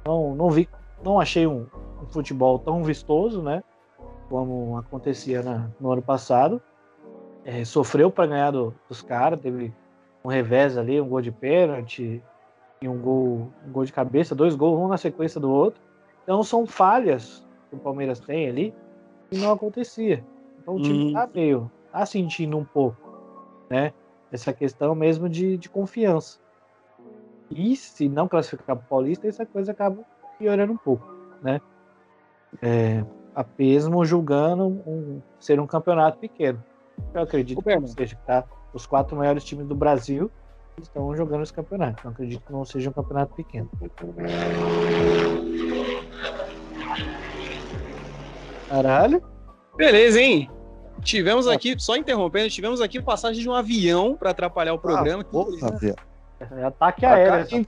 não, 0.05 0.35
não 0.35 0.49
vi, 0.49 0.69
não 1.03 1.19
achei 1.19 1.45
um, 1.47 1.65
um 2.01 2.05
futebol 2.07 2.59
tão 2.59 2.83
vistoso, 2.83 3.41
né? 3.41 3.63
Como 4.29 4.77
acontecia 4.77 5.41
na, 5.41 5.69
no 5.79 5.91
ano 5.91 6.01
passado. 6.01 6.61
É, 7.43 7.63
sofreu 7.65 8.09
para 8.09 8.27
ganhar 8.27 8.51
do, 8.51 8.73
dos 8.87 9.01
caras, 9.01 9.39
teve 9.39 9.73
um 10.23 10.29
revés 10.29 10.77
ali, 10.77 10.99
um 10.99 11.07
gol 11.07 11.21
de 11.21 11.31
pênalti 11.31 12.23
e 12.81 12.87
um 12.87 12.99
gol, 12.99 13.51
um 13.67 13.71
gol 13.71 13.85
de 13.85 13.93
cabeça, 13.93 14.33
dois 14.33 14.55
gols, 14.55 14.79
um 14.79 14.87
na 14.87 14.97
sequência 14.97 15.39
do 15.39 15.51
outro. 15.51 15.81
Então 16.25 16.41
são 16.43 16.65
falhas 16.65 17.45
que 17.69 17.75
o 17.75 17.79
Palmeiras 17.79 18.19
tem 18.19 18.49
ali 18.49 18.73
e 19.31 19.37
não 19.37 19.51
acontecia. 19.51 20.25
Então 20.59 20.75
o 20.75 20.81
time 20.81 21.05
uhum. 21.05 21.13
tá 21.13 21.29
meio, 21.31 21.71
tá 21.91 22.03
sentindo 22.03 22.57
um 22.57 22.65
pouco, 22.65 22.97
né? 23.69 23.93
Essa 24.31 24.51
questão 24.51 24.95
mesmo 24.95 25.29
de, 25.29 25.55
de 25.55 25.69
confiança. 25.69 26.39
E 27.51 27.75
se 27.75 28.09
não 28.09 28.27
classificar 28.27 28.75
para 28.75 28.83
o 28.83 28.89
Paulista, 28.89 29.27
essa 29.27 29.45
coisa 29.45 29.71
acaba 29.71 30.03
piorando 30.39 30.73
um 30.73 30.77
pouco, 30.77 31.07
né? 31.43 31.61
É, 32.59 33.05
a 33.35 33.45
mesmo 33.57 34.03
julgando 34.03 34.65
um, 34.65 35.21
ser 35.39 35.59
um 35.59 35.67
campeonato 35.67 36.17
pequeno. 36.17 36.63
Eu 37.13 37.21
acredito 37.21 37.61
que 37.61 37.75
não 37.75 37.87
seja 37.87 38.15
que 38.15 38.25
tá, 38.25 38.43
os 38.73 38.87
quatro 38.87 39.15
maiores 39.15 39.43
times 39.43 39.67
do 39.67 39.75
Brasil 39.75 40.31
estão 40.81 41.15
jogando 41.15 41.43
esse 41.43 41.53
campeonato. 41.53 41.97
Então 41.99 42.11
acredito 42.11 42.43
que 42.43 42.51
não 42.51 42.65
seja 42.65 42.89
um 42.89 42.93
campeonato 42.93 43.35
pequeno. 43.35 43.69
Caralho. 48.67 49.23
Beleza, 49.75 50.19
hein? 50.19 50.49
Tivemos 51.01 51.47
aqui, 51.47 51.75
só 51.77 51.95
interrompendo, 51.95 52.49
tivemos 52.49 52.81
aqui 52.81 53.01
passagem 53.01 53.41
de 53.41 53.49
um 53.49 53.53
avião 53.53 54.15
para 54.15 54.31
atrapalhar 54.31 54.73
o 54.73 54.79
programa. 54.79 55.21
Ah, 55.21 55.25
porra, 55.25 55.95
é 56.39 56.63
ataque 56.63 57.05
aéreo. 57.05 57.65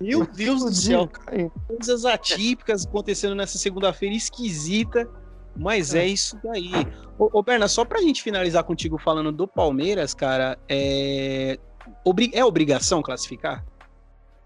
Meu 0.00 0.26
Deus 0.26 0.64
do 0.64 0.74
céu, 0.74 1.08
Coisas 1.66 2.04
atípicas 2.04 2.86
acontecendo 2.86 3.34
nessa 3.34 3.58
segunda-feira 3.58 4.14
esquisita. 4.14 5.08
Mas 5.56 5.92
é, 5.92 6.00
é 6.00 6.06
isso 6.06 6.38
daí. 6.42 6.70
Ô, 7.18 7.38
ô 7.38 7.42
Berna, 7.42 7.66
só 7.66 7.84
pra 7.84 8.00
gente 8.00 8.22
finalizar 8.22 8.62
contigo 8.62 8.96
falando 8.96 9.32
do 9.32 9.46
Palmeiras, 9.48 10.14
cara, 10.14 10.56
é, 10.68 11.58
Obri... 12.04 12.30
é 12.32 12.44
obrigação 12.44 13.02
classificar? 13.02 13.64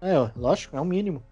É, 0.01 0.15
lógico, 0.35 0.75
é 0.75 0.81
o 0.81 0.85
mínimo. 0.85 1.23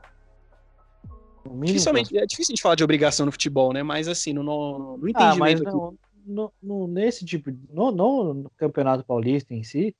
Dificilmente, 1.63 2.17
é 2.17 2.25
difícil 2.25 2.53
a 2.53 2.55
gente 2.55 2.61
falar 2.61 2.75
de 2.75 2.83
obrigação 2.83 3.25
no 3.25 3.31
futebol, 3.31 3.73
né? 3.73 3.83
Mas 3.83 4.07
assim, 4.07 4.33
no, 4.33 4.43
no, 4.43 4.97
no 4.97 5.09
entendimento. 5.09 5.33
Ah, 5.33 5.35
mas 5.37 5.61
não, 5.61 5.97
no, 6.25 6.53
no, 6.61 6.87
nesse 6.87 7.25
tipo, 7.25 7.51
no, 7.71 7.91
no 7.91 8.51
Campeonato 8.57 9.03
Paulista 9.03 9.53
em 9.53 9.63
si, 9.63 9.95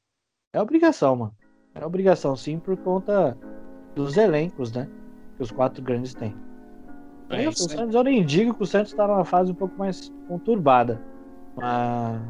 é 0.54 0.62
obrigação, 0.62 1.16
mano. 1.16 1.36
É 1.74 1.86
obrigação, 1.86 2.36
sim, 2.36 2.60
por 2.60 2.78
conta 2.78 3.38
dos 3.96 4.18
elencos, 4.18 4.72
né? 4.72 4.90
Que 5.38 5.44
os 5.44 5.52
quatro 5.52 5.82
grandes 5.82 6.14
têm. 6.14 6.36
É 7.30 7.48
o 7.48 7.54
Santos, 7.54 7.96
eu 7.96 8.04
nem 8.04 8.26
digo 8.26 8.54
que 8.54 8.64
o 8.64 8.66
Santos 8.66 8.92
está 8.92 9.08
numa 9.08 9.24
fase 9.24 9.52
um 9.52 9.56
pouco 9.56 9.78
mais 9.78 10.12
conturbada. 10.28 11.02
Mas, 11.56 12.22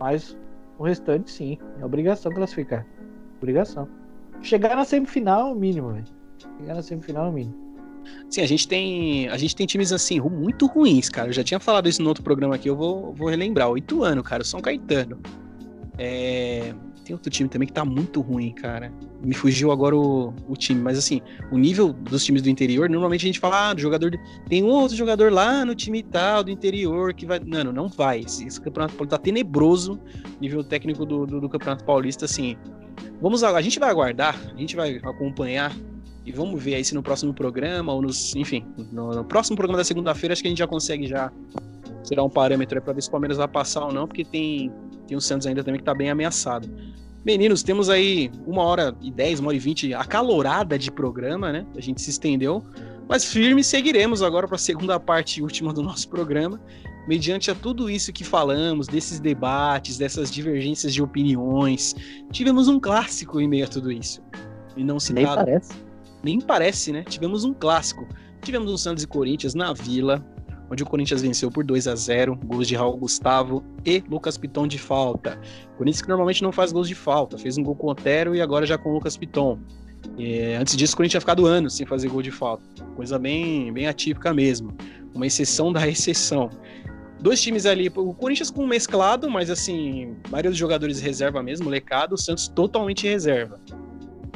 mas 0.00 0.38
o 0.78 0.82
restante, 0.82 1.30
sim. 1.30 1.58
É 1.80 1.84
obrigação 1.84 2.32
classificar. 2.32 2.84
Obrigação. 3.38 3.88
Chegar 4.40 4.74
na 4.74 4.84
semifinal 4.84 5.48
é 5.48 5.52
o 5.52 5.54
mínimo, 5.54 5.92
velho. 5.92 6.06
Chegar 6.58 6.74
na 6.74 6.82
semifinal 6.82 7.26
é 7.26 7.28
o 7.28 7.32
mínimo. 7.32 7.67
Sim, 8.30 8.42
a 8.42 8.46
gente 8.46 8.66
tem. 8.66 9.28
A 9.28 9.36
gente 9.36 9.54
tem 9.54 9.66
times 9.66 9.92
assim, 9.92 10.20
muito 10.20 10.66
ruins, 10.66 11.08
cara. 11.08 11.28
Eu 11.28 11.32
já 11.32 11.44
tinha 11.44 11.60
falado 11.60 11.88
isso 11.88 12.02
no 12.02 12.08
outro 12.08 12.22
programa 12.22 12.54
aqui, 12.54 12.68
eu 12.68 12.76
vou, 12.76 13.14
vou 13.14 13.28
relembrar. 13.28 13.68
Oito 13.70 14.02
anos, 14.02 14.24
cara, 14.26 14.44
São 14.44 14.60
Caetano. 14.60 15.20
É, 15.98 16.72
tem 17.08 17.14
outro 17.14 17.30
time 17.30 17.48
também 17.48 17.66
que 17.66 17.72
tá 17.72 17.86
muito 17.86 18.20
ruim, 18.20 18.52
cara. 18.52 18.92
Me 19.22 19.34
fugiu 19.34 19.72
agora 19.72 19.96
o, 19.96 20.34
o 20.46 20.54
time, 20.54 20.78
mas 20.78 20.98
assim, 20.98 21.22
o 21.50 21.56
nível 21.56 21.90
dos 21.90 22.22
times 22.22 22.42
do 22.42 22.50
interior, 22.50 22.90
normalmente 22.90 23.24
a 23.24 23.28
gente 23.28 23.40
fala, 23.40 23.70
ah, 23.70 23.74
do 23.74 23.80
jogador. 23.80 24.12
Tem 24.46 24.62
um 24.62 24.68
outro 24.68 24.94
jogador 24.94 25.32
lá 25.32 25.64
no 25.64 25.74
time 25.74 26.02
tal, 26.02 26.44
do 26.44 26.50
interior, 26.50 27.14
que 27.14 27.24
vai. 27.24 27.40
Não, 27.40 27.72
não 27.72 27.88
vai. 27.88 28.20
Esse, 28.20 28.46
esse 28.46 28.60
campeonato 28.60 28.94
paulista 28.94 29.16
tá 29.16 29.22
tenebroso, 29.22 29.98
nível 30.38 30.62
técnico 30.62 31.06
do, 31.06 31.24
do, 31.24 31.40
do 31.40 31.48
campeonato 31.48 31.82
paulista, 31.82 32.26
assim. 32.26 32.58
Vamos 33.22 33.42
a 33.58 33.62
gente 33.62 33.78
vai 33.80 33.88
aguardar, 33.88 34.38
a 34.54 34.58
gente 34.58 34.76
vai 34.76 34.96
acompanhar 35.02 35.74
e 36.28 36.32
vamos 36.32 36.62
ver 36.62 36.74
aí 36.74 36.84
se 36.84 36.94
no 36.94 37.02
próximo 37.02 37.32
programa 37.32 37.92
ou 37.92 38.02
nos, 38.02 38.36
enfim, 38.36 38.64
no, 38.92 39.12
no 39.12 39.24
próximo 39.24 39.56
programa 39.56 39.78
da 39.78 39.84
segunda-feira 39.84 40.34
acho 40.34 40.42
que 40.42 40.48
a 40.48 40.50
gente 40.50 40.58
já 40.58 40.66
consegue 40.66 41.06
já 41.06 41.32
será 42.04 42.22
um 42.22 42.28
parâmetro 42.28 42.80
para 42.82 42.92
ver 42.92 43.02
se 43.02 43.08
o 43.08 43.10
Palmeiras 43.10 43.38
vai 43.38 43.48
passar 43.48 43.86
ou 43.86 43.92
não, 43.92 44.06
porque 44.06 44.24
tem, 44.24 44.70
tem 45.06 45.16
o 45.16 45.20
Santos 45.20 45.46
ainda 45.46 45.64
também 45.64 45.78
que 45.78 45.82
está 45.82 45.94
bem 45.94 46.10
ameaçado. 46.10 46.68
Meninos, 47.24 47.62
temos 47.62 47.90
aí 47.90 48.30
uma 48.46 48.62
hora 48.62 48.94
e 49.02 49.10
dez, 49.10 49.40
uma 49.40 49.48
hora 49.48 49.56
e 49.56 49.58
vinte 49.58 49.92
acalorada 49.92 50.78
de 50.78 50.90
programa, 50.90 51.50
né? 51.50 51.66
A 51.76 51.80
gente 51.80 52.00
se 52.00 52.10
estendeu, 52.10 52.62
mas 53.08 53.24
firme 53.24 53.64
seguiremos 53.64 54.22
agora 54.22 54.46
para 54.46 54.56
a 54.56 54.58
segunda 54.58 55.00
parte 55.00 55.42
última 55.42 55.72
do 55.72 55.82
nosso 55.82 56.08
programa. 56.08 56.60
Mediante 57.06 57.50
a 57.50 57.54
tudo 57.54 57.90
isso 57.90 58.12
que 58.12 58.22
falamos, 58.22 58.86
desses 58.86 59.18
debates, 59.18 59.98
dessas 59.98 60.30
divergências 60.30 60.94
de 60.94 61.02
opiniões, 61.02 61.94
tivemos 62.30 62.68
um 62.68 62.78
clássico 62.78 63.40
em 63.40 63.48
meio 63.48 63.64
a 63.64 63.68
tudo 63.68 63.90
isso. 63.90 64.22
E 64.76 64.84
não 64.84 65.00
citado. 65.00 65.26
Nem 65.26 65.34
parece. 65.34 65.87
Nem 66.22 66.40
parece, 66.40 66.92
né? 66.92 67.04
Tivemos 67.04 67.44
um 67.44 67.54
clássico. 67.54 68.06
Tivemos 68.42 68.70
um 68.70 68.76
Santos 68.76 69.04
e 69.04 69.06
Corinthians 69.06 69.54
na 69.54 69.72
Vila, 69.72 70.24
onde 70.70 70.82
o 70.82 70.86
Corinthians 70.86 71.22
venceu 71.22 71.50
por 71.50 71.64
2 71.64 71.88
a 71.88 71.94
0 71.94 72.36
gols 72.44 72.68
de 72.68 72.74
Raul 72.74 72.96
Gustavo 72.96 73.64
e 73.84 74.02
Lucas 74.08 74.36
Piton 74.36 74.66
de 74.66 74.78
falta. 74.78 75.40
O 75.74 75.78
Corinthians 75.78 76.02
que 76.02 76.08
normalmente 76.08 76.42
não 76.42 76.52
faz 76.52 76.72
gols 76.72 76.88
de 76.88 76.94
falta, 76.94 77.38
fez 77.38 77.58
um 77.58 77.62
gol 77.62 77.74
com 77.74 77.88
o 77.88 77.90
Otero 77.90 78.34
e 78.34 78.40
agora 78.40 78.66
já 78.66 78.76
com 78.78 78.90
o 78.90 78.94
Lucas 78.94 79.16
Piton. 79.16 79.58
E, 80.16 80.52
antes 80.54 80.76
disso, 80.76 80.94
o 80.94 80.96
Corinthians 80.96 81.12
tinha 81.12 81.20
ficado 81.20 81.46
anos 81.46 81.74
sem 81.74 81.86
fazer 81.86 82.08
gol 82.08 82.22
de 82.22 82.30
falta. 82.30 82.62
Coisa 82.94 83.18
bem, 83.18 83.72
bem 83.72 83.86
atípica 83.86 84.32
mesmo. 84.32 84.76
Uma 85.14 85.26
exceção 85.26 85.72
da 85.72 85.86
exceção. 85.88 86.50
Dois 87.20 87.40
times 87.42 87.66
ali, 87.66 87.88
o 87.88 88.14
Corinthians 88.14 88.48
com 88.48 88.62
um 88.62 88.66
mesclado, 88.66 89.28
mas 89.28 89.50
assim, 89.50 90.16
vários 90.30 90.56
jogadores 90.56 91.00
reserva 91.00 91.42
mesmo, 91.42 91.64
molecado, 91.64 92.14
o 92.14 92.18
Santos 92.18 92.46
totalmente 92.46 93.08
reserva. 93.08 93.58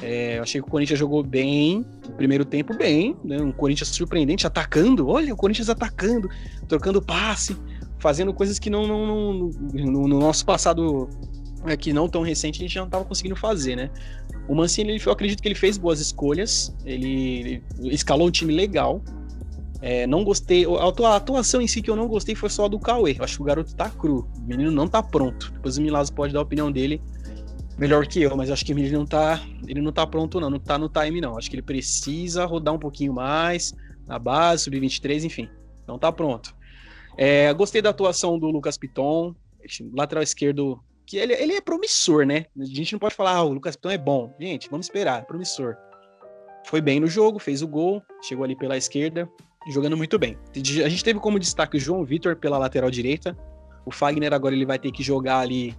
É, 0.03 0.39
eu 0.39 0.43
achei 0.43 0.61
que 0.61 0.67
o 0.67 0.71
Corinthians 0.71 0.99
jogou 0.99 1.23
bem, 1.23 1.87
primeiro 2.17 2.45
tempo 2.45 2.77
bem, 2.77 3.17
né? 3.25 3.41
Um 3.41 3.53
Corinthians 3.53 3.89
surpreendente, 3.89 4.47
atacando. 4.47 5.09
Olha, 5.09 5.33
o 5.33 5.37
Corinthians 5.37 5.71
atacando, 5.71 6.29
trocando 6.67 7.01
passe, 7.01 7.57
fazendo 8.01 8.35
coisas 8.35 8.59
que 8.59 8.69
não, 8.69 8.87
não, 8.87 9.07
não 9.07 9.51
no, 9.73 10.09
no, 10.09 10.19
nosso 10.19 10.45
passado 10.45 11.09
é, 11.65 11.93
não 11.93 12.09
tão 12.09 12.23
recente 12.23 12.59
a 12.59 12.63
gente 12.67 12.77
não 12.77 12.87
estava 12.87 13.05
conseguindo 13.05 13.37
fazer, 13.37 13.77
né? 13.77 13.91
O 14.49 14.57
Mancini, 14.57 14.91
ele, 14.91 15.03
eu 15.07 15.13
acredito 15.13 15.41
que 15.41 15.47
ele 15.47 15.55
fez 15.55 15.79
boas 15.79 16.01
escolhas, 16.01 16.75
ele, 16.85 17.63
ele 17.79 17.95
escalou 17.95 18.27
um 18.27 18.31
time 18.31 18.53
legal. 18.53 19.01
É, 19.81 20.07
não 20.07 20.23
gostei, 20.23 20.65
a 20.65 21.17
atuação 21.17 21.61
em 21.61 21.67
si 21.67 21.83
que 21.83 21.91
eu 21.91 21.97
não 21.97 22.07
gostei 22.07 22.37
foi 22.37 22.49
só 22.49 22.67
a 22.67 22.69
do 22.69 22.79
Cauê. 22.79 23.17
Eu 23.19 23.25
acho 23.25 23.37
que 23.37 23.43
o 23.43 23.45
garoto 23.45 23.75
tá 23.75 23.89
cru, 23.89 24.29
o 24.37 24.41
menino 24.41 24.71
não 24.71 24.89
tá 24.89 25.03
pronto. 25.03 25.53
Depois 25.53 25.77
o 25.77 25.83
Milazzo 25.83 26.13
pode 26.13 26.33
dar 26.33 26.41
a 26.41 26.43
opinião 26.43 26.71
dele 26.71 27.01
melhor 27.79 28.07
que 28.07 28.23
eu, 28.23 28.37
mas 28.37 28.51
acho 28.51 28.65
que 28.65 28.73
ele 28.73 28.91
não 28.91 29.07
tá, 29.07 29.41
ele 29.67 29.81
não 29.81 29.93
tá 29.93 30.07
pronto 30.07 30.39
não, 30.41 30.51
não 30.51 30.59
tá 30.59 30.79
no 30.79 30.89
time 30.89 31.21
não. 31.21 31.37
Acho 31.37 31.51
que 31.51 31.57
ele 31.57 31.63
precisa 31.63 32.45
rodar 32.45 32.75
um 32.75 32.79
pouquinho 32.79 33.13
mais 33.13 33.75
na 34.07 34.19
base, 34.19 34.65
sub-23, 34.65 35.25
enfim. 35.25 35.49
Não 35.87 35.99
tá 35.99 36.13
pronto. 36.13 36.55
É, 37.17 37.53
gostei 37.53 37.83
da 37.83 37.91
atuação 37.91 38.39
do 38.39 38.51
Lucas 38.51 38.79
Piton, 38.79 39.35
lateral 39.93 40.23
esquerdo, 40.23 40.83
que 41.07 41.17
ele, 41.17 41.35
ele 41.35 41.55
é 41.55 41.61
promissor, 41.61 42.25
né? 42.25 42.47
A 42.59 42.65
gente 42.65 42.93
não 42.93 42.99
pode 42.99 43.15
falar, 43.15 43.37
ah, 43.37 43.43
o 43.43 43.53
Lucas 43.53 43.77
Piton 43.77 43.91
é 43.91 43.99
bom. 43.99 44.35
Gente, 44.41 44.71
vamos 44.71 44.87
esperar, 44.87 45.21
é 45.21 45.25
promissor. 45.25 45.77
Foi 46.67 46.81
bem 46.81 47.01
no 47.01 47.07
jogo, 47.07 47.39
fez 47.39 47.63
o 47.63 47.69
gol, 47.69 48.03
chegou 48.23 48.45
ali 48.45 48.57
pela 48.57 48.77
esquerda, 48.77 49.29
jogando 49.69 49.97
muito 49.97 50.19
bem. 50.19 50.39
A 50.55 50.89
gente 50.89 51.05
teve 51.05 51.19
como 51.19 51.39
destaque 51.39 51.77
o 51.77 51.81
João 51.81 52.05
Vitor 52.05 52.37
pela 52.37 52.57
lateral 52.57 52.91
direita. 52.91 53.37
O 53.85 53.91
Fagner 53.91 54.33
agora 54.33 54.55
ele 54.55 54.65
vai 54.65 54.79
ter 54.79 54.93
que 54.93 55.03
jogar 55.03 55.41
ali 55.41 55.77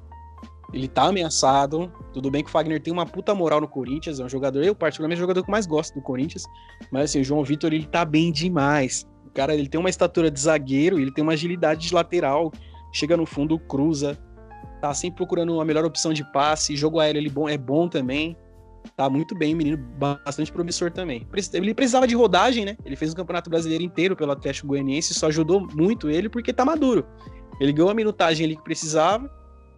ele 0.74 0.88
tá 0.88 1.04
ameaçado. 1.04 1.92
Tudo 2.12 2.32
bem 2.32 2.44
que 2.44 2.50
o 2.50 2.52
Fagner 2.52 2.82
tem 2.82 2.92
uma 2.92 3.06
puta 3.06 3.34
moral 3.36 3.62
no 3.62 3.68
Corinthians, 3.68 4.20
é 4.20 4.26
um 4.26 4.30
jogador, 4.30 4.64
eu 4.64 4.74
particularmente, 4.74 5.20
é 5.20 5.22
o 5.22 5.24
jogador 5.24 5.44
que 5.44 5.52
mais 5.52 5.66
gosto 5.66 5.94
do 5.94 6.02
Corinthians. 6.02 6.46
Mas 6.92 7.06
assim, 7.06 7.22
o 7.22 7.24
João 7.24 7.44
Vitor, 7.44 7.72
ele 7.72 7.86
tá 7.86 8.04
bem 8.04 8.32
demais. 8.32 9.08
O 9.26 9.30
cara, 9.30 9.54
ele 9.54 9.70
tem 9.70 9.80
uma 9.80 9.90
estatura 9.90 10.30
de 10.32 10.40
zagueiro, 10.40 11.00
ele 11.00 11.12
tem 11.14 11.24
uma 11.24 11.34
agilidade 11.34 11.88
de 11.88 11.94
lateral, 11.94 12.52
chega 12.92 13.16
no 13.16 13.26
fundo, 13.26 13.60
cruza, 13.60 14.18
tá 14.82 14.94
sempre 14.94 15.18
procurando 15.18 15.54
uma 15.54 15.64
melhor 15.64 15.86
opção 15.86 16.12
de 16.12 16.30
passe, 16.32 16.76
jogo 16.76 17.00
aéreo 17.00 17.20
ele 17.20 17.32
é 17.50 17.58
bom 17.58 17.88
também. 17.88 18.36
Tá 18.98 19.10
muito 19.10 19.34
bem, 19.34 19.56
menino 19.56 19.78
bastante 19.78 20.52
promissor 20.52 20.92
também. 20.92 21.26
Ele 21.54 21.74
precisava 21.74 22.06
de 22.06 22.16
rodagem, 22.16 22.66
né? 22.66 22.76
Ele 22.84 22.98
fez 22.98 23.14
um 23.14 23.16
campeonato 23.16 23.50
brasileiro 23.50 23.82
inteiro 23.82 24.14
pelo 24.14 24.34
Atlético 24.34 24.68
Goianiense, 24.68 25.14
isso 25.14 25.26
ajudou 25.26 25.66
muito 25.74 26.10
ele 26.10 26.28
porque 26.28 26.52
tá 26.52 26.66
maduro. 26.66 27.06
Ele 27.62 27.72
ganhou 27.72 27.90
a 27.90 27.94
minutagem 27.94 28.46
ali 28.46 28.58
que 28.58 28.64
precisava, 28.64 29.32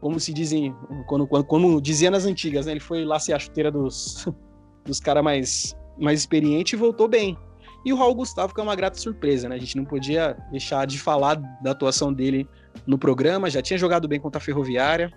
como 0.05 0.19
se 0.19 0.31
dizem, 0.31 0.71
quando, 1.07 1.25
quando, 1.25 1.45
como 1.45 1.81
dizia 1.81 2.11
nas 2.11 2.25
antigas, 2.25 2.67
né? 2.67 2.73
Ele 2.73 2.79
foi 2.79 3.03
lá 3.03 3.17
ser 3.17 3.33
a 3.33 3.39
chuteira 3.39 3.71
dos, 3.71 4.27
dos 4.85 4.99
caras 4.99 5.23
mais, 5.23 5.75
mais 5.97 6.19
experientes 6.19 6.73
e 6.73 6.75
voltou 6.75 7.07
bem. 7.07 7.35
E 7.83 7.91
o 7.91 7.95
Raul 7.95 8.13
Gustavo, 8.13 8.53
que 8.53 8.59
é 8.59 8.63
uma 8.63 8.75
grata 8.75 8.99
surpresa, 8.99 9.49
né? 9.49 9.55
A 9.55 9.57
gente 9.57 9.75
não 9.75 9.83
podia 9.83 10.37
deixar 10.51 10.85
de 10.85 10.99
falar 10.99 11.41
da 11.59 11.71
atuação 11.71 12.13
dele 12.13 12.47
no 12.85 12.99
programa, 12.99 13.49
já 13.49 13.63
tinha 13.63 13.79
jogado 13.79 14.07
bem 14.07 14.19
contra 14.19 14.37
a 14.37 14.41
Ferroviária. 14.41 15.11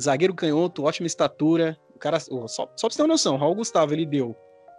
Zagueiro 0.00 0.34
canhoto, 0.34 0.84
ótima 0.84 1.06
estatura. 1.06 1.76
O 1.94 1.98
cara, 1.98 2.18
só, 2.18 2.46
só 2.46 2.64
pra 2.64 2.72
você 2.78 2.96
ter 2.96 3.02
uma 3.02 3.08
noção, 3.08 3.34
o 3.34 3.38
Raul 3.38 3.56
Gustavo, 3.56 3.92
ele 3.92 4.06
deu, 4.06 4.34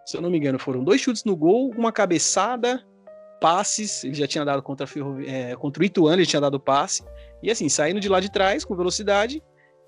se 0.07 0.17
eu 0.17 0.21
não 0.21 0.31
me 0.31 0.39
engano, 0.39 0.57
foram 0.57 0.83
dois 0.83 1.01
chutes 1.01 1.23
no 1.23 1.35
gol, 1.35 1.71
uma 1.77 1.91
cabeçada, 1.91 2.83
passes, 3.39 4.03
ele 4.03 4.15
já 4.15 4.25
tinha 4.25 4.43
dado 4.43 4.63
contra, 4.63 4.85
a 4.85 4.87
Ferrovi... 4.87 5.27
É, 5.27 5.55
contra 5.55 5.83
o 5.83 5.85
Ituano, 5.85 6.17
ele 6.17 6.25
tinha 6.25 6.41
dado 6.41 6.59
passe, 6.59 7.03
e 7.41 7.49
assim, 7.49 7.69
saindo 7.69 7.99
de 7.99 8.09
lá 8.09 8.19
de 8.19 8.31
trás 8.31 8.65
com 8.65 8.75
velocidade 8.75 9.41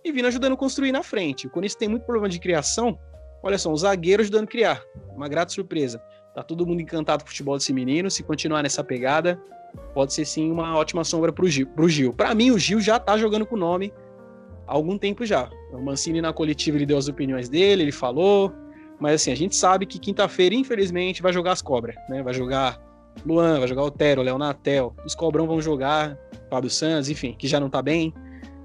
e 0.04 0.12
vindo 0.12 0.28
ajudando 0.28 0.54
a 0.54 0.58
construir 0.58 0.92
na 0.92 1.04
frente. 1.04 1.48
O 1.48 1.50
Corinthians 1.50 1.76
tem 1.76 1.90
muito 1.90 2.04
problema 2.04 2.30
de 2.30 2.40
criação. 2.40 2.98
Olha 3.44 3.58
só, 3.58 3.72
um 3.72 3.78
zagueiro 3.78 4.22
ajudando 4.22 4.46
a 4.46 4.48
criar. 4.48 4.84
Uma 5.16 5.28
grata 5.28 5.52
surpresa. 5.52 6.02
Tá 6.34 6.44
todo 6.44 6.66
mundo 6.66 6.82
encantado 6.82 7.24
com 7.24 7.28
o 7.28 7.30
futebol 7.32 7.58
desse 7.58 7.74
menino. 7.74 8.10
Se 8.10 8.24
continuar 8.24 8.64
nessa 8.64 8.84
pegada, 8.84 9.40
pode 9.94 10.14
ser 10.14 10.26
sim 10.26 10.52
uma 10.52 10.76
ótima 10.78 11.04
sombra 11.04 11.32
pro 11.32 11.48
Gil. 11.48 11.68
Pro 11.68 11.90
Gil. 11.90 12.14
Para 12.14 12.34
mim, 12.34 12.52
o 12.52 12.58
Gil 12.58 12.80
já 12.80 13.00
tá 13.00 13.18
jogando 13.18 13.46
com 13.46 13.56
o 13.56 13.60
nome 13.60 13.94
há 14.68 14.74
algum 14.74 14.98
tempo 14.98 15.26
já. 15.26 15.50
O 15.74 15.82
Mancini 15.82 16.22
na 16.22 16.32
coletiva 16.32 16.78
ele 16.78 16.86
deu 16.86 16.98
as 16.98 17.08
opiniões 17.08 17.50
dele, 17.50 17.84
ele 17.84 17.92
falou. 17.92 18.54
Mas 19.00 19.16
assim, 19.16 19.32
a 19.32 19.36
gente 19.36 19.56
sabe 19.56 19.86
que 19.86 20.00
quinta-feira, 20.00 20.56
infelizmente, 20.56 21.22
vai 21.22 21.34
jogar 21.34 21.52
as 21.54 21.62
cobras, 21.62 21.96
né? 22.08 22.22
Vai 22.24 22.34
jogar 22.34 22.80
Luan, 23.26 23.60
vai 23.60 23.68
jogar 23.68 23.84
Otero, 23.84 24.22
Léo 24.22 24.38
Natel. 24.38 24.96
Os 25.06 25.16
cobrão 25.16 25.48
vão 25.48 25.60
jogar 25.60 26.18
Fábio 26.52 26.70
Santos, 26.70 27.10
enfim, 27.10 27.34
que 27.38 27.48
já 27.48 27.62
não 27.62 27.70
tá 27.70 27.82
bem. 27.82 28.14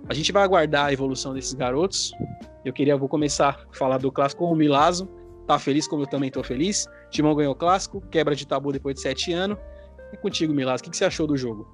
A 0.09 0.13
gente 0.13 0.33
vai 0.33 0.43
aguardar 0.43 0.87
a 0.87 0.93
evolução 0.93 1.33
desses 1.33 1.55
garotos. 1.55 2.13
Eu 2.65 2.73
queria, 2.73 2.97
vou 2.97 3.09
começar 3.09 3.65
a 3.71 3.77
falar 3.77 3.99
do 3.99 4.11
clássico 4.11 4.45
com 4.45 4.53
o 4.53 4.57
Milazo. 4.57 5.09
Tá 5.47 5.57
feliz 5.57 5.87
como 5.87 6.03
eu 6.03 6.07
também 6.09 6.29
tô 6.29 6.43
feliz. 6.43 6.89
Timão 7.11 7.33
ganhou 7.37 7.53
o 7.53 7.57
clássico, 7.57 8.01
quebra 8.11 8.35
de 8.35 8.45
tabu 8.45 8.73
depois 8.73 8.97
de 8.97 9.03
sete 9.03 9.33
anos. 9.33 9.57
E 10.13 10.17
contigo, 10.17 10.53
Milazo, 10.53 10.81
o 10.81 10.85
que, 10.85 10.91
que 10.91 10.97
você 10.97 11.05
achou 11.05 11.29
do 11.29 11.37
jogo? 11.37 11.69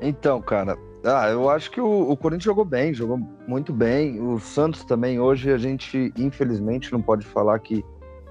Então, 0.00 0.40
cara, 0.40 0.78
ah, 1.04 1.28
eu 1.28 1.50
acho 1.50 1.70
que 1.70 1.80
o, 1.80 2.10
o, 2.10 2.16
Corinthians 2.16 2.44
jogou 2.44 2.64
bem, 2.64 2.94
jogou 2.94 3.18
muito 3.46 3.74
bem. 3.74 4.18
O 4.20 4.40
Santos 4.40 4.84
também, 4.84 5.20
hoje 5.20 5.52
a 5.52 5.58
gente, 5.58 6.12
infelizmente, 6.16 6.90
não 6.90 7.02
pode 7.02 7.26
falar 7.26 7.58
que 7.58 7.84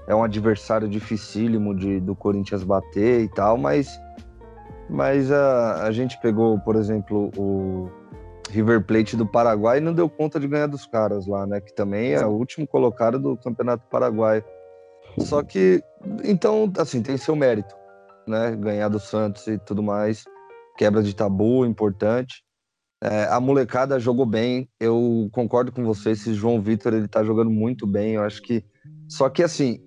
é 0.08 0.14
um 0.14 0.24
adversário 0.24 0.88
dificílimo 0.88 1.72
de, 1.74 2.00
do 2.00 2.16
Corinthians 2.16 2.64
bater 2.64 3.22
e 3.22 3.28
tal, 3.28 3.56
mas 3.56 3.96
mas 4.88 5.30
a, 5.32 5.86
a 5.86 5.92
gente 5.92 6.20
pegou, 6.20 6.58
por 6.60 6.76
exemplo, 6.76 7.30
o 7.36 7.90
River 8.50 8.84
Plate 8.84 9.16
do 9.16 9.26
Paraguai 9.26 9.78
e 9.78 9.80
não 9.80 9.92
deu 9.92 10.08
conta 10.08 10.38
de 10.38 10.46
ganhar 10.46 10.66
dos 10.66 10.86
caras 10.86 11.26
lá, 11.26 11.46
né? 11.46 11.60
Que 11.60 11.74
também 11.74 12.12
é 12.12 12.24
o 12.24 12.30
último 12.30 12.66
colocado 12.66 13.18
do 13.18 13.36
Campeonato 13.36 13.86
Paraguai. 13.88 14.44
Só 15.18 15.42
que, 15.42 15.82
então, 16.24 16.72
assim, 16.78 17.02
tem 17.02 17.16
seu 17.16 17.34
mérito, 17.34 17.74
né? 18.26 18.54
Ganhar 18.56 18.88
do 18.88 18.98
Santos 18.98 19.46
e 19.46 19.58
tudo 19.58 19.82
mais. 19.82 20.24
Quebra 20.76 21.02
de 21.02 21.14
tabu, 21.14 21.64
importante. 21.64 22.44
É, 23.02 23.24
a 23.24 23.40
molecada 23.40 23.98
jogou 24.00 24.26
bem. 24.26 24.68
Eu 24.80 25.28
concordo 25.32 25.70
com 25.70 25.84
você. 25.84 26.10
Esse 26.10 26.34
João 26.34 26.60
Vitor, 26.60 26.94
ele 26.94 27.08
tá 27.08 27.22
jogando 27.22 27.50
muito 27.50 27.86
bem. 27.86 28.14
Eu 28.14 28.22
acho 28.22 28.42
que. 28.42 28.64
Só 29.08 29.28
que, 29.28 29.42
assim, 29.42 29.80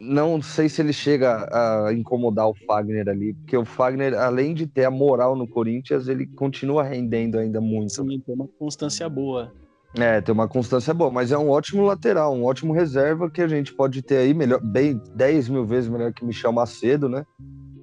não 0.00 0.40
sei 0.40 0.68
se 0.68 0.80
ele 0.80 0.92
chega 0.92 1.46
a 1.52 1.92
incomodar 1.92 2.48
o 2.48 2.54
Fagner 2.66 3.06
ali, 3.06 3.34
porque 3.34 3.56
o 3.56 3.66
Fagner, 3.66 4.14
além 4.14 4.54
de 4.54 4.66
ter 4.66 4.86
a 4.86 4.90
moral 4.90 5.36
no 5.36 5.46
Corinthians, 5.46 6.08
ele 6.08 6.26
continua 6.26 6.82
rendendo 6.82 7.38
ainda 7.38 7.60
muito. 7.60 7.92
Sim, 7.92 8.20
tem 8.20 8.34
uma 8.34 8.48
constância 8.58 9.08
boa. 9.08 9.52
É, 9.94 10.20
tem 10.20 10.32
uma 10.32 10.48
constância 10.48 10.94
boa, 10.94 11.10
mas 11.10 11.32
é 11.32 11.36
um 11.36 11.50
ótimo 11.50 11.82
lateral, 11.82 12.34
um 12.34 12.44
ótimo 12.44 12.72
reserva 12.72 13.30
que 13.30 13.42
a 13.42 13.48
gente 13.48 13.74
pode 13.74 14.00
ter 14.00 14.18
aí, 14.18 14.32
melhor, 14.32 14.60
bem 14.62 15.00
10 15.16 15.48
mil 15.48 15.66
vezes 15.66 15.90
melhor 15.90 16.12
que 16.14 16.24
Michel 16.24 16.52
Macedo, 16.52 17.08
né? 17.08 17.26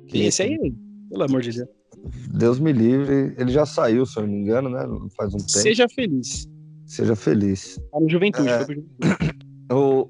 Que 0.07 0.23
esse 0.23 0.41
aí, 0.41 0.57
pelo 1.09 1.23
amor 1.23 1.41
de 1.41 1.51
Deus. 1.51 1.69
Deus 2.33 2.59
me 2.59 2.71
livre, 2.71 3.35
ele 3.37 3.51
já 3.51 3.65
saiu, 3.65 4.05
se 4.05 4.17
eu 4.17 4.23
não 4.23 4.31
me 4.31 4.39
engano, 4.39 4.69
né? 4.69 4.87
Faz 5.17 5.33
um 5.33 5.37
tempo. 5.37 5.51
Seja 5.51 5.87
feliz. 5.89 6.47
Seja 6.85 7.15
feliz. 7.15 7.77
Tá 7.91 7.99
no 7.99 8.09
Juventude, 8.09 8.47
é... 8.47 8.59
Juventude. 8.61 8.87
O, 9.69 10.07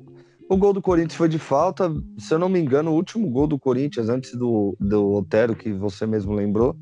o 0.49 0.57
gol 0.57 0.73
do 0.73 0.81
Corinthians 0.81 1.15
foi 1.15 1.29
de 1.29 1.39
falta. 1.39 1.91
Se 2.17 2.33
eu 2.33 2.39
não 2.39 2.49
me 2.49 2.59
engano, 2.59 2.91
o 2.91 2.95
último 2.95 3.29
gol 3.29 3.47
do 3.47 3.59
Corinthians, 3.59 4.09
antes 4.09 4.33
do, 4.33 4.75
do 4.79 5.13
Otero, 5.13 5.55
que 5.55 5.71
você 5.73 6.05
mesmo 6.05 6.33
lembrou, 6.33 6.75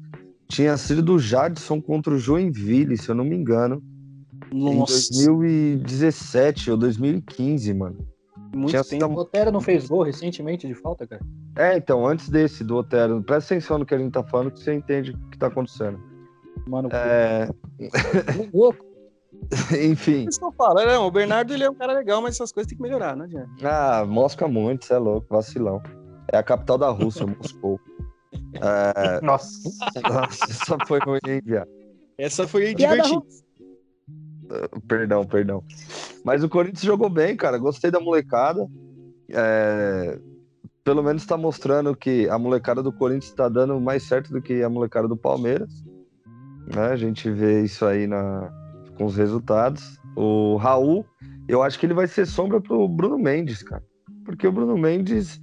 tinha 0.47 0.77
sido 0.77 1.01
do 1.01 1.17
Jadson 1.17 1.81
contra 1.81 2.13
o 2.13 2.17
Joinville, 2.19 2.97
se 2.97 3.09
eu 3.09 3.15
não 3.15 3.25
me 3.25 3.35
engano. 3.35 3.81
Nossa. 4.53 5.13
Em 5.13 5.25
2017 5.25 6.71
ou 6.71 6.77
2015, 6.77 7.73
mano. 7.73 7.97
Muito 8.55 8.69
Tinha 8.69 8.83
tempo. 8.83 9.07
O 9.07 9.17
Otero 9.17 9.51
não 9.51 9.59
fez 9.59 9.87
gol 9.87 10.03
recentemente 10.03 10.67
de 10.67 10.73
falta, 10.73 11.05
cara? 11.05 11.21
É, 11.57 11.75
então, 11.75 12.07
antes 12.07 12.29
desse 12.29 12.63
do 12.63 12.77
Otero, 12.77 13.21
presta 13.21 13.53
atenção 13.53 13.79
no 13.79 13.85
que 13.85 13.93
a 13.93 13.97
gente 13.97 14.13
tá 14.13 14.23
falando 14.23 14.51
que 14.51 14.59
você 14.59 14.73
entende 14.73 15.11
o 15.11 15.29
que 15.29 15.37
tá 15.37 15.47
acontecendo. 15.47 15.99
Mano, 16.67 16.89
é... 16.93 17.49
louco. 18.53 18.94
Enfim. 19.83 20.25
Estão 20.27 20.51
falando, 20.51 20.87
não, 20.87 21.07
o 21.07 21.11
Bernardo 21.11 21.53
ele 21.53 21.63
é 21.63 21.69
um 21.69 21.75
cara 21.75 21.93
legal, 21.93 22.21
mas 22.21 22.35
essas 22.35 22.51
coisas 22.51 22.69
tem 22.69 22.77
que 22.77 22.83
melhorar, 22.83 23.15
não 23.15 23.25
adianta. 23.25 23.49
Ah, 23.63 24.05
mosca 24.05 24.47
muito, 24.47 24.85
você 24.85 24.93
é 24.93 24.97
louco, 24.97 25.27
vacilão. 25.29 25.81
É 26.31 26.37
a 26.37 26.43
capital 26.43 26.77
da 26.77 26.89
Rússia, 26.89 27.25
Moscou. 27.27 27.79
É... 28.55 29.21
Nossa. 29.21 29.69
Nossa, 30.03 30.45
essa 30.45 30.77
foi 30.85 30.99
ruim, 30.99 31.19
hein, 31.27 31.41
viado? 31.43 31.69
Essa 32.17 32.47
foi 32.47 32.73
divertida. 32.73 33.21
Perdão, 34.87 35.25
perdão. 35.25 35.63
Mas 36.23 36.43
o 36.43 36.49
Corinthians 36.49 36.83
jogou 36.83 37.09
bem, 37.09 37.35
cara. 37.35 37.57
Gostei 37.57 37.91
da 37.91 37.99
molecada. 37.99 38.67
É... 39.29 40.19
Pelo 40.83 41.01
menos 41.01 41.23
está 41.23 41.35
mostrando 41.35 41.95
que 41.95 42.29
a 42.29 42.37
molecada 42.37 42.83
do 42.83 42.93
Corinthians 42.93 43.31
está 43.31 43.49
dando 43.49 43.79
mais 43.81 44.03
certo 44.03 44.31
do 44.31 44.41
que 44.41 44.61
a 44.61 44.69
molecada 44.69 45.07
do 45.07 45.17
Palmeiras. 45.17 45.83
Né? 46.73 46.87
A 46.87 46.95
gente 46.95 47.29
vê 47.31 47.63
isso 47.63 47.85
aí 47.85 48.07
na... 48.07 48.51
com 48.95 49.05
os 49.05 49.15
resultados. 49.15 49.99
O 50.15 50.55
Raul, 50.55 51.05
eu 51.47 51.61
acho 51.61 51.79
que 51.79 51.85
ele 51.85 51.93
vai 51.93 52.07
ser 52.07 52.25
sombra 52.25 52.59
pro 52.59 52.87
Bruno 52.87 53.17
Mendes, 53.17 53.61
cara. 53.61 53.83
Porque 54.23 54.47
o 54.47 54.51
Bruno 54.51 54.77
Mendes 54.77 55.41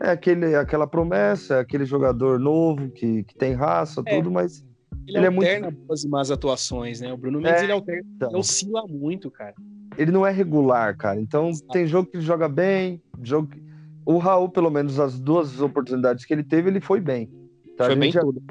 é 0.00 0.10
aquele, 0.10 0.54
aquela 0.54 0.86
promessa, 0.86 1.56
é 1.56 1.60
aquele 1.60 1.84
jogador 1.84 2.38
novo 2.38 2.90
que, 2.90 3.24
que 3.24 3.34
tem 3.34 3.52
raça, 3.52 4.02
é. 4.06 4.16
tudo, 4.16 4.30
mas 4.30 4.64
ele, 5.06 5.18
ele 5.18 5.26
alterna 5.26 5.68
é 5.68 5.70
muito... 5.70 6.04
e 6.04 6.08
más 6.08 6.30
atuações, 6.30 7.00
né? 7.00 7.12
O 7.12 7.16
Bruno 7.16 7.40
Mendes, 7.40 7.60
é, 7.60 7.64
ele 7.64 7.72
alterna, 7.72 8.02
então. 8.16 8.30
ele 8.30 8.38
oscila 8.38 8.84
muito, 8.88 9.30
cara. 9.30 9.54
Ele 9.98 10.10
não 10.10 10.26
é 10.26 10.30
regular, 10.30 10.96
cara. 10.96 11.20
Então, 11.20 11.50
Exato. 11.50 11.72
tem 11.72 11.86
jogo 11.86 12.10
que 12.10 12.16
ele 12.16 12.24
joga 12.24 12.48
bem, 12.48 13.02
jogo 13.22 13.48
que... 13.48 13.62
O 14.04 14.18
Raul, 14.18 14.48
pelo 14.48 14.70
menos, 14.70 14.98
as 14.98 15.18
duas 15.18 15.60
oportunidades 15.60 16.24
que 16.24 16.32
ele 16.32 16.42
teve, 16.42 16.68
ele 16.68 16.80
foi 16.80 17.00
bem. 17.00 17.30
Tá? 17.76 17.86
Foi 17.86 17.96
bem 17.96 18.10
tudo. 18.10 18.42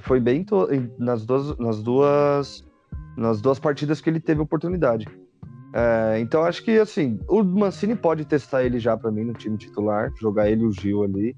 Foi 0.00 0.20
bem 0.20 0.44
to... 0.44 0.66
nas, 0.98 1.26
duas, 1.26 1.58
nas, 1.58 1.82
duas, 1.82 2.64
nas 3.18 3.40
duas 3.40 3.58
partidas 3.58 4.00
que 4.00 4.08
ele 4.08 4.20
teve 4.20 4.40
oportunidade. 4.40 5.06
É, 5.74 6.18
então, 6.20 6.44
acho 6.44 6.64
que, 6.64 6.78
assim, 6.78 7.18
o 7.28 7.42
Mancini 7.42 7.94
pode 7.94 8.24
testar 8.24 8.64
ele 8.64 8.78
já 8.78 8.96
para 8.96 9.10
mim 9.10 9.24
no 9.24 9.34
time 9.34 9.58
titular, 9.58 10.10
jogar 10.18 10.48
ele 10.48 10.64
o 10.64 10.72
Gil 10.72 11.02
ali. 11.02 11.36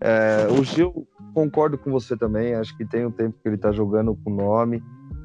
É, 0.00 0.46
o 0.50 0.62
Gil, 0.62 1.08
concordo 1.34 1.76
com 1.76 1.90
você 1.90 2.16
também. 2.16 2.54
Acho 2.54 2.76
que 2.76 2.84
tem 2.84 3.06
um 3.06 3.10
tempo 3.10 3.36
que 3.42 3.48
ele 3.48 3.56
tá 3.56 3.72
jogando 3.72 4.14
com 4.22 4.30
nome. 4.30 4.82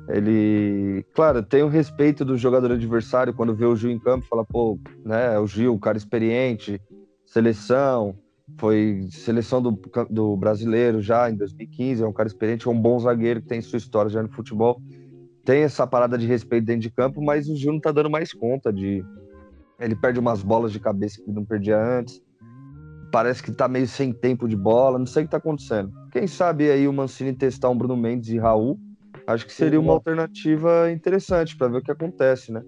Ele, 0.10 1.06
claro, 1.14 1.44
tem 1.44 1.64
o 1.64 1.68
respeito 1.68 2.26
do 2.26 2.38
jogador 2.38 2.72
adversário 2.72 3.34
quando 3.34 3.56
vê 3.56 3.66
o 3.66 3.76
Gil 3.76 3.92
em 3.92 4.00
campo, 4.00 4.28
fala, 4.28 4.44
pô, 4.44 4.78
né, 5.06 5.38
o 5.40 5.48
Gil, 5.48 5.78
cara 5.80 5.98
experiente, 5.98 6.82
seleção, 7.26 8.14
foi 8.60 9.08
seleção 9.12 9.62
do, 9.62 9.80
do 10.10 10.36
brasileiro 10.36 11.02
já 11.02 11.30
em 11.30 11.36
2015, 11.36 12.04
é 12.04 12.06
um 12.06 12.12
cara 12.12 12.28
experiente, 12.28 12.68
é 12.68 12.72
um 12.72 12.80
bom 12.80 13.00
zagueiro 13.00 13.42
que 13.42 13.48
tem 13.48 13.62
sua 13.62 13.78
história 13.78 14.10
já 14.10 14.22
no 14.22 14.30
futebol. 14.30 14.82
Tem 15.46 15.64
essa 15.64 15.86
parada 15.86 16.18
de 16.18 16.26
respeito 16.26 16.66
dentro 16.66 16.82
de 16.82 16.92
campo, 16.92 17.22
mas 17.22 17.50
o 17.50 17.56
Gil 17.56 17.74
não 17.74 17.80
tá 17.80 17.92
dando 17.92 18.10
mais 18.10 18.34
conta 18.34 18.72
de. 18.72 19.04
Ele 19.80 19.96
perde 19.96 20.20
umas 20.20 20.42
bolas 20.42 20.72
de 20.72 20.80
cabeça 20.80 21.22
que 21.22 21.32
não 21.32 21.44
perdia 21.44 21.78
antes 21.78 22.22
parece 23.14 23.44
que 23.44 23.52
tá 23.52 23.68
meio 23.68 23.88
sem 23.88 24.12
tempo 24.12 24.48
de 24.48 24.56
bola, 24.56 24.98
não 24.98 25.06
sei 25.06 25.22
o 25.22 25.26
que 25.28 25.32
tá 25.32 25.38
acontecendo. 25.38 25.94
Quem 26.12 26.26
sabe 26.26 26.72
aí 26.72 26.88
o 26.88 26.92
Mancini 26.92 27.32
testar 27.32 27.70
um 27.70 27.78
Bruno 27.78 27.96
Mendes 27.96 28.30
e 28.30 28.40
Raul, 28.40 28.80
acho 29.28 29.46
que 29.46 29.54
seria 29.54 29.80
uma 29.80 29.94
alternativa 29.94 30.92
interessante 30.92 31.56
para 31.56 31.68
ver 31.68 31.78
o 31.78 31.82
que 31.84 31.92
acontece, 31.92 32.52
né? 32.52 32.64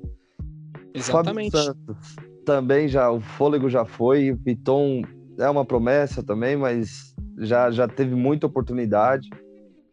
Exatamente. 0.93 1.57
Santos, 1.57 2.15
também 2.45 2.87
já, 2.87 3.09
o 3.09 3.19
fôlego 3.19 3.67
já 3.67 3.85
foi, 3.85 4.31
o 4.31 4.37
Piton 4.37 5.01
é 5.39 5.49
uma 5.49 5.65
promessa 5.65 6.21
também, 6.21 6.55
mas 6.55 7.15
já, 7.39 7.71
já 7.71 7.87
teve 7.87 8.13
muita 8.13 8.45
oportunidade 8.45 9.27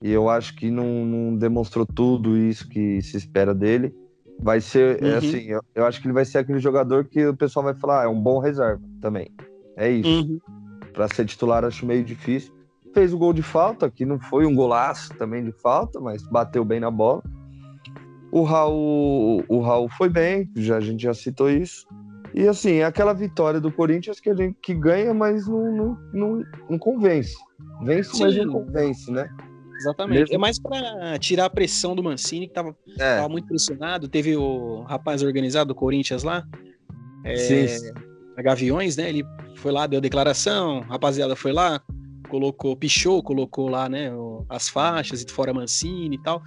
e 0.03 0.11
eu 0.11 0.29
acho 0.29 0.57
que 0.57 0.71
não, 0.71 1.07
não 1.07 1.37
demonstrou 1.37 1.87
tudo 1.87 2.37
isso 2.37 2.69
que 2.69 3.01
se 3.01 3.17
espera 3.17 3.55
dele. 3.55 3.95
Vai 4.41 4.61
ser, 4.61 5.01
é 5.01 5.07
uhum. 5.07 5.13
é 5.13 5.17
assim, 5.17 5.43
eu, 5.45 5.63
eu, 5.75 5.87
acho 5.87 6.01
que 6.01 6.07
ele 6.09 6.15
vai 6.15 6.25
ser 6.25 6.39
aquele 6.39 6.59
jogador 6.59 7.05
que 7.05 7.25
o 7.25 7.37
pessoal 7.37 7.65
vai 7.65 7.75
falar, 7.75 8.03
ah, 8.03 8.05
é 8.05 8.09
um 8.09 8.21
bom 8.21 8.41
reserva 8.41 8.83
também. 9.01 9.31
É 9.77 9.89
isso. 9.89 10.09
Uhum. 10.09 10.41
Para 10.93 11.07
ser 11.07 11.25
titular, 11.27 11.65
acho 11.65 11.87
meio 11.87 12.03
difícil. 12.03 12.53
Fez 12.93 13.15
o 13.15 13.19
gol 13.19 13.33
de 13.33 13.43
falta, 13.43 13.89
que 13.89 14.05
não 14.05 14.19
foi 14.19 14.45
um 14.45 14.55
golaço 14.55 15.15
também 15.15 15.45
de 15.45 15.53
falta, 15.53 16.01
mas 16.01 16.23
bateu 16.25 16.65
bem 16.65 16.81
na 16.81 16.91
bola. 16.91 17.23
O 18.33 18.43
Raul, 18.43 19.45
o 19.49 19.61
Raul 19.61 19.89
foi 19.91 20.09
bem, 20.09 20.51
já, 20.57 20.79
a 20.79 20.81
gente 20.81 21.03
já 21.05 21.15
citou 21.15 21.49
isso. 21.49 21.87
E 22.35 22.49
assim, 22.49 22.77
é 22.77 22.85
aquela 22.85 23.13
vitória 23.13 23.61
do 23.61 23.71
Corinthians 23.71 24.19
que 24.19 24.31
a 24.31 24.35
gente 24.35 24.59
que 24.61 24.75
ganha, 24.75 25.15
mas 25.15 25.47
não, 25.47 25.73
não, 25.73 25.99
não, 26.13 26.43
não 26.69 26.79
convence. 26.79 27.37
Vence, 27.83 28.17
Sim. 28.17 28.23
mas 28.25 28.37
não 28.37 28.53
convence, 28.53 29.11
né? 29.11 29.29
Exatamente. 29.83 30.21
Mesmo... 30.21 30.35
É 30.35 30.39
mais 30.39 30.59
para 30.59 31.19
tirar 31.19 31.47
a 31.47 31.51
pressão 31.51 31.95
do 31.95 32.03
Mancini, 32.03 32.47
que 32.47 32.55
tava, 32.55 32.77
é. 32.99 33.17
tava, 33.17 33.29
muito 33.29 33.47
pressionado. 33.47 34.09
Teve 34.09 34.37
o 34.37 34.83
rapaz 34.83 35.23
organizado 35.23 35.69
do 35.69 35.75
Corinthians 35.75 36.23
lá. 36.23 36.45
É, 37.25 37.37
sim, 37.37 37.93
a 38.37 38.43
Gaviões, 38.43 38.97
né? 38.97 39.09
Ele 39.09 39.25
foi 39.57 39.73
lá, 39.73 39.87
deu 39.87 40.01
declaração, 40.01 40.79
a 40.89 40.93
rapaziada 40.93 41.37
foi 41.37 41.53
lá, 41.53 41.81
colocou, 42.29 42.77
pichou, 42.77 43.23
colocou 43.23 43.69
lá, 43.69 43.89
né, 43.89 44.11
as 44.49 44.69
faixas 44.69 45.23
e 45.23 45.31
fora 45.31 45.53
Mancini 45.53 46.17
e 46.17 46.23
tal. 46.23 46.43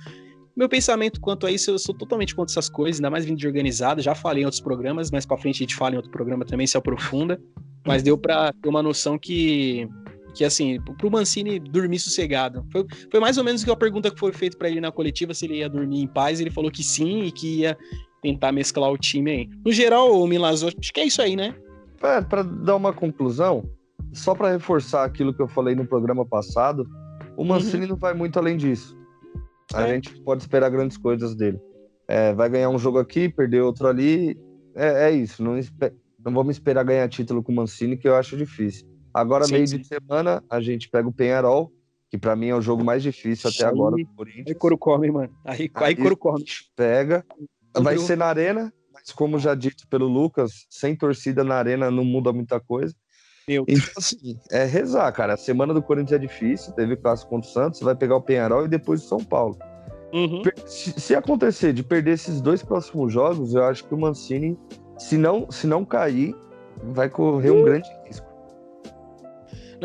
Meu 0.55 0.69
pensamento 0.69 1.19
quanto 1.19 1.45
a 1.45 1.51
isso, 1.51 1.71
eu 1.71 1.77
sou 1.77 1.93
totalmente 1.93 2.33
contra 2.33 2.51
essas 2.51 2.69
coisas, 2.69 2.99
ainda 2.99 3.09
mais 3.09 3.25
vindo 3.25 3.37
de 3.37 3.45
organizado, 3.45 4.01
já 4.01 4.15
falei 4.15 4.43
em 4.43 4.45
outros 4.45 4.61
programas, 4.61 5.11
mas 5.11 5.25
para 5.25 5.37
frente 5.37 5.57
a 5.57 5.59
gente 5.59 5.75
fala 5.75 5.93
em 5.93 5.97
outro 5.97 6.11
programa 6.11 6.45
também, 6.45 6.65
se 6.65 6.77
aprofunda, 6.77 7.39
mas 7.85 8.01
deu 8.01 8.17
para 8.17 8.53
ter 8.53 8.69
uma 8.69 8.81
noção 8.81 9.17
que 9.17 9.87
que 10.35 10.43
assim, 10.43 10.79
pro 10.97 11.09
Mancini 11.09 11.59
dormir 11.59 11.97
sossegado. 11.97 12.65
Foi, 12.71 12.85
foi 13.09 13.19
mais 13.19 13.37
ou 13.37 13.43
menos 13.43 13.63
que 13.63 13.71
a 13.71 13.75
pergunta 13.75 14.11
que 14.11 14.19
foi 14.19 14.33
feita 14.33 14.57
para 14.57 14.69
ele 14.69 14.81
na 14.81 14.91
coletiva, 14.91 15.33
se 15.33 15.45
ele 15.45 15.55
ia 15.55 15.69
dormir 15.69 16.01
em 16.01 16.07
paz, 16.07 16.39
ele 16.39 16.51
falou 16.51 16.69
que 16.69 16.83
sim 16.83 17.23
e 17.23 17.31
que 17.31 17.61
ia 17.61 17.77
tentar 18.21 18.51
mesclar 18.51 18.91
o 18.91 18.97
time 18.97 19.31
aí. 19.31 19.49
No 19.65 19.71
geral, 19.71 20.11
o 20.11 20.27
Milazzo, 20.27 20.67
acho 20.67 20.93
que 20.93 20.99
é 20.99 21.05
isso 21.05 21.21
aí, 21.21 21.35
né? 21.35 21.55
É, 22.03 22.21
para 22.21 22.43
dar 22.43 22.75
uma 22.75 22.91
conclusão, 22.91 23.63
só 24.11 24.35
para 24.35 24.51
reforçar 24.51 25.05
aquilo 25.05 25.33
que 25.33 25.41
eu 25.41 25.47
falei 25.47 25.73
no 25.73 25.87
programa 25.87 26.25
passado, 26.25 26.85
o 27.37 27.41
uhum. 27.41 27.47
Mancini 27.47 27.83
uhum. 27.83 27.91
não 27.91 27.97
vai 27.97 28.13
muito 28.13 28.37
além 28.37 28.57
disso. 28.57 28.97
A 29.73 29.83
é. 29.83 29.93
gente 29.93 30.13
pode 30.21 30.41
esperar 30.41 30.69
grandes 30.69 30.97
coisas 30.97 31.33
dele. 31.33 31.59
É, 32.07 32.33
vai 32.33 32.49
ganhar 32.49 32.69
um 32.69 32.77
jogo 32.77 32.99
aqui, 32.99 33.29
perder 33.29 33.61
outro 33.61 33.87
ali. 33.87 34.37
É, 34.75 35.09
é 35.09 35.11
isso. 35.11 35.41
Não, 35.43 35.57
não 36.23 36.33
vamos 36.33 36.55
esperar 36.55 36.83
ganhar 36.83 37.07
título 37.09 37.41
com 37.41 37.51
o 37.51 37.55
Mancini, 37.55 37.97
que 37.97 38.07
eu 38.07 38.15
acho 38.15 38.37
difícil. 38.37 38.87
Agora, 39.15 39.45
sim, 39.45 39.53
meio 39.53 39.67
sim. 39.67 39.77
de 39.77 39.87
semana, 39.87 40.43
a 40.49 40.59
gente 40.59 40.89
pega 40.89 41.07
o 41.07 41.13
Penharol, 41.13 41.71
que 42.11 42.17
para 42.17 42.35
mim 42.35 42.47
é 42.47 42.55
o 42.55 42.61
jogo 42.61 42.83
mais 42.83 43.01
difícil 43.01 43.49
até 43.49 43.63
aí, 43.63 43.71
agora 43.71 43.95
do 43.95 44.05
Corinthians. 44.13 44.47
Aí 44.47 44.55
couro 44.55 44.77
come, 44.77 45.09
mano. 45.09 45.33
Aí, 45.45 45.71
aí, 45.73 45.85
aí 45.85 45.95
couro 45.95 46.17
come. 46.17 46.43
Pega. 46.75 47.25
Vai 47.73 47.97
ser 47.97 48.17
na 48.17 48.25
arena, 48.25 48.73
como 49.15 49.39
já 49.39 49.55
dito 49.55 49.87
pelo 49.87 50.05
Lucas, 50.05 50.65
sem 50.69 50.93
torcida 50.97 51.45
na 51.45 51.55
arena 51.55 51.89
não 51.89 52.03
muda 52.03 52.33
muita 52.33 52.59
coisa. 52.59 52.93
Meu 53.47 53.63
então, 53.69 53.93
assim, 53.97 54.37
é 54.51 54.65
rezar, 54.65 55.09
cara. 55.13 55.35
A 55.35 55.37
semana 55.37 55.73
do 55.73 55.81
Corinthians 55.81 56.13
é 56.13 56.19
difícil, 56.19 56.73
teve 56.73 56.97
clássico 56.97 57.29
contra 57.29 57.49
o 57.49 57.53
Santos, 57.53 57.79
vai 57.79 57.95
pegar 57.95 58.17
o 58.17 58.21
Penharol 58.21 58.65
e 58.65 58.67
depois 58.67 59.01
o 59.01 59.07
São 59.07 59.19
Paulo. 59.19 59.57
Uhum. 60.13 60.41
Se, 60.65 60.99
se, 60.99 61.15
acontecer 61.15 61.71
de 61.71 61.83
perder 61.83 62.11
esses 62.11 62.41
dois 62.41 62.61
próximos 62.61 63.13
jogos, 63.13 63.53
eu 63.53 63.63
acho 63.63 63.85
que 63.85 63.93
o 63.93 63.97
Mancini, 63.97 64.57
se 64.97 65.17
não, 65.17 65.49
se 65.51 65.67
não 65.67 65.85
cair, 65.85 66.35
vai 66.83 67.09
correr 67.09 67.51
um 67.51 67.59
uhum. 67.59 67.63
grande 67.63 67.89
risco. 68.05 68.24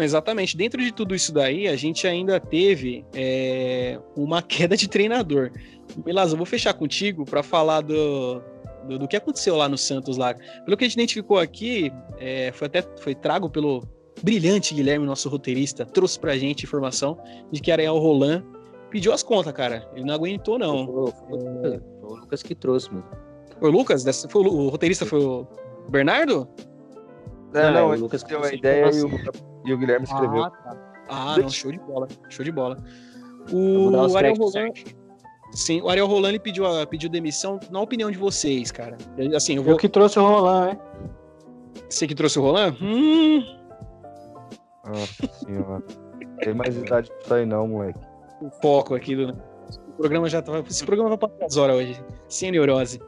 Não, 0.01 0.05
exatamente. 0.05 0.56
Dentro 0.56 0.82
de 0.82 0.90
tudo 0.93 1.14
isso 1.14 1.31
daí, 1.31 1.68
a 1.68 1.77
gente 1.77 2.06
ainda 2.06 2.40
teve 2.40 3.05
é, 3.14 4.01
uma 4.16 4.40
queda 4.43 4.74
de 4.74 4.89
treinador. 4.89 5.51
Beleza, 5.94 6.32
eu 6.32 6.39
vou 6.39 6.47
fechar 6.47 6.72
contigo 6.72 7.27
para 7.27 7.43
falar 7.43 7.82
do, 7.82 8.43
do, 8.89 9.01
do, 9.01 9.06
que 9.06 9.14
aconteceu 9.14 9.56
lá 9.56 9.68
no 9.68 9.77
Santos 9.77 10.16
lá. 10.16 10.35
Pelo 10.64 10.74
que 10.74 10.85
a 10.85 10.89
gente 10.89 10.94
identificou 10.94 11.39
aqui, 11.39 11.93
é, 12.18 12.51
foi 12.52 12.66
até 12.66 12.82
foi 12.98 13.14
trago 13.14 13.51
pelo 13.51 13.82
brilhante 14.22 14.72
Guilherme, 14.72 15.05
nosso 15.05 15.28
roteirista, 15.28 15.85
trouxe 15.85 16.18
pra 16.18 16.35
gente 16.39 16.64
informação 16.64 17.18
de 17.52 17.60
que 17.60 17.70
Ariel 17.70 17.98
Roland 17.98 18.43
pediu 18.90 19.12
as 19.12 19.22
contas, 19.22 19.52
cara. 19.52 19.86
Ele 19.94 20.06
não 20.06 20.14
aguentou, 20.14 20.59
não. 20.59 20.86
Foi, 20.86 21.12
foi, 21.12 21.81
foi 22.01 22.10
o 22.10 22.14
Lucas 22.14 22.43
que 22.43 22.55
trouxe, 22.55 22.90
mano. 22.90 23.05
Foi 23.59 23.68
o 23.68 23.72
Lucas? 23.72 24.27
Foi 24.31 24.43
o, 24.43 24.47
o 24.47 24.68
roteirista 24.70 25.05
foi 25.05 25.22
o 25.22 25.47
Bernardo? 25.90 26.48
É, 27.52 27.70
não, 27.70 27.90
o 27.90 27.97
Lucas 27.97 28.22
deu 28.22 28.43
a 28.43 28.55
ideia 28.55 28.90
e 28.94 29.02
o, 29.02 29.49
e 29.71 29.75
o, 29.75 29.79
Guilherme 29.79 30.05
escreveu. 30.05 30.45
Ah, 30.45 30.51
tá. 30.51 30.77
ah 31.09 31.39
não, 31.39 31.49
show 31.49 31.71
de 31.71 31.79
bola. 31.79 32.09
Show 32.29 32.45
de 32.45 32.53
bola. 32.53 32.77
O 33.53 34.17
Ariel 34.17 34.35
Roland. 34.35 34.73
Sim, 35.53 35.81
o 35.81 35.89
Ariel 35.89 36.07
Roland 36.07 36.39
pediu, 36.39 36.67
a, 36.67 36.87
pediu 36.87 37.09
demissão. 37.09 37.59
Na 37.71 37.81
opinião 37.81 38.11
de 38.11 38.19
vocês, 38.19 38.71
cara. 38.71 38.97
Assim, 39.35 39.57
eu, 39.57 39.63
vou... 39.63 39.73
eu 39.73 39.79
que 39.79 39.89
trouxe 39.89 40.19
o 40.19 40.23
Roland, 40.23 40.73
hein? 40.73 40.79
Você 41.89 42.07
que 42.07 42.15
trouxe 42.15 42.39
o 42.39 42.43
Roland? 42.43 42.77
Hum. 42.81 43.43
Nossa 44.87 45.27
senhora. 45.39 45.83
Tem 46.43 46.55
mais 46.55 46.77
idade 46.77 47.11
pra 47.11 47.29
sair, 47.29 47.47
não, 47.47 47.67
moleque. 47.67 47.99
O 48.41 48.51
foco 48.63 48.95
aqui 48.95 49.15
do. 49.15 49.33
O 49.89 49.93
programa 49.99 50.29
já 50.29 50.41
tava. 50.41 50.61
Esse 50.61 50.85
programa 50.85 51.11
vai 51.11 51.19
passar 51.19 51.45
as 51.45 51.57
horas 51.57 51.77
hoje. 51.77 52.05
Sem 52.29 52.51
neurose. 52.53 53.01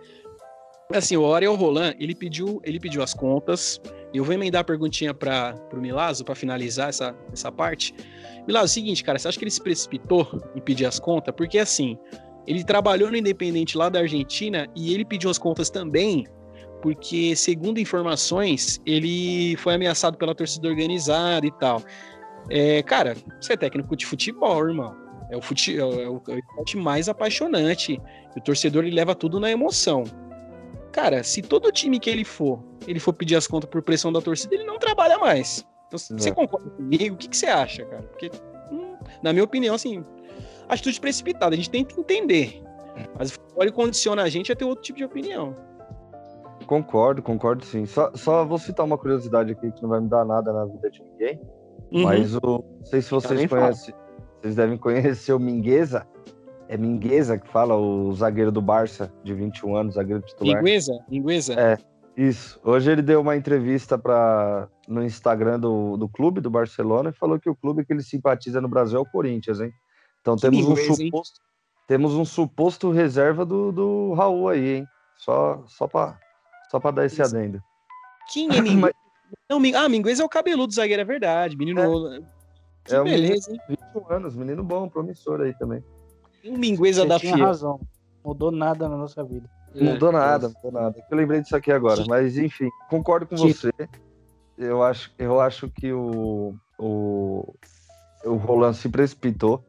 Assim, 0.93 1.17
o 1.17 1.33
Ariel 1.33 1.55
Roland, 1.55 1.95
ele 1.99 2.15
pediu, 2.15 2.61
ele 2.65 2.79
pediu 2.79 3.03
as 3.03 3.15
contas. 3.15 3.81
Eu 4.13 4.25
vou 4.25 4.35
emendar 4.35 4.61
a 4.61 4.65
perguntinha 4.65 5.15
para 5.15 5.55
o 5.73 5.77
Milazzo 5.77 6.25
para 6.25 6.35
finalizar 6.35 6.89
essa, 6.89 7.15
essa 7.33 7.51
parte. 7.51 7.95
Milazzo, 8.47 8.65
é 8.65 8.67
o 8.67 8.69
seguinte, 8.69 9.03
cara, 9.03 9.19
você 9.19 9.29
acha 9.29 9.39
que 9.39 9.45
ele 9.45 9.51
se 9.51 9.63
precipitou 9.63 10.29
em 10.55 10.61
pedir 10.61 10.87
as 10.87 10.99
contas? 10.99 11.35
Porque 11.35 11.59
assim, 11.59 11.99
ele 12.47 12.65
trabalhou 12.65 13.11
no 13.11 13.17
Independente 13.17 13.77
lá 13.77 13.89
da 13.89 14.01
Argentina 14.01 14.67
e 14.75 14.93
ele 14.93 15.05
pediu 15.05 15.31
as 15.31 15.39
contas 15.39 15.71
também, 15.71 16.27
porque, 16.83 17.37
segundo 17.37 17.79
informações, 17.79 18.81
ele 18.85 19.57
foi 19.57 19.75
ameaçado 19.75 20.19
pela 20.19 20.35
torcida 20.35 20.69
organizada 20.69 21.47
e 21.47 21.53
tal. 21.53 21.83
É, 22.51 22.83
cara, 22.83 23.17
você 23.41 23.53
é 23.53 23.57
técnico 23.57 23.97
de 23.97 24.05
futebol, 24.05 24.69
irmão. 24.69 24.95
É 25.31 25.37
o, 25.37 25.41
fute, 25.41 25.79
é 25.79 25.85
o, 25.85 26.21
é 26.29 26.39
esporte 26.39 26.77
mais 26.77 27.09
apaixonante. 27.09 27.99
O 28.37 28.41
torcedor 28.41 28.85
ele 28.85 28.95
leva 28.95 29.15
tudo 29.15 29.39
na 29.39 29.51
emoção. 29.51 30.05
Cara, 30.93 31.25
se 31.25 31.41
todo 31.43 31.73
time 31.73 31.99
que 31.99 32.11
ele 32.11 32.25
for, 32.25 32.63
ele 32.87 33.01
for 33.01 33.13
pedir 33.13 33.37
as 33.37 33.47
contas 33.47 33.69
por 33.69 33.83
pressão 33.83 34.13
da 34.13 34.21
torcida, 34.21 34.55
ele 34.55 34.65
não 34.65 34.79
trabalha 34.79 35.19
mais. 35.19 35.67
Então, 35.87 35.99
você 35.99 36.31
concorda 36.31 36.71
comigo? 36.71 37.15
O 37.15 37.19
que, 37.19 37.29
que 37.29 37.37
você 37.37 37.47
acha, 37.47 37.85
cara? 37.85 38.03
Porque, 38.03 38.31
hum, 38.71 38.95
na 39.23 39.33
minha 39.33 39.45
opinião, 39.45 39.75
assim, 39.75 40.05
atitude 40.69 41.01
precipitada. 41.01 41.55
A 41.55 41.57
gente 41.57 41.71
tem 41.71 41.85
que 41.85 41.99
entender. 41.99 42.63
Mas 43.19 43.31
o 43.31 43.33
futebol 43.35 43.73
condiciona 43.73 44.23
a 44.23 44.29
gente 44.29 44.53
a 44.53 44.57
ter 44.57 44.65
outro 44.65 44.83
tipo 44.83 44.99
de 44.99 45.05
opinião. 45.05 45.55
Concordo, 46.67 47.23
concordo 47.23 47.65
sim. 47.65 47.87
Só, 47.87 48.11
só 48.15 48.45
vou 48.45 48.59
citar 48.59 48.87
uma 48.87 48.97
curiosidade 48.97 49.53
aqui 49.53 49.71
que 49.73 49.83
não 49.83 49.91
vai 49.91 50.01
me 50.01 50.09
dar 50.09 50.25
nada 50.25 50.53
na 50.53 50.65
vida 50.65 50.91
de 50.91 51.03
ninguém. 51.03 51.41
Uhum. 51.91 52.03
Mas 52.03 52.35
o, 52.37 52.41
não 52.79 52.85
sei 52.85 53.03
se 53.03 53.11
vocês 53.11 53.47
conhecem. 53.47 53.95
Vocês 54.41 54.57
devem 54.57 54.77
conhecer 54.79 55.33
o 55.33 55.39
Mingueza. 55.39 56.07
É 56.69 56.77
Mingueza 56.77 57.39
que 57.39 57.49
fala, 57.49 57.77
o 57.77 58.13
zagueiro 58.15 58.51
do 58.51 58.63
Barça, 58.63 59.13
de 59.23 59.35
21 59.35 59.77
anos, 59.77 59.95
zagueiro 59.95 60.23
titular. 60.23 60.57
Mingueza? 60.57 60.93
Mingueza? 61.09 61.55
É, 61.55 61.79
isso. 62.17 62.61
Hoje 62.65 62.91
ele 62.91 63.03
deu 63.03 63.21
uma 63.21 63.37
entrevista 63.37 63.99
para 63.99 64.69
no 64.89 65.03
Instagram 65.03 65.61
do, 65.61 65.97
do 65.97 66.09
clube, 66.09 66.41
do 66.41 66.51
Barcelona, 66.51 67.11
e 67.11 67.13
falou 67.13 67.39
que 67.39 67.49
o 67.49 67.55
clube 67.55 67.85
que 67.85 67.93
ele 67.93 68.03
simpatiza 68.03 68.61
no 68.61 68.69
Brasil 68.69 68.99
é 68.99 69.01
o 69.01 69.07
Corinthians, 69.07 69.61
hein? 69.61 69.73
Então 70.21 70.37
temos 70.37 70.67
Mingueza, 70.67 70.93
um 70.93 70.97
suposto, 70.97 71.41
temos 71.87 72.15
um 72.15 72.25
suposto 72.25 72.91
reserva 72.91 73.45
do, 73.45 73.73
do 73.73 74.13
Raul 74.15 74.49
aí, 74.49 74.77
hein? 74.77 74.87
Só, 75.17 75.63
só 75.67 75.87
para 75.87 76.19
só 76.71 76.81
pra 76.81 76.91
dar 76.91 77.05
esse 77.05 77.21
Isso. 77.21 77.37
adendo. 77.37 77.63
Quem 78.33 78.49
é 78.57 78.61
Mingueza? 78.61 78.95
Não, 79.49 79.61
ah, 79.77 79.89
Mingueza 79.89 80.23
é 80.23 80.27
o 80.27 80.29
cabeludo 80.29 80.73
zagueiro, 80.73 81.03
é 81.03 81.05
verdade. 81.05 81.57
Menino. 81.57 82.15
É. 82.15 82.21
Que 82.85 82.95
é 82.95 83.03
beleza, 83.03 83.53
hein? 83.53 83.59
21 83.69 84.11
anos, 84.11 84.35
menino 84.35 84.65
bom, 84.65 84.89
promissor 84.89 85.41
aí 85.41 85.55
também. 85.59 85.85
Um 86.45 86.59
mingueza 86.59 87.07
da 87.07 87.19
tinha 87.19 87.37
razão. 87.37 87.81
Mudou 88.25 88.51
nada 88.51 88.89
na 88.89 88.97
nossa 88.97 89.23
vida. 89.25 89.49
É, 89.75 89.83
mudou 89.83 90.13
nada, 90.13 90.49
mudou 90.49 90.73
nada. 90.73 91.05
Eu 91.11 91.17
lembrei 91.17 91.41
disso 91.41 91.57
aqui 91.57 91.73
agora, 91.73 92.05
mas 92.07 92.37
enfim, 92.37 92.69
concordo 92.89 93.27
com 93.27 93.37
você. 93.37 93.73
Eu 94.57 94.83
acho, 94.83 95.13
eu 95.19 95.41
acho 95.41 95.69
que 95.69 95.93
o, 95.93 96.55
o, 96.79 97.55
o 98.25 98.35
Roland 98.35 98.75
se 98.75 98.89
precipitou. 98.89 99.65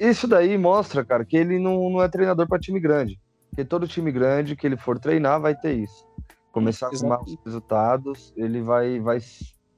Isso 0.00 0.26
daí 0.28 0.56
mostra, 0.56 1.04
cara, 1.04 1.24
que 1.24 1.36
ele 1.36 1.58
não, 1.58 1.90
não 1.90 2.02
é 2.02 2.08
treinador 2.08 2.46
para 2.46 2.58
time 2.58 2.78
grande. 2.78 3.18
Porque 3.50 3.64
todo 3.64 3.88
time 3.88 4.12
grande 4.12 4.54
que 4.54 4.66
ele 4.66 4.76
for 4.76 4.98
treinar 4.98 5.40
vai 5.40 5.54
ter 5.54 5.72
isso. 5.72 6.06
Começar 6.52 6.90
com 6.90 7.06
maus 7.06 7.36
resultados, 7.44 8.32
ele 8.36 8.62
vai, 8.62 9.00
vai, 9.00 9.18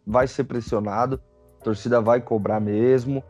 vai 0.06 0.26
ser 0.26 0.44
pressionado 0.44 1.20
a 1.60 1.64
torcida 1.64 2.01
vai 2.01 2.20
cobrar 2.20 2.60
mesmo. 2.60 3.22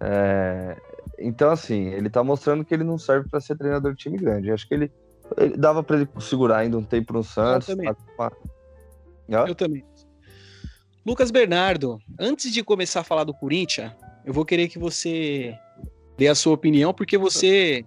É... 0.00 0.76
Então, 1.18 1.50
assim, 1.50 1.88
ele 1.88 2.10
tá 2.10 2.22
mostrando 2.22 2.64
que 2.64 2.74
ele 2.74 2.84
não 2.84 2.98
serve 2.98 3.28
para 3.28 3.40
ser 3.40 3.56
treinador 3.56 3.92
de 3.92 3.98
time 3.98 4.18
grande. 4.18 4.50
acho 4.50 4.66
que 4.66 4.74
ele, 4.74 4.92
ele 5.36 5.56
dava 5.56 5.82
para 5.82 5.96
ele 5.96 6.08
segurar 6.20 6.58
ainda 6.58 6.78
um 6.78 6.84
tempo 6.84 7.12
no 7.12 7.22
Santos. 7.22 7.68
Eu 7.68 7.76
também. 7.76 7.94
Pra... 8.16 8.32
Eu 9.48 9.54
também. 9.54 9.84
Lucas 11.04 11.30
Bernardo, 11.30 11.98
antes 12.18 12.52
de 12.52 12.62
começar 12.62 13.00
a 13.00 13.04
falar 13.04 13.24
do 13.24 13.34
Corinthians, 13.34 13.92
eu 14.24 14.32
vou 14.32 14.44
querer 14.44 14.68
que 14.68 14.78
você 14.78 15.54
dê 16.16 16.28
a 16.28 16.34
sua 16.34 16.54
opinião, 16.54 16.94
porque 16.94 17.18
você 17.18 17.84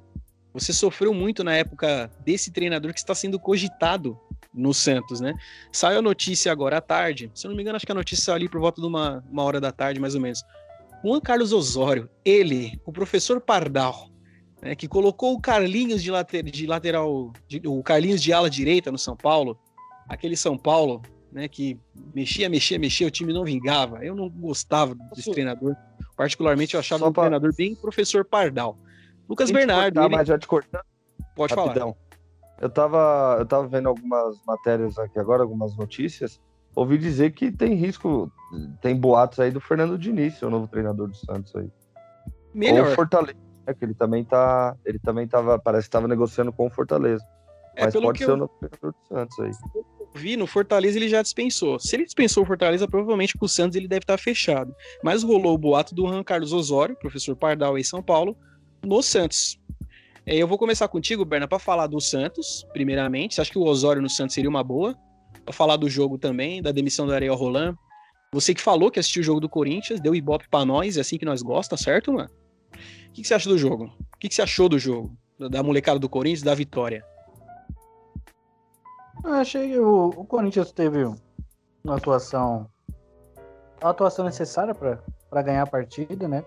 você 0.53 0.71
sofreu 0.71 1.13
muito 1.13 1.43
na 1.43 1.53
época 1.53 2.09
desse 2.23 2.49
treinador 2.49 2.93
que 2.93 2.99
está 2.99 3.13
sendo 3.13 3.37
cogitado 3.37 4.17
no 4.53 4.73
Santos, 4.73 5.19
né? 5.19 5.33
Saiu 5.69 5.99
a 5.99 6.01
notícia 6.01 6.49
agora 6.49 6.77
à 6.77 6.81
tarde, 6.81 7.29
se 7.33 7.45
eu 7.45 7.49
não 7.49 7.57
me 7.57 7.61
engano, 7.61 7.75
acho 7.75 7.85
que 7.85 7.91
a 7.91 7.95
notícia 7.95 8.23
saiu 8.23 8.35
ali 8.35 8.49
por 8.49 8.61
volta 8.61 8.79
de 8.79 8.87
uma, 8.87 9.21
uma 9.29 9.43
hora 9.43 9.59
da 9.59 9.71
tarde, 9.71 9.99
mais 9.99 10.15
ou 10.15 10.21
menos. 10.21 10.41
Juan 11.03 11.19
Carlos 11.21 11.53
Osório, 11.53 12.09
ele, 12.23 12.79
o 12.85 12.91
professor 12.91 13.39
Pardal, 13.41 14.09
né, 14.61 14.75
que 14.75 14.87
colocou 14.87 15.33
o 15.33 15.41
Carlinhos 15.41 16.01
de, 16.01 16.11
later, 16.11 16.43
de 16.43 16.65
lateral, 16.65 17.31
de, 17.47 17.61
o 17.65 17.83
Carlinhos 17.83 18.21
de 18.21 18.33
ala 18.33 18.49
direita 18.49 18.91
no 18.91 18.97
São 18.97 19.15
Paulo, 19.15 19.57
aquele 20.07 20.35
São 20.35 20.57
Paulo, 20.57 21.01
né, 21.31 21.47
que 21.47 21.79
mexia, 22.13 22.49
mexia, 22.49 22.79
mexia, 22.79 23.07
o 23.07 23.11
time 23.11 23.33
não 23.33 23.43
vingava. 23.43 24.03
Eu 24.03 24.15
não 24.15 24.29
gostava 24.29 24.95
desse 25.13 25.29
treinador. 25.31 25.75
Particularmente, 26.15 26.75
eu 26.75 26.79
achava 26.79 26.99
Só 26.99 27.09
um 27.09 27.13
pra... 27.13 27.23
treinador 27.23 27.53
bem 27.55 27.75
professor 27.75 28.23
Pardal. 28.23 28.77
Lucas 29.27 29.51
Bernardo. 29.51 29.95
Cortar, 29.95 30.05
ele... 30.05 30.15
mas 30.15 30.27
já 30.27 30.39
te 30.39 30.47
cortando. 30.47 30.83
Pode 31.35 31.53
Rapidão. 31.53 31.93
falar. 31.93 32.05
Eu 32.61 32.69
tava, 32.69 33.35
eu 33.39 33.45
tava 33.45 33.67
vendo 33.67 33.89
algumas 33.89 34.41
matérias 34.45 34.97
aqui 34.97 35.19
agora, 35.19 35.43
algumas 35.43 35.75
notícias. 35.75 36.39
Ouvi 36.75 36.97
dizer 36.97 37.31
que 37.31 37.51
tem 37.51 37.73
risco, 37.73 38.31
tem 38.81 38.95
boatos 38.95 39.39
aí 39.39 39.49
do 39.49 39.61
Fernando 39.61 39.97
Diniz, 39.97 40.41
o 40.41 40.49
novo 40.49 40.67
treinador 40.67 41.07
do 41.07 41.15
Santos 41.15 41.55
aí. 41.55 41.69
Melhor. 42.53 42.89
Ou 42.89 42.95
Fortaleza, 42.95 43.37
né, 43.65 43.73
que 43.73 43.85
ele 43.85 43.93
também 43.93 44.23
tá, 44.25 44.75
ele 44.85 44.99
também 44.99 45.27
tava, 45.27 45.57
parece 45.57 45.87
que 45.87 45.91
tava 45.91 46.07
negociando 46.07 46.51
com 46.51 46.67
o 46.67 46.69
Fortaleza. 46.69 47.23
É, 47.77 47.85
Mas 47.85 47.93
pode 47.93 48.19
ser 48.19 48.29
eu... 48.29 48.33
o 48.33 48.37
novo 48.37 48.53
treinador 48.59 48.91
do 48.91 49.07
Santos 49.07 49.39
aí. 49.39 49.51
Vi, 50.15 50.37
no 50.37 50.47
Fortaleza 50.47 50.97
ele 50.97 51.09
já 51.09 51.21
dispensou. 51.21 51.79
Se 51.79 51.95
ele 51.95 52.05
dispensou 52.05 52.43
o 52.43 52.45
Fortaleza, 52.45 52.87
provavelmente 52.87 53.37
com 53.37 53.45
o 53.45 53.49
Santos 53.49 53.75
ele 53.75 53.87
deve 53.87 54.03
estar 54.03 54.17
fechado. 54.17 54.73
Mas 55.03 55.23
rolou 55.23 55.53
o 55.53 55.57
boato 55.57 55.93
do 55.93 56.07
Juan 56.07 56.23
Carlos 56.23 56.53
Osório, 56.53 56.95
professor 56.95 57.35
Pardal 57.35 57.77
em 57.77 57.83
São 57.83 58.01
Paulo, 58.01 58.37
no 58.83 59.01
Santos. 59.01 59.59
É, 60.25 60.35
eu 60.35 60.47
vou 60.47 60.57
começar 60.57 60.87
contigo, 60.87 61.23
Berna, 61.25 61.47
para 61.47 61.59
falar 61.59 61.87
do 61.87 61.99
Santos, 61.99 62.65
primeiramente. 62.73 63.35
Você 63.35 63.41
acha 63.41 63.51
que 63.51 63.59
o 63.59 63.63
Osório 63.63 64.01
no 64.01 64.09
Santos 64.09 64.33
seria 64.33 64.49
uma 64.49 64.63
boa? 64.63 64.95
Falar 65.51 65.77
do 65.77 65.89
jogo 65.89 66.17
também, 66.17 66.61
da 66.61 66.71
demissão 66.71 67.05
do 67.05 67.13
Ariel 67.13 67.35
Roland. 67.35 67.75
Você 68.33 68.53
que 68.53 68.61
falou 68.61 68.91
que 68.91 68.99
assistiu 68.99 69.21
o 69.21 69.25
jogo 69.25 69.39
do 69.39 69.47
Corinthians, 69.47 69.99
deu 69.99 70.15
ibope 70.15 70.49
para 70.49 70.65
nós, 70.65 70.97
é 70.97 71.01
assim 71.01 71.17
que 71.17 71.25
nós 71.25 71.41
gosta, 71.41 71.77
certo, 71.77 72.11
mano? 72.11 72.29
O 73.07 73.11
que, 73.13 73.21
que 73.21 73.27
você 73.27 73.33
acha 73.33 73.47
do 73.47 73.57
jogo? 73.57 73.85
O 73.85 74.17
que, 74.19 74.27
que 74.27 74.35
você 74.35 74.41
achou 74.41 74.67
do 74.67 74.77
jogo? 74.77 75.15
Da 75.39 75.63
molecada 75.63 75.99
do 75.99 76.09
Corinthians, 76.09 76.43
da 76.43 76.53
vitória? 76.53 77.05
Eu 79.23 79.33
achei 79.33 79.69
que 79.69 79.79
o, 79.79 80.09
o 80.09 80.25
Corinthians 80.25 80.71
teve 80.71 81.03
uma 81.83 81.95
atuação 81.95 82.69
uma 83.81 83.91
atuação 83.91 84.25
necessária 84.25 84.73
para 84.73 85.41
ganhar 85.41 85.63
a 85.63 85.67
partida, 85.67 86.27
né? 86.27 86.43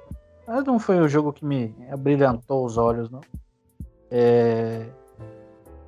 Mas 0.46 0.64
não 0.64 0.78
foi 0.78 0.98
o 0.98 1.08
jogo 1.08 1.32
que 1.32 1.44
me 1.44 1.74
brilhantou 1.98 2.64
os 2.64 2.76
olhos, 2.76 3.10
não. 3.10 3.20
É, 4.10 4.86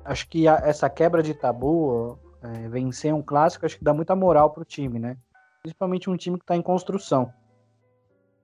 acho 0.05 0.27
que 0.29 0.47
a, 0.47 0.55
essa 0.63 0.89
quebra 0.89 1.23
de 1.23 1.33
tabu, 1.33 2.17
é, 2.41 2.67
vencer 2.69 3.13
um 3.13 3.21
clássico, 3.21 3.65
acho 3.65 3.77
que 3.77 3.83
dá 3.83 3.93
muita 3.93 4.15
moral 4.15 4.51
pro 4.51 4.65
time, 4.65 4.99
né? 4.99 5.17
Principalmente 5.61 6.09
um 6.09 6.17
time 6.17 6.37
que 6.37 6.43
está 6.43 6.55
em 6.55 6.61
construção. 6.61 7.31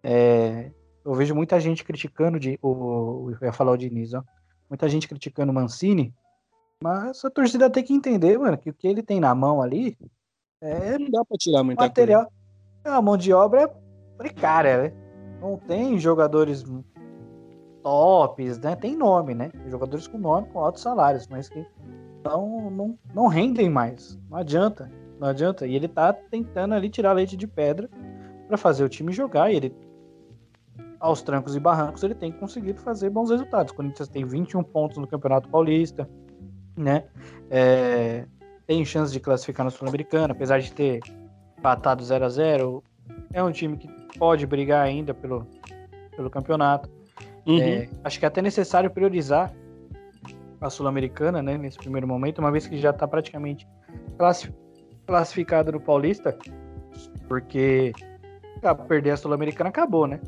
É, 0.03 0.71
eu 1.03 1.13
vejo 1.13 1.33
muita 1.33 1.59
gente 1.59 1.83
criticando 1.83 2.39
de, 2.39 2.59
o, 2.61 3.31
eu 3.31 3.47
ia 3.47 3.53
falar 3.53 3.71
o 3.71 3.77
Diniz, 3.77 4.13
ó, 4.13 4.23
muita 4.69 4.87
gente 4.87 5.07
criticando 5.07 5.51
o 5.51 5.55
Mancini, 5.55 6.13
mas 6.81 7.23
a 7.25 7.29
torcida 7.29 7.69
tem 7.69 7.83
que 7.83 7.93
entender, 7.93 8.37
mano, 8.37 8.57
que 8.57 8.69
o 8.69 8.73
que 8.73 8.87
ele 8.87 9.01
tem 9.01 9.19
na 9.19 9.33
mão 9.33 9.61
ali 9.61 9.97
é 10.61 10.97
não 10.97 11.09
dá 11.09 11.25
para 11.25 11.37
tirar 11.37 11.63
muita 11.63 11.83
material. 11.83 12.23
Coisa. 12.23 12.97
A 12.97 13.01
mão 13.01 13.17
de 13.17 13.33
obra 13.33 13.63
é 13.63 13.73
precária, 14.17 14.83
né? 14.83 14.93
Não 15.41 15.57
tem 15.57 15.99
jogadores 15.99 16.63
tops, 17.83 18.57
né? 18.59 18.75
Tem 18.75 18.95
nome, 18.95 19.33
né? 19.33 19.51
Jogadores 19.67 20.07
com 20.07 20.17
nome, 20.17 20.47
com 20.49 20.59
altos 20.59 20.81
salários, 20.81 21.27
mas 21.27 21.49
que 21.49 21.65
não, 22.23 22.69
não, 22.69 22.99
não 23.13 23.27
rendem 23.27 23.69
mais. 23.69 24.19
Não 24.29 24.37
adianta. 24.37 24.91
Não 25.19 25.27
adianta. 25.27 25.65
E 25.65 25.75
ele 25.75 25.87
tá 25.87 26.13
tentando 26.13 26.73
ali 26.73 26.89
tirar 26.89 27.13
leite 27.13 27.35
de 27.35 27.47
pedra 27.47 27.89
para 28.47 28.57
fazer 28.57 28.83
o 28.83 28.89
time 28.89 29.11
jogar. 29.11 29.51
E 29.51 29.55
ele, 29.55 29.75
aos 30.99 31.21
trancos 31.21 31.55
e 31.55 31.59
barrancos, 31.59 32.03
ele 32.03 32.15
tem 32.15 32.31
conseguido 32.31 32.79
fazer 32.81 33.09
bons 33.09 33.29
resultados. 33.29 33.71
O 33.71 33.75
Corinthians 33.75 34.07
tem 34.07 34.25
21 34.25 34.63
pontos 34.63 34.97
no 34.97 35.07
Campeonato 35.07 35.49
Paulista, 35.49 36.09
né? 36.75 37.05
É, 37.49 38.25
tem 38.65 38.83
chance 38.83 39.11
de 39.11 39.19
classificar 39.19 39.63
no 39.63 39.71
Sul-Americano, 39.71 40.33
apesar 40.33 40.59
de 40.59 40.71
ter 40.71 40.99
empatado 41.57 42.03
0 42.03 42.25
a 42.25 42.29
0 42.29 42.83
É 43.33 43.41
um 43.43 43.51
time 43.51 43.77
que 43.77 43.87
pode 44.17 44.45
brigar 44.45 44.85
ainda 44.85 45.13
pelo, 45.13 45.47
pelo 46.15 46.29
campeonato. 46.29 46.89
Uhum. 47.45 47.59
É, 47.59 47.89
acho 48.03 48.19
que 48.19 48.25
é 48.25 48.27
até 48.27 48.41
necessário 48.41 48.91
priorizar 48.91 49.53
a 50.59 50.69
Sul-Americana, 50.69 51.41
né, 51.41 51.57
nesse 51.57 51.77
primeiro 51.77 52.07
momento, 52.07 52.39
uma 52.39 52.51
vez 52.51 52.67
que 52.67 52.77
já 52.77 52.89
está 52.89 53.07
praticamente 53.07 53.67
classificado 55.05 55.71
no 55.71 55.79
Paulista, 55.79 56.37
porque 57.27 57.93
ah, 58.63 58.73
perder 58.73 59.11
a 59.11 59.17
Sul-Americana 59.17 59.69
acabou, 59.69 60.07
né? 60.07 60.19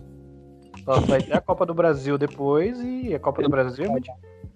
Só 0.84 1.00
vai 1.02 1.22
ter 1.22 1.34
a 1.34 1.42
Copa 1.42 1.66
do 1.66 1.74
Brasil 1.74 2.18
depois 2.18 2.80
e 2.82 3.14
a 3.14 3.20
Copa 3.20 3.42
do 3.42 3.50
Brasil 3.50 3.86
é 3.86 3.90
muito, 3.90 4.12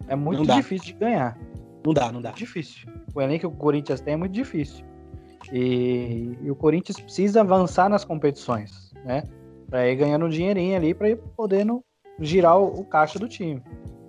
é 0.07 0.15
muito 0.15 0.45
difícil 0.45 0.93
de 0.93 0.99
ganhar. 0.99 1.37
Não 1.85 1.93
dá, 1.93 2.11
não 2.11 2.21
dá. 2.21 2.31
Difícil. 2.31 2.87
O 3.13 3.21
elenco 3.21 3.41
que 3.41 3.47
o 3.47 3.51
Corinthians 3.51 3.99
tem 3.99 4.13
é 4.13 4.17
muito 4.17 4.31
difícil. 4.31 4.85
E, 5.51 6.37
e 6.41 6.49
o 6.49 6.55
Corinthians 6.55 6.99
precisa 6.99 7.41
avançar 7.41 7.89
nas 7.89 8.05
competições, 8.05 8.93
né? 9.03 9.23
Para 9.69 9.89
ir 9.89 9.95
ganhando 9.95 10.25
um 10.25 10.29
dinheirinho 10.29 10.77
ali, 10.77 10.93
para 10.93 11.09
ir 11.09 11.17
podendo 11.35 11.83
girar 12.19 12.57
o, 12.57 12.67
o 12.67 12.85
caixa 12.85 13.19
do 13.19 13.27
time. 13.27 13.61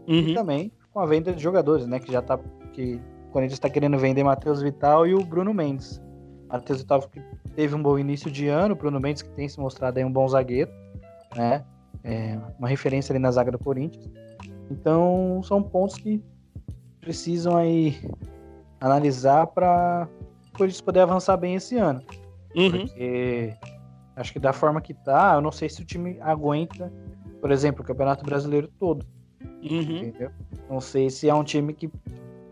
Uhum. 0.06 0.28
E 0.28 0.34
também 0.34 0.72
com 0.94 1.00
a 1.00 1.06
venda 1.06 1.32
de 1.32 1.42
jogadores, 1.42 1.86
né? 1.86 1.98
Que 1.98 2.12
já 2.12 2.22
tá. 2.22 2.38
Que 2.72 3.00
o 3.28 3.30
Corinthians 3.32 3.58
está 3.58 3.68
querendo 3.68 3.98
vender 3.98 4.22
Matheus 4.22 4.62
Vital 4.62 5.06
e 5.06 5.14
o 5.14 5.24
Bruno 5.24 5.52
Mendes. 5.52 6.00
Matheus 6.48 6.80
Vital 6.80 7.02
que 7.02 7.20
teve 7.56 7.74
um 7.74 7.82
bom 7.82 7.98
início 7.98 8.30
de 8.30 8.46
ano, 8.46 8.76
Bruno 8.76 9.00
Mendes 9.00 9.22
que 9.22 9.30
tem 9.30 9.48
se 9.48 9.58
mostrado 9.58 9.98
aí 9.98 10.04
um 10.04 10.12
bom 10.12 10.26
zagueiro, 10.28 10.70
né? 11.34 11.64
É 12.04 12.38
uma 12.58 12.68
referência 12.68 13.12
ali 13.12 13.18
na 13.18 13.32
zaga 13.32 13.50
do 13.50 13.58
Corinthians. 13.58 14.08
Então 14.70 15.42
são 15.42 15.60
pontos 15.60 15.96
que 15.96 16.22
precisam 17.00 17.56
aí 17.56 17.98
analisar 18.80 19.48
para 19.48 20.08
o 20.48 20.56
Corinthians 20.56 20.80
poder 20.80 21.00
avançar 21.00 21.36
bem 21.36 21.56
esse 21.56 21.76
ano. 21.76 22.02
Uhum. 22.54 22.70
Porque 22.70 23.54
acho 24.14 24.32
que 24.32 24.38
da 24.38 24.52
forma 24.52 24.80
que 24.80 24.94
tá, 24.94 25.34
eu 25.34 25.40
não 25.40 25.50
sei 25.50 25.68
se 25.68 25.82
o 25.82 25.84
time 25.84 26.18
aguenta, 26.20 26.92
por 27.40 27.50
exemplo, 27.50 27.82
o 27.82 27.84
Campeonato 27.84 28.24
Brasileiro 28.24 28.68
todo. 28.78 29.04
Uhum. 29.62 30.12
Não 30.68 30.80
sei 30.80 31.10
se 31.10 31.28
é 31.28 31.34
um 31.34 31.44
time 31.44 31.72
que, 31.72 31.90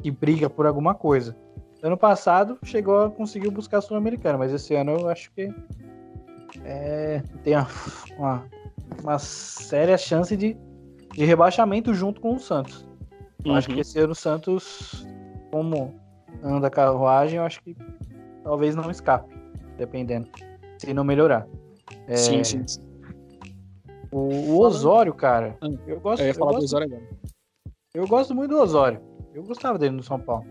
que 0.02 0.10
briga 0.10 0.48
por 0.48 0.66
alguma 0.66 0.94
coisa. 0.94 1.36
Ano 1.82 1.96
passado 1.96 2.58
chegou 2.62 3.02
a 3.02 3.10
conseguir 3.10 3.50
buscar 3.50 3.78
a 3.78 3.80
Sul-Americana, 3.80 4.38
mas 4.38 4.52
esse 4.52 4.74
ano 4.74 4.92
eu 4.92 5.08
acho 5.08 5.32
que 5.32 5.52
é, 6.64 7.22
tem 7.42 7.56
uma, 7.56 7.68
uma, 8.16 8.44
uma, 9.02 9.18
séria 9.18 9.98
chance 9.98 10.36
de, 10.36 10.56
de 11.12 11.24
rebaixamento 11.24 11.92
junto 11.92 12.20
com 12.20 12.36
o 12.36 12.38
Santos. 12.38 12.86
Eu 13.44 13.54
acho 13.54 13.66
que 13.66 13.74
uhum. 13.74 13.80
esse 13.80 13.98
ano 13.98 14.12
o 14.12 14.14
Santos, 14.14 15.04
como 15.50 15.92
anda 16.42 16.68
a 16.68 16.70
carruagem, 16.70 17.38
eu 17.38 17.44
acho 17.44 17.60
que 17.62 17.76
talvez 18.44 18.76
não 18.76 18.88
escape, 18.88 19.34
dependendo, 19.76 20.28
se 20.78 20.94
não 20.94 21.02
melhorar. 21.02 21.48
É, 22.06 22.16
sim, 22.16 22.44
sim. 22.44 22.64
O, 24.12 24.18
o 24.18 24.60
Osório, 24.60 25.14
cara, 25.14 25.56
ah, 25.62 25.68
eu 25.86 25.98
gosto. 25.98 26.20
Eu 26.20 26.26
ia 26.26 26.34
falar 26.34 26.52
eu 26.52 26.58
do 26.58 26.64
Osório 26.64 26.86
agora. 26.86 27.08
Eu 27.94 28.06
gosto 28.06 28.34
muito 28.34 28.50
do 28.50 28.60
Osório. 28.60 29.00
Eu 29.34 29.42
gostava 29.42 29.78
dele 29.78 29.96
no 29.96 30.02
São 30.02 30.20
Paulo. 30.20 30.44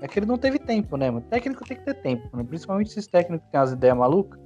É 0.00 0.08
que 0.08 0.18
ele 0.18 0.26
não 0.26 0.38
teve 0.38 0.58
tempo, 0.58 0.96
né, 0.96 1.10
mano? 1.10 1.26
Técnico 1.28 1.64
tem 1.64 1.76
que 1.76 1.84
ter 1.84 1.94
tempo, 1.94 2.36
né? 2.36 2.44
Principalmente 2.44 2.88
esses 2.88 3.06
técnicos 3.06 3.44
que 3.46 3.52
têm 3.52 3.60
as 3.60 3.72
ideias 3.72 3.96
malucas, 3.96 4.40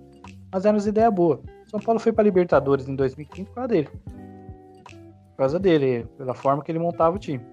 mas 0.53 0.65
eram 0.65 0.79
as 0.79 0.87
ideias 0.87 1.13
boas. 1.13 1.41
São 1.67 1.79
Paulo 1.79 2.01
foi 2.01 2.13
para 2.13 2.25
Libertadores 2.25 2.89
em 2.89 2.97
2015 2.97 3.49
por 3.49 3.55
causa 3.55 3.69
dele. 3.69 3.89
Por 3.89 5.37
causa 5.37 5.59
dele, 5.59 6.07
pela 6.17 6.35
forma 6.35 6.63
que 6.63 6.73
ele 6.73 6.79
montava 6.79 7.17
o 7.17 7.19
time. 7.19 7.45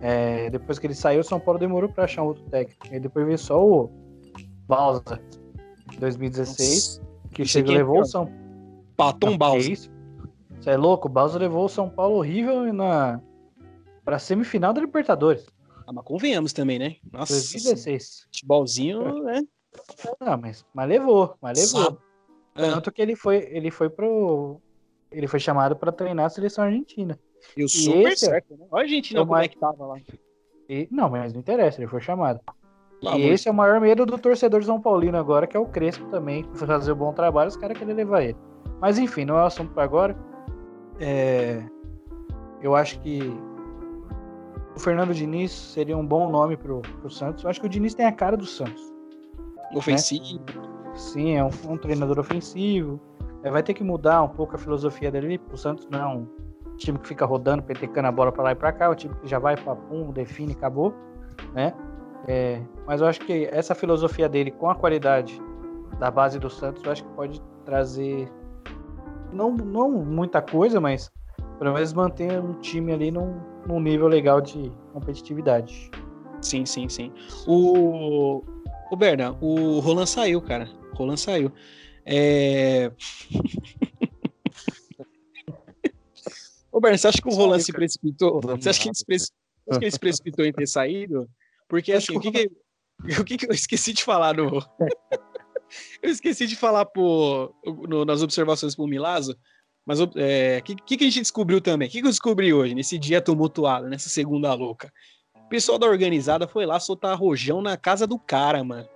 É, 0.00 0.50
depois 0.50 0.78
que 0.78 0.86
ele 0.86 0.94
saiu, 0.94 1.20
o 1.20 1.24
São 1.24 1.40
Paulo 1.40 1.58
demorou 1.58 1.88
para 1.88 2.04
achar 2.04 2.22
um 2.22 2.26
outro 2.26 2.44
técnico. 2.44 2.86
E 2.92 3.00
depois 3.00 3.24
veio 3.26 3.38
só 3.38 3.64
o 3.64 3.90
Balsa, 4.68 5.20
em 5.92 5.98
2016, 5.98 6.98
Nossa, 6.98 7.28
que 7.30 7.44
chegou 7.44 7.72
e 7.72 7.76
levou 7.76 8.00
o 8.00 8.04
São 8.04 8.30
Patom 8.96 9.36
Balsa. 9.36 9.70
isso? 9.70 9.93
Você 10.64 10.70
é 10.70 10.76
louco? 10.78 11.08
O 11.08 11.10
Balsa 11.10 11.38
levou 11.38 11.66
o 11.66 11.68
São 11.68 11.90
Paulo 11.90 12.16
horrível 12.16 12.72
na 12.72 13.20
pra 14.02 14.18
semifinal 14.18 14.72
da 14.72 14.80
Libertadores. 14.80 15.44
Ah, 15.86 15.92
mas 15.92 16.02
convenhamos 16.06 16.54
também, 16.54 16.78
né? 16.78 16.96
Nossa. 17.12 17.34
2016. 17.34 18.28
Futebolzinho, 18.34 19.12
né? 19.24 19.42
Não, 20.18 20.38
mas, 20.38 20.64
mas 20.72 20.88
levou, 20.88 21.36
mas 21.42 21.74
levou. 21.74 21.98
É. 22.54 22.62
Tanto 22.70 22.90
que 22.90 23.02
ele 23.02 23.14
foi, 23.14 23.46
ele 23.50 23.70
foi 23.70 23.90
pro. 23.90 24.58
Ele 25.12 25.26
foi 25.26 25.38
chamado 25.38 25.76
para 25.76 25.92
treinar 25.92 26.24
a 26.24 26.30
seleção 26.30 26.64
argentina. 26.64 27.18
E 27.54 27.62
o 27.62 27.68
super 27.68 28.12
esse, 28.12 28.24
certo, 28.24 28.56
né? 28.56 28.66
Olha 28.70 28.84
a 28.84 28.84
Argentina 28.84 29.20
como 29.20 29.32
mais... 29.32 29.44
é 29.44 29.48
que 29.48 29.58
tava 29.58 29.84
lá. 29.84 30.00
E, 30.66 30.88
não, 30.90 31.10
mas 31.10 31.34
não 31.34 31.40
interessa, 31.40 31.78
ele 31.78 31.90
foi 31.90 32.00
chamado. 32.00 32.40
Ah, 33.06 33.18
e 33.18 33.28
esse 33.28 33.48
é 33.48 33.50
o 33.50 33.54
maior 33.54 33.78
medo 33.82 34.06
do 34.06 34.16
torcedor 34.16 34.64
São 34.64 34.80
Paulino 34.80 35.18
agora, 35.18 35.46
que 35.46 35.58
é 35.58 35.60
o 35.60 35.66
Crespo 35.66 36.06
também, 36.06 36.42
fazer 36.54 36.92
um 36.92 36.96
bom 36.96 37.12
trabalho, 37.12 37.48
os 37.50 37.56
caras 37.56 37.76
querem 37.76 37.94
levar 37.94 38.22
ele. 38.22 38.38
Mas 38.80 38.96
enfim, 38.96 39.26
não 39.26 39.36
é 39.36 39.42
o 39.42 39.46
assunto 39.46 39.74
para 39.74 39.84
agora. 39.84 40.33
É... 40.98 41.62
Eu 42.60 42.74
acho 42.74 42.98
que 43.00 43.20
o 44.74 44.80
Fernando 44.80 45.14
Diniz 45.14 45.52
seria 45.52 45.96
um 45.96 46.06
bom 46.06 46.30
nome 46.30 46.56
pro, 46.56 46.80
pro 46.80 47.10
Santos. 47.10 47.44
Eu 47.44 47.50
acho 47.50 47.60
que 47.60 47.66
o 47.66 47.68
Diniz 47.68 47.94
tem 47.94 48.06
a 48.06 48.12
cara 48.12 48.36
do 48.36 48.46
Santos. 48.46 48.82
Ofensivo. 49.74 50.40
Né? 50.54 50.92
Sim, 50.94 51.36
é 51.36 51.44
um, 51.44 51.50
um, 51.68 51.76
treinador 51.76 52.18
ofensivo. 52.18 53.00
É, 53.42 53.50
vai 53.50 53.62
ter 53.62 53.74
que 53.74 53.84
mudar 53.84 54.22
um 54.22 54.28
pouco 54.28 54.56
a 54.56 54.58
filosofia 54.58 55.10
dele. 55.10 55.40
O 55.52 55.56
Santos 55.56 55.86
não 55.90 55.98
é 56.00 56.06
um 56.06 56.26
time 56.76 56.98
que 56.98 57.08
fica 57.08 57.24
rodando, 57.24 57.62
petecando 57.62 58.08
a 58.08 58.12
bola 58.12 58.32
para 58.32 58.44
lá 58.44 58.52
e 58.52 58.54
para 58.54 58.72
cá. 58.72 58.86
É 58.86 58.88
um 58.88 58.94
time 58.94 59.14
que 59.16 59.28
já 59.28 59.38
vai 59.38 59.56
para 59.56 59.76
pum, 59.76 60.10
define, 60.10 60.52
acabou, 60.52 60.94
né? 61.52 61.72
É, 62.26 62.60
mas 62.86 63.00
eu 63.00 63.06
acho 63.06 63.20
que 63.20 63.46
essa 63.52 63.74
filosofia 63.74 64.28
dele 64.28 64.50
com 64.50 64.70
a 64.70 64.74
qualidade 64.74 65.40
da 65.98 66.10
base 66.10 66.38
do 66.38 66.48
Santos, 66.48 66.82
eu 66.82 66.90
acho 66.90 67.04
que 67.04 67.10
pode 67.10 67.40
trazer 67.64 68.30
não, 69.34 69.52
não 69.52 69.90
muita 69.90 70.40
coisa, 70.40 70.80
mas 70.80 71.10
pelo 71.58 71.74
menos 71.74 71.92
manter 71.92 72.40
um 72.40 72.54
time 72.60 72.92
ali 72.92 73.10
num, 73.10 73.40
num 73.66 73.80
nível 73.80 74.06
legal 74.06 74.40
de 74.40 74.70
competitividade. 74.92 75.90
Sim, 76.40 76.64
sim, 76.64 76.88
sim. 76.88 77.12
O, 77.46 78.42
o 78.90 78.96
Berna, 78.96 79.36
o 79.40 79.80
Roland 79.80 80.06
saiu, 80.06 80.40
cara. 80.40 80.68
O 80.92 80.96
Roland 80.96 81.16
saiu. 81.16 81.50
É... 82.04 82.92
Ô, 86.70 86.80
Berna, 86.80 86.98
você 86.98 87.08
acha 87.08 87.22
que 87.22 87.28
o 87.28 87.32
Roland 87.34 87.60
se 87.60 87.72
precipitou? 87.72 88.40
Você 88.40 88.68
acha 88.68 88.82
que 88.82 88.88
ele 88.88 88.94
se, 88.94 89.04
precipitou, 89.04 89.78
que 89.78 89.84
ele 89.84 89.90
se 89.92 89.98
precipitou 89.98 90.44
em 90.44 90.52
ter 90.52 90.66
saído? 90.66 91.28
Porque, 91.68 91.92
assim, 91.92 92.16
o 92.16 92.20
que, 92.20 92.32
que, 92.32 92.50
o 93.20 93.24
que, 93.24 93.36
que 93.36 93.46
eu 93.46 93.52
esqueci 93.52 93.92
de 93.92 94.02
falar 94.02 94.34
no... 94.34 94.60
eu 96.02 96.10
esqueci 96.10 96.46
de 96.46 96.56
falar 96.56 96.86
no, 96.94 98.04
nas 98.04 98.22
observações 98.22 98.74
pro 98.74 98.86
Milazo, 98.86 99.36
mas 99.86 100.00
o 100.00 100.10
é, 100.16 100.60
que, 100.62 100.74
que, 100.74 101.04
a 101.04 101.06
gente 101.06 101.20
descobriu 101.20 101.60
também? 101.60 101.88
O 101.88 101.90
que, 101.90 102.00
que 102.00 102.06
eu 102.06 102.10
descobri 102.10 102.52
hoje, 102.52 102.74
nesse 102.74 102.98
dia 102.98 103.20
tumultuado, 103.20 103.88
nessa 103.88 104.08
segunda 104.08 104.52
louca? 104.54 104.92
O 105.36 105.48
pessoal 105.48 105.78
da 105.78 105.86
organizada 105.86 106.48
foi 106.48 106.64
lá 106.64 106.80
soltar 106.80 107.18
rojão 107.18 107.60
na 107.60 107.76
casa 107.76 108.06
do 108.06 108.18
cara, 108.18 108.64
mano. 108.64 108.88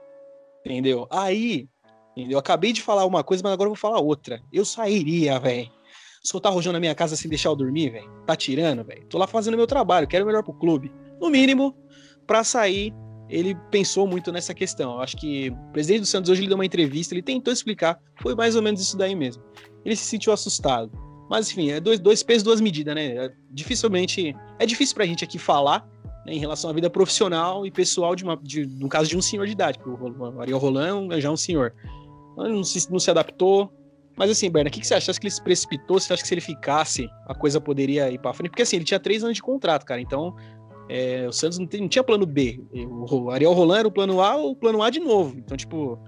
Entendeu? 0.64 1.06
Aí, 1.10 1.68
entendeu? 2.12 2.36
Eu 2.36 2.38
acabei 2.38 2.72
de 2.72 2.82
falar 2.82 3.04
uma 3.04 3.22
coisa, 3.22 3.42
mas 3.42 3.52
agora 3.52 3.66
eu 3.68 3.74
vou 3.74 3.80
falar 3.80 4.00
outra. 4.00 4.40
Eu 4.52 4.64
sairia, 4.64 5.38
velho. 5.38 5.70
Soltar 6.22 6.52
rojão 6.52 6.72
na 6.72 6.80
minha 6.80 6.94
casa 6.94 7.16
sem 7.16 7.28
deixar 7.28 7.50
eu 7.50 7.56
dormir, 7.56 7.90
velho. 7.90 8.10
Tá 8.26 8.34
tirando, 8.34 8.82
velho. 8.82 9.06
Tô 9.06 9.18
lá 9.18 9.26
fazendo 9.26 9.56
meu 9.56 9.66
trabalho, 9.66 10.08
quero 10.08 10.26
melhor 10.26 10.42
pro 10.42 10.54
clube. 10.54 10.90
No 11.20 11.28
mínimo, 11.28 11.76
pra 12.26 12.42
sair, 12.42 12.94
ele 13.28 13.54
pensou 13.70 14.06
muito 14.06 14.32
nessa 14.32 14.54
questão. 14.54 14.94
Eu 14.94 15.00
acho 15.00 15.16
que 15.16 15.50
o 15.50 15.72
presidente 15.72 16.00
do 16.00 16.06
Santos 16.06 16.30
hoje 16.30 16.40
ele 16.40 16.48
deu 16.48 16.56
uma 16.56 16.66
entrevista, 16.66 17.14
ele 17.14 17.22
tentou 17.22 17.52
explicar, 17.52 18.00
foi 18.22 18.34
mais 18.34 18.56
ou 18.56 18.62
menos 18.62 18.80
isso 18.80 18.96
daí 18.96 19.14
mesmo 19.14 19.42
ele 19.84 19.96
se 19.96 20.04
sentiu 20.04 20.32
assustado. 20.32 20.90
Mas 21.28 21.50
enfim, 21.50 21.70
é 21.70 21.80
dois, 21.80 21.98
dois 21.98 22.22
pesos, 22.22 22.42
duas 22.42 22.60
medidas, 22.60 22.94
né? 22.94 23.26
É, 23.26 23.32
dificilmente. 23.50 24.34
É 24.58 24.66
difícil 24.66 24.94
pra 24.94 25.04
gente 25.04 25.24
aqui 25.24 25.38
falar 25.38 25.86
né, 26.24 26.32
em 26.32 26.38
relação 26.38 26.70
à 26.70 26.72
vida 26.72 26.88
profissional 26.88 27.66
e 27.66 27.70
pessoal, 27.70 28.14
de 28.14 28.24
uma, 28.24 28.36
de, 28.36 28.66
no 28.66 28.88
caso 28.88 29.08
de 29.08 29.16
um 29.16 29.22
senhor 29.22 29.46
de 29.46 29.52
idade, 29.52 29.78
porque 29.78 29.90
o 29.90 30.40
Ariel 30.40 30.58
Roland 30.58 31.08
é 31.12 31.20
já 31.20 31.30
um 31.30 31.36
senhor. 31.36 31.74
Ele 32.38 32.54
não 32.54 32.64
se, 32.64 32.90
não 32.90 32.98
se 32.98 33.10
adaptou. 33.10 33.72
Mas 34.16 34.30
assim, 34.30 34.50
Berna, 34.50 34.68
o 34.68 34.72
que, 34.72 34.80
que 34.80 34.86
você 34.86 34.94
acha? 34.94 35.06
Você 35.06 35.10
acha 35.12 35.20
que 35.20 35.26
ele 35.26 35.34
se 35.34 35.42
precipitou? 35.42 36.00
Você 36.00 36.12
acha 36.12 36.22
que 36.22 36.28
se 36.28 36.34
ele 36.34 36.40
ficasse, 36.40 37.08
a 37.26 37.34
coisa 37.34 37.60
poderia 37.60 38.10
ir 38.10 38.18
pra 38.18 38.32
frente? 38.32 38.50
Porque 38.50 38.62
assim, 38.62 38.76
ele 38.76 38.84
tinha 38.84 38.98
três 38.98 39.22
anos 39.22 39.36
de 39.36 39.42
contrato, 39.42 39.84
cara. 39.84 40.00
Então, 40.00 40.34
é, 40.88 41.26
o 41.28 41.32
Santos 41.32 41.58
não, 41.58 41.66
tem, 41.66 41.80
não, 41.80 41.88
tinha 41.88 42.02
plano 42.02 42.24
B. 42.24 42.60
O 43.10 43.30
Ariel 43.30 43.52
Roland 43.52 43.80
era 43.80 43.88
o 43.88 43.92
plano 43.92 44.22
A 44.22 44.36
ou 44.36 44.52
o 44.52 44.56
plano 44.56 44.82
A 44.82 44.90
de 44.90 45.00
novo. 45.00 45.36
Então, 45.36 45.56
tipo, 45.56 45.98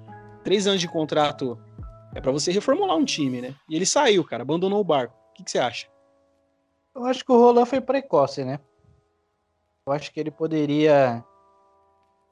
três 0.43 0.66
anos 0.66 0.81
de 0.81 0.89
contrato 0.89 1.59
é 2.15 2.20
para 2.20 2.32
você 2.32 2.51
reformular 2.51 2.97
um 2.97 3.05
time, 3.05 3.40
né? 3.40 3.55
E 3.69 3.77
ele 3.77 3.86
saiu, 3.86 4.24
cara, 4.24 4.43
abandonou 4.43 4.81
o 4.81 4.85
barco. 4.85 5.15
O 5.31 5.35
que, 5.35 5.44
que 5.44 5.51
você 5.51 5.59
acha? 5.59 5.86
Eu 6.94 7.05
acho 7.05 7.24
que 7.24 7.31
o 7.31 7.39
Roland 7.39 7.66
foi 7.66 7.81
precoce, 7.81 8.44
né? 8.44 8.59
Eu 9.86 9.93
acho 9.93 10.12
que 10.12 10.19
ele 10.19 10.31
poderia 10.31 11.24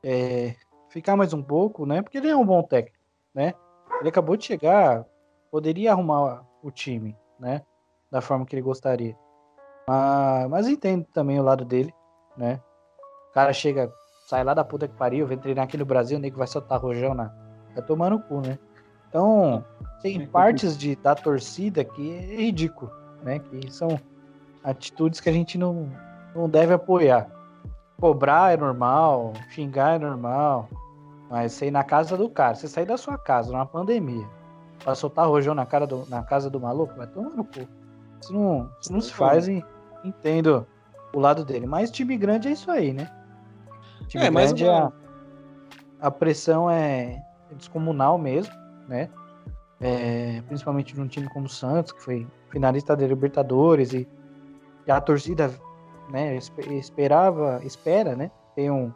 é, 0.03 0.55
ficar 0.91 1.17
mais 1.17 1.33
um 1.33 1.43
pouco, 1.43 1.85
né? 1.85 2.03
Porque 2.03 2.19
ele 2.19 2.29
é 2.29 2.37
um 2.37 2.47
bom 2.47 2.63
técnico, 2.63 2.99
né? 3.35 3.55
Ele 4.01 4.09
acabou 4.09 4.37
de 4.37 4.45
chegar, 4.45 5.05
poderia 5.51 5.93
arrumar 5.93 6.47
o 6.63 6.71
time, 6.71 7.17
né? 7.39 7.63
Da 8.11 8.21
forma 8.21 8.47
que 8.47 8.55
ele 8.55 8.63
gostaria. 8.63 9.17
Mas, 9.87 10.51
mas 10.51 10.69
entendo 10.69 11.05
também 11.13 11.39
o 11.39 11.43
lado 11.43 11.65
dele, 11.65 11.93
né? 12.39 12.61
O 13.31 13.35
cara 13.35 13.53
chega, 13.53 13.93
sai 14.27 14.45
lá 14.45 14.55
da 14.55 14.65
puta 14.65 14.89
que 14.89 14.97
pariu, 14.97 15.27
vem 15.27 15.37
treinar 15.37 15.65
aqui 15.65 15.77
no 15.77 15.85
Brasil, 15.85 16.19
nem 16.19 16.31
que 16.31 16.39
vai 16.39 16.47
soltar 16.47 16.81
rojão 16.81 17.13
na. 17.13 17.33
Vai 17.75 17.85
tomar 17.85 18.11
no 18.11 18.21
cu, 18.21 18.41
né? 18.41 18.59
Então, 19.09 19.65
tem 20.03 20.27
partes 20.27 20.77
de, 20.77 20.97
da 20.97 21.15
torcida 21.15 21.85
que 21.85 22.15
é 22.15 22.37
ridículo, 22.37 22.91
né? 23.23 23.39
Que 23.39 23.71
são 23.71 23.99
atitudes 24.63 25.21
que 25.21 25.29
a 25.29 25.33
gente 25.33 25.59
não, 25.59 25.91
não 26.35 26.49
deve 26.49 26.73
apoiar. 26.73 27.29
Cobrar 28.01 28.53
é 28.53 28.57
normal, 28.57 29.33
xingar 29.51 29.97
é 29.97 29.99
normal, 29.99 30.69
mas 31.29 31.53
você 31.53 31.67
ir 31.67 31.71
na 31.71 31.83
casa 31.83 32.17
do 32.17 32.29
cara, 32.31 32.55
você 32.55 32.69
sair 32.69 32.87
da 32.87 32.97
sua 32.97 33.19
casa 33.19 33.51
numa 33.51 33.67
pandemia, 33.67 34.27
pra 34.85 34.95
soltar 34.95 35.27
rojão 35.27 35.55
na, 35.55 35.67
cara 35.67 35.87
do, 35.87 36.07
na 36.09 36.23
casa 36.23 36.49
do 36.49 36.61
maluco, 36.61 36.95
vai 36.97 37.09
tomar 37.09 37.31
no 37.31 37.45
cu. 37.45 37.67
Isso 38.21 38.33
não, 38.33 38.71
isso 38.81 38.93
não 38.93 39.01
se 39.01 39.13
faz 39.13 39.49
e 39.49 39.65
entendo 40.05 40.67
o 41.15 41.21
lado 41.21 41.45
dele. 41.45 41.67
Mas 41.67 41.91
time 41.91 42.17
grande 42.17 42.49
é 42.49 42.53
isso 42.53 42.71
aí, 42.71 42.93
né? 42.93 43.11
Time 44.09 44.25
é, 44.25 44.31
grande, 44.31 44.65
mas... 44.65 44.73
a, 44.73 44.93
a 46.01 46.11
pressão 46.11 46.71
é, 46.71 47.23
descomunal 47.53 48.19
mesmo, 48.19 48.53
né? 48.89 49.09
É, 49.81 50.43
principalmente 50.49 50.97
num 50.99 51.07
time 51.07 51.29
como 51.29 51.47
o 51.47 51.49
Santos, 51.49 51.93
que 51.93 52.03
foi 52.03 52.27
finalista 52.51 52.97
da 52.97 53.07
Libertadores 53.07 53.93
e, 53.93 54.09
e 54.87 54.91
a 54.91 55.01
torcida 55.01 55.53
né, 56.11 56.37
esperava, 56.71 57.61
espera, 57.63 58.17
né? 58.17 58.31
Ter 58.55 58.71
um, 58.71 58.93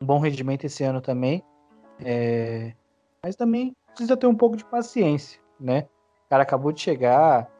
um 0.00 0.06
bom 0.06 0.18
rendimento 0.18 0.64
esse 0.64 0.84
ano 0.84 1.00
também. 1.00 1.42
É, 2.04 2.72
mas 3.22 3.36
também 3.36 3.76
precisa 3.88 4.16
ter 4.16 4.26
um 4.26 4.34
pouco 4.34 4.56
de 4.56 4.64
paciência, 4.64 5.40
né? 5.58 5.86
O 6.26 6.30
cara 6.30 6.42
acabou 6.42 6.72
de 6.72 6.80
chegar, 6.80 7.50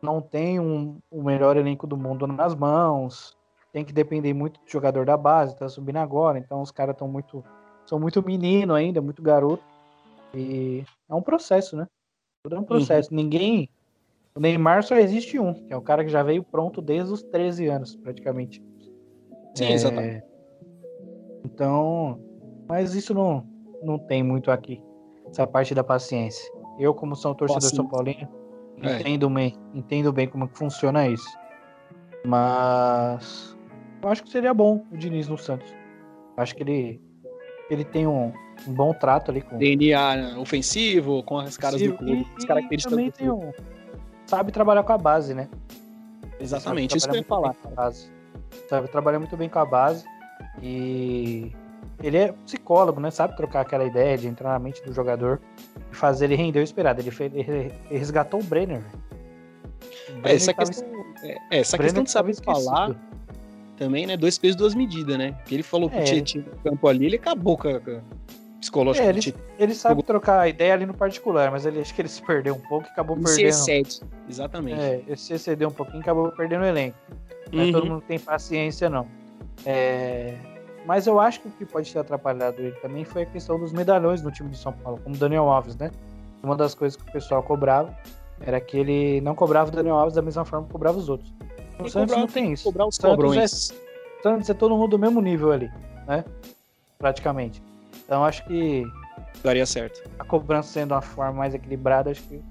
não 0.00 0.20
tem 0.20 0.58
um, 0.60 0.98
o 1.10 1.22
melhor 1.22 1.56
elenco 1.56 1.86
do 1.86 1.96
mundo 1.96 2.26
nas 2.26 2.54
mãos, 2.54 3.36
tem 3.72 3.84
que 3.84 3.92
depender 3.92 4.34
muito 4.34 4.60
do 4.60 4.70
jogador 4.70 5.06
da 5.06 5.16
base, 5.16 5.56
tá 5.56 5.68
subindo 5.68 5.98
agora, 5.98 6.38
então 6.38 6.60
os 6.60 6.70
caras 6.70 6.94
estão 6.94 7.08
muito. 7.08 7.44
são 7.86 7.98
muito 7.98 8.22
menino 8.22 8.74
ainda, 8.74 9.00
muito 9.00 9.22
garoto. 9.22 9.62
E 10.34 10.84
é 11.08 11.14
um 11.14 11.22
processo, 11.22 11.76
né? 11.76 11.86
Tudo 12.42 12.56
é 12.56 12.58
um 12.58 12.64
processo. 12.64 13.10
Uhum. 13.10 13.16
Ninguém. 13.16 13.68
O 14.34 14.40
Neymar 14.40 14.82
só 14.84 14.96
existe 14.96 15.38
um, 15.38 15.52
que 15.52 15.72
é 15.72 15.76
o 15.76 15.82
cara 15.82 16.04
que 16.04 16.10
já 16.10 16.22
veio 16.22 16.42
pronto 16.42 16.80
desde 16.80 17.12
os 17.12 17.22
13 17.22 17.66
anos, 17.66 17.96
praticamente. 17.96 18.62
Sim, 19.54 19.64
é... 19.64 19.72
exatamente. 19.72 20.24
Então. 21.44 22.20
Mas 22.68 22.94
isso 22.94 23.12
não, 23.12 23.44
não 23.82 23.98
tem 23.98 24.22
muito 24.22 24.50
aqui. 24.50 24.80
Essa 25.28 25.46
parte 25.46 25.74
da 25.74 25.82
paciência. 25.82 26.48
Eu, 26.78 26.94
como 26.94 27.16
sou 27.16 27.32
um 27.32 27.34
torcedor 27.34 27.68
São 27.68 27.88
Paulino, 27.88 28.28
é. 28.82 29.00
entendo 29.00 29.28
bem, 29.28 29.56
entendo 29.74 30.12
bem 30.12 30.28
como 30.28 30.48
que 30.48 30.56
funciona 30.56 31.06
isso. 31.08 31.28
Mas 32.24 33.56
eu 34.02 34.08
acho 34.08 34.22
que 34.22 34.30
seria 34.30 34.54
bom 34.54 34.84
o 34.90 34.96
Diniz 34.96 35.28
no 35.28 35.38
Santos. 35.38 35.70
Eu 36.36 36.42
acho 36.42 36.54
que 36.54 36.62
ele, 36.62 37.00
ele 37.70 37.84
tem 37.84 38.06
um, 38.06 38.32
um 38.66 38.72
bom 38.72 38.92
trato 38.92 39.30
ali 39.30 39.42
com. 39.42 39.58
DNA 39.58 40.38
ofensivo, 40.38 41.22
com 41.22 41.38
as 41.38 41.56
caras 41.56 41.80
do 41.80 41.94
clube, 41.94 42.26
as 42.36 42.44
características 42.44 42.90
também 42.90 43.10
do 43.10 43.12
tem 43.12 43.30
um, 43.30 43.52
sabe 44.26 44.52
trabalhar 44.52 44.82
com 44.84 44.92
a 44.92 44.98
base, 44.98 45.34
né? 45.34 45.48
Exatamente, 46.38 46.96
isso 46.96 47.08
que 47.08 47.16
eu 47.16 47.20
ia 47.20 47.24
falar. 47.24 47.54
Sabe 48.68 48.88
trabalhar 48.88 49.18
muito 49.18 49.36
bem 49.36 49.48
com 49.48 49.58
a 49.58 49.64
base. 49.64 50.04
E 50.62 51.52
ele 52.02 52.16
é 52.16 52.32
psicólogo, 52.32 53.00
né? 53.00 53.10
Sabe 53.10 53.36
trocar 53.36 53.60
aquela 53.60 53.84
ideia 53.84 54.16
de 54.16 54.26
entrar 54.26 54.50
na 54.50 54.58
mente 54.58 54.82
do 54.82 54.92
jogador 54.92 55.40
e 55.90 55.94
fazer 55.94 56.26
ele 56.26 56.36
render 56.36 56.60
o 56.60 56.62
esperado. 56.62 57.00
Ele, 57.00 57.10
fez, 57.10 57.32
ele 57.34 57.72
resgatou 57.90 58.40
o 58.40 58.44
Brenner. 58.44 58.82
O 60.08 60.12
Brenner 60.12 60.30
é, 60.30 60.34
essa 60.34 60.54
questão, 60.54 60.88
é, 61.22 61.58
essa 61.58 61.78
questão 61.78 62.02
de 62.02 62.10
saber 62.10 62.34
falar 62.36 62.96
também, 63.80 64.06
né? 64.06 64.14
Dois 64.14 64.36
pesos, 64.36 64.56
duas 64.56 64.74
medidas, 64.74 65.16
né? 65.16 65.32
Porque 65.32 65.54
ele 65.54 65.62
falou 65.62 65.90
é. 65.94 66.04
que 66.04 66.20
tinha 66.20 66.44
no 66.44 66.56
campo 66.58 66.86
ali, 66.86 67.06
ele 67.06 67.16
acabou 67.16 67.56
com 67.56 67.68
a, 67.68 67.80
psicológico. 68.60 69.06
É, 69.06 69.08
ele, 69.08 69.34
ele 69.58 69.74
sabe 69.74 70.02
trocar 70.02 70.46
ideia 70.46 70.74
ali 70.74 70.84
no 70.84 70.92
particular, 70.92 71.50
mas 71.50 71.64
ele 71.64 71.80
acho 71.80 71.94
que 71.94 72.02
ele 72.02 72.08
se 72.08 72.20
perdeu 72.22 72.54
um 72.54 72.60
pouco 72.60 72.86
e 72.86 72.90
acabou 72.90 73.16
perdendo. 73.16 73.34
Se 73.34 73.42
excede, 73.44 74.00
exatamente. 74.28 74.78
É, 74.78 75.02
ele 75.06 75.16
se 75.16 75.32
excedeu 75.32 75.70
um 75.70 75.72
pouquinho 75.72 76.00
e 76.00 76.02
acabou 76.02 76.30
perdendo 76.30 76.60
o 76.60 76.66
elenco. 76.66 76.96
Não 77.50 77.64
uhum. 77.64 77.72
todo 77.72 77.86
mundo 77.86 78.04
tem 78.06 78.18
paciência, 78.18 78.90
não. 78.90 79.06
É, 79.64 80.36
mas 80.86 81.06
eu 81.06 81.18
acho 81.18 81.40
que 81.40 81.48
o 81.48 81.50
que 81.50 81.64
pode 81.64 81.90
ter 81.90 81.98
atrapalhado 81.98 82.60
ele 82.60 82.72
também 82.82 83.04
foi 83.04 83.22
a 83.22 83.26
questão 83.26 83.58
dos 83.58 83.72
medalhões 83.72 84.22
no 84.22 84.30
time 84.30 84.50
de 84.50 84.58
São 84.58 84.72
Paulo, 84.74 85.00
como 85.02 85.14
o 85.14 85.18
Daniel 85.18 85.48
Alves, 85.48 85.74
né? 85.76 85.90
Uma 86.42 86.54
das 86.54 86.74
coisas 86.74 87.00
que 87.00 87.08
o 87.08 87.12
pessoal 87.12 87.42
cobrava 87.42 87.96
era 88.40 88.60
que 88.60 88.76
ele 88.76 89.20
não 89.22 89.34
cobrava 89.34 89.70
o 89.70 89.72
Daniel 89.72 89.96
Alves 89.96 90.14
da 90.14 90.22
mesma 90.22 90.44
forma 90.44 90.66
que 90.66 90.72
cobrava 90.72 90.98
os 90.98 91.08
outros. 91.08 91.32
O 91.82 91.90
Santos 91.90 92.16
não 92.16 92.26
tem 92.26 92.52
isso. 92.52 92.64
Cobrar 92.64 92.86
os 92.86 92.96
Santos 92.96 93.36
é, 93.36 94.22
Santos 94.22 94.50
é 94.50 94.54
todo 94.54 94.76
mundo 94.76 94.90
do 94.90 94.98
mesmo 94.98 95.20
nível 95.20 95.52
ali, 95.52 95.70
né? 96.06 96.24
Praticamente. 96.98 97.62
Então 98.04 98.24
acho 98.24 98.44
que. 98.46 98.84
Daria 99.42 99.64
certo. 99.64 100.02
A 100.18 100.24
cobrança 100.24 100.72
sendo 100.72 100.92
uma 100.92 101.00
forma 101.00 101.32
mais 101.32 101.54
equilibrada, 101.54 102.10
acho 102.10 102.22
que 102.22 102.42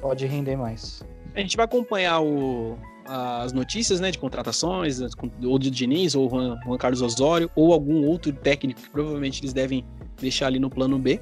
pode 0.00 0.26
render 0.26 0.56
mais. 0.56 1.02
A 1.34 1.40
gente 1.40 1.56
vai 1.56 1.64
acompanhar 1.64 2.20
o, 2.20 2.76
as 3.06 3.52
notícias 3.52 4.00
né, 4.00 4.10
de 4.10 4.18
contratações, 4.18 5.00
ou 5.42 5.58
do 5.58 5.70
Diniz, 5.70 6.14
ou 6.14 6.28
Juan, 6.28 6.58
Juan 6.64 6.76
Carlos 6.76 7.00
Osório, 7.00 7.50
ou 7.54 7.72
algum 7.72 8.06
outro 8.06 8.32
técnico 8.32 8.82
que 8.82 8.90
provavelmente 8.90 9.40
eles 9.40 9.52
devem 9.52 9.84
deixar 10.20 10.46
ali 10.46 10.58
no 10.58 10.68
plano 10.68 10.98
B. 10.98 11.20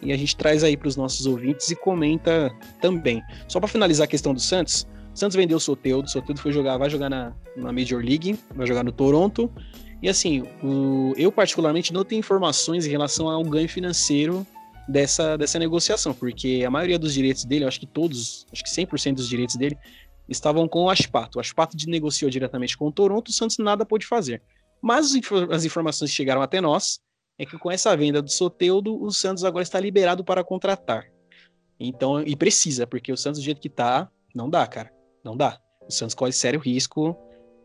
E 0.00 0.12
a 0.12 0.16
gente 0.16 0.36
traz 0.36 0.62
aí 0.62 0.76
para 0.76 0.86
os 0.86 0.96
nossos 0.96 1.26
ouvintes 1.26 1.70
e 1.70 1.76
comenta 1.76 2.54
também. 2.80 3.22
Só 3.48 3.58
para 3.58 3.68
finalizar 3.68 4.04
a 4.04 4.08
questão 4.08 4.32
do 4.32 4.40
Santos, 4.40 4.86
Santos 5.18 5.36
vendeu 5.36 5.56
o 5.56 5.60
Soteudo, 5.60 6.06
o 6.06 6.10
Soteudo 6.10 6.40
foi 6.40 6.52
jogar, 6.52 6.78
vai 6.78 6.88
jogar 6.88 7.10
na, 7.10 7.34
na 7.56 7.72
Major 7.72 8.02
League, 8.02 8.38
vai 8.54 8.66
jogar 8.66 8.84
no 8.84 8.92
Toronto. 8.92 9.50
E 10.02 10.08
assim, 10.08 10.42
o, 10.62 11.12
eu 11.16 11.32
particularmente 11.32 11.92
não 11.92 12.04
tenho 12.04 12.20
informações 12.20 12.86
em 12.86 12.90
relação 12.90 13.28
ao 13.28 13.42
ganho 13.44 13.68
financeiro 13.68 14.46
dessa, 14.88 15.36
dessa 15.36 15.58
negociação, 15.58 16.14
porque 16.14 16.62
a 16.66 16.70
maioria 16.70 16.98
dos 16.98 17.12
direitos 17.12 17.44
dele, 17.44 17.64
acho 17.64 17.80
que 17.80 17.86
todos, 17.86 18.46
acho 18.52 18.62
que 18.62 18.70
100% 18.70 19.14
dos 19.14 19.28
direitos 19.28 19.56
dele, 19.56 19.76
estavam 20.28 20.68
com 20.68 20.84
o 20.84 20.90
Aspato. 20.90 21.38
O 21.38 21.40
Aspato 21.40 21.76
negociou 21.88 22.30
diretamente 22.30 22.76
com 22.76 22.86
o 22.86 22.92
Toronto, 22.92 23.28
o 23.28 23.32
Santos 23.32 23.58
nada 23.58 23.84
pôde 23.84 24.06
fazer. 24.06 24.42
Mas 24.80 25.12
as 25.50 25.64
informações 25.64 26.10
que 26.10 26.16
chegaram 26.16 26.40
até 26.40 26.60
nós 26.60 27.00
é 27.38 27.44
que 27.44 27.58
com 27.58 27.70
essa 27.70 27.96
venda 27.96 28.22
do 28.22 28.30
Soteudo, 28.30 29.00
o 29.02 29.10
Santos 29.10 29.44
agora 29.44 29.62
está 29.62 29.80
liberado 29.80 30.24
para 30.24 30.44
contratar. 30.44 31.06
Então, 31.78 32.20
e 32.20 32.34
precisa, 32.36 32.86
porque 32.86 33.12
o 33.12 33.16
Santos 33.16 33.40
do 33.40 33.44
jeito 33.44 33.60
que 33.60 33.68
tá, 33.68 34.08
não 34.34 34.48
dá, 34.48 34.66
cara. 34.66 34.97
Não 35.28 35.36
dá. 35.36 35.60
O 35.86 35.92
Santos 35.92 36.14
corre 36.14 36.32
sério 36.32 36.58
risco 36.58 37.14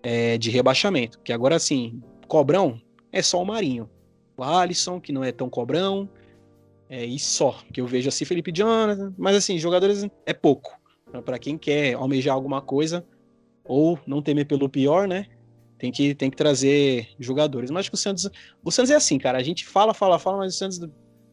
é, 0.03 0.37
de 0.37 0.51
rebaixamento. 0.51 1.17
Que 1.23 1.31
agora, 1.31 1.55
assim, 1.55 2.01
cobrão 2.27 2.81
é 3.09 3.21
só 3.21 3.41
o 3.41 3.45
Marinho. 3.45 3.89
O 4.35 4.43
Alisson, 4.43 4.99
que 4.99 5.13
não 5.13 5.23
é 5.23 5.31
tão 5.31 5.49
cobrão, 5.49 6.09
é, 6.89 7.05
e 7.05 7.17
só. 7.17 7.57
Que 7.73 7.79
eu 7.79 7.87
vejo 7.87 8.09
assim, 8.09 8.25
Felipe 8.25 8.51
Jonathan. 8.51 9.13
Mas, 9.17 9.37
assim, 9.37 9.57
jogadores 9.57 10.05
é 10.25 10.33
pouco. 10.33 10.77
Para 11.23 11.39
quem 11.39 11.57
quer 11.57 11.93
almejar 11.93 12.35
alguma 12.35 12.61
coisa 12.61 13.05
ou 13.63 13.97
não 14.05 14.21
temer 14.21 14.45
pelo 14.45 14.67
pior, 14.67 15.07
né? 15.07 15.27
Tem 15.77 15.89
que, 15.89 16.13
tem 16.13 16.29
que 16.29 16.35
trazer 16.35 17.07
jogadores. 17.17 17.71
Mas 17.71 17.81
acho 17.81 17.91
que 17.91 17.95
o 17.95 17.97
Santos. 17.97 18.29
O 18.61 18.71
Santos 18.71 18.91
é 18.91 18.95
assim, 18.95 19.17
cara. 19.17 19.37
A 19.37 19.43
gente 19.43 19.65
fala, 19.65 19.93
fala, 19.93 20.19
fala, 20.19 20.39
mas 20.39 20.53
o 20.53 20.57
Santos 20.57 20.81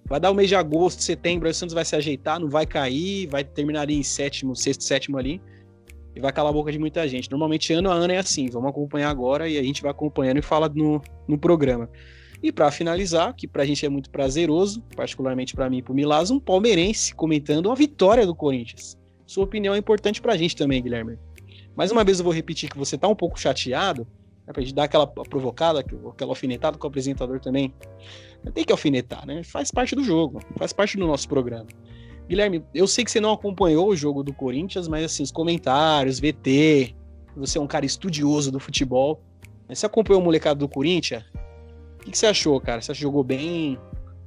vai 0.06 0.20
dar 0.20 0.30
o 0.30 0.34
mês 0.34 0.48
de 0.48 0.54
agosto, 0.54 1.02
setembro, 1.02 1.46
aí 1.46 1.52
o 1.52 1.54
Santos 1.54 1.74
vai 1.74 1.84
se 1.84 1.94
ajeitar, 1.94 2.40
não 2.40 2.48
vai 2.48 2.66
cair, 2.66 3.28
vai 3.28 3.44
terminar 3.44 3.82
ali 3.82 3.96
em 3.96 4.02
sétimo, 4.02 4.56
sexto, 4.56 4.82
sétimo 4.82 5.16
ali. 5.16 5.40
E 6.14 6.20
vai 6.20 6.32
calar 6.32 6.50
a 6.50 6.52
boca 6.52 6.72
de 6.72 6.78
muita 6.78 7.06
gente. 7.06 7.30
Normalmente, 7.30 7.72
ano 7.72 7.90
a 7.90 7.94
ano 7.94 8.12
é 8.12 8.18
assim. 8.18 8.48
Vamos 8.50 8.70
acompanhar 8.70 9.10
agora 9.10 9.48
e 9.48 9.58
a 9.58 9.62
gente 9.62 9.82
vai 9.82 9.90
acompanhando 9.90 10.38
e 10.38 10.42
fala 10.42 10.68
no, 10.68 11.00
no 11.28 11.38
programa. 11.38 11.88
E 12.42 12.50
para 12.50 12.70
finalizar, 12.70 13.34
que 13.34 13.46
pra 13.46 13.66
gente 13.66 13.84
é 13.84 13.88
muito 13.88 14.10
prazeroso, 14.10 14.82
particularmente 14.96 15.54
para 15.54 15.68
mim 15.68 15.78
e 15.78 15.82
pro 15.82 15.94
Milaz, 15.94 16.30
um 16.30 16.40
palmeirense 16.40 17.14
comentando 17.14 17.70
a 17.70 17.74
vitória 17.74 18.26
do 18.26 18.34
Corinthians. 18.34 18.98
Sua 19.26 19.44
opinião 19.44 19.74
é 19.74 19.78
importante 19.78 20.22
pra 20.22 20.36
gente 20.36 20.56
também, 20.56 20.82
Guilherme. 20.82 21.18
Mais 21.76 21.92
uma 21.92 22.02
vez 22.02 22.18
eu 22.18 22.24
vou 22.24 22.32
repetir 22.32 22.70
que 22.70 22.78
você 22.78 22.96
tá 22.96 23.06
um 23.06 23.14
pouco 23.14 23.38
chateado, 23.38 24.06
né, 24.46 24.52
pra 24.52 24.62
gente 24.62 24.74
dar 24.74 24.84
aquela 24.84 25.06
provocada, 25.06 25.80
aquela 25.80 26.32
alfinetada 26.32 26.78
com 26.78 26.86
o 26.86 26.88
apresentador 26.88 27.40
também. 27.40 27.72
Tem 28.54 28.64
que 28.64 28.72
alfinetar, 28.72 29.26
né? 29.26 29.42
Faz 29.44 29.70
parte 29.70 29.94
do 29.94 30.02
jogo, 30.02 30.40
faz 30.56 30.72
parte 30.72 30.96
do 30.96 31.06
nosso 31.06 31.28
programa. 31.28 31.66
Guilherme, 32.30 32.64
eu 32.72 32.86
sei 32.86 33.04
que 33.04 33.10
você 33.10 33.18
não 33.18 33.32
acompanhou 33.32 33.88
o 33.88 33.96
jogo 33.96 34.22
do 34.22 34.32
Corinthians, 34.32 34.86
mas 34.86 35.04
assim, 35.04 35.24
os 35.24 35.32
comentários, 35.32 36.20
VT, 36.20 36.94
você 37.36 37.58
é 37.58 37.60
um 37.60 37.66
cara 37.66 37.84
estudioso 37.84 38.52
do 38.52 38.60
futebol. 38.60 39.20
Você 39.68 39.84
acompanhou 39.84 40.22
o 40.22 40.24
molecado 40.24 40.60
do 40.60 40.68
Corinthians? 40.68 41.24
O 42.00 42.04
que, 42.04 42.16
você 42.16 42.26
achou, 42.26 42.60
cara? 42.60 42.80
Você 42.80 42.92
acha 42.92 42.98
que 42.98 43.02
jogou 43.02 43.24
bem? 43.24 43.76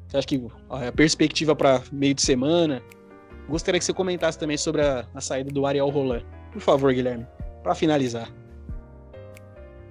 Você 0.06 0.18
acha 0.18 0.28
que 0.28 0.46
a 0.70 0.92
perspectiva 0.92 1.56
para 1.56 1.82
meio 1.94 2.14
de 2.14 2.22
semana? 2.22 2.84
Gostaria 3.48 3.80
que 3.80 3.86
você 3.86 3.94
comentasse 3.94 4.38
também 4.38 4.58
sobre 4.58 4.82
a, 4.82 5.08
a 5.16 5.22
saída 5.22 5.50
do 5.50 5.66
Ariel 5.66 5.88
Roland. 5.88 6.26
Por 6.52 6.62
favor, 6.62 6.94
Guilherme, 6.94 7.26
para 7.64 7.74
finalizar. 7.74 8.30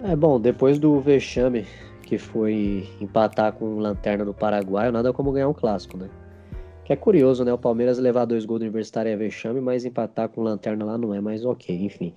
É 0.04 0.14
bom, 0.14 0.38
depois 0.38 0.78
do 0.78 1.00
vexame 1.00 1.66
que 2.02 2.18
foi 2.18 2.86
empatar 3.00 3.54
com 3.54 3.76
o 3.76 3.78
Lanterna 3.78 4.22
do 4.22 4.34
Paraguai, 4.34 4.90
nada 4.90 5.14
como 5.14 5.32
ganhar 5.32 5.48
um 5.48 5.54
clássico, 5.54 5.96
né? 5.96 6.10
Que 6.84 6.92
é 6.92 6.96
curioso, 6.96 7.44
né? 7.44 7.52
O 7.52 7.58
Palmeiras 7.58 7.98
levar 7.98 8.24
dois 8.24 8.44
gols 8.44 8.60
do 8.60 8.64
Universitário 8.64 9.10
é 9.10 9.16
vexame, 9.16 9.60
mas 9.60 9.84
empatar 9.84 10.28
com 10.28 10.42
Lanterna 10.42 10.84
lá 10.84 10.98
não 10.98 11.14
é 11.14 11.20
mais 11.20 11.44
ok, 11.44 11.74
enfim. 11.84 12.14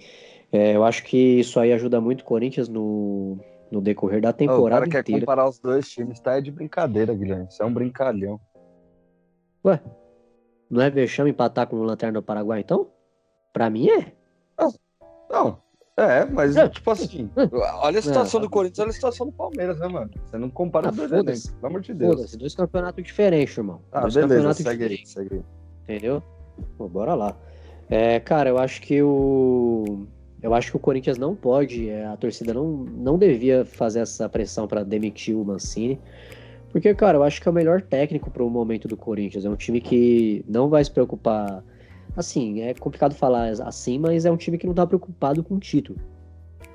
É, 0.52 0.76
eu 0.76 0.84
acho 0.84 1.04
que 1.04 1.18
isso 1.40 1.60
aí 1.60 1.72
ajuda 1.72 2.02
muito 2.02 2.22
o 2.22 2.26
Corinthians 2.26 2.68
no, 2.68 3.38
no 3.70 3.82
decorrer 3.82 4.22
da 4.22 4.34
temporada. 4.34 4.62
Oh, 4.62 4.66
o 4.66 4.70
cara 4.70 4.88
quer 4.90 5.00
inteira. 5.02 5.22
comparar 5.22 5.48
os 5.48 5.60
dois 5.60 5.88
times, 5.90 6.20
tá? 6.20 6.38
É 6.38 6.42
de 6.42 6.52
brincadeira, 6.52 7.14
Guilherme. 7.14 7.48
Isso 7.50 7.62
é 7.62 7.66
um 7.66 7.74
brincalhão. 7.74 8.40
Ué, 9.64 9.82
não 10.70 10.82
é 10.82 10.90
vexame 10.90 11.32
empatar 11.32 11.68
com 11.68 11.76
o 11.76 11.84
Lanterna 11.84 12.20
do 12.20 12.24
Paraguai, 12.24 12.62
então? 12.62 12.88
Pra 13.54 13.70
mim 13.70 13.90
é. 13.90 14.14
Não, 15.30 15.60
é, 15.98 16.26
mas 16.26 16.56
é. 16.58 16.68
tipo 16.68 16.92
assim, 16.92 17.30
olha 17.82 18.00
a 18.00 18.02
situação 18.02 18.42
do 18.42 18.50
Corinthians, 18.50 18.80
olha 18.80 18.90
a 18.90 18.94
situação 18.94 19.28
do 19.28 19.32
Palmeiras, 19.32 19.80
né, 19.80 19.88
mano? 19.88 20.12
Você 20.26 20.38
não 20.38 20.50
compara 20.50 20.88
ah, 20.88 20.92
os 20.92 20.98
dois 20.98 21.12
elencos, 21.12 21.48
pelo 21.48 21.68
amor 21.68 21.82
de 21.82 21.94
Deus. 21.94 22.36
Dois 22.36 22.56
campeonatos 22.56 23.04
diferentes, 23.04 23.58
irmão. 23.58 23.82
Ah, 23.92 24.02
dois 24.02 24.14
beleza, 24.14 24.34
campeonatos 24.34 24.64
segue 24.64 24.78
diferentes. 24.78 25.18
Aí, 25.18 25.30
segue 25.30 25.44
Entendeu? 25.84 26.24
Pô, 26.78 26.90
bora 26.90 27.14
lá. 27.14 27.38
É, 27.90 28.20
cara, 28.20 28.50
eu 28.50 28.58
acho 28.58 28.82
que 28.82 29.02
o. 29.02 30.06
Eu 30.42 30.54
acho 30.54 30.72
que 30.72 30.78
o 30.78 30.80
Corinthians 30.80 31.18
não 31.18 31.36
pode, 31.36 31.90
é, 31.90 32.06
a 32.06 32.16
torcida 32.18 32.54
não, 32.54 32.68
não 32.68 33.18
devia 33.18 33.66
fazer 33.66 34.02
essa 34.02 34.30
pressão 34.30 34.68
para 34.68 34.84
demitir 34.84 35.36
o 35.36 35.44
Mancini 35.44 36.00
Porque, 36.72 36.94
cara, 36.94 37.18
eu 37.18 37.24
acho 37.24 37.42
que 37.42 37.48
é 37.48 37.52
o 37.52 37.54
melhor 37.54 37.82
técnico 37.82 38.30
para 38.30 38.44
o 38.44 38.50
momento 38.50 38.88
do 38.88 38.96
Corinthians. 38.96 39.46
É 39.46 39.50
um 39.50 39.56
time 39.56 39.82
que 39.82 40.46
não 40.48 40.70
vai 40.70 40.84
se 40.84 40.92
preocupar. 40.92 41.64
Assim, 42.16 42.62
é 42.62 42.74
complicado 42.74 43.14
falar 43.14 43.50
assim, 43.64 44.00
mas 44.00 44.26
é 44.26 44.32
um 44.32 44.38
time 44.38 44.58
que 44.58 44.66
não 44.66 44.74
tá 44.74 44.86
preocupado 44.88 45.44
com 45.44 45.56
o 45.56 45.60
título. 45.60 46.00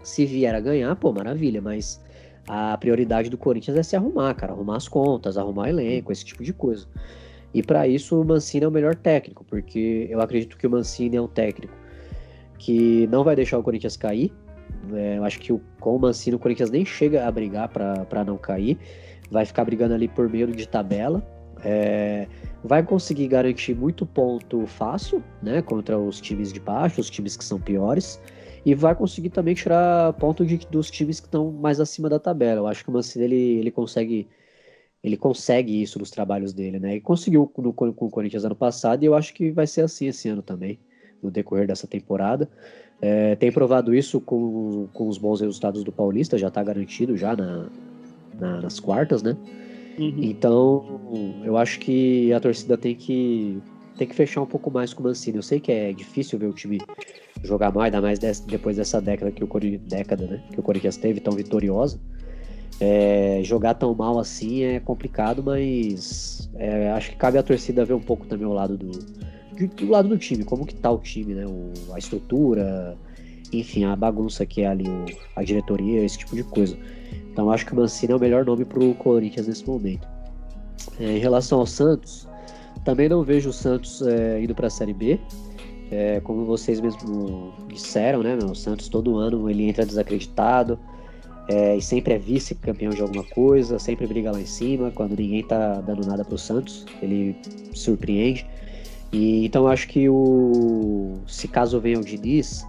Se 0.03 0.27
vier 0.27 0.55
a 0.55 0.61
ganhar, 0.61 0.95
pô, 0.97 1.13
maravilha, 1.13 1.61
mas 1.61 2.03
a 2.47 2.77
prioridade 2.77 3.31
do 3.31 3.39
Corinthians 3.39 3.77
é 3.77 3.83
se 3.83 3.97
arrumar, 3.97 4.35
cara, 4.35 4.53
arrumar 4.53 4.77
as 4.77 4.89
contas, 4.89 5.39
arrumar 5.39 5.69
elenco, 5.69 6.13
esse 6.13 6.25
tipo 6.25 6.43
de 6.43 6.53
coisa. 6.53 6.87
E 7.53 7.63
para 7.63 7.87
isso 7.89 8.21
o 8.21 8.25
Mancini 8.25 8.65
é 8.65 8.69
o 8.69 8.71
melhor 8.71 8.95
técnico, 8.95 9.45
porque 9.45 10.07
eu 10.11 10.21
acredito 10.21 10.57
que 10.57 10.67
o 10.67 10.71
Mancini 10.71 11.17
é 11.17 11.23
um 11.23 11.29
técnico 11.29 11.75
que 12.59 13.07
não 13.09 13.25
vai 13.25 13.35
deixar 13.35 13.59
o 13.59 13.63
Corinthians 13.63 13.97
cair. 13.97 14.33
É, 14.93 15.19
eu 15.19 15.25
acho 15.25 15.39
que 15.41 15.53
o, 15.53 15.61
com 15.81 15.97
o 15.97 15.99
Mancini 15.99 16.37
o 16.37 16.39
Corinthians 16.39 16.71
nem 16.71 16.85
chega 16.85 17.27
a 17.27 17.31
brigar 17.31 17.69
para 17.69 18.25
não 18.25 18.37
cair. 18.37 18.79
Vai 19.31 19.45
ficar 19.45 19.65
brigando 19.65 19.95
ali 19.95 20.07
por 20.07 20.29
meio 20.29 20.47
de 20.49 20.69
tabela. 20.69 21.27
É, 21.65 22.27
vai 22.65 22.83
conseguir 22.83 23.29
garantir 23.29 23.75
muito 23.75 24.07
ponto 24.07 24.67
fácil, 24.67 25.23
né, 25.43 25.63
contra 25.63 25.99
os 25.99 26.21
times 26.21 26.53
de 26.53 26.61
baixo, 26.61 27.01
os 27.01 27.11
times 27.11 27.37
que 27.37 27.45
são 27.45 27.61
piores, 27.61 28.21
e 28.65 28.75
vai 28.75 28.95
conseguir 28.95 29.31
também 29.31 29.55
tirar 29.55 30.13
ponto 30.15 30.45
de, 30.45 30.59
dos 30.71 30.91
times 30.91 31.21
que 31.21 31.27
estão 31.27 31.51
mais 31.51 31.81
acima 31.81 32.09
da 32.09 32.19
tabela. 32.19 32.61
Eu 32.61 32.67
acho 32.67 32.85
que 32.85 32.91
o 32.91 32.93
Mancini 32.93 33.25
ele, 33.25 33.59
ele 33.59 33.71
consegue 33.71 34.29
ele 35.03 35.17
consegue 35.17 35.81
isso 35.83 35.99
nos 35.99 36.11
trabalhos 36.11 36.53
dele, 36.53 36.79
né? 36.79 36.97
E 36.97 37.01
conseguiu 37.01 37.51
no, 37.57 37.73
com 37.73 37.89
o 37.89 38.11
Corinthians 38.11 38.45
ano 38.45 38.55
passado 38.55 39.03
e 39.03 39.07
eu 39.07 39.15
acho 39.15 39.33
que 39.33 39.51
vai 39.51 39.67
ser 39.67 39.81
assim 39.83 40.09
esse 40.09 40.29
ano 40.29 40.43
também, 40.43 40.79
no 41.23 41.31
decorrer 41.31 41.67
dessa 41.67 41.87
temporada. 41.87 42.49
É, 43.01 43.35
tem 43.37 43.51
provado 43.51 43.95
isso 43.95 44.21
com, 44.21 44.89
com 44.93 45.09
os 45.09 45.17
bons 45.17 45.41
resultados 45.41 45.83
do 45.83 45.91
Paulista, 45.91 46.37
já 46.37 46.49
está 46.49 46.63
garantido 46.63 47.17
já 47.17 47.35
na, 47.35 47.67
na, 48.39 48.61
nas 48.61 48.79
quartas, 48.79 49.23
né? 49.23 49.35
Uhum. 49.99 50.19
Então, 50.23 51.41
eu 51.45 51.57
acho 51.57 51.79
que 51.79 52.33
a 52.33 52.41
torcida 52.41 52.77
tem 52.77 52.95
que 52.95 53.61
tem 53.97 54.09
que 54.09 54.15
fechar 54.15 54.41
um 54.41 54.47
pouco 54.47 54.71
mais 54.71 54.95
com 54.95 55.03
o 55.03 55.05
Mancini. 55.05 55.37
Eu 55.37 55.43
sei 55.43 55.61
que 55.61 55.71
é 55.71 55.93
difícil 55.93 56.39
ver 56.39 56.47
o 56.47 56.55
time 56.55 56.79
jogar 57.43 57.71
mais, 57.71 57.87
ainda 57.87 58.01
mais 58.01 58.19
depois 58.41 58.77
dessa 58.77 59.01
década 59.01 59.31
que 59.31 59.45
o 59.45 59.49
década, 59.79 60.27
né, 60.27 60.43
que 60.51 60.59
o 60.59 60.63
Corinthians 60.63 60.97
teve 60.97 61.21
tão 61.21 61.35
vitoriosa. 61.35 62.01
É, 62.81 63.43
jogar 63.45 63.75
tão 63.75 63.95
mal 63.95 64.19
assim 64.19 64.63
é 64.63 64.81
complicado, 64.81 65.43
mas 65.43 66.51
é, 66.55 66.91
acho 66.93 67.11
que 67.11 67.17
cabe 67.17 67.37
à 67.37 67.43
torcida 67.43 67.85
ver 67.85 67.93
um 67.93 68.01
pouco 68.01 68.27
também 68.27 68.47
o 68.47 68.55
lado 68.55 68.79
do, 68.79 68.91
do 69.69 69.91
lado 69.91 70.09
do 70.09 70.17
time, 70.17 70.45
como 70.45 70.65
que 70.65 70.75
tá 70.75 70.91
o 70.91 70.99
time, 70.99 71.35
né? 71.35 71.45
O, 71.47 71.93
a 71.93 71.99
estrutura, 71.99 72.97
enfim, 73.53 73.85
a 73.85 73.97
bagunça 73.97 74.47
que 74.47 74.63
é 74.63 74.67
ali, 74.67 74.89
o, 74.89 75.05
a 75.37 75.43
diretoria, 75.43 76.05
esse 76.05 76.19
tipo 76.19 76.37
de 76.37 76.45
coisa. 76.45 76.77
Então 77.33 77.51
acho 77.51 77.67
que 77.67 77.73
o 77.73 77.77
Mancini 77.77 78.13
é 78.13 78.17
o 78.17 78.21
melhor 78.21 78.45
nome 78.45 78.65
pro 78.65 78.95
Corinthians 78.95 79.47
nesse 79.47 79.67
momento. 79.67 80.07
É, 80.99 81.17
em 81.17 81.19
relação 81.19 81.61
ao 81.61 81.67
Santos, 81.67 82.29
também 82.85 83.09
não 83.09 83.23
vejo 83.23 83.51
o 83.51 83.53
Santos 83.53 84.03
é, 84.03 84.43
indo 84.43 84.55
para 84.55 84.67
a 84.67 84.71
Série 84.71 84.95
B. 84.95 85.19
É, 85.91 86.21
como 86.21 86.45
vocês 86.45 86.81
mesmo 86.81 87.53
disseram, 87.69 88.23
né? 88.23 88.37
O 88.37 88.55
Santos 88.55 88.89
todo 88.89 89.17
ano 89.17 89.51
ele 89.51 89.69
entra 89.69 89.85
desacreditado 89.85 90.79
é, 91.49 91.77
e 91.77 91.83
sempre 91.83 92.15
é 92.15 92.19
vice-campeão 92.19 92.91
de 92.91 93.03
alguma 93.03 93.25
coisa, 93.25 93.77
sempre 93.79 94.07
briga 94.07 94.31
lá 94.31 94.41
em 94.41 94.47
cima, 94.47 94.93
quando 94.93 95.17
ninguém 95.17 95.43
tá 95.43 95.81
dando 95.81 96.07
nada 96.07 96.25
pro 96.25 96.39
Santos, 96.39 96.87
ele 97.03 97.37
surpreende. 97.75 98.47
E 99.13 99.45
então 99.45 99.67
acho 99.67 99.89
que 99.89 100.09
o 100.09 101.19
se 101.27 101.49
caso 101.49 101.81
venha 101.81 101.99
o 101.99 102.05
Diniz, 102.05 102.65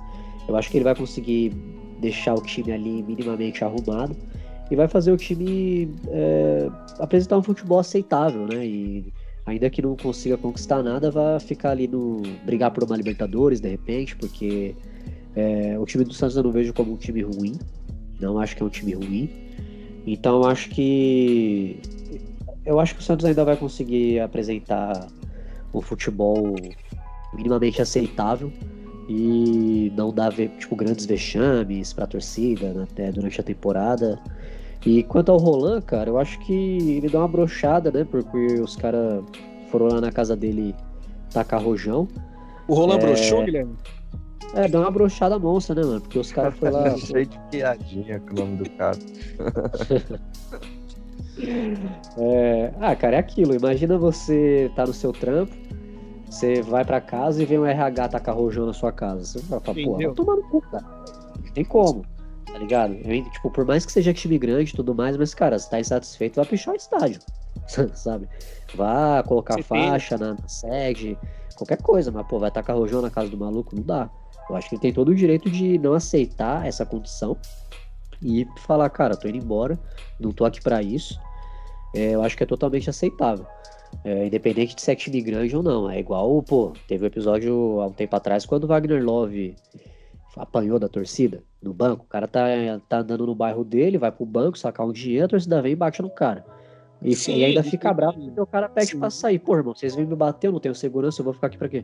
eu 0.51 0.57
acho 0.57 0.69
que 0.69 0.77
ele 0.77 0.83
vai 0.83 0.95
conseguir 0.95 1.53
deixar 1.99 2.33
o 2.33 2.41
time 2.41 2.71
ali 2.71 3.03
minimamente 3.03 3.63
arrumado 3.63 4.15
e 4.69 4.75
vai 4.75 4.87
fazer 4.87 5.11
o 5.11 5.17
time 5.17 5.93
é, 6.09 6.69
apresentar 6.99 7.37
um 7.37 7.43
futebol 7.43 7.79
aceitável, 7.79 8.45
né? 8.47 8.65
E 8.65 9.13
ainda 9.45 9.69
que 9.69 9.81
não 9.81 9.95
consiga 9.95 10.37
conquistar 10.37 10.83
nada, 10.83 11.09
vai 11.09 11.39
ficar 11.39 11.71
ali 11.71 11.87
no 11.87 12.21
brigar 12.45 12.71
por 12.71 12.83
uma 12.83 12.95
Libertadores 12.95 13.59
de 13.59 13.69
repente, 13.69 14.15
porque 14.15 14.75
é, 15.35 15.77
o 15.79 15.85
time 15.85 16.03
do 16.03 16.13
Santos 16.13 16.35
eu 16.35 16.43
não 16.43 16.51
vejo 16.51 16.73
como 16.73 16.93
um 16.93 16.97
time 16.97 17.21
ruim. 17.21 17.57
Não 18.19 18.37
acho 18.37 18.55
que 18.55 18.61
é 18.61 18.65
um 18.65 18.69
time 18.69 18.93
ruim. 18.93 19.29
Então 20.05 20.43
acho 20.43 20.69
que 20.69 21.79
eu 22.65 22.79
acho 22.79 22.95
que 22.95 23.01
o 23.01 23.03
Santos 23.03 23.25
ainda 23.25 23.43
vai 23.43 23.55
conseguir 23.55 24.19
apresentar 24.19 25.07
um 25.73 25.81
futebol 25.81 26.55
minimamente 27.33 27.81
aceitável 27.81 28.51
e 29.13 29.91
não 29.95 30.13
dar 30.13 30.31
tipo 30.33 30.73
grandes 30.73 31.05
vexames 31.05 31.91
para 31.91 32.05
a 32.05 32.07
torcida 32.07 32.73
né, 32.73 32.87
até 32.89 33.11
durante 33.11 33.41
a 33.41 33.43
temporada. 33.43 34.17
E 34.85 35.03
quanto 35.03 35.31
ao 35.31 35.37
Roland, 35.37 35.81
cara, 35.81 36.09
eu 36.09 36.17
acho 36.17 36.39
que 36.39 36.53
ele 36.53 37.09
dá 37.09 37.19
uma 37.19 37.27
brochada, 37.27 37.91
né? 37.91 38.07
Porque 38.09 38.37
os 38.59 38.77
caras 38.77 39.21
foram 39.69 39.87
lá 39.87 40.01
na 40.01 40.11
casa 40.11 40.35
dele 40.35 40.73
tacar 41.29 41.61
rojão. 41.61 42.07
O 42.67 42.73
Roland 42.73 42.95
é... 42.95 42.99
broxou, 42.99 43.43
Guilherme? 43.43 43.75
É, 44.53 44.67
dá 44.67 44.79
uma 44.79 44.91
brochada 44.91 45.37
monstra, 45.37 45.75
né, 45.75 45.81
mano? 45.83 46.01
Porque 46.01 46.17
os 46.17 46.31
caras 46.31 46.55
foram 46.57 46.73
lá. 46.73 46.95
Cheio 46.97 47.25
de 47.25 47.39
piadinha 47.51 48.19
com 48.21 48.31
o 48.31 48.35
nome 48.39 48.57
do 48.57 48.69
cara. 48.71 48.97
é... 52.17 52.73
Ah, 52.79 52.95
cara, 52.95 53.17
é 53.17 53.19
aquilo. 53.19 53.53
Imagina 53.53 53.97
você 53.97 54.71
tá 54.75 54.85
no 54.85 54.93
seu 54.93 55.11
trampo, 55.11 55.55
você 56.31 56.61
vai 56.61 56.85
pra 56.85 57.01
casa 57.01 57.43
e 57.43 57.45
vem 57.45 57.59
um 57.59 57.65
RH 57.65 58.07
tacar 58.07 58.33
rojão 58.33 58.65
na 58.65 58.71
sua 58.71 58.91
casa. 58.91 59.25
Você 59.25 59.39
vai 59.39 59.59
falar, 59.59 59.97
vai 59.97 60.13
tomar 60.13 60.35
no 60.37 60.43
cu, 60.43 60.61
cara. 60.61 60.85
Não 61.43 61.53
tem 61.53 61.65
como, 61.65 62.05
tá 62.45 62.57
ligado? 62.57 62.93
Eu, 62.93 63.29
tipo, 63.29 63.51
por 63.51 63.65
mais 63.65 63.85
que 63.85 63.91
seja 63.91 64.13
time 64.13 64.39
grande 64.39 64.71
e 64.71 64.75
tudo 64.75 64.95
mais, 64.95 65.17
mas, 65.17 65.33
cara, 65.33 65.59
se 65.59 65.69
tá 65.69 65.77
insatisfeito, 65.77 66.37
vai 66.37 66.45
pichar 66.45 66.73
o 66.73 66.77
estádio. 66.77 67.19
Sabe? 67.93 68.29
Vá 68.73 69.21
colocar 69.23 69.55
você 69.55 69.63
faixa 69.63 70.17
na, 70.17 70.33
na 70.33 70.47
sede, 70.47 71.19
qualquer 71.53 71.81
coisa, 71.81 72.11
mas, 72.11 72.25
pô, 72.25 72.39
vai 72.39 72.49
tacar 72.49 72.77
rojão 72.77 73.01
na 73.01 73.09
casa 73.09 73.29
do 73.29 73.37
maluco, 73.37 73.75
não 73.75 73.83
dá. 73.83 74.09
Eu 74.49 74.55
acho 74.55 74.69
que 74.69 74.75
ele 74.75 74.81
tem 74.81 74.93
todo 74.93 75.09
o 75.09 75.15
direito 75.15 75.49
de 75.49 75.77
não 75.77 75.93
aceitar 75.93 76.65
essa 76.65 76.85
condição 76.85 77.37
e 78.23 78.47
falar, 78.55 78.89
cara, 78.89 79.17
tô 79.17 79.27
indo 79.27 79.37
embora, 79.37 79.77
não 80.17 80.31
tô 80.31 80.45
aqui 80.45 80.61
para 80.61 80.81
isso. 80.81 81.19
É, 81.93 82.11
eu 82.11 82.23
acho 82.23 82.37
que 82.37 82.43
é 82.43 82.45
totalmente 82.45 82.89
aceitável. 82.89 83.45
É, 84.03 84.25
independente 84.25 84.75
de 84.75 84.81
ser 84.81 84.95
time 84.95 85.21
grande 85.21 85.55
ou 85.55 85.61
não. 85.61 85.89
É 85.89 85.99
igual, 85.99 86.41
pô, 86.41 86.73
teve 86.87 87.03
um 87.03 87.07
episódio 87.07 87.81
há 87.81 87.87
um 87.87 87.93
tempo 87.93 88.15
atrás 88.15 88.45
quando 88.45 88.63
o 88.63 88.67
Wagner 88.67 89.03
Love 89.03 89.55
apanhou 90.35 90.79
da 90.79 90.87
torcida 90.87 91.43
no 91.61 91.73
banco. 91.73 92.05
O 92.05 92.07
cara 92.07 92.27
tá, 92.27 92.41
tá 92.87 92.99
andando 92.99 93.25
no 93.25 93.35
bairro 93.35 93.63
dele, 93.63 93.97
vai 93.97 94.11
pro 94.11 94.25
banco 94.25 94.57
sacar 94.57 94.85
um 94.87 94.91
dinheiro, 94.91 95.25
a 95.25 95.29
torcida 95.29 95.61
vem 95.61 95.73
e 95.73 95.75
bate 95.75 96.01
no 96.01 96.09
cara. 96.09 96.45
E, 97.01 97.15
Sim, 97.15 97.37
e 97.37 97.45
ainda 97.45 97.63
fica 97.63 97.91
bravo 97.93 98.19
porque 98.19 98.39
o 98.39 98.45
cara 98.45 98.69
pede 98.69 98.91
Sim. 98.91 98.99
pra 98.99 99.09
sair. 99.09 99.39
Pô, 99.39 99.55
irmão, 99.55 99.75
vocês 99.75 99.95
vêm 99.95 100.05
me 100.05 100.15
bater, 100.15 100.47
eu 100.47 100.51
não 100.51 100.59
tenho 100.59 100.75
segurança, 100.75 101.21
eu 101.21 101.25
vou 101.25 101.33
ficar 101.33 101.47
aqui 101.47 101.57
pra 101.57 101.67
quê? 101.67 101.83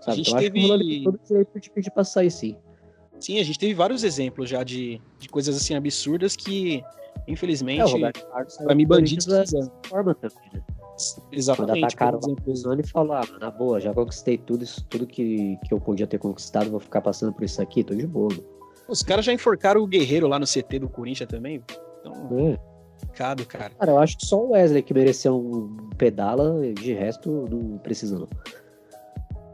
Sabe? 0.00 0.12
A 0.12 0.14
gente 0.14 0.28
então, 0.28 0.40
teve... 0.40 0.58
acho 0.58 0.78
que 0.78 1.00
o 1.00 1.04
todo 1.04 1.20
direito 1.26 1.60
de 1.60 1.70
pedir 1.70 1.90
pra 1.90 2.04
sair, 2.04 2.30
sim. 2.30 2.56
Sim, 3.18 3.40
a 3.40 3.42
gente 3.42 3.58
teve 3.58 3.74
vários 3.74 4.04
exemplos 4.04 4.48
já 4.48 4.62
de, 4.62 5.00
de 5.18 5.28
coisas 5.28 5.56
assim 5.56 5.74
absurdas 5.74 6.36
que, 6.36 6.84
infelizmente, 7.26 7.92
é, 8.04 8.12
pra 8.62 8.74
mim, 8.76 8.86
bandidos 8.86 9.24
fizeram. 9.24 9.72
Forma 9.88 10.14
também, 10.14 10.38
né? 10.52 10.62
Exatamente. 11.32 11.72
Quando 11.72 11.84
atacaram 11.84 12.20
o 12.20 12.80
e 12.80 12.86
falou, 12.86 13.14
ah, 13.14 13.22
na 13.40 13.50
boa, 13.50 13.80
já 13.80 13.92
conquistei 13.94 14.38
tudo 14.38 14.64
isso, 14.64 14.84
tudo 14.86 15.06
que, 15.06 15.56
que 15.64 15.72
eu 15.72 15.80
podia 15.80 16.06
ter 16.06 16.18
conquistado, 16.18 16.70
vou 16.70 16.80
ficar 16.80 17.00
passando 17.00 17.32
por 17.32 17.44
isso 17.44 17.60
aqui, 17.62 17.84
tô 17.84 17.94
de 17.94 18.06
boa. 18.06 18.32
Os 18.88 19.02
caras 19.02 19.24
já 19.24 19.32
enforcaram 19.32 19.82
o 19.82 19.86
Guerreiro 19.86 20.26
lá 20.26 20.38
no 20.38 20.46
CT 20.46 20.78
do 20.80 20.88
Corinthians 20.88 21.28
também. 21.28 21.62
Então, 22.00 22.12
é. 22.38 22.58
Complicado, 23.00 23.46
cara. 23.46 23.70
Cara, 23.70 23.92
eu 23.92 23.98
acho 23.98 24.18
que 24.18 24.26
só 24.26 24.42
o 24.42 24.50
Wesley 24.50 24.82
que 24.82 24.92
mereceu 24.92 25.38
um 25.38 25.90
pedala, 25.96 26.60
de 26.74 26.92
resto, 26.94 27.46
não 27.50 27.78
precisa 27.78 28.18
não. 28.18 28.28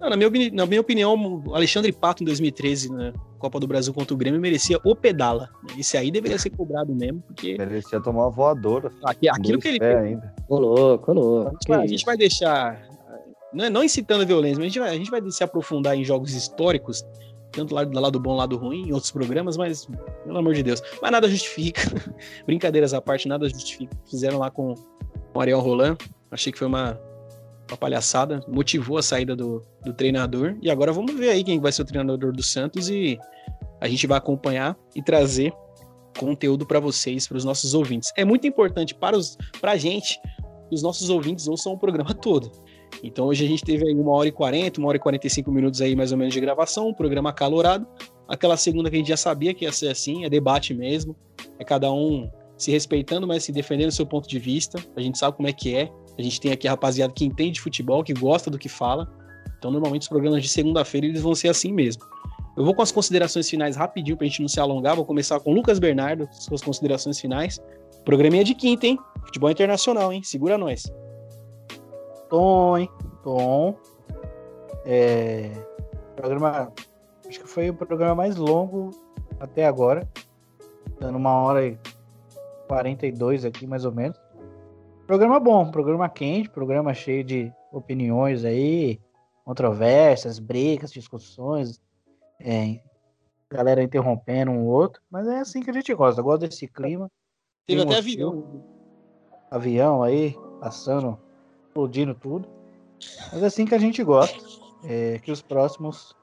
Não, 0.05 0.11
na, 0.11 0.17
minha, 0.17 0.51
na 0.53 0.67
minha 0.67 0.81
opinião, 0.83 1.43
o 1.47 1.55
Alexandre 1.55 1.91
Pato 1.91 2.23
em 2.23 2.27
2013, 2.27 2.93
na 2.93 3.15
Copa 3.39 3.59
do 3.59 3.67
Brasil 3.67 3.93
contra 3.95 4.13
o 4.13 4.17
Grêmio, 4.17 4.39
merecia 4.39 4.79
o 4.85 4.95
pedala. 4.95 5.49
Esse 5.79 5.97
aí 5.97 6.11
deveria 6.11 6.39
ser 6.39 6.51
cobrado 6.51 6.95
mesmo, 6.95 7.23
porque. 7.23 7.57
Merecia 7.57 7.99
tomar 8.01 8.25
uma 8.25 8.31
voadora. 8.31 8.93
Aqui, 9.03 9.31
aquilo 9.31 9.59
que 9.59 9.69
ele. 9.69 9.79
É 9.83 9.99
ainda. 9.99 10.35
Colou, 10.47 10.99
colou. 10.99 11.49
A 11.49 11.51
gente, 11.53 11.69
vai, 11.69 11.83
a 11.83 11.87
gente 11.87 12.05
vai 12.05 12.17
deixar. 12.19 12.87
Não, 13.51 13.71
não 13.71 13.83
incitando 13.83 14.21
a 14.21 14.25
violência, 14.27 14.59
mas 14.59 14.67
a 14.67 14.69
gente, 14.69 14.79
vai, 14.79 14.91
a 14.91 14.99
gente 14.99 15.11
vai 15.11 15.31
se 15.31 15.43
aprofundar 15.43 15.97
em 15.97 16.05
jogos 16.05 16.35
históricos, 16.35 17.03
tanto 17.51 17.75
lado, 17.75 17.99
lado 17.99 18.21
bom, 18.21 18.37
lado 18.37 18.59
ruim, 18.59 18.89
em 18.89 18.93
outros 18.93 19.11
programas, 19.11 19.57
mas, 19.57 19.89
pelo 20.25 20.37
amor 20.37 20.53
de 20.53 20.63
Deus. 20.63 20.83
Mas 21.01 21.11
nada 21.11 21.27
justifica. 21.31 21.81
Brincadeiras 22.45 22.93
à 22.93 23.01
parte, 23.01 23.27
nada 23.27 23.49
justifica. 23.49 23.97
Fizeram 24.11 24.39
lá 24.39 24.51
com 24.51 24.75
o 25.33 25.41
Ariel 25.41 25.61
Roland. 25.61 25.97
Achei 26.31 26.53
que 26.53 26.59
foi 26.59 26.69
uma 26.69 27.01
uma 27.71 27.77
palhaçada, 27.77 28.41
motivou 28.49 28.99
a 28.99 29.03
saída 29.03 29.35
do, 29.35 29.63
do 29.85 29.93
treinador. 29.93 30.57
E 30.63 30.71
agora 30.71 30.93
vamos 30.93 31.15
ver 31.15 31.31
aí 31.31 31.43
quem 31.43 31.61
vai 31.61 31.73
ser 31.73 31.83
o 31.83 31.85
treinador 31.85 32.33
do 32.33 32.43
Santos 32.43 32.89
e 32.89 33.19
a 33.81 33.89
gente 33.89 34.07
vai 34.07 34.19
acompanhar 34.19 34.77
e 34.95 35.03
trazer 35.03 35.53
conteúdo 36.19 36.67
para 36.67 36.79
vocês, 36.79 37.27
para 37.27 37.37
os 37.37 37.45
nossos 37.45 37.75
ouvintes. 37.75 38.13
É 38.17 38.25
muito 38.25 38.47
importante 38.47 38.95
para, 38.95 39.17
os, 39.17 39.37
para 39.61 39.73
a 39.73 39.77
gente 39.77 40.21
que 40.69 40.75
os 40.75 40.83
nossos 40.83 41.11
ouvintes 41.11 41.49
ouçam 41.49 41.73
o 41.73 41.79
programa 41.79 42.13
todo. 42.15 42.51
Então 43.03 43.27
hoje 43.27 43.45
a 43.45 43.49
gente 43.49 43.65
teve 43.65 43.87
aí 43.87 43.95
uma 43.95 44.13
hora 44.13 44.29
e 44.29 44.33
quarenta, 44.33 44.79
uma 44.81 44.89
hora 44.89 44.97
e 44.97 45.01
quarenta 45.01 45.27
e 45.27 45.31
cinco 45.31 45.51
minutos 45.51 45.81
aí 45.81 45.97
mais 45.97 46.13
ou 46.13 46.19
menos 46.19 46.33
de 46.33 46.41
gravação, 46.41 46.89
um 46.89 46.95
programa 46.95 47.31
acalorado. 47.31 47.87
Aquela 48.29 48.57
segunda 48.57 48.89
que 48.89 48.97
a 48.97 48.99
gente 48.99 49.09
já 49.09 49.17
sabia 49.17 49.53
que 49.53 49.65
ia 49.65 49.73
ser 49.73 49.89
assim, 49.89 50.25
é 50.25 50.31
debate 50.31 50.73
mesmo, 50.73 51.15
é 51.59 51.65
cada 51.65 51.93
um 51.93 52.31
se 52.57 52.71
respeitando, 52.71 53.27
mas 53.27 53.45
se 53.45 53.53
defendendo 53.53 53.89
o 53.89 53.93
seu 53.93 54.07
ponto 54.07 54.29
de 54.29 54.39
vista. 54.39 54.79
A 54.97 55.01
gente 55.01 55.19
sabe 55.19 55.37
como 55.37 55.49
é 55.49 55.53
que 55.53 55.75
é. 55.75 55.91
A 56.19 56.23
gente 56.23 56.41
tem 56.41 56.53
aqui 56.53 56.69
a 56.69 56.73
rapaziada 56.73 57.13
que 57.13 57.25
entende 57.25 57.61
futebol, 57.61 58.05
que 58.05 58.13
gosta 58.13 58.51
do 58.51 58.59
que 58.59 58.69
fala. 58.69 59.11
Então, 59.59 59.71
normalmente, 59.71 60.03
os 60.03 60.09
programas 60.09 60.43
de 60.43 60.49
segunda-feira 60.49 61.07
eles 61.07 61.23
vão 61.23 61.35
ser 61.35 61.49
assim 61.49 61.73
mesmo. 61.73 62.03
Eu 62.57 62.65
vou 62.65 62.75
com 62.75 62.83
as 62.83 62.93
considerações 62.93 63.51
finais 63.51 63.75
rapidinho 63.75 64.17
pra 64.17 64.27
gente 64.27 64.41
não 64.41 64.49
se 64.49 64.61
alongar. 64.61 64.95
Vou 64.95 65.05
começar 65.05 65.41
com 65.41 65.51
o 65.51 65.55
Lucas 65.55 65.79
Bernardo, 65.79 66.29
suas 66.33 66.63
considerações 66.63 67.19
finais. 67.19 67.61
Programinha 68.05 68.45
de 68.45 68.55
quinta, 68.55 68.87
hein? 68.87 68.99
Futebol 69.25 69.51
internacional, 69.51 70.13
hein? 70.13 70.23
Segura 70.23 70.57
nós. 70.57 70.85
Tom, 72.29 72.79
hein? 72.79 72.89
Tom. 73.23 73.77
É. 74.85 75.51
Programa. 76.15 76.73
Acho 77.27 77.41
que 77.41 77.49
foi 77.49 77.71
o 77.71 77.75
programa 77.75 78.15
mais 78.15 78.37
longo 78.37 78.91
até 79.41 79.67
agora. 79.67 80.09
Dando 81.01 81.17
uma 81.17 81.33
hora 81.33 81.67
e 81.67 81.79
42 82.69 83.45
aqui, 83.45 83.67
mais 83.67 83.85
ou 83.85 83.91
menos. 83.91 84.17
Programa 85.07 85.39
bom, 85.39 85.71
programa 85.71 86.09
quente, 86.09 86.49
programa 86.49 86.95
cheio 86.95 87.23
de 87.23 87.53
opiniões 87.71 88.45
aí, 88.45 88.99
controvérsias, 89.45 90.39
brigas, 90.39 90.91
discussões, 90.91 91.81
é, 92.41 92.81
galera 93.51 93.83
interrompendo 93.83 94.51
um 94.51 94.67
outro, 94.67 95.03
mas 95.11 95.27
é 95.29 95.41
assim 95.41 95.63
que 95.63 95.71
a 95.71 95.73
gente 95.75 95.93
gosta, 95.95 96.23
gosta 96.23 96.49
desse 96.49 96.67
clima. 96.67 97.11
Teve 97.67 97.83
até 97.83 97.99
avião. 97.99 98.65
Avião 99.51 100.03
aí, 100.03 100.35
passando, 100.61 101.19
explodindo 101.67 102.15
tudo. 102.15 102.49
Mas 103.31 103.43
é 103.43 103.47
assim 103.47 103.67
que 103.67 103.75
a 103.75 103.79
gente 103.79 104.03
gosta. 104.03 104.43
é, 104.85 105.19
que 105.19 105.31
os 105.31 105.43
próximos 105.43 106.15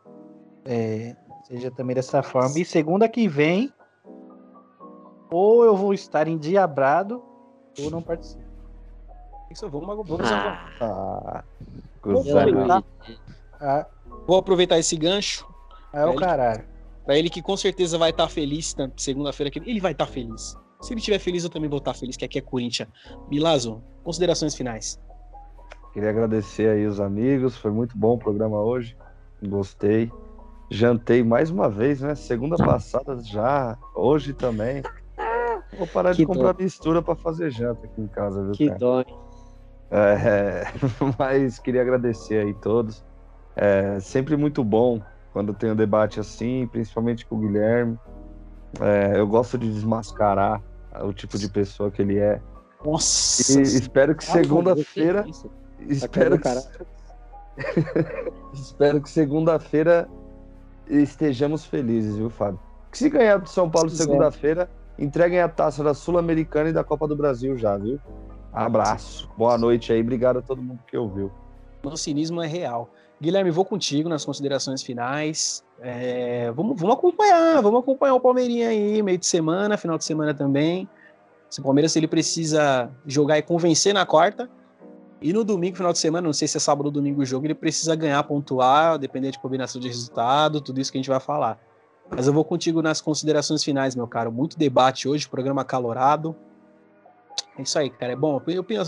é, 0.65 1.15
seja 1.47 1.71
também 1.71 1.95
dessa 1.95 2.21
forma. 2.23 2.57
E 2.57 2.65
segunda 2.65 3.07
que 3.07 3.27
vem, 3.27 3.71
ou 5.31 5.63
eu 5.63 5.75
vou 5.75 5.93
estar 5.93 6.27
endiabrado, 6.27 7.23
ou 7.79 7.89
não 7.89 8.01
participo. 8.01 8.50
Isso, 9.51 9.69
vamos, 9.69 9.87
vamos 10.07 10.31
Ah, 10.31 10.65
Ah, 10.81 11.43
Vou 12.03 12.19
aproveitar. 12.21 12.81
de. 13.05 13.19
Ah, 13.59 13.87
Vou 14.27 14.37
aproveitar 14.37 14.79
esse 14.79 14.95
gancho 14.95 15.45
é 15.93 16.05
o 16.05 16.09
Ele- 16.11 16.19
caralho. 16.19 16.63
Pra 17.05 17.17
ele 17.17 17.29
que 17.29 17.41
com 17.41 17.57
certeza 17.57 17.97
vai 17.97 18.11
estar 18.11 18.27
feliz 18.29 18.75
na 18.75 18.89
segunda-feira. 18.95 19.49
que 19.51 19.59
Ele 19.59 19.79
vai 19.79 19.91
estar 19.91 20.05
feliz. 20.05 20.55
Se 20.81 20.93
ele 20.93 20.99
estiver 20.99 21.19
feliz, 21.19 21.43
eu 21.43 21.49
também 21.49 21.69
vou 21.69 21.79
estar 21.79 21.93
feliz, 21.93 22.15
que 22.17 22.25
aqui 22.25 22.39
é 22.39 22.41
Corinthians. 22.41 22.89
Milazo, 23.29 23.83
considerações 24.03 24.55
finais. 24.55 24.99
Queria 25.93 26.09
agradecer 26.09 26.69
aí 26.69 26.85
os 26.87 26.99
amigos, 26.99 27.57
foi 27.57 27.69
muito 27.71 27.97
bom 27.97 28.13
o 28.15 28.17
programa 28.17 28.59
hoje. 28.61 28.95
Gostei. 29.43 30.11
Jantei 30.69 31.21
mais 31.23 31.49
uma 31.51 31.69
vez, 31.69 31.99
né? 32.01 32.15
Segunda 32.15 32.55
passada 32.55 33.19
já, 33.21 33.77
hoje 33.93 34.33
também. 34.33 34.81
Vou 35.77 35.85
parar 35.87 36.11
de 36.11 36.17
Que 36.17 36.25
comprar 36.25 36.53
dó. 36.53 36.63
mistura 36.63 37.01
pra 37.01 37.15
fazer 37.15 37.51
janta 37.51 37.85
aqui 37.85 38.01
em 38.01 38.07
casa, 38.07 38.43
viu, 38.43 38.51
Que 38.53 38.67
cara? 38.67 38.79
dó. 38.79 39.03
É, 39.91 40.63
mas 41.19 41.59
queria 41.59 41.81
agradecer 41.81 42.45
aí 42.45 42.53
todos. 42.53 43.03
É 43.55 43.99
sempre 43.99 44.37
muito 44.37 44.63
bom 44.63 45.01
quando 45.33 45.53
tem 45.53 45.71
um 45.71 45.75
debate 45.75 46.19
assim, 46.19 46.67
principalmente 46.71 47.25
com 47.25 47.35
o 47.35 47.39
Guilherme. 47.39 47.99
É, 48.79 49.19
eu 49.19 49.27
gosto 49.27 49.57
de 49.57 49.71
desmascarar 49.71 50.61
o 51.03 51.11
tipo 51.11 51.37
de 51.37 51.49
pessoa 51.49 51.91
que 51.91 52.01
ele 52.01 52.17
é. 52.17 52.41
Nossa. 52.83 53.59
E 53.59 53.63
espero 53.63 54.15
que 54.15 54.23
segunda-feira. 54.23 55.25
Espero 55.81 56.37
que, 56.37 56.43
caralho. 56.43 56.67
espero 58.53 59.01
que 59.01 59.09
segunda-feira 59.09 60.07
estejamos 60.87 61.65
felizes, 61.65 62.15
viu, 62.15 62.29
Fábio? 62.29 62.59
Que 62.91 62.97
se 62.97 63.09
ganhar 63.09 63.37
do 63.37 63.49
São 63.49 63.69
Paulo 63.69 63.89
segunda-feira, 63.89 64.69
entreguem 64.97 65.39
a 65.39 65.49
taça 65.49 65.83
da 65.83 65.93
Sul-Americana 65.93 66.69
e 66.69 66.73
da 66.73 66.83
Copa 66.83 67.07
do 67.07 67.15
Brasil 67.15 67.57
já, 67.57 67.77
viu? 67.77 67.99
Abraço. 68.53 69.29
Boa 69.37 69.57
noite 69.57 69.93
aí. 69.93 70.01
Obrigado 70.01 70.39
a 70.39 70.41
todo 70.41 70.61
mundo 70.61 70.79
que 70.87 70.97
ouviu. 70.97 71.31
O 71.83 71.97
cinismo 71.97 72.41
é 72.41 72.47
real. 72.47 72.89
Guilherme, 73.19 73.51
vou 73.51 73.63
contigo 73.63 74.09
nas 74.09 74.25
considerações 74.25 74.81
finais. 74.81 75.63
É, 75.79 76.51
vamos, 76.51 76.79
vamos 76.79 76.95
acompanhar, 76.95 77.61
vamos 77.61 77.81
acompanhar 77.81 78.15
o 78.15 78.19
Palmeirinha 78.19 78.69
aí, 78.69 79.01
meio 79.01 79.17
de 79.17 79.25
semana, 79.25 79.77
final 79.77 79.97
de 79.97 80.03
semana 80.03 80.33
também. 80.33 80.87
Se 81.49 81.59
o 81.59 81.63
Palmeiras 81.63 81.95
ele 81.95 82.07
precisa 82.07 82.89
jogar 83.05 83.37
e 83.37 83.41
convencer 83.41 83.93
na 83.93 84.05
quarta. 84.05 84.49
E 85.21 85.31
no 85.31 85.43
domingo, 85.43 85.77
final 85.77 85.93
de 85.93 85.99
semana, 85.99 86.25
não 86.25 86.33
sei 86.33 86.47
se 86.47 86.57
é 86.57 86.59
sábado 86.59 86.87
ou 86.87 86.91
domingo 86.91 87.21
o 87.21 87.25
jogo, 87.25 87.45
ele 87.45 87.53
precisa 87.53 87.95
ganhar, 87.95 88.23
pontuar, 88.23 88.97
depender 88.97 89.29
de 89.29 89.37
combinação 89.37 89.79
de 89.79 89.87
resultado, 89.87 90.59
tudo 90.59 90.81
isso 90.81 90.91
que 90.91 90.97
a 90.97 90.99
gente 90.99 91.09
vai 91.09 91.19
falar. 91.19 91.59
Mas 92.09 92.25
eu 92.25 92.33
vou 92.33 92.43
contigo 92.43 92.81
nas 92.81 92.99
considerações 92.99 93.63
finais, 93.63 93.95
meu 93.95 94.07
caro. 94.07 94.31
Muito 94.31 94.57
debate 94.57 95.07
hoje, 95.07 95.29
programa 95.29 95.61
acalorado. 95.61 96.35
É 97.61 97.63
isso 97.63 97.77
aí, 97.77 97.89
cara. 97.89 98.13
É 98.13 98.15
bom. 98.15 98.33
A 98.33 98.37
opinião, 98.37 98.83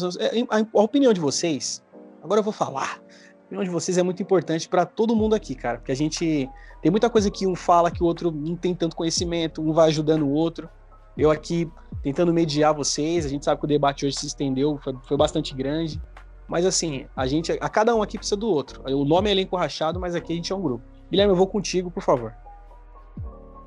a 0.75 0.81
opinião 0.81 1.13
de 1.13 1.19
vocês, 1.19 1.83
agora 2.23 2.39
eu 2.39 2.43
vou 2.43 2.53
falar. 2.53 2.99
A 2.99 3.45
opinião 3.45 3.63
de 3.63 3.69
vocês 3.69 3.97
é 3.97 4.03
muito 4.03 4.21
importante 4.21 4.67
para 4.67 4.85
todo 4.85 5.15
mundo 5.15 5.35
aqui, 5.35 5.53
cara. 5.53 5.77
Porque 5.77 5.91
a 5.91 5.95
gente 5.95 6.49
tem 6.81 6.91
muita 6.91 7.09
coisa 7.09 7.29
que 7.29 7.45
um 7.45 7.55
fala 7.55 7.91
que 7.91 8.01
o 8.01 8.05
outro 8.05 8.31
não 8.31 8.55
tem 8.55 8.73
tanto 8.73 8.95
conhecimento, 8.95 9.61
um 9.61 9.71
vai 9.71 9.89
ajudando 9.89 10.23
o 10.23 10.31
outro. 10.31 10.67
Eu 11.15 11.29
aqui 11.29 11.71
tentando 12.01 12.33
mediar 12.33 12.73
vocês, 12.73 13.25
a 13.25 13.29
gente 13.29 13.45
sabe 13.45 13.59
que 13.59 13.65
o 13.65 13.67
debate 13.67 14.05
hoje 14.05 14.17
se 14.17 14.25
estendeu, 14.25 14.79
foi, 14.83 14.95
foi 15.03 15.15
bastante 15.15 15.53
grande. 15.53 16.01
Mas 16.47 16.65
assim, 16.65 17.05
a 17.15 17.27
gente, 17.27 17.51
a 17.51 17.69
cada 17.69 17.95
um 17.95 18.01
aqui 18.01 18.17
precisa 18.17 18.35
do 18.35 18.49
outro. 18.49 18.81
O 18.91 19.05
nome 19.05 19.29
é 19.29 19.31
elenco 19.31 19.55
rachado, 19.55 19.99
mas 19.99 20.15
aqui 20.15 20.33
a 20.33 20.35
gente 20.35 20.51
é 20.51 20.55
um 20.55 20.61
grupo. 20.61 20.83
Guilherme, 21.11 21.31
eu 21.31 21.37
vou 21.37 21.45
contigo, 21.45 21.91
por 21.91 22.01
favor. 22.01 22.33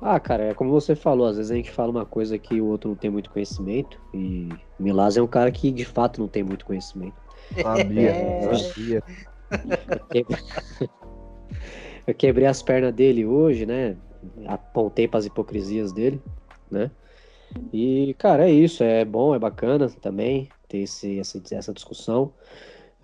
Ah, 0.01 0.19
cara, 0.19 0.43
é 0.43 0.53
como 0.53 0.69
você 0.71 0.95
falou, 0.95 1.27
às 1.27 1.37
vezes 1.37 1.51
a 1.51 1.55
gente 1.55 1.71
fala 1.71 1.89
uma 1.89 2.05
coisa 2.05 2.37
que 2.37 2.61
o 2.61 2.65
outro 2.67 2.89
não 2.89 2.95
tem 2.95 3.09
muito 3.09 3.29
conhecimento, 3.29 3.99
e 4.13 4.49
o 4.79 4.83
Milaz 4.83 5.17
é 5.17 5.21
um 5.21 5.27
cara 5.27 5.51
que 5.51 5.71
de 5.71 5.85
fato 5.85 6.21
não 6.21 6.27
tem 6.27 6.43
muito 6.43 6.65
conhecimento. 6.65 7.15
Sabia, 7.61 8.09
É. 8.11 8.53
sabia. 8.53 9.03
Eu 9.89 10.05
quebrei... 10.09 10.37
eu 12.07 12.13
quebrei 12.13 12.45
as 12.47 12.61
pernas 12.61 12.93
dele 12.93 13.25
hoje, 13.25 13.65
né? 13.65 13.97
Apontei 14.45 15.07
para 15.07 15.19
as 15.19 15.25
hipocrisias 15.25 15.91
dele, 15.91 16.21
né? 16.69 16.91
E, 17.71 18.15
cara, 18.19 18.47
é 18.47 18.51
isso, 18.51 18.83
é 18.83 19.03
bom, 19.05 19.33
é 19.33 19.39
bacana 19.39 19.89
também 20.01 20.49
ter 20.67 20.79
esse, 20.79 21.19
essa, 21.19 21.41
essa 21.51 21.73
discussão. 21.73 22.33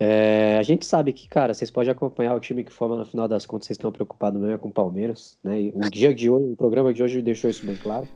É, 0.06 0.58
a 0.58 0.62
gente 0.62 0.84
sabe 0.84 1.14
que, 1.14 1.26
cara, 1.26 1.54
vocês 1.54 1.70
podem 1.70 1.90
acompanhar 1.90 2.34
o 2.34 2.40
time 2.40 2.62
que 2.62 2.70
forma 2.70 2.94
no 2.94 3.06
final 3.06 3.26
das 3.26 3.46
contas, 3.46 3.68
vocês 3.68 3.78
estão 3.78 3.90
preocupados 3.90 4.38
mesmo 4.38 4.58
com 4.58 4.68
o 4.68 4.72
Palmeiras, 4.72 5.38
né? 5.42 5.58
E 5.58 5.72
o 5.74 5.80
dia 5.88 6.14
de 6.14 6.28
hoje, 6.28 6.52
o 6.52 6.56
programa 6.56 6.92
de 6.92 7.02
hoje 7.02 7.22
deixou 7.22 7.48
isso 7.48 7.64
bem 7.64 7.74
claro, 7.76 8.06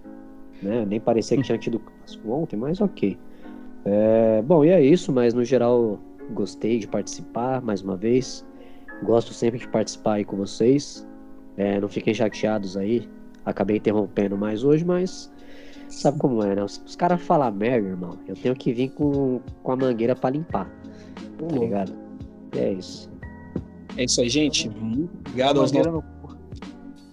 né? 0.63 0.85
Nem 0.85 1.01
parecia 1.01 1.39
que 1.39 1.43
tinha 1.43 1.57
tido 1.57 1.81
ontem, 2.27 2.59
mas 2.59 2.83
ok. 2.83 3.17
É, 3.87 4.43
bom, 4.43 4.67
e 4.67 4.69
é 4.69 4.83
isso, 4.83 5.11
mas 5.11 5.33
no 5.33 5.43
geral 5.43 5.99
gostei 6.33 6.79
de 6.79 6.87
participar 6.87 7.63
mais 7.63 7.81
uma 7.81 7.97
vez. 7.97 8.47
Gosto 9.03 9.33
sempre 9.33 9.59
de 9.59 9.67
participar 9.67 10.15
aí 10.15 10.27
com 10.27 10.37
vocês. 10.37 11.09
É, 11.57 11.81
não 11.81 11.89
fiquem 11.89 12.13
chateados 12.13 12.77
aí. 12.77 13.09
Acabei 13.47 13.79
interrompendo 13.79 14.37
mais 14.37 14.63
hoje, 14.63 14.85
mas 14.85 15.33
sabe 15.89 16.19
como 16.19 16.43
é, 16.43 16.55
né? 16.55 16.63
Os, 16.63 16.83
os 16.85 16.95
caras 16.95 17.23
falam 17.23 17.51
merda, 17.51 17.89
irmão. 17.89 18.19
Eu 18.27 18.35
tenho 18.35 18.55
que 18.55 18.75
vir 18.75 18.91
com, 18.91 19.41
com 19.63 19.73
a 19.73 19.77
mangueira 19.77 20.15
pra 20.15 20.29
limpar. 20.29 20.71
Tá 21.39 21.57
ligado? 21.57 21.93
E 22.55 22.59
é 22.59 22.73
isso. 22.73 23.11
É 23.97 24.05
isso 24.05 24.21
aí, 24.21 24.29
gente. 24.29 24.69
Muito 24.71 25.11
obrigado 25.29 25.61
aos 25.61 25.73
nossos... 25.73 25.93
no. 25.93 26.05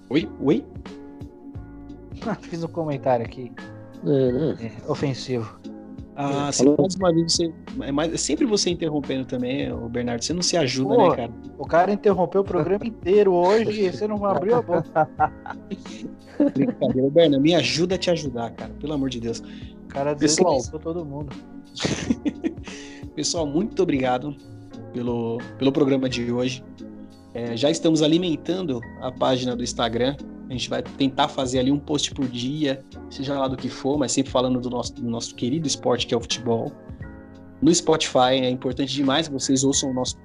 Oi? 0.10 0.30
Oi? 0.41 0.65
Fiz 2.41 2.64
um 2.64 2.68
comentário 2.68 3.26
aqui, 3.26 3.52
É, 4.03 4.32
né? 4.32 4.57
é, 4.61 4.91
ofensivo. 4.91 5.60
Ah, 6.15 6.49
É, 6.57 6.82
mais 6.82 6.95
uma 6.95 7.14
vez, 7.14 7.34
você, 7.34 7.53
é 7.82 7.91
mais, 7.91 8.14
é 8.14 8.18
sempre 8.18 8.45
você 8.45 8.69
interrompendo 8.69 9.26
também, 9.26 9.72
o 9.72 9.90
Bernardo. 9.90 10.23
Você 10.23 10.34
não 10.34 10.41
se 10.41 10.56
ajuda, 10.56 10.95
Pô. 10.95 11.10
né, 11.10 11.15
cara? 11.15 11.32
O 11.57 11.65
cara 11.65 11.91
interrompeu 11.91 12.41
o 12.41 12.44
programa 12.44 12.86
inteiro 12.86 13.34
hoje 13.34 13.82
e 13.86 13.91
você 13.91 14.07
não 14.07 14.23
abriu 14.26 14.56
a 14.56 14.61
boca. 14.61 15.10
Brincadeira. 16.53 17.10
Bernardo, 17.10 17.41
me 17.41 17.53
ajuda 17.53 17.95
a 17.95 17.98
te 17.98 18.10
ajudar, 18.11 18.52
cara. 18.52 18.72
Pelo 18.80 18.94
amor 18.94 19.10
de 19.10 19.19
Deus. 19.19 19.40
O 19.40 19.88
cara 19.90 20.14
desrespetou 20.14 20.80
todo 20.80 21.06
mundo. 21.06 21.36
Pessoal, 23.16 23.46
muito 23.46 23.82
obrigado 23.84 24.36
pelo, 24.94 25.40
pelo 25.58 25.72
programa 25.72 26.10
de 26.10 26.32
hoje. 26.32 26.64
É, 27.34 27.56
já 27.56 27.70
estamos 27.70 28.02
alimentando 28.02 28.80
a 29.02 29.12
página 29.12 29.56
do 29.56 29.64
Instagram. 29.64 30.16
A 30.50 30.54
gente 30.54 30.70
vai 30.70 30.82
tentar 30.82 31.28
fazer 31.28 31.60
ali 31.60 31.72
um 31.72 31.80
post 31.80 32.14
por 32.14 32.28
dia, 32.28 32.84
seja 33.10 33.38
lá 33.38 33.48
do 33.48 33.58
que 33.58 33.68
for, 33.68 33.98
mas 33.98 34.12
sempre 34.12 34.32
falando 34.32 34.60
do 34.60 34.70
nosso, 34.70 34.94
do 34.94 35.10
nosso 35.10 35.36
querido 35.36 35.68
esporte 35.68 36.08
que 36.08 36.14
é 36.14 36.18
o 36.18 36.22
futebol. 36.22 36.72
No 37.62 37.74
Spotify 37.74 38.40
é 38.42 38.50
importante 38.50 38.94
demais 38.94 39.28
que 39.28 39.34
vocês 39.34 39.64
ouçam 39.64 39.90
o 39.90 39.94
nosso 39.94 40.18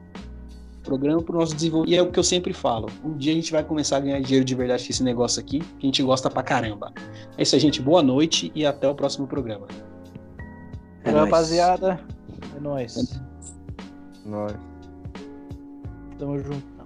programa 0.82 1.22
para 1.22 1.34
o 1.34 1.38
nosso 1.38 1.54
desenvolvimento. 1.54 1.94
E 1.94 1.98
é 1.98 2.02
o 2.02 2.10
que 2.10 2.18
eu 2.18 2.24
sempre 2.24 2.52
falo: 2.52 2.88
um 3.04 3.16
dia 3.16 3.32
a 3.32 3.34
gente 3.34 3.50
vai 3.50 3.64
começar 3.64 3.96
a 3.96 4.00
ganhar 4.00 4.20
dinheiro 4.20 4.44
de 4.44 4.54
verdade 4.54 4.84
com 4.84 4.90
esse 4.90 5.02
negócio 5.02 5.40
aqui, 5.40 5.60
que 5.60 5.66
a 5.82 5.86
gente 5.86 6.02
gosta 6.02 6.28
pra 6.28 6.42
caramba. 6.42 6.92
É 7.36 7.42
isso 7.42 7.54
aí, 7.54 7.60
gente. 7.60 7.80
Boa 7.80 8.02
noite 8.02 8.52
e 8.54 8.66
até 8.66 8.88
o 8.88 8.94
próximo 8.94 9.26
programa. 9.26 9.66
É 11.04 11.12
nóis. 11.12 11.24
Rapaziada, 11.24 12.00
é 12.56 12.60
nóis. 12.60 13.20
Nós. 14.26 14.52
Tamo 16.18 16.38
junto. 16.38 16.79